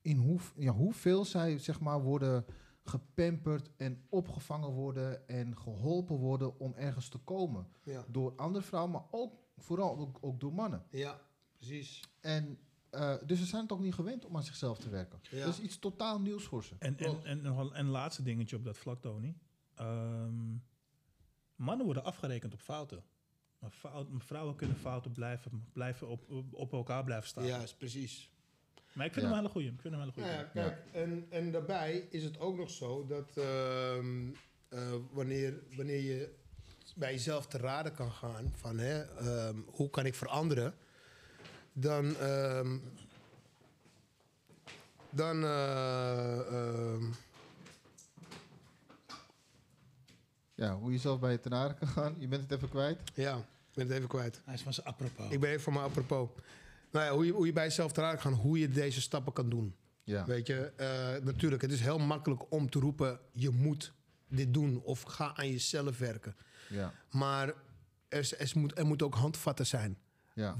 in 0.00 0.16
hoe, 0.16 0.40
ja, 0.56 0.72
hoeveel 0.72 1.24
zij, 1.24 1.58
zeg 1.58 1.80
maar, 1.80 2.02
worden 2.02 2.44
gepamperd 2.82 3.70
en 3.76 4.04
opgevangen 4.08 4.70
worden 4.70 5.28
en 5.28 5.58
geholpen 5.58 6.16
worden 6.16 6.58
om 6.58 6.74
ergens 6.74 7.08
te 7.08 7.18
komen. 7.18 7.66
Ja, 7.82 8.04
Door 8.08 8.32
andere 8.36 8.64
vrouwen, 8.64 8.92
maar 8.92 9.06
ook 9.10 9.44
vooral 9.56 9.98
ook, 9.98 10.18
ook 10.20 10.40
door 10.40 10.52
mannen. 10.52 10.82
ja 10.90 11.20
precies. 11.56 12.00
En 12.20 12.58
eh, 12.90 13.14
dus 13.26 13.38
ze 13.38 13.44
zijn 13.46 13.62
het 13.62 13.72
ook 13.72 13.80
niet 13.80 13.94
gewend 13.94 14.24
om 14.24 14.36
aan 14.36 14.42
zichzelf 14.44 14.78
te 14.78 14.88
werken. 14.88 15.20
Ja. 15.30 15.44
Dat 15.44 15.54
is 15.54 15.60
iets 15.60 15.78
totaal 15.78 16.20
nieuws 16.20 16.44
voor 16.44 16.64
ze. 16.64 16.74
En, 16.78 16.98
en, 16.98 17.24
en, 17.24 17.56
wel 17.56 17.76
een 17.76 17.88
laatste 17.88 18.22
dingetje 18.22 18.56
op 18.56 18.64
dat 18.64 18.78
vlak, 18.78 19.00
Tony. 19.00 19.36
Ehm, 19.74 20.54
mannen 21.54 21.84
worden 21.84 22.04
afgerekend 22.04 22.52
op 22.52 22.60
fouten. 22.60 23.04
Maar 23.58 23.70
fout, 23.70 24.08
vrouwen 24.18 24.56
kunnen 24.56 24.76
fouten 24.76 25.12
blijven, 25.12 25.64
blijven 25.72 26.08
op, 26.08 26.30
op, 26.50 26.72
elkaar 26.72 27.04
blijven 27.04 27.28
staan. 27.28 27.44
Ja, 27.46 27.62
is 27.62 27.74
precies. 27.74 28.30
Maar 28.92 29.06
ik 29.06 29.12
vind 29.12 29.24
Ja. 29.26 29.30
hem 29.30 29.38
een 29.38 29.44
hele 29.44 29.52
goeie. 29.52 29.72
Ik 29.72 29.80
vind 29.80 29.94
hem 29.94 30.02
een 30.02 30.12
hele 30.14 30.26
Nou 30.26 30.46
goeie. 30.46 30.66
ja, 30.66 30.70
kijk, 30.70 30.84
en, 30.92 31.26
en 31.30 31.50
daarbij 31.52 31.96
is 32.10 32.24
het 32.24 32.38
ook 32.38 32.56
nog 32.56 32.70
zo 32.70 33.06
dat 33.06 33.36
ehm, 33.36 34.30
eh, 34.68 34.94
wanneer, 35.12 35.62
wanneer 35.76 36.00
je 36.00 36.34
bij 36.96 37.12
jezelf 37.12 37.46
te 37.46 37.58
raden 37.58 37.94
kan 37.94 38.12
gaan 38.12 38.52
van 38.56 38.78
hè, 38.78 39.02
ehm, 39.02 39.56
hoe 39.66 39.90
kan 39.90 40.06
ik 40.06 40.14
veranderen, 40.14 40.74
dan, 41.72 42.16
ehm, 42.16 42.78
dan 45.10 45.44
eh, 45.44 46.38
ehm, 46.38 47.04
Ja, 50.54 50.74
hoe 50.74 50.92
je 50.92 50.98
zelf 50.98 51.20
bij 51.20 51.32
je 51.32 51.40
ten 51.40 51.54
aarde 51.54 51.74
kan 51.74 51.88
gaan. 51.88 52.14
Je 52.18 52.28
bent 52.28 52.42
het 52.42 52.52
even 52.52 52.68
kwijt. 52.68 53.00
ja, 53.14 53.36
ik 53.36 53.74
ben 53.74 53.86
het 53.86 53.96
even 53.96 54.08
kwijt. 54.08 54.40
Hij 54.44 54.54
is 54.54 54.62
van 54.62 54.74
zijn 54.74 54.86
apropos. 54.86 55.30
Ik 55.30 55.40
ben 55.40 55.50
even 55.50 55.62
voor 55.62 55.72
me 55.72 55.78
apropos. 55.78 56.28
Nou 56.90 57.04
ja, 57.04 57.12
hoe 57.12 57.26
je, 57.26 57.32
hoe 57.32 57.46
je 57.46 57.52
bij 57.52 57.64
jezelf 57.64 57.92
te 57.92 58.00
raden 58.00 58.20
kan 58.20 58.32
gaan, 58.32 58.40
hoe 58.40 58.58
je 58.58 58.68
deze 58.68 59.00
stappen 59.00 59.32
kan 59.32 59.48
doen. 59.48 59.74
Ja. 60.04 60.24
Weet 60.24 60.46
je, 60.46 60.72
eh, 60.76 61.24
natuurlijk, 61.24 61.62
het 61.62 61.72
is 61.72 61.80
heel 61.80 61.98
makkelijk 61.98 62.52
om 62.52 62.70
te 62.70 62.78
roepen: 62.78 63.20
je 63.32 63.50
moet 63.50 63.92
dit 64.28 64.54
doen 64.54 64.82
of 64.82 65.02
ga 65.02 65.36
aan 65.36 65.50
jezelf 65.50 65.98
werken. 65.98 66.36
Ja. 66.68 66.92
Maar 67.10 67.54
er, 68.08 68.30
er, 68.38 68.52
moet, 68.54 68.78
er 68.78 68.86
moet 68.86 69.02
ook 69.02 69.14
handvatten 69.14 69.66
zijn 69.66 69.98
Ja. 70.34 70.56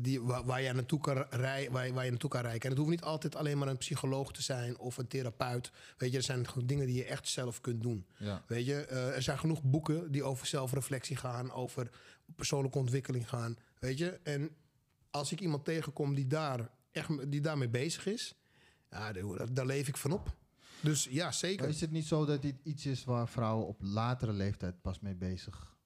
die, 0.00 0.22
waar, 0.22 0.44
waar, 0.44 0.62
je 0.62 0.72
naartoe 0.72 1.00
kan 1.00 1.26
rij, 1.30 1.70
waar, 1.70 1.92
waar 1.92 2.04
je 2.04 2.10
naartoe 2.10 2.30
kan 2.30 2.40
reiken. 2.42 2.62
En 2.62 2.68
het 2.68 2.78
hoeft 2.78 2.90
niet 2.90 3.02
altijd 3.02 3.36
alleen 3.36 3.58
maar 3.58 3.68
een 3.68 3.76
psycholoog 3.76 4.32
te 4.32 4.42
zijn 4.42 4.78
of 4.78 4.96
een 4.96 5.06
therapeut. 5.06 5.70
Weet 5.96 6.10
je, 6.10 6.16
er 6.16 6.22
zijn 6.22 6.48
gewoon 6.48 6.66
dingen 6.66 6.86
die 6.86 6.96
je 6.96 7.04
echt 7.04 7.28
zelf 7.28 7.60
kunt 7.60 7.82
doen. 7.82 8.06
Ja. 8.16 8.42
Weet 8.46 8.66
je, 8.66 8.84
eh, 8.84 9.14
er 9.14 9.22
zijn 9.22 9.38
genoeg 9.38 9.62
boeken 9.62 10.12
die 10.12 10.22
over 10.22 10.46
zelfreflectie 10.46 11.16
gaan, 11.16 11.52
over 11.52 11.90
persoonlijke 12.36 12.78
ontwikkeling 12.78 13.28
gaan. 13.28 13.56
Weet 13.78 13.98
je, 13.98 14.20
en 14.22 14.50
als 15.10 15.32
ik 15.32 15.40
iemand 15.40 15.64
tegenkom 15.64 16.14
die, 16.14 16.26
daar 16.26 16.70
echt, 16.92 17.30
die 17.30 17.40
daarmee 17.40 17.68
bezig 17.68 18.06
is, 18.06 18.34
ja, 18.90 19.12
daar, 19.12 19.52
daar 19.52 19.66
leef 19.66 19.88
ik 19.88 19.96
van 19.96 20.12
op. 20.12 20.38
Dus 20.80 21.04
ja, 21.10 21.24
Maar 21.24 21.34
zeker. 21.34 21.68
is 21.68 21.80
het 21.80 21.90
niet 21.90 22.06
zo 22.06 22.24
dat 22.24 22.42
dit 22.42 22.54
iets 22.62 22.86
is 22.86 23.04
waar 23.04 23.28
vrouwen 23.28 23.66
op 23.66 23.76
latere 23.82 24.32
leeftijd 24.32 24.80
pas 24.80 25.00
mee 25.00 25.14
bezig, 25.14 25.76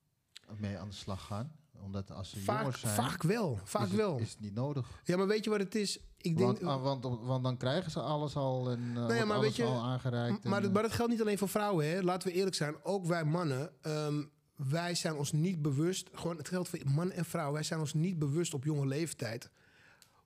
mee 0.57 0.79
aan 0.79 0.89
de 0.89 0.95
slag 0.95 1.27
gaan? 1.27 1.53
Omdat 1.81 2.11
als 2.11 2.31
ze 2.31 2.39
Vaak, 2.41 2.59
jonger 2.63 2.79
zijn, 2.79 2.95
vaak 2.95 3.23
wel, 3.23 3.59
vaak 3.65 3.83
is, 3.83 3.89
het, 3.89 3.97
wel. 3.97 4.19
is 4.19 4.31
het 4.31 4.41
niet 4.41 4.55
nodig. 4.55 5.01
Ja, 5.05 5.17
maar 5.17 5.27
weet 5.27 5.45
je 5.45 5.51
wat 5.51 5.59
het 5.59 5.75
is? 5.75 5.99
Ik 6.17 6.37
denk, 6.37 6.61
Want, 6.61 6.63
ah, 6.63 6.83
want, 6.83 7.05
want 7.23 7.45
dan 7.45 7.57
krijgen 7.57 7.91
ze 7.91 8.01
alles 8.01 8.37
al 8.37 8.71
en 8.71 8.81
uh, 8.81 8.95
ja, 8.95 9.25
maar 9.25 9.37
alles 9.37 9.41
weet 9.47 9.57
je, 9.57 9.65
al 9.65 9.83
aangereikt. 9.83 10.45
Maar, 10.45 10.57
en, 10.57 10.63
dat- 10.63 10.73
maar 10.73 10.83
dat 10.83 10.93
geldt 10.93 11.11
niet 11.13 11.21
alleen 11.21 11.39
voor 11.39 11.49
vrouwen, 11.49 11.87
hè? 11.89 12.03
laten 12.03 12.29
we 12.29 12.35
eerlijk 12.35 12.57
zijn. 12.57 12.85
Ook 12.85 13.05
wij 13.07 13.25
mannen, 13.25 13.73
ehm, 13.83 14.23
wij 14.57 14.95
zijn 14.95 15.15
ons 15.15 15.33
niet 15.33 15.63
bewust. 15.63 16.09
Gewoon, 16.13 16.37
het 16.37 16.49
geldt 16.49 16.69
voor 16.69 16.79
man 16.85 17.11
en 17.11 17.25
vrouw. 17.25 17.53
Wij 17.53 17.63
zijn 17.63 17.81
ons 17.81 17.95
niet 17.95 18.19
bewust 18.19 18.55
op 18.55 18.65
jonge 18.65 18.87
leeftijd 18.87 19.51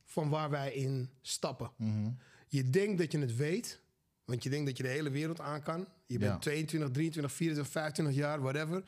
van 0.05 0.29
waar 0.29 0.51
wij 0.51 0.73
in 0.73 1.11
stappen. 1.21 1.71
Mhm. 1.77 2.11
Je 2.49 2.71
denkt 2.71 2.99
dat 2.99 3.13
je 3.13 3.19
het 3.19 3.37
weet, 3.37 3.83
want 4.29 4.43
je 4.43 4.51
denkt 4.51 4.67
dat 4.67 4.77
je 4.77 4.83
de 4.83 4.89
hele 4.89 5.11
wereld 5.11 5.41
aan 5.41 5.63
kan. 5.63 5.87
Je 6.07 6.19
bent 6.19 6.33
Ja. 6.33 6.39
22, 6.39 6.91
23, 6.91 7.33
24, 7.33 7.73
25 7.73 8.15
jaar, 8.15 8.41
whatever. 8.41 8.83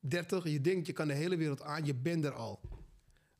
30, 0.00 0.44
je 0.44 0.60
denkt 0.60 0.86
je 0.86 0.92
kan 0.92 1.08
de 1.08 1.14
hele 1.14 1.36
wereld 1.36 1.62
aan, 1.62 1.84
je 1.84 1.94
bent 1.94 2.24
er 2.24 2.32
al. 2.32 2.60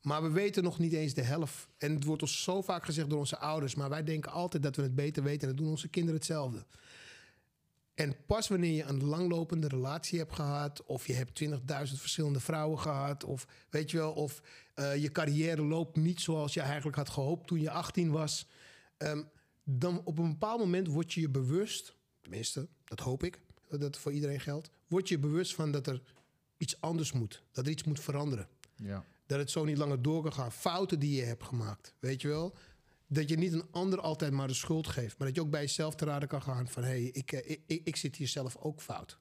Maar 0.01 0.23
we 0.23 0.29
weten 0.29 0.63
nog 0.63 0.79
niet 0.79 0.93
eens 0.93 1.13
de 1.13 1.21
helft. 1.21 1.67
En 1.77 1.93
het 1.93 2.03
wordt 2.03 2.21
ons 2.21 2.43
zo 2.43 2.61
vaak 2.61 2.85
gezegd 2.85 3.09
door 3.09 3.19
onze 3.19 3.37
ouders, 3.37 3.75
maar 3.75 3.89
wij 3.89 4.03
denken 4.03 4.31
altijd 4.31 4.63
dat 4.63 4.75
we 4.75 4.81
het 4.81 4.95
beter 4.95 5.23
weten 5.23 5.41
en 5.41 5.47
dat 5.47 5.57
doen 5.57 5.67
onze 5.69 5.87
kinderen 5.87 6.15
hetzelfde. 6.15 6.65
En 7.93 8.15
pas 8.25 8.47
wanneer 8.47 8.71
je 8.75 8.83
een 8.83 9.03
langlopende 9.03 9.67
relatie 9.67 10.19
hebt 10.19 10.33
gehad, 10.33 10.83
of 10.85 11.07
je 11.07 11.13
hebt 11.13 11.43
20.000 11.43 11.99
verschillende 11.99 12.39
vrouwen 12.39 12.79
gehad, 12.79 13.23
of 13.23 13.47
weet 13.69 13.91
je 13.91 13.97
wel, 13.97 14.11
of 14.11 14.41
eh, 14.73 14.95
je 14.95 15.11
carrière 15.11 15.61
loopt 15.61 15.95
niet 15.95 16.21
zoals 16.21 16.53
je 16.53 16.61
eigenlijk 16.61 16.97
had 16.97 17.09
gehoopt 17.09 17.47
toen 17.47 17.59
je 17.61 17.69
18 17.69 18.11
was, 18.11 18.47
ehm, 18.97 19.23
dan 19.65 20.01
op 20.03 20.17
een 20.19 20.29
bepaald 20.29 20.59
moment 20.59 20.87
word 20.87 21.13
je 21.13 21.21
je 21.21 21.29
bewust, 21.29 21.95
tenminste, 22.21 22.67
dat 22.83 22.99
hoop 22.99 23.23
ik, 23.23 23.39
dat 23.69 23.81
dat 23.81 23.97
voor 23.97 24.11
iedereen 24.11 24.39
geldt, 24.39 24.69
word 24.87 25.07
je 25.09 25.19
bewust 25.19 25.55
van 25.55 25.71
dat 25.71 25.87
er 25.87 26.01
iets 26.57 26.81
anders 26.81 27.11
moet. 27.11 27.43
Dat 27.51 27.65
er 27.65 27.71
iets 27.71 27.83
moet 27.83 27.99
veranderen. 27.99 28.47
Ja. 28.75 29.05
Dat 29.25 29.39
het 29.39 29.51
zo 29.51 29.65
niet 29.65 29.77
langer 29.77 30.01
door 30.01 30.21
kan 30.21 30.33
gaan. 30.33 30.51
Fouten 30.51 30.99
die 30.99 31.15
je 31.15 31.21
hebt 31.23 31.43
gemaakt, 31.43 31.93
weet 31.99 32.21
je 32.21 32.27
wel. 32.27 32.55
Dat 33.07 33.29
je 33.29 33.37
niet 33.37 33.53
een 33.53 33.71
ander 33.71 33.99
altijd 34.01 34.31
maar 34.31 34.47
de 34.47 34.53
schuld 34.53 34.87
geeft. 34.87 35.17
Maar 35.17 35.27
dat 35.27 35.35
je 35.35 35.41
ook 35.41 35.49
bij 35.49 35.61
jezelf 35.61 35.95
te 35.95 36.05
raden 36.05 36.27
kan 36.27 36.41
gaan 36.41 36.67
van... 36.67 36.83
hé, 36.83 36.89
hey, 36.89 37.03
ik, 37.03 37.31
eh, 37.31 37.49
ik, 37.51 37.61
ik, 37.65 37.81
ik 37.83 37.95
zit 37.95 38.15
hier 38.15 38.27
zelf 38.27 38.55
ook 38.57 38.81
fout. 38.81 39.19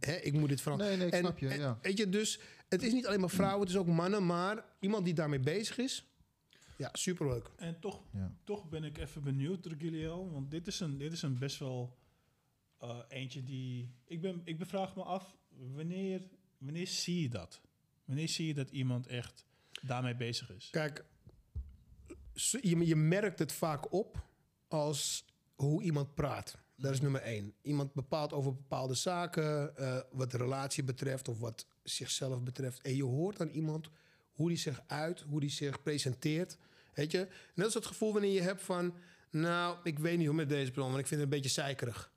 Hè, 0.00 0.14
ik 0.16 0.32
moet 0.32 0.48
dit 0.48 0.60
veranderen. 0.60 0.98
Nee, 0.98 1.02
nee, 1.10 1.14
ik 1.20 1.24
snap 1.24 1.38
je, 1.38 1.48
en- 1.48 1.58
ja. 1.60 1.78
Weet 1.82 1.98
je, 1.98 2.08
dus 2.08 2.40
het 2.68 2.82
is 2.82 2.92
niet 2.92 3.06
alleen 3.06 3.20
maar 3.20 3.30
vrouwen, 3.30 3.60
het 3.60 3.68
is 3.70 3.76
ook 3.76 3.86
mannen. 3.86 4.26
Maar 4.26 4.64
iemand 4.80 5.04
die 5.04 5.14
daarmee 5.14 5.40
bezig 5.40 5.78
is, 5.78 6.06
ja, 6.82 6.90
superleuk. 6.92 7.50
En 7.56 7.80
toch, 7.80 8.02
Ja. 8.12 8.34
toch 8.44 8.68
ben 8.68 8.84
ik 8.84 8.98
even 8.98 9.22
benieuwd, 9.22 9.66
Regilio. 9.66 10.30
Want 10.30 10.50
dit 10.50 10.66
is 10.66 10.80
een, 10.80 10.98
dit 10.98 11.12
is 11.12 11.22
een 11.22 11.38
best 11.38 11.58
wel 11.58 11.96
eh, 12.78 12.98
eentje 13.08 13.42
die... 13.44 13.94
Ik, 14.04 14.20
ben, 14.20 14.40
ik 14.44 14.58
bevraag 14.58 14.96
me 14.96 15.02
af, 15.02 15.36
wanneer, 15.48 16.22
wanneer 16.58 16.86
zie 16.86 17.22
je 17.22 17.28
dat? 17.28 17.60
Wanneer 18.04 18.28
zie 18.28 18.46
je 18.46 18.54
dat 18.54 18.70
iemand 18.70 19.06
echt 19.06 19.46
daarmee 19.82 20.16
bezig 20.16 20.50
is? 20.50 20.70
Kijk, 20.70 21.04
je, 22.60 22.86
je 22.86 22.96
merkt 22.96 23.38
het 23.38 23.52
vaak 23.52 23.92
op 23.92 24.26
als 24.68 25.24
hoe 25.54 25.82
iemand 25.82 26.14
praat. 26.14 26.58
Dat 26.76 26.92
is 26.92 27.00
nummer 27.00 27.20
één. 27.20 27.54
Iemand 27.62 27.94
bepaalt 27.94 28.32
over 28.32 28.54
bepaalde 28.54 28.94
zaken, 28.94 29.76
eh, 29.76 30.00
wat 30.10 30.30
de 30.30 30.36
relatie 30.36 30.84
betreft 30.84 31.28
of 31.28 31.38
wat 31.38 31.66
zichzelf 31.82 32.42
betreft. 32.42 32.80
En 32.80 32.96
je 32.96 33.04
hoort 33.04 33.40
aan 33.40 33.48
iemand 33.48 33.90
hoe 34.32 34.48
die 34.48 34.58
zich 34.58 34.82
uit, 34.86 35.20
hoe 35.20 35.40
die 35.40 35.50
zich 35.50 35.82
presenteert. 35.82 36.58
Weet 36.94 37.10
je? 37.10 37.28
Dat 37.54 37.66
is 37.68 37.74
het 37.74 37.86
gevoel 37.86 38.12
wanneer 38.12 38.32
je 38.32 38.40
hebt 38.40 38.62
van... 38.62 38.94
Nou, 39.30 39.76
ik 39.82 39.98
weet 39.98 40.18
niet 40.18 40.26
hoe 40.26 40.36
met 40.36 40.48
deze 40.48 40.70
persoon, 40.70 40.88
want 40.90 41.00
ik 41.00 41.06
vind 41.06 41.20
het 41.20 41.30
een 41.32 41.36
beetje 41.36 41.54
zeikerig. 41.62 42.12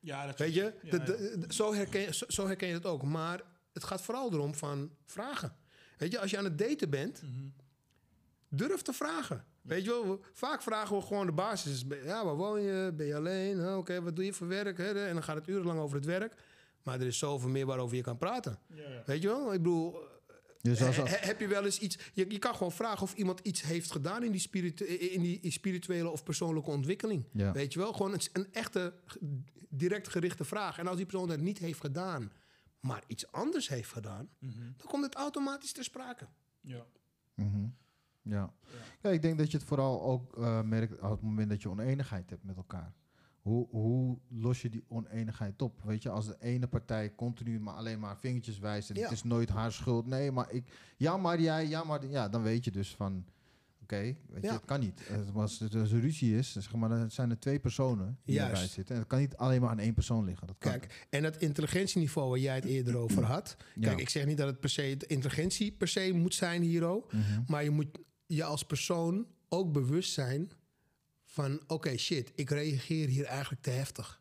Ja, 0.00 0.26
dat 0.26 0.38
Weet 0.38 0.54
je? 0.54 0.74
Ja, 0.82 1.04
ja. 1.06 1.16
zo, 1.48 1.74
herken, 1.74 2.00
je- 2.00 2.14
zo, 2.14 2.24
zo 2.28 2.46
herken 2.46 2.68
je 2.68 2.74
het 2.74 2.86
ook. 2.86 3.02
Maar 3.02 3.40
het 3.72 3.84
gaat 3.84 4.02
vooral 4.02 4.32
erom 4.32 4.54
van 4.54 4.90
vragen. 5.06 5.56
Weet 5.98 6.12
je, 6.12 6.18
als 6.20 6.30
je 6.30 6.38
aan 6.38 6.44
het 6.44 6.58
daten 6.58 6.90
bent, 6.90 7.22
Mhm. 7.22 7.30
durf 8.48 8.82
te 8.82 8.92
vragen. 8.92 9.44
Weet 9.62 9.84
je 9.84 9.90
wel, 9.90 10.08
we- 10.08 10.18
vaak 10.32 10.62
vragen 10.62 10.96
we 10.96 11.02
gewoon 11.02 11.26
de 11.26 11.32
basis. 11.32 11.84
Ja, 12.04 12.24
waar 12.24 12.34
woon 12.36 12.60
je? 12.62 12.92
Ben 12.96 13.06
je 13.06 13.16
alleen? 13.16 13.56
Nou, 13.56 13.78
Oké, 13.78 14.02
wat 14.02 14.16
doe 14.16 14.24
je 14.24 14.32
voor 14.32 14.48
werk? 14.48 14.78
En 14.78 15.12
dan 15.12 15.22
gaat 15.22 15.36
het 15.36 15.48
urenlang 15.48 15.78
over 15.80 15.96
het 15.96 16.04
werk. 16.06 16.34
Maar 16.82 17.00
er 17.00 17.06
is 17.06 17.18
zoveel 17.18 17.48
meer 17.48 17.66
waarover 17.66 17.96
je 17.96 18.02
kan 18.02 18.18
praten. 18.18 18.58
Ja, 18.74 18.88
ja. 18.88 19.02
Weet 19.06 19.22
je 19.22 19.28
wel? 19.28 19.52
Ik 19.52 19.62
bedoel, 19.62 19.96
Dus 20.62 20.82
als, 20.82 20.96
he- 20.96 21.02
he- 21.04 21.26
heb 21.26 21.40
je 21.40 21.46
wel 21.46 21.64
eens 21.64 21.78
iets... 21.78 21.98
Je, 22.12 22.30
je 22.30 22.38
kan 22.38 22.54
gewoon 22.54 22.72
vragen 22.72 23.02
of 23.02 23.14
iemand 23.14 23.40
iets 23.40 23.62
heeft 23.62 23.90
gedaan... 23.90 24.22
in 24.24 24.30
die, 24.32 24.40
spiritu- 24.40 24.84
in 24.84 25.22
die 25.22 25.50
spirituele 25.50 26.10
of 26.10 26.22
persoonlijke 26.22 26.70
ontwikkeling. 26.70 27.24
Ja. 27.32 27.52
Weet 27.52 27.72
je 27.72 27.78
wel? 27.78 27.92
Gewoon 27.92 28.12
een, 28.12 28.20
een 28.32 28.52
echte, 28.52 28.94
direct 29.68 30.08
gerichte 30.08 30.44
vraag. 30.44 30.78
En 30.78 30.86
als 30.86 30.96
die 30.96 31.06
persoon 31.06 31.28
dat 31.28 31.40
niet 31.40 31.58
heeft 31.58 31.80
gedaan... 31.80 32.32
maar 32.80 33.02
iets 33.06 33.32
anders 33.32 33.68
heeft 33.68 33.92
gedaan... 33.92 34.28
Mhm. 34.38 34.60
dan 34.76 34.86
komt 34.86 35.04
het 35.04 35.14
automatisch 35.14 35.72
ter 35.72 35.84
sprake. 35.84 36.26
ja. 36.60 36.86
Mhm. 37.34 37.66
Ja. 38.24 38.54
ja, 39.02 39.10
ik 39.10 39.22
denk 39.22 39.38
dat 39.38 39.50
je 39.50 39.56
het 39.56 39.66
vooral 39.66 40.02
ook 40.02 40.36
eh, 40.38 40.60
merkt 40.62 40.92
op 41.00 41.10
het 41.10 41.20
moment 41.22 41.48
dat 41.50 41.62
je 41.62 41.68
oneenigheid 41.70 42.30
hebt 42.30 42.44
met 42.44 42.56
elkaar. 42.56 42.92
Hoe, 43.42 43.66
hoe 43.70 44.18
los 44.28 44.62
je 44.62 44.68
die 44.68 44.84
oneenigheid 44.88 45.62
op? 45.62 45.82
Weet 45.84 46.02
je, 46.02 46.08
als 46.10 46.26
de 46.26 46.36
ene 46.40 46.66
partij 46.66 47.14
continu 47.14 47.60
maar 47.60 47.74
alleen 47.74 48.00
maar 48.00 48.18
vingertjes 48.18 48.58
wijst 48.58 48.90
en 48.90 48.96
Ja. 48.96 49.02
het 49.02 49.12
is 49.12 49.22
nooit 49.22 49.48
haar 49.48 49.72
schuld. 49.72 50.06
Nee, 50.06 50.30
maar 50.30 50.50
ik, 50.52 50.64
ja, 50.96 51.16
maar 51.16 51.40
jij, 51.40 51.68
ja, 51.68 51.84
maar 51.84 52.06
ja, 52.06 52.28
dan 52.28 52.42
weet 52.42 52.64
je 52.64 52.70
dus 52.70 52.94
van, 52.94 53.24
oké, 53.82 53.96
weet 54.00 54.16
je, 54.40 54.46
Ja. 54.46 54.52
het 54.52 54.64
kan 54.64 54.80
niet. 54.80 55.00
Het 55.08 55.32
was, 55.32 55.58
het 55.58 55.74
als 55.74 55.92
er 55.92 56.00
ruzie 56.00 56.36
is, 56.36 56.52
zeg 56.52 56.74
maar, 56.74 56.88
dan 56.88 57.10
zijn 57.10 57.30
er 57.30 57.38
twee 57.38 57.58
personen 57.60 58.18
die 58.24 58.34
Juist. 58.34 58.52
erbij 58.52 58.66
zitten. 58.68 58.94
En 58.94 59.00
het 59.00 59.10
kan 59.10 59.18
niet 59.18 59.36
alleen 59.36 59.60
maar 59.60 59.70
aan 59.70 59.78
één 59.78 59.94
persoon 59.94 60.24
liggen. 60.24 60.46
Dat 60.46 60.56
kan 60.58 60.70
Kijk, 60.72 61.06
en 61.10 61.22
dat 61.22 61.36
intelligentieniveau 61.36 62.28
waar 62.30 62.38
jij 62.38 62.54
het 62.54 62.64
eerder 62.64 62.96
over 62.96 63.24
had. 63.24 63.56
Ja. 63.74 63.88
Kijk, 63.88 64.00
ik 64.00 64.08
zeg 64.08 64.26
niet 64.26 64.36
dat 64.38 64.46
het 64.46 64.60
per 64.60 64.70
se 64.70 64.94
de 64.96 65.06
intelligentie 65.06 65.72
per 65.72 65.88
se 65.88 66.12
moet 66.14 66.34
zijn 66.34 66.62
hier 66.62 66.84
ook. 66.84 67.12
Mhm. 67.12 67.42
Maar 67.46 67.64
je 67.64 67.70
moet 67.70 67.98
je 68.26 68.44
als 68.44 68.64
persoon 68.64 69.26
ook 69.48 69.72
bewust 69.72 70.12
zijn 70.12 70.50
van... 71.32 71.60
oké, 71.66 71.96
shit, 71.96 72.32
ik 72.34 72.50
reageer 72.50 73.08
hier 73.08 73.24
eigenlijk 73.24 73.62
te 73.62 73.70
heftig. 73.70 74.20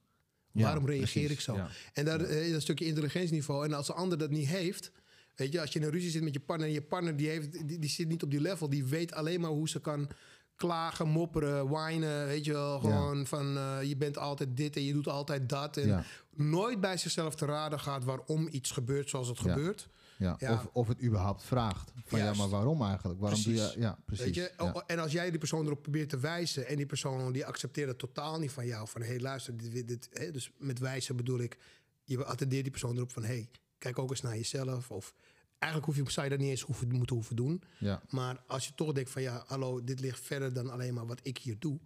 Ja, 0.52 0.64
Waarom 0.64 0.86
reageer 0.86 1.10
precies, 1.12 1.30
ik 1.32 1.40
zo? 1.40 1.56
ja. 1.56 1.70
En 1.94 2.06
dat, 2.06 2.22
eh, 2.22 2.52
dat 2.52 2.62
stukje 2.62 2.86
intelligentieniveau. 2.86 3.66
En 3.66 3.74
als 3.74 3.88
de 3.88 3.94
ander 3.94 4.18
dat 4.18 4.30
niet 4.30 4.48
heeft... 4.48 4.92
Weet 5.36 5.52
je, 5.52 5.62
als 5.62 5.74
je 5.74 5.80
in 5.80 5.86
een 5.86 5.92
ruzie 5.92 6.10
zit 6.10 6.24
met 6.24 6.34
je 6.34 6.40
partner... 6.40 6.68
en 6.68 6.74
je 6.74 6.82
partner 6.82 7.16
die, 7.18 7.30
heeft, 7.30 7.68
die, 7.68 7.80
die 7.80 7.90
zit 7.90 8.08
niet 8.08 8.24
op 8.24 8.32
die 8.32 8.42
level... 8.42 8.70
die 8.70 8.86
weet 8.86 9.14
alleen 9.14 9.42
maar 9.42 9.50
hoe 9.50 9.70
ze 9.70 9.80
kan 9.82 10.10
klagen, 10.56 11.08
mopperen, 11.08 11.70
whinen. 11.70 12.26
Weet 12.28 12.46
je 12.46 12.52
wel, 12.52 12.80
gewoon 12.80 13.28
van... 13.28 13.58
eh, 13.58 13.78
je 13.84 13.98
bent 13.98 14.18
altijd 14.18 14.58
dit 14.58 14.76
en 14.76 14.84
je 14.86 14.94
doet 14.94 15.08
altijd 15.08 15.50
dat. 15.50 15.78
En 15.78 15.88
Ja. 15.88 16.04
nooit 16.36 16.80
bij 16.82 16.98
zichzelf 16.98 17.36
te 17.36 17.46
raden 17.46 17.80
gaat... 17.80 18.04
waarom 18.04 18.48
iets 18.52 18.72
gebeurt 18.72 19.10
zoals 19.10 19.28
het 19.28 19.40
Ja. 19.40 19.54
gebeurt. 19.54 19.88
Ja. 20.22 20.36
Ja. 20.40 20.54
Of, 20.54 20.70
of 20.74 20.88
het 20.88 21.04
überhaupt 21.04 21.44
vraagt. 21.44 21.92
Van 22.06 22.20
Juist. 22.20 22.36
ja, 22.36 22.42
maar 22.42 22.52
waarom 22.52 22.82
eigenlijk? 22.84 23.20
Waarom 23.20 23.44
doe 23.44 23.54
Precies. 23.54 23.74
je... 23.74 23.80
Ja, 23.80 23.98
precies. 24.06 24.26
Weet 24.26 24.36
je? 24.36 24.52
ja. 24.58 24.72
Oh, 24.72 24.82
En 24.88 25.00
als 25.00 25.12
jij 25.12 25.30
die 25.30 25.40
persoon 25.40 25.66
erop 25.66 25.82
probeert 25.82 26.10
te 26.10 26.20
wijzen... 26.20 26.68
en 26.68 26.76
die 26.76 26.86
persoon 26.86 27.32
die 27.32 27.46
accepteert 27.46 27.88
het 27.88 27.98
totaal 27.98 28.40
niet 28.40 28.52
van 28.52 28.66
jou... 28.66 28.88
van 28.88 29.02
hé, 29.02 29.08
hey, 29.08 29.20
luister, 29.20 29.58
dit, 29.58 29.88
dit, 29.88 30.10
hè, 30.14 30.32
dus 30.32 30.52
met 30.58 30.80
wijzen 30.80 31.16
bedoel 31.16 31.40
ik... 31.40 31.58
je 32.04 32.26
attendeert 32.26 32.62
die 32.62 32.72
persoon 32.72 32.96
erop 32.96 33.12
van... 33.12 33.24
hé, 33.24 33.34
hey, 33.34 33.50
kijk 33.78 34.00
ook 34.00 34.10
eens 34.10 34.22
naar 34.22 34.36
jezelf. 34.36 34.92
Of 34.92 35.14
eigenlijk 35.60 35.86
hoef 35.92 36.06
je, 36.06 36.12
zou 36.12 36.26
je 36.26 36.32
dat 36.32 36.42
niet 36.42 36.50
eens 36.50 36.62
hoeven, 36.62 36.88
moeten 36.96 37.16
hoeven 37.16 37.36
doen. 37.36 37.64
Ja. 37.78 38.02
Maar 38.10 38.44
als 38.48 38.68
je 38.68 38.74
toch 38.76 38.92
denkt 38.92 39.10
van... 39.10 39.22
ja, 39.22 39.44
hallo, 39.48 39.84
dit 39.84 40.00
ligt 40.00 40.20
verder 40.20 40.54
dan 40.54 40.70
alleen 40.70 40.94
maar 40.94 41.06
wat 41.06 41.20
ik 41.24 41.38
hier 41.38 41.60
doe... 41.60 41.80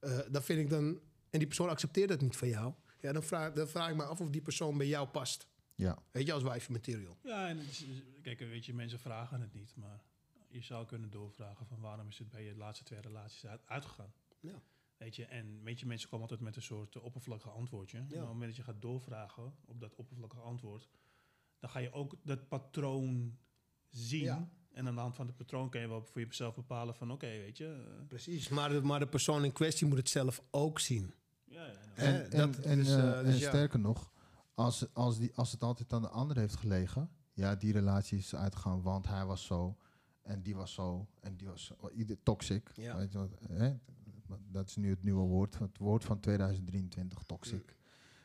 eh, 0.00 0.18
dan 0.30 0.42
vind 0.42 0.60
ik 0.60 0.70
dan... 0.70 0.98
en 1.30 1.38
die 1.38 1.46
persoon 1.46 1.68
accepteert 1.68 2.08
dat 2.08 2.20
niet 2.20 2.36
van 2.36 2.48
jou... 2.48 2.72
ja, 3.00 3.12
dan 3.12 3.22
vraag, 3.22 3.52
dan 3.52 3.68
vraag 3.68 3.88
ik 3.90 3.96
me 3.96 4.04
af 4.04 4.20
of 4.20 4.28
die 4.30 4.42
persoon 4.42 4.78
bij 4.78 4.86
jou 4.86 5.08
past. 5.08 5.46
Ja. 5.82 5.98
Weet 6.10 6.26
je, 6.26 6.32
als 6.32 6.42
wifey 6.42 6.72
material. 6.74 7.16
Ja, 7.22 7.48
en 7.48 7.58
is- 7.58 7.84
kijk, 8.22 8.38
weet 8.38 8.66
je, 8.66 8.74
mensen 8.74 8.98
vragen 8.98 9.40
het 9.40 9.52
niet, 9.54 9.76
maar 9.76 10.02
je 10.48 10.60
zou 10.62 10.86
kunnen 10.86 11.10
doorvragen 11.10 11.66
van 11.66 11.80
waarom 11.80 12.08
is 12.08 12.18
het 12.18 12.30
bij 12.30 12.44
je 12.44 12.56
laatste 12.56 12.84
twee 12.84 13.00
relaties 13.00 13.46
uit, 13.46 13.60
uitgegaan. 13.66 14.12
Ja. 14.40 14.62
Weet 14.96 15.16
je, 15.16 15.24
en 15.24 15.62
weet 15.62 15.80
je, 15.80 15.86
mensen 15.86 16.08
komen 16.08 16.22
altijd 16.28 16.40
met 16.46 16.56
een 16.56 16.62
soort 16.62 16.96
eh, 16.96 17.04
oppervlakkige 17.04 17.50
antwoordje. 17.50 17.98
Maar 17.98 18.06
op 18.08 18.18
het 18.18 18.26
moment 18.28 18.46
dat 18.46 18.56
je 18.56 18.62
gaat 18.72 18.82
doorvragen 18.82 19.54
op 19.64 19.80
dat 19.80 19.94
oppervlakkige 19.94 20.42
antwoord, 20.42 20.88
dan 21.58 21.70
ga 21.70 21.78
je 21.78 21.92
ook 21.92 22.16
dat 22.22 22.48
patroon 22.48 23.38
zien. 23.90 24.22
Ja. 24.22 24.48
En 24.72 24.86
aan 24.88 24.94
de 24.94 25.00
hand 25.00 25.16
van 25.16 25.26
het 25.26 25.36
patroon 25.36 25.70
kun 25.70 25.80
je 25.80 25.88
wel 25.88 26.02
voor 26.04 26.20
jezelf 26.20 26.54
bepalen 26.54 26.94
van 26.94 27.10
oké, 27.12 27.26
weet 27.26 27.56
je. 27.58 27.84
eh, 27.98 28.06
Precies, 28.08 28.48
maar 28.48 28.68
de, 28.68 28.80
maar 28.82 28.98
de 28.98 29.06
persoon 29.06 29.44
in 29.44 29.52
kwestie 29.52 29.86
moet 29.86 29.98
het 29.98 30.08
zelf 30.08 30.42
ook 30.50 30.80
zien. 30.80 31.14
ja, 31.44 31.66
ja, 31.66 31.72
En, 31.94 32.30
dat 32.30 32.56
en, 32.58 32.78
is, 32.78 32.88
eh, 32.94 33.12
dus 33.22 33.34
en 33.34 33.38
ja. 33.38 33.48
sterker 33.48 33.78
nog, 33.78 34.11
als, 34.54 34.94
als, 34.94 35.18
die, 35.18 35.34
als 35.34 35.52
het 35.52 35.62
altijd 35.62 35.92
aan 35.92 36.02
de 36.02 36.08
ander 36.08 36.36
heeft 36.36 36.56
gelegen, 36.56 37.10
ja, 37.32 37.56
die 37.56 37.72
relatie 37.72 38.18
is 38.18 38.34
uitgegaan, 38.34 38.82
want 38.82 39.08
hij 39.08 39.24
was 39.24 39.44
zo 39.44 39.76
en 40.22 40.42
die 40.42 40.56
was 40.56 40.72
zo 40.72 41.08
en 41.20 41.36
die 41.36 41.48
was 41.48 41.64
zo, 41.64 41.88
ieder 41.94 42.22
toxic. 42.22 42.70
Ja. 42.74 42.96
Weet 42.96 43.12
je 43.12 43.18
wat, 43.18 43.38
hè? 43.48 43.74
Dat 44.48 44.68
is 44.68 44.76
nu 44.76 44.90
het 44.90 45.02
nieuwe 45.02 45.26
woord, 45.26 45.58
het 45.58 45.78
woord 45.78 46.04
van 46.04 46.20
2023, 46.20 47.22
toxic. 47.26 47.76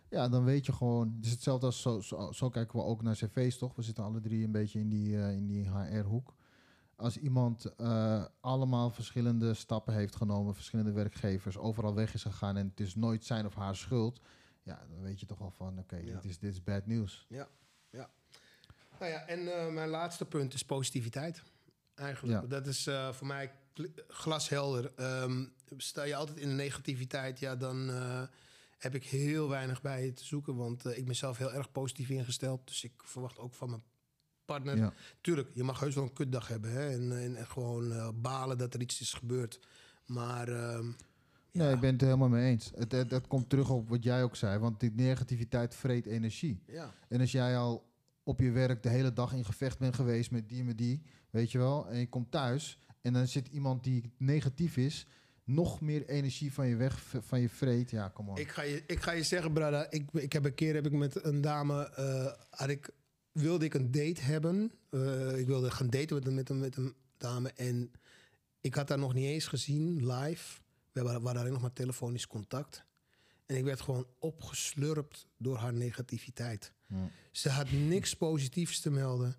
Ja, 0.09 0.30
dan 0.30 0.43
weet 0.43 0.65
je 0.65 0.73
gewoon, 0.73 1.13
het 1.15 1.25
is 1.25 1.32
hetzelfde 1.32 1.65
als 1.65 1.82
zo, 1.82 1.99
zo, 1.99 2.32
zo 2.32 2.49
kijken 2.49 2.80
we 2.80 2.86
ook 2.86 3.01
naar 3.01 3.15
cv's 3.15 3.57
toch? 3.57 3.75
We 3.75 3.82
zitten 3.82 4.03
alle 4.03 4.19
drie 4.19 4.43
een 4.43 4.51
beetje 4.51 4.80
in 4.80 4.89
die, 4.89 5.21
eh, 5.21 5.36
in 5.36 5.47
die 5.47 5.69
HR-hoek. 5.69 6.36
Als 6.95 7.17
iemand 7.17 7.65
eh, 7.65 8.25
allemaal 8.39 8.89
verschillende 8.89 9.53
stappen 9.53 9.93
heeft 9.93 10.15
genomen, 10.15 10.55
verschillende 10.55 10.91
werkgevers, 10.91 11.57
overal 11.57 11.93
weg 11.93 12.13
is 12.13 12.23
gegaan 12.23 12.57
en 12.57 12.67
het 12.67 12.80
is 12.80 12.95
nooit 12.95 13.25
zijn 13.25 13.45
of 13.45 13.55
haar 13.55 13.75
schuld, 13.75 14.21
ja, 14.68 14.86
dan 14.89 15.01
weet 15.01 15.20
je 15.20 15.26
toch 15.26 15.41
al 15.41 15.51
van, 15.51 15.80
oké, 15.80 15.95
Ja. 15.95 16.14
dit, 16.14 16.26
is, 16.26 16.39
dit 16.39 16.53
is 16.53 16.64
bad 16.64 16.85
news. 16.85 17.26
Ja, 17.30 17.48
ja. 17.89 18.10
Nou 18.99 19.11
ja, 19.11 19.27
en 19.27 19.53
eh, 19.53 19.68
mijn 19.73 19.89
laatste 19.89 20.26
punt 20.26 20.53
is 20.53 20.65
positiviteit. 20.65 21.44
Eigenlijk. 21.95 22.41
Ja. 22.41 22.48
Dat 22.48 22.68
is 22.68 22.88
eh, 22.88 23.14
voor 23.14 23.27
mij 23.27 23.52
glashelder. 24.07 24.91
Ehm, 24.95 25.45
sta 25.77 26.03
je 26.03 26.15
altijd 26.15 26.38
in 26.38 26.48
de 26.48 26.53
negativiteit, 26.56 27.39
ja, 27.39 27.56
dan 27.56 27.89
eh, 27.89 28.23
heb 28.77 28.95
ik 28.95 29.03
heel 29.03 29.49
weinig 29.49 29.81
bij 29.81 30.06
je 30.06 30.14
te 30.14 30.26
zoeken. 30.26 30.56
Want 30.56 30.85
ik 30.85 31.06
ben 31.06 31.15
zelf 31.15 31.38
heel 31.38 31.53
erg 31.53 31.72
positief 31.72 32.10
ingesteld. 32.10 32.68
Dus 32.68 32.84
ik 32.84 32.94
verwacht 33.03 33.38
ook 33.38 33.53
van 33.53 33.69
mijn 33.69 33.84
partner. 34.45 34.77
Ja. 34.77 34.94
Tuurlijk, 35.22 35.49
je 35.53 35.64
mag 35.64 35.80
heus 35.80 35.95
wel 35.95 36.03
een 36.03 36.14
kutdag 36.14 36.48
hebben. 36.48 36.72
Hè? 36.72 36.89
En, 36.89 37.11
en, 37.11 37.35
en 37.35 37.48
gewoon 37.48 38.22
balen 38.22 38.57
dat 38.57 38.73
er 38.73 38.81
iets 38.81 39.02
is 39.02 39.14
gebeurd. 39.14 39.60
Maar 40.06 40.48
ehm, 40.48 40.91
Nee, 41.57 41.73
ik 41.73 41.79
ben 41.79 41.91
het 41.91 42.01
er 42.01 42.07
helemaal 42.07 42.29
mee 42.29 42.49
eens. 42.51 42.71
Het, 42.75 42.91
het, 42.91 43.11
het 43.11 43.27
komt 43.27 43.49
terug 43.49 43.69
op 43.69 43.89
wat 43.89 44.03
jij 44.03 44.23
ook 44.23 44.35
zei, 44.35 44.59
want 44.59 44.79
die 44.79 44.91
negativiteit 44.95 45.75
vreet 45.75 46.05
energie. 46.05 46.61
ja. 46.67 46.93
En 47.09 47.19
als 47.19 47.31
jij 47.31 47.57
al 47.57 47.85
op 48.23 48.39
je 48.39 48.51
werk 48.51 48.84
de 48.84 48.89
hele 48.89 49.13
dag 49.13 49.34
in 49.34 49.45
gevecht 49.45 49.79
bent 49.79 49.95
geweest 49.95 50.31
met 50.31 50.49
die 50.49 50.59
en 50.59 50.65
met 50.65 50.77
die, 50.77 51.01
weet 51.29 51.51
je 51.51 51.57
wel, 51.57 51.88
en 51.89 51.99
je 51.99 52.09
komt 52.09 52.31
thuis 52.31 52.77
en 53.01 53.13
dan 53.13 53.27
zit 53.27 53.47
iemand 53.47 53.84
die 53.84 54.11
negatief 54.17 54.77
is, 54.77 55.05
nog 55.43 55.81
meer 55.81 56.05
energie 56.09 56.53
van 56.53 56.67
je 56.67 56.75
weg, 56.75 57.03
van 57.19 57.39
je 57.41 57.49
vreet. 57.49 57.89
Ja, 57.89 58.07
kom 58.07 58.29
op. 58.29 58.39
Ik 58.39 58.49
ga 58.49 58.61
je, 58.61 58.84
ik 58.88 58.99
ga 59.01 59.11
je 59.11 59.23
zeggen, 59.23 59.53
Brada. 59.53 59.88
Ik, 59.91 60.09
ik 60.11 60.34
heb 60.34 60.45
een 60.45 60.53
keer 60.53 60.73
heb 60.73 60.85
ik 60.85 60.91
met 60.91 61.23
een 61.23 61.41
dame. 61.41 61.89
eh, 61.89 62.31
had 62.49 62.69
ik, 62.69 62.89
wilde 63.31 63.65
ik 63.65 63.73
een 63.73 63.91
date 63.91 64.21
hebben. 64.21 64.71
Eh, 64.89 65.38
ik 65.39 65.45
wilde 65.47 65.71
gaan 65.71 65.89
daten 65.89 66.15
met, 66.15 66.25
een- 66.27 66.34
met, 66.35 66.49
een, 66.49 66.59
met 66.59 66.75
een 66.77 66.93
dame. 67.17 67.51
En 67.55 67.91
ik 68.61 68.73
had 68.75 68.89
haar 68.89 68.97
nog 68.99 69.13
niet 69.13 69.25
eens 69.25 69.47
gezien 69.47 70.07
live. 70.11 70.59
We 71.03 71.19
waren, 71.19 71.40
alleen 71.40 71.52
nog 71.52 71.61
maar 71.61 71.74
telefonisch 71.74 72.28
contact. 72.28 72.86
En 73.45 73.56
ik 73.56 73.64
werd 73.64 73.82
gewoon 73.82 74.07
opgeslurpt 74.19 75.28
door 75.38 75.57
haar 75.57 75.74
negativiteit. 75.74 76.72
Ja. 76.88 77.10
Ze 77.32 77.49
had 77.49 77.72
niks 77.72 78.14
positiefs 78.14 78.80
te 78.80 78.90
melden. 78.90 79.36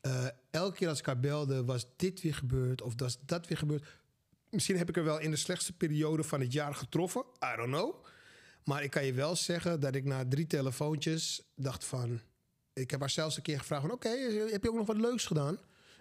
Eh, 0.00 0.26
elke 0.50 0.76
keer 0.76 0.88
als 0.88 0.98
ik 0.98 1.06
haar 1.06 1.20
belde, 1.20 1.64
was 1.64 1.86
dit 1.96 2.20
weer 2.20 2.34
gebeurd 2.34 2.82
of 2.82 2.92
was 2.96 3.18
dat 3.26 3.46
weer 3.48 3.58
gebeurd. 3.58 3.84
Misschien 4.50 4.76
heb 4.76 4.88
ik 4.88 4.96
er 4.96 5.04
wel 5.04 5.20
in 5.20 5.30
de 5.30 5.36
slechtste 5.36 5.72
periode 5.72 6.22
van 6.22 6.40
het 6.40 6.52
jaar 6.52 6.74
getroffen. 6.74 7.20
I 7.20 7.56
don't 7.56 7.68
know. 7.68 8.04
Maar 8.64 8.82
ik 8.82 8.90
kan 8.90 9.04
je 9.04 9.12
wel 9.12 9.36
zeggen 9.36 9.80
dat 9.80 9.94
ik 9.94 10.04
na 10.04 10.24
drie 10.28 10.46
telefoontjes 10.46 11.42
dacht 11.54 11.84
van... 11.84 12.20
Ik 12.72 12.90
heb 12.90 13.00
haar 13.00 13.10
zelfs 13.10 13.36
een 13.36 13.42
keer 13.42 13.58
gevraagd 13.58 13.82
van... 13.82 13.92
Oké, 13.92 14.08
heb 14.50 14.62
je 14.62 14.68
ook 14.68 14.76
nog 14.76 14.86
wat 14.86 14.96
leuks 14.96 15.26
gedaan? 15.26 15.58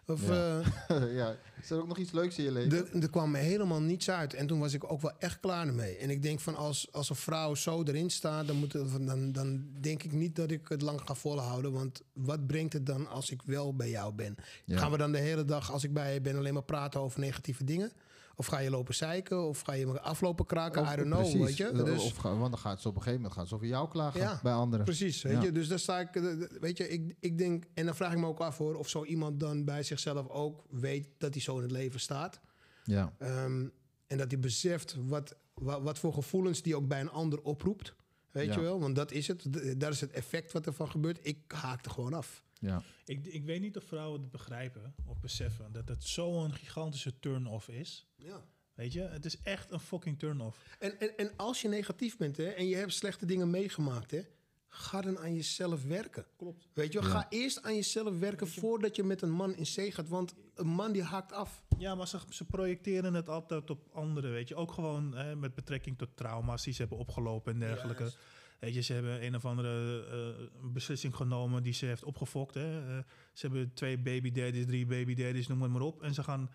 Of, 0.08 0.28
Ja. 0.28 0.62
eh, 0.88 1.16
ja. 1.20 1.36
Is 1.62 1.70
er 1.70 1.78
ook 1.82 1.88
nog 1.88 1.98
iets 1.98 2.12
leuks 2.12 2.38
in 2.38 2.44
je 2.44 2.52
leven? 2.52 2.94
er, 2.94 3.02
er 3.02 3.10
kwam 3.10 3.34
helemaal 3.36 3.82
niets 3.82 4.10
uit. 4.10 4.34
En 4.34 4.48
toen 4.48 4.60
was 4.60 4.74
ik 4.74 4.92
ook 4.92 5.02
wel 5.02 5.12
echt 5.20 5.40
klaar 5.40 5.68
ermee. 5.68 5.98
En 5.98 6.10
ik 6.10 6.22
denk 6.22 6.40
van 6.40 6.56
als, 6.56 6.88
als 6.92 7.10
een 7.10 7.16
vrouw 7.16 7.56
zo 7.56 7.84
erin 7.84 8.10
staat, 8.10 8.48
dan, 8.48 8.56
moet 8.56 8.72
dan, 9.08 9.32
dan 9.32 9.66
denk 9.80 10.04
ik 10.04 10.12
niet 10.12 10.36
dat 10.36 10.52
ik 10.52 10.68
het 10.68 10.82
lang 10.82 11.02
ga 11.06 11.16
volhouden. 11.16 11.72
Want 11.72 12.02
wat 12.14 12.48
brengt 12.48 12.74
het 12.74 12.86
dan 12.86 13.08
als 13.08 13.30
ik 13.30 13.42
wel 13.46 13.76
bij 13.76 13.90
jou 13.90 14.14
ben? 14.14 14.36
Ja. 14.66 14.78
Gaan 14.78 14.92
we 14.92 14.98
dan 14.98 15.12
de 15.12 15.18
hele 15.18 15.46
dag, 15.46 15.72
als 15.72 15.84
ik 15.84 15.94
bij 15.94 16.14
je 16.14 16.22
ben, 16.22 16.38
alleen 16.38 16.54
maar 16.54 16.64
praten 16.64 17.00
over 17.00 17.20
negatieve 17.20 17.64
dingen? 17.64 17.92
Of 18.36 18.46
ga 18.46 18.60
je 18.60 18.70
lopen 18.70 18.96
zeiken? 18.96 19.48
Of 19.48 19.62
ga 19.62 19.74
je 19.74 19.86
me 19.88 20.02
aflopen 20.02 20.46
kraken? 20.46 20.82
Of- 20.82 20.94
I 20.94 20.96
don't 20.96 21.08
know, 21.08 21.20
precies. 21.20 21.40
weet 21.40 21.58
je? 21.58 21.68
Eh, 21.68 21.84
Dus- 21.86 22.04
Of, 22.04 22.22
want 22.22 22.40
dan 22.52 22.58
gaat 22.58 22.82
ze 22.82 22.88
op 22.88 22.96
een 22.96 23.02
gegeven 23.02 23.22
moment 23.22 23.40
gaat 23.40 23.48
ze 23.48 23.56
over 23.56 23.68
jou 23.68 23.90
klagen 23.90 24.20
Ja, 24.20 24.40
bij 24.44 24.54
anderen. 24.54 24.86
Precies, 24.86 25.22
weet 25.22 25.34
Ja. 25.34 25.42
je. 25.42 25.52
Dus 25.52 25.68
daar 25.68 25.80
sta 25.80 26.00
ik, 26.00 26.16
eh, 26.16 26.32
eh, 26.32 26.50
weet 26.60 26.78
je, 26.78 26.90
ik, 26.90 27.16
ik 27.20 27.38
denk, 27.38 27.64
en 27.74 27.86
dan 27.86 27.96
vraag 27.96 28.12
ik 28.14 28.18
me 28.20 28.26
ook 28.28 28.40
af 28.40 28.58
hoor, 28.58 28.76
of 28.76 28.90
zo 28.90 29.04
iemand 29.04 29.40
dan 29.40 29.66
bij 29.66 29.84
zichzelf 29.84 30.28
ook 30.30 30.64
weet 30.70 31.10
dat 31.18 31.34
hij 31.34 31.42
zo 31.42 31.56
in 31.56 31.62
het 31.62 31.72
leven 31.72 32.00
staat. 32.00 32.40
Ja. 32.84 33.14
Ehm, 33.18 33.68
en 34.08 34.18
dat 34.18 34.32
hij 34.32 34.40
beseft 34.40 34.96
wat, 35.00 35.36
wat, 35.54 35.82
wat 35.82 36.00
voor 36.00 36.14
gevoelens 36.14 36.62
die 36.62 36.76
ook 36.76 36.88
bij 36.88 37.00
een 37.02 37.12
ander 37.12 37.42
oproept. 37.42 37.94
Weet 38.34 38.48
Ja. 38.48 38.54
je 38.54 38.60
wel? 38.62 38.80
Want 38.80 38.96
dat 38.96 39.12
is 39.12 39.28
het. 39.28 39.44
Dat 39.80 39.94
is 39.94 40.02
het 40.02 40.12
effect 40.12 40.52
wat 40.52 40.66
ervan 40.66 40.90
gebeurt. 40.92 41.20
Ik 41.22 41.38
haakte 41.48 41.90
gewoon 41.90 42.14
af. 42.14 42.44
Ja. 42.60 42.84
Ik, 43.06 43.26
ik 43.26 43.44
weet 43.46 43.62
niet 43.62 43.78
of 43.78 43.84
vrouwen 43.84 44.22
het 44.22 44.32
begrijpen 44.32 44.96
of 45.06 45.20
beseffen 45.20 45.72
dat 45.72 45.88
het 45.88 46.04
zo'n 46.04 46.54
gigantische 46.54 47.20
turn-off 47.20 47.68
is. 47.68 48.08
Ja. 48.16 48.46
Weet 48.74 48.94
je, 48.94 49.02
het 49.02 49.26
is 49.26 49.42
echt 49.42 49.72
een 49.72 49.80
fucking 49.80 50.20
turn-off. 50.20 50.58
En, 50.80 51.00
en, 51.00 51.18
en 51.18 51.32
als 51.36 51.62
je 51.62 51.68
negatief 51.68 52.18
bent 52.18 52.38
hè, 52.38 52.44
en 52.50 52.68
je 52.68 52.76
hebt 52.76 52.94
slechte 52.94 53.26
dingen 53.26 53.50
meegemaakt, 53.50 54.12
hè, 54.12 54.22
ga 54.68 55.02
dan 55.02 55.20
aan 55.20 55.36
jezelf 55.36 55.84
werken. 55.84 56.26
Klopt. 56.38 56.68
Weet 56.74 56.94
je 56.94 57.00
wel? 57.00 57.08
Ja. 57.10 57.14
Ga 57.20 57.26
eerst 57.30 57.62
aan 57.62 57.76
jezelf 57.76 58.20
werken 58.20 58.48
voordat 58.48 58.96
je 58.96 59.04
met 59.04 59.22
een 59.22 59.32
man 59.32 59.56
in 59.56 59.66
zee 59.66 59.92
gaat. 59.92 60.08
Want 60.08 60.34
een 60.56 60.68
man 60.68 60.92
die 60.92 61.04
haakt 61.04 61.32
af. 61.32 61.63
Ja, 61.84 61.96
maar 61.96 62.08
ze, 62.08 62.20
ze 62.30 62.46
projecteren 62.46 63.14
het 63.14 63.30
altijd 63.30 63.70
op 63.70 63.88
anderen, 63.94 64.32
weet 64.32 64.48
je. 64.48 64.56
Ook 64.56 64.72
gewoon 64.72 65.16
hè, 65.16 65.36
met 65.36 65.56
betrekking 65.56 65.98
tot 65.98 66.18
trauma's 66.18 66.64
die 66.64 66.74
ze 66.74 66.82
hebben 66.82 66.98
opgelopen 66.98 67.54
en 67.54 67.60
dergelijke. 67.60 68.12
Weet 68.60 68.74
je, 68.74 68.82
ze 68.82 68.94
hebben 68.94 69.26
een 69.26 69.36
of 69.36 69.46
andere 69.46 70.06
eh, 70.06 70.72
beslissing 70.72 71.16
genomen 71.16 71.64
die 71.64 71.74
ze 71.74 71.86
heeft 71.86 72.04
opgefokt. 72.04 72.54
Hè. 72.54 72.98
Eh, 72.98 73.04
ze 73.34 73.48
hebben 73.48 73.74
twee 73.74 74.00
baby 74.00 74.32
daddies, 74.32 74.66
drie 74.66 74.86
baby 74.86 75.16
daddies, 75.16 75.48
noem 75.48 75.62
het 75.62 75.72
maar 75.72 75.82
op. 75.82 76.02
En 76.02 76.14
ze 76.14 76.24
gaan 76.24 76.50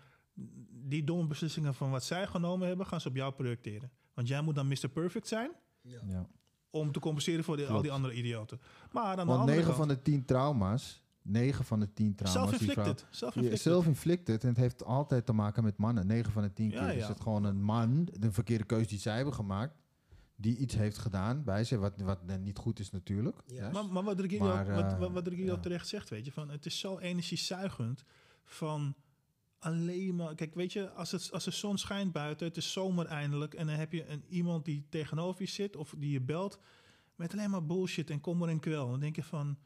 die 0.71 1.03
domme 1.03 1.27
beslissingen 1.27 1.73
van 1.73 1.89
wat 1.91 2.03
zij 2.03 2.27
genomen 2.27 2.67
hebben, 2.67 2.85
gaan 2.85 3.01
ze 3.01 3.07
op 3.07 3.15
jou 3.15 3.33
projecteren. 3.33 3.91
Want 4.13 4.27
jij 4.27 4.41
moet 4.41 4.55
dan 4.55 4.67
Mr. 4.67 4.89
Perfect 4.93 5.27
zijn 5.27 5.51
ja. 5.81 6.27
om 6.69 6.91
te 6.91 6.99
compenseren 6.99 7.43
voor 7.43 7.57
die, 7.57 7.67
al 7.67 7.81
die 7.81 7.91
andere 7.91 8.13
idioten. 8.13 8.61
Maar 8.91 9.03
aan 9.03 9.15
de 9.17 9.25
Want 9.25 9.39
andere 9.39 9.57
9 9.57 9.63
kant, 9.63 9.87
van 9.87 9.87
de 9.87 10.01
10 10.01 10.25
trauma's, 10.25 11.03
9 11.29 11.65
van 11.65 11.79
de 11.79 11.93
10 11.93 12.15
trauma's 12.15 12.49
die 12.49 12.57
vrouw... 12.59 12.83
self-inflicted. 12.83 13.07
Self-inflicted. 13.09 13.61
Self-inflicted. 13.61 14.43
En 14.43 14.49
het 14.49 14.57
heeft 14.57 14.83
altijd 14.83 15.25
te 15.25 15.33
maken 15.33 15.63
met 15.63 15.77
mannen. 15.77 16.07
9 16.07 16.31
van 16.31 16.41
de 16.41 16.53
10 16.53 16.69
Ja, 16.69 16.85
keer 16.85 16.95
is 16.95 17.01
ja. 17.01 17.07
het 17.07 17.21
gewoon 17.21 17.43
een 17.43 17.63
man, 17.63 18.07
de 18.19 18.31
verkeerde 18.31 18.63
keuze 18.63 18.87
die 18.87 18.99
zij 18.99 19.15
hebben 19.15 19.33
gemaakt, 19.33 19.73
die 20.35 20.57
iets 20.57 20.75
heeft 20.75 20.97
gedaan 20.97 21.43
bij 21.43 21.63
ze, 21.63 21.77
wat, 21.77 22.01
wat 22.01 22.39
niet 22.39 22.57
goed 22.57 22.79
is 22.79 22.91
natuurlijk. 22.91 23.37
Ja. 23.45 23.69
Maar, 23.71 23.85
maar 23.85 24.03
wat 24.03 24.31
Maar, 24.39 24.73
wat, 24.73 24.91
eh, 24.91 24.99
wat, 24.99 25.11
wat 25.11 25.27
Regilio 25.27 25.53
ja. 25.53 25.59
terecht 25.59 25.87
zegt, 25.87 26.09
weet 26.09 26.25
je, 26.25 26.31
van 26.31 26.49
het 26.49 26.65
is 26.65 26.79
zo 26.79 26.97
energiezuigend 26.97 28.03
van 28.43 28.95
alleen 29.59 30.15
maar... 30.15 30.35
Kijk, 30.35 30.55
weet 30.55 30.73
je, 30.73 30.89
als, 30.91 31.11
het, 31.11 31.31
als 31.31 31.43
de 31.43 31.51
zon 31.51 31.77
schijnt 31.77 32.11
buiten, 32.11 32.47
het 32.47 32.57
is 32.57 32.71
zomer 32.71 33.05
eindelijk... 33.05 33.53
en 33.53 33.67
dan 33.67 33.75
heb 33.75 33.91
je 33.91 34.07
een, 34.07 34.23
iemand 34.27 34.65
die 34.65 34.85
tegenover 34.89 35.41
je 35.41 35.47
zit 35.47 35.75
of 35.75 35.95
die 35.97 36.11
je 36.11 36.21
belt... 36.21 36.59
met 37.15 37.33
alleen 37.33 37.49
maar 37.49 37.65
bullshit 37.65 38.09
en 38.09 38.21
kommer 38.21 38.49
en 38.49 38.59
kwel. 38.59 38.89
Dan 38.89 38.99
denk 38.99 39.15
je 39.15 39.23
van, 39.23 39.57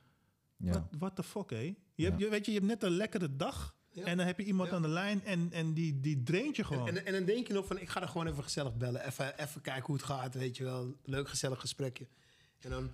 ja. 0.64 0.72
what, 0.72 0.84
what 1.00 1.16
the 1.16 1.24
fuck, 1.24 1.50
hé? 1.50 1.74
Je, 1.96 2.06
hebt, 2.06 2.20
je, 2.20 2.30
weet 2.30 2.46
je, 2.46 2.52
je 2.52 2.58
hebt 2.58 2.70
net 2.70 2.84
een 2.84 2.98
lekkere 2.98 3.36
dag... 3.36 3.76
Ja. 3.96 4.04
En 4.06 4.18
dan 4.18 4.26
heb 4.26 4.40
je 4.40 4.46
iemand 4.46 4.70
Ja. 4.70 4.76
aan 4.76 4.82
de 4.82 4.88
lijn 4.88 5.24
en, 5.26 5.48
en 5.52 5.74
die, 5.74 6.00
die 6.00 6.24
draint 6.24 6.56
je 6.56 6.64
gewoon. 6.64 6.88
En, 6.88 6.98
en, 6.98 7.06
en 7.06 7.14
dan 7.14 7.26
denk 7.26 7.48
je 7.48 7.54
nog 7.54 7.66
van, 7.66 7.80
ik 7.80 7.90
ga 7.90 8.02
er 8.02 8.08
gewoon 8.08 8.28
even 8.28 8.44
gezellig 8.44 8.76
bellen. 8.78 9.06
Even, 9.06 9.40
even 9.40 9.62
kijken 9.62 9.86
hoe 9.86 9.96
het 9.96 10.04
gaat, 10.06 10.34
weet 10.34 10.58
je 10.58 10.64
wel. 10.64 10.96
Leuk 11.04 11.30
gezellig 11.30 11.60
gesprekje. 11.60 12.08
En 12.60 12.70
dan 12.70 12.90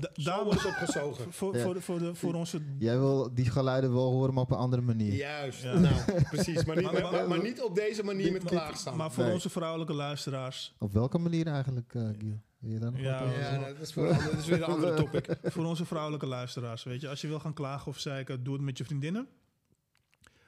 Da- 0.00 0.10
daar 0.14 0.44
wordt 0.44 0.62
het 0.62 0.68
opgezogen. 0.70 1.32
voor, 1.38 1.56
Ja. 1.56 1.62
voor, 1.62 1.74
de, 1.74 1.80
voor, 1.80 1.98
de, 1.98 2.14
voor 2.14 2.34
onze 2.34 2.60
Jij 2.78 2.98
wil 2.98 3.34
die 3.34 3.50
geluiden 3.50 3.92
wel 3.92 4.10
horen, 4.10 4.34
maar 4.34 4.42
op 4.42 4.50
een 4.50 4.56
andere 4.56 4.82
manier. 4.82 5.12
Juist, 5.14 5.62
Ja. 5.62 5.78
nou, 5.78 6.22
precies. 6.30 6.64
Maar 6.64 6.76
niet, 6.76 6.84
Maar- 6.84 7.02
maar, 7.02 7.12
maar- 7.12 7.28
maar 7.28 7.42
niet 7.42 7.62
op 7.62 7.74
deze 7.74 8.02
manier 8.04 8.32
met 8.32 8.44
klaagstaan. 8.44 8.96
Maar 8.96 9.12
voor 9.12 9.24
Nee. 9.24 9.32
onze 9.32 9.50
vrouwelijke 9.50 9.92
luisteraars, 9.94 10.74
Op 10.78 10.92
welke 10.92 11.18
manier 11.18 11.46
eigenlijk, 11.46 11.94
eh 11.94 12.08
Giel? 12.18 12.40
Je 12.66 12.78
Ja, 13.02 13.22
ja, 13.22 13.30
zeggen? 13.32 13.60
dat 13.74 13.80
is, 13.80 13.92
voor 13.92 14.06
dat 14.06 14.32
is 14.32 14.46
weer 14.46 14.56
een 14.56 14.62
andere 14.64 14.94
topic. 15.04 15.36
voor 15.42 15.64
onze 15.64 15.84
vrouwelijke 15.84 16.26
luisteraars, 16.26 16.82
weet 16.82 17.00
je, 17.00 17.08
als 17.08 17.20
je 17.20 17.28
wil 17.28 17.40
gaan 17.40 17.54
klagen 17.54 17.86
of 17.86 17.98
zeiken, 17.98 18.42
doe 18.44 18.54
het 18.54 18.62
met 18.62 18.78
je 18.78 18.84
vriendinnen. 18.84 19.28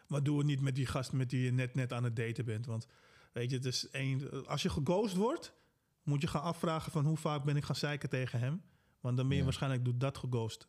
Maar 0.06 0.22
doe 0.22 0.38
het 0.38 0.46
niet 0.46 0.60
met 0.60 0.74
die 0.74 0.86
gast 0.86 1.12
met 1.12 1.30
die 1.30 1.42
je 1.44 1.52
net, 1.52 1.74
net 1.74 1.92
aan 1.92 2.04
het 2.04 2.16
daten 2.16 2.44
bent. 2.44 2.66
Want 2.66 2.86
weet 3.32 3.50
je, 3.50 3.56
het 3.56 3.64
is 3.64 3.90
één, 3.90 4.46
als 4.46 4.62
je 4.62 4.68
geghost 4.70 5.14
wordt, 5.14 5.52
moet 6.02 6.20
je 6.20 6.26
gaan 6.28 6.42
afvragen 6.42 6.92
van 6.92 7.04
hoe 7.04 7.16
vaak 7.16 7.44
ben 7.44 7.56
ik 7.56 7.64
gaan 7.64 7.76
zeiken 7.76 8.08
tegen 8.08 8.38
hem. 8.40 8.62
Want 9.00 9.16
dan 9.16 9.24
ben 9.26 9.34
je 9.34 9.38
Ja. 9.38 9.44
waarschijnlijk 9.48 9.84
door 9.84 9.98
dat 9.98 10.18
geghost. 10.18 10.66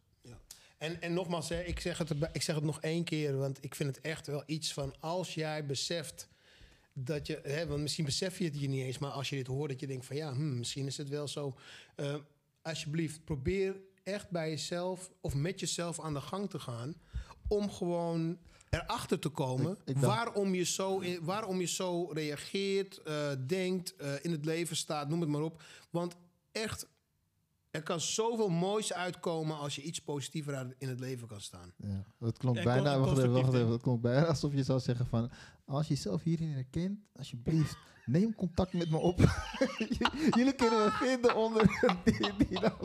En, 0.78 1.02
en 1.02 1.14
nogmaals, 1.14 1.50
hè, 1.50 1.62
ik, 1.62 1.80
zeg 1.80 1.98
het, 1.98 2.10
erbij- 2.10 2.30
ik 2.34 2.42
zeg 2.42 2.56
het 2.56 2.64
nog 2.64 2.82
één 2.82 3.04
keer, 3.04 3.38
want 3.38 3.64
ik 3.64 3.76
vind 3.76 3.96
het 3.96 4.06
echt 4.06 4.28
wel 4.28 4.44
iets 4.46 4.74
van 4.74 4.96
als 5.00 5.34
jij 5.34 5.66
beseft 5.66 6.28
dat 7.00 7.28
je, 7.28 7.40
hè, 7.44 7.68
want 7.68 7.82
misschien 7.82 8.06
besef 8.06 8.38
je 8.38 8.44
het 8.46 8.60
je 8.60 8.68
niet 8.70 8.84
eens, 8.84 8.98
maar 8.98 9.12
als 9.12 9.30
je 9.30 9.36
dit 9.36 9.48
hoort, 9.48 9.70
dat 9.70 9.80
je 9.80 9.88
denkt 9.88 10.06
van 10.06 10.16
ja, 10.16 10.34
hm, 10.34 10.58
misschien 10.58 10.86
is 10.86 10.98
het 10.98 11.10
wel 11.10 11.28
zo. 11.28 11.56
Eh, 11.96 12.16
alsjeblieft, 12.62 13.24
probeer 13.24 13.76
echt 14.04 14.30
bij 14.30 14.50
jezelf 14.50 15.12
of 15.22 15.36
met 15.36 15.60
jezelf 15.60 16.00
aan 16.00 16.14
de 16.14 16.22
gang 16.22 16.50
te 16.50 16.60
gaan 16.60 16.96
om 17.48 17.72
gewoon 17.72 18.38
erachter 18.70 19.20
te 19.20 19.30
komen 19.30 19.72
Ik- 19.72 19.78
ik 19.86 19.94
dacht- 20.02 20.06
waarom, 20.16 20.54
je 20.56 20.64
zo, 20.64 21.00
in- 21.00 21.20
waarom 21.24 21.60
je 21.60 21.66
zo 21.68 22.04
reageert, 22.14 23.02
eh, 23.02 23.30
denkt, 23.48 23.96
eh, 23.96 24.14
in 24.22 24.32
het 24.32 24.46
leven 24.46 24.76
staat, 24.76 25.10
noem 25.10 25.22
het 25.22 25.30
maar 25.30 25.42
op. 25.42 25.64
Want 25.90 26.16
echt, 26.52 26.88
er 27.72 27.84
kan 27.84 28.02
zoveel 28.02 28.50
moois 28.50 28.94
uitkomen 28.94 29.58
als 29.58 29.76
je 29.76 29.82
iets 29.82 30.00
positiever 30.02 30.76
in 30.78 30.88
het 30.90 31.00
leven 31.00 31.28
kan 31.28 31.42
staan. 31.42 31.74
Ja, 31.78 32.06
het 32.20 32.38
klonk 32.38 32.58
En 32.58 32.64
bijna, 32.64 33.00
wacht 33.00 33.18
even, 33.18 33.32
wacht 33.32 33.54
even, 33.54 33.72
het 33.72 33.82
klonk 33.82 34.02
bijna 34.02 34.26
alsof 34.26 34.54
je 34.54 34.64
zou 34.64 34.80
zeggen 34.80 35.06
van, 35.06 35.32
als 35.68 35.88
je 35.88 35.94
jezelf 35.94 36.24
hierin 36.24 36.52
herkent, 36.52 37.00
alsjeblieft, 37.16 37.78
neem 38.06 38.36
contact 38.36 38.74
met 38.74 38.90
me 38.90 38.98
op. 38.98 39.20
Jullie 40.38 40.54
kunnen 40.56 40.80
me 40.80 40.92
vinden 40.92 41.36
onder 41.36 41.64
die, 42.04 42.48
die 42.48 42.60
naam. 42.60 42.78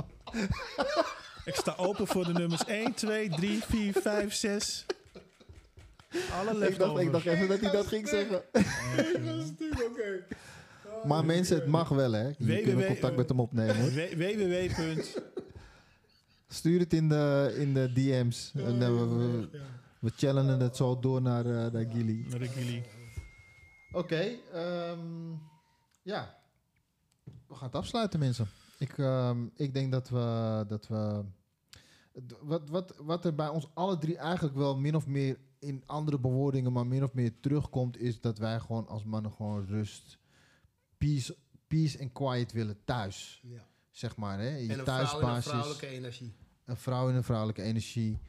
Ik 1.44 1.54
sta 1.54 1.74
open 1.76 2.06
voor 2.06 2.24
de 2.24 2.32
nummers 2.32 2.64
1, 2.64 2.94
2, 2.94 3.28
3, 3.28 3.62
4, 3.62 3.92
5, 3.92 4.34
6. 4.34 4.86
Alle 6.32 6.40
Ik 6.40 6.46
dacht, 6.46 6.58
leftovers. 6.58 7.04
ik 7.04 7.12
dacht 7.12 7.26
even 7.26 7.48
dat 7.48 7.60
hij 7.60 7.70
dat 7.70 7.86
ging 7.86 8.08
zeggen. 8.08 8.42
Maar 11.04 11.24
mensen, 11.24 11.56
het 11.56 11.66
mag 11.66 11.88
wel 11.88 12.12
hè. 12.12 12.26
Je 12.26 12.34
www, 12.38 12.62
kunt 12.62 12.86
contact 12.86 13.16
met 13.16 13.28
hem 13.28 13.40
opnemen 13.40 13.94
www. 14.16 15.00
Stuur 16.48 16.80
het 16.80 16.92
in 16.92 17.08
de, 17.08 17.54
in 17.56 17.74
de 17.74 17.92
DM's. 17.92 18.52
En, 18.54 18.82
eh, 18.82 18.88
we, 18.88 19.48
we 20.02 20.12
challengen 20.16 20.60
het 20.60 20.76
zo 20.76 20.98
door 20.98 21.22
naar, 21.22 21.46
eh 21.46 21.72
naar 21.72 21.86
Gilly. 21.90 22.26
Regili. 22.28 22.82
Oké, 23.92 24.36
ehm, 24.52 25.30
ja. 26.02 26.38
We 27.46 27.54
gaan 27.54 27.66
het 27.66 27.76
afsluiten, 27.76 28.18
mensen. 28.18 28.48
Ik, 28.78 28.98
ehm, 28.98 29.46
ik 29.54 29.74
denk 29.74 29.92
dat 29.92 30.08
we. 30.08 30.64
Dat 30.68 30.88
we 30.88 31.24
wat, 32.40 32.68
wat, 32.68 32.94
wat 32.96 33.24
er 33.24 33.34
bij 33.34 33.48
ons 33.48 33.68
alle 33.74 33.98
drie 33.98 34.16
eigenlijk 34.16 34.56
wel 34.56 34.76
min 34.76 34.94
of 34.96 35.06
meer 35.06 35.38
in 35.58 35.82
andere 35.86 36.18
bewoordingen, 36.18 36.72
maar 36.72 36.86
min 36.86 37.02
of 37.02 37.14
meer 37.14 37.40
terugkomt, 37.40 37.98
is 37.98 38.20
dat 38.20 38.38
wij 38.38 38.60
gewoon 38.60 38.88
als 38.88 39.04
mannen 39.04 39.32
gewoon 39.32 39.66
rust, 39.66 40.18
peace, 40.98 41.36
peace 41.66 41.98
en 41.98 42.12
quiet 42.12 42.52
willen 42.52 42.84
thuis. 42.84 43.40
Ja. 43.42 43.66
Zeg 43.90 44.16
maar, 44.16 44.38
hè? 44.38 44.56
Je 44.56 44.68
En 44.68 44.78
een 44.78 44.84
vrouw 44.84 44.96
in 44.96 45.00
een 45.00 45.02
thuisbasis. 45.02 45.50
vrouwelijke 45.50 45.86
energie. 45.86 46.34
een 46.64 46.76
vrouw 46.76 47.08
in 47.08 47.14
een 47.14 47.24
vrouwelijke 47.24 47.62
energie. 47.62 48.20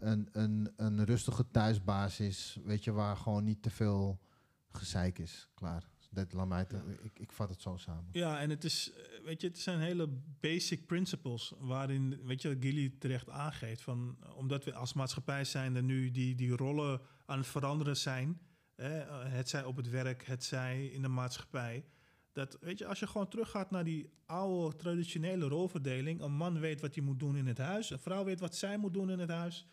Een, 0.00 0.28
een, 0.32 0.72
een 0.76 1.04
rustige 1.04 1.50
thuisbasis. 1.50 2.58
Weet 2.64 2.84
je, 2.84 2.92
waar 2.92 3.16
gewoon 3.16 3.44
niet 3.44 3.62
te 3.62 3.70
veel 3.70 4.20
gezeik 4.68 5.18
is. 5.18 5.48
Klaar. 5.54 5.88
Dat, 6.10 6.32
laat 6.32 6.48
mij 6.48 6.64
te- 6.64 6.98
ik, 7.02 7.18
ik 7.18 7.32
vat 7.32 7.48
het 7.48 7.60
zo 7.62 7.76
samen. 7.76 8.08
Ja, 8.12 8.40
en 8.40 8.50
het 8.50 8.64
is, 8.64 8.92
eh, 8.92 9.24
weet 9.24 9.40
je, 9.40 9.46
het 9.46 9.58
zijn 9.58 9.78
hele 9.80 10.08
basic 10.40 10.86
principles 10.86 11.52
waarin, 11.58 12.20
weet 12.24 12.42
je, 12.42 12.56
Gilly 12.60 12.94
terecht 12.98 13.28
aangeeft. 13.28 13.82
Van, 13.82 14.16
omdat 14.36 14.64
we 14.64 14.74
als 14.74 14.92
maatschappij 14.92 15.44
zijn 15.44 15.76
er 15.76 15.82
nu 15.82 16.10
die, 16.10 16.34
die 16.34 16.56
rollen 16.56 17.00
aan 17.26 17.38
het 17.38 17.46
veranderen 17.46 17.96
zijn. 17.96 18.40
Hè, 18.76 18.98
eh, 18.98 19.32
het 19.32 19.48
zij 19.48 19.64
op 19.64 19.76
het 19.76 19.90
werk, 19.90 20.26
het 20.26 20.44
zij 20.44 20.86
in 20.86 21.02
de 21.02 21.08
maatschappij. 21.08 21.84
Dat, 22.32 22.58
weet 22.60 22.78
je, 22.78 22.86
als 22.86 22.98
je 22.98 23.06
gewoon 23.06 23.28
teruggaat 23.28 23.70
naar 23.70 23.84
die 23.84 24.10
oude 24.26 24.76
traditionele 24.76 25.48
rolverdeling. 25.48 26.20
Een 26.20 26.32
man 26.32 26.58
weet 26.60 26.80
wat 26.80 26.94
hij 26.94 27.04
moet 27.04 27.18
doen 27.18 27.36
in 27.36 27.46
het 27.46 27.58
huis. 27.58 27.90
Een 27.90 27.98
vrouw 27.98 28.24
weet 28.24 28.40
wat 28.40 28.56
zij 28.56 28.78
moet 28.78 28.92
doen 28.94 29.10
in 29.10 29.18
het 29.18 29.30
huis. 29.30 29.66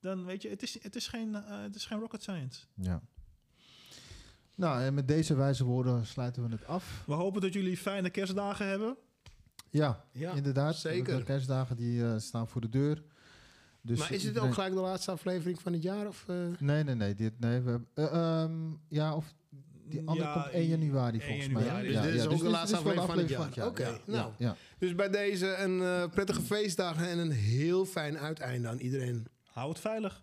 Dan 0.00 0.24
weet 0.24 0.42
je, 0.42 0.48
het 0.48 0.62
is, 0.62 0.82
het 0.82 0.96
is, 0.96 1.08
geen, 1.08 1.34
eh, 1.34 1.42
het 1.62 1.74
is 1.74 1.84
geen 1.86 1.98
rocket 1.98 2.22
science. 2.22 2.60
Ja. 2.74 3.00
Nou, 4.56 4.82
en 4.82 4.94
met 4.94 5.08
deze 5.08 5.34
wijze 5.34 5.64
woorden 5.64 6.06
sluiten 6.06 6.42
we 6.42 6.48
het 6.52 6.66
af. 6.66 7.02
We 7.06 7.12
hopen 7.14 7.40
dat 7.40 7.52
jullie 7.52 7.76
fijne 7.76 8.10
kerstdagen 8.10 8.66
hebben. 8.68 8.96
Ja, 9.70 10.04
Ja, 10.12 10.32
inderdaad. 10.32 10.76
zeker. 10.76 11.16
De 11.16 11.22
kerstdagen 11.24 11.76
die 11.76 12.04
eh, 12.04 12.18
staan 12.18 12.48
voor 12.48 12.60
de 12.60 12.68
deur. 12.68 13.02
Dus 13.82 13.98
maar 13.98 14.08
is 14.12 14.16
het 14.16 14.24
iedereen- 14.26 14.48
ook 14.48 14.54
gelijk 14.54 14.74
de 14.74 14.80
laatste 14.80 15.10
aflevering 15.10 15.60
van 15.60 15.72
het 15.72 15.82
jaar? 15.82 16.06
Of, 16.06 16.24
eh? 16.28 16.36
Nee, 16.58 16.84
nee, 16.84 16.94
nee. 16.94 17.14
Dit, 17.14 17.40
nee 17.40 17.60
we 17.60 17.70
hebben, 17.70 17.88
eh, 17.94 18.04
ehm, 18.42 18.52
ja, 18.88 19.14
of 19.16 19.34
die 19.88 20.00
andere 20.08 20.28
Ja, 20.28 20.32
komt 20.32 20.54
1 20.54 20.66
januari 20.66 21.18
1 21.18 21.26
volgens 21.26 21.48
mij. 21.48 21.62
hè? 21.62 21.82
Dus 21.82 22.00
dit 22.02 22.14
is 22.14 22.24
ook 22.24 22.30
de 22.36 22.36
dit 22.42 22.46
laatste 22.50 22.72
de 22.76 22.78
aflevering 22.82 23.30
van 23.30 23.44
het 23.44 23.54
jaar. 23.54 23.66
Oké, 23.66 23.82
Ja, 23.86 23.98
nou. 24.06 24.32
ja, 24.38 24.46
ja. 24.46 24.56
Dus 24.78 24.94
bij 24.94 25.08
deze 25.10 25.56
een 25.56 25.82
eh, 25.82 26.08
prettige 26.10 26.40
feestdagen 26.42 27.08
en 27.08 27.18
een 27.18 27.30
heel 27.30 27.84
fijn 27.86 28.18
uiteinde 28.18 28.68
aan 28.68 28.78
iedereen. 28.78 29.26
Hou 29.52 29.68
het 29.68 29.80
veilig. 29.80 30.22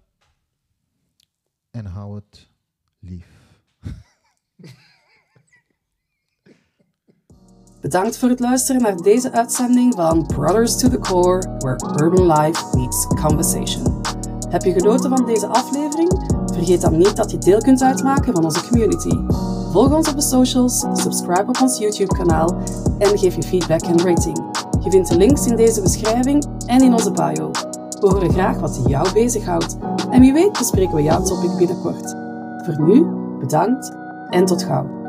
En 1.72 1.86
hou 1.86 2.16
het 2.16 2.50
lief. 3.00 3.28
Bedankt 7.82 8.18
voor 8.18 8.30
het 8.30 8.40
luisteren 8.40 8.82
naar 8.82 8.98
deze 8.98 9.32
uitzending 9.32 9.94
van 9.94 10.26
Brothers 10.26 10.78
to 10.78 10.90
the 10.90 11.00
Core, 11.00 11.58
where 11.58 12.04
urban 12.04 12.32
life 12.32 12.78
meets 12.78 13.08
conversation. 13.08 14.02
Heb 14.50 14.64
je 14.64 14.74
genoten 14.74 15.10
van 15.10 15.26
deze 15.26 15.48
aflevering? 15.48 16.10
Vergeet 16.54 16.82
dan 16.82 16.98
niet 16.98 17.16
dat 17.16 17.32
je 17.32 17.38
deel 17.38 17.60
kunt 17.60 17.82
uitmaken 17.82 18.34
van 18.34 18.44
onze 18.44 18.68
community. 18.68 19.16
Volg 19.72 19.94
ons 19.94 20.10
op 20.10 20.16
de 20.16 20.22
socials, 20.22 20.80
subscribe 20.80 21.48
op 21.48 21.62
ons 21.62 21.78
YouTube-kanaal 21.78 22.62
en 23.00 23.18
geef 23.18 23.36
je 23.36 23.44
feedback 23.44 23.82
en 23.82 24.02
rating. 24.02 24.38
Je 24.84 24.90
vindt 24.90 25.10
de 25.10 25.18
links 25.18 25.46
in 25.46 25.56
deze 25.56 25.82
beschrijving 25.82 26.46
en 26.66 26.82
in 26.82 26.94
onze 26.94 27.12
bio. 27.12 27.67
We 28.00 28.08
horen 28.08 28.32
graag 28.32 28.60
wat 28.60 28.82
jou 28.88 29.14
bezighoudt 29.14 29.78
en 30.10 30.22
wie 30.22 30.34
weet 30.34 30.58
bespreken 30.58 30.96
we 30.96 31.04
jouw 31.04 31.24
topic 31.24 31.58
binnenkort. 31.58 32.16
Voor 32.66 32.82
nu, 32.82 33.06
bedankt 33.40 33.92
en 34.30 34.46
tot 34.46 34.64
gauw. 34.64 35.07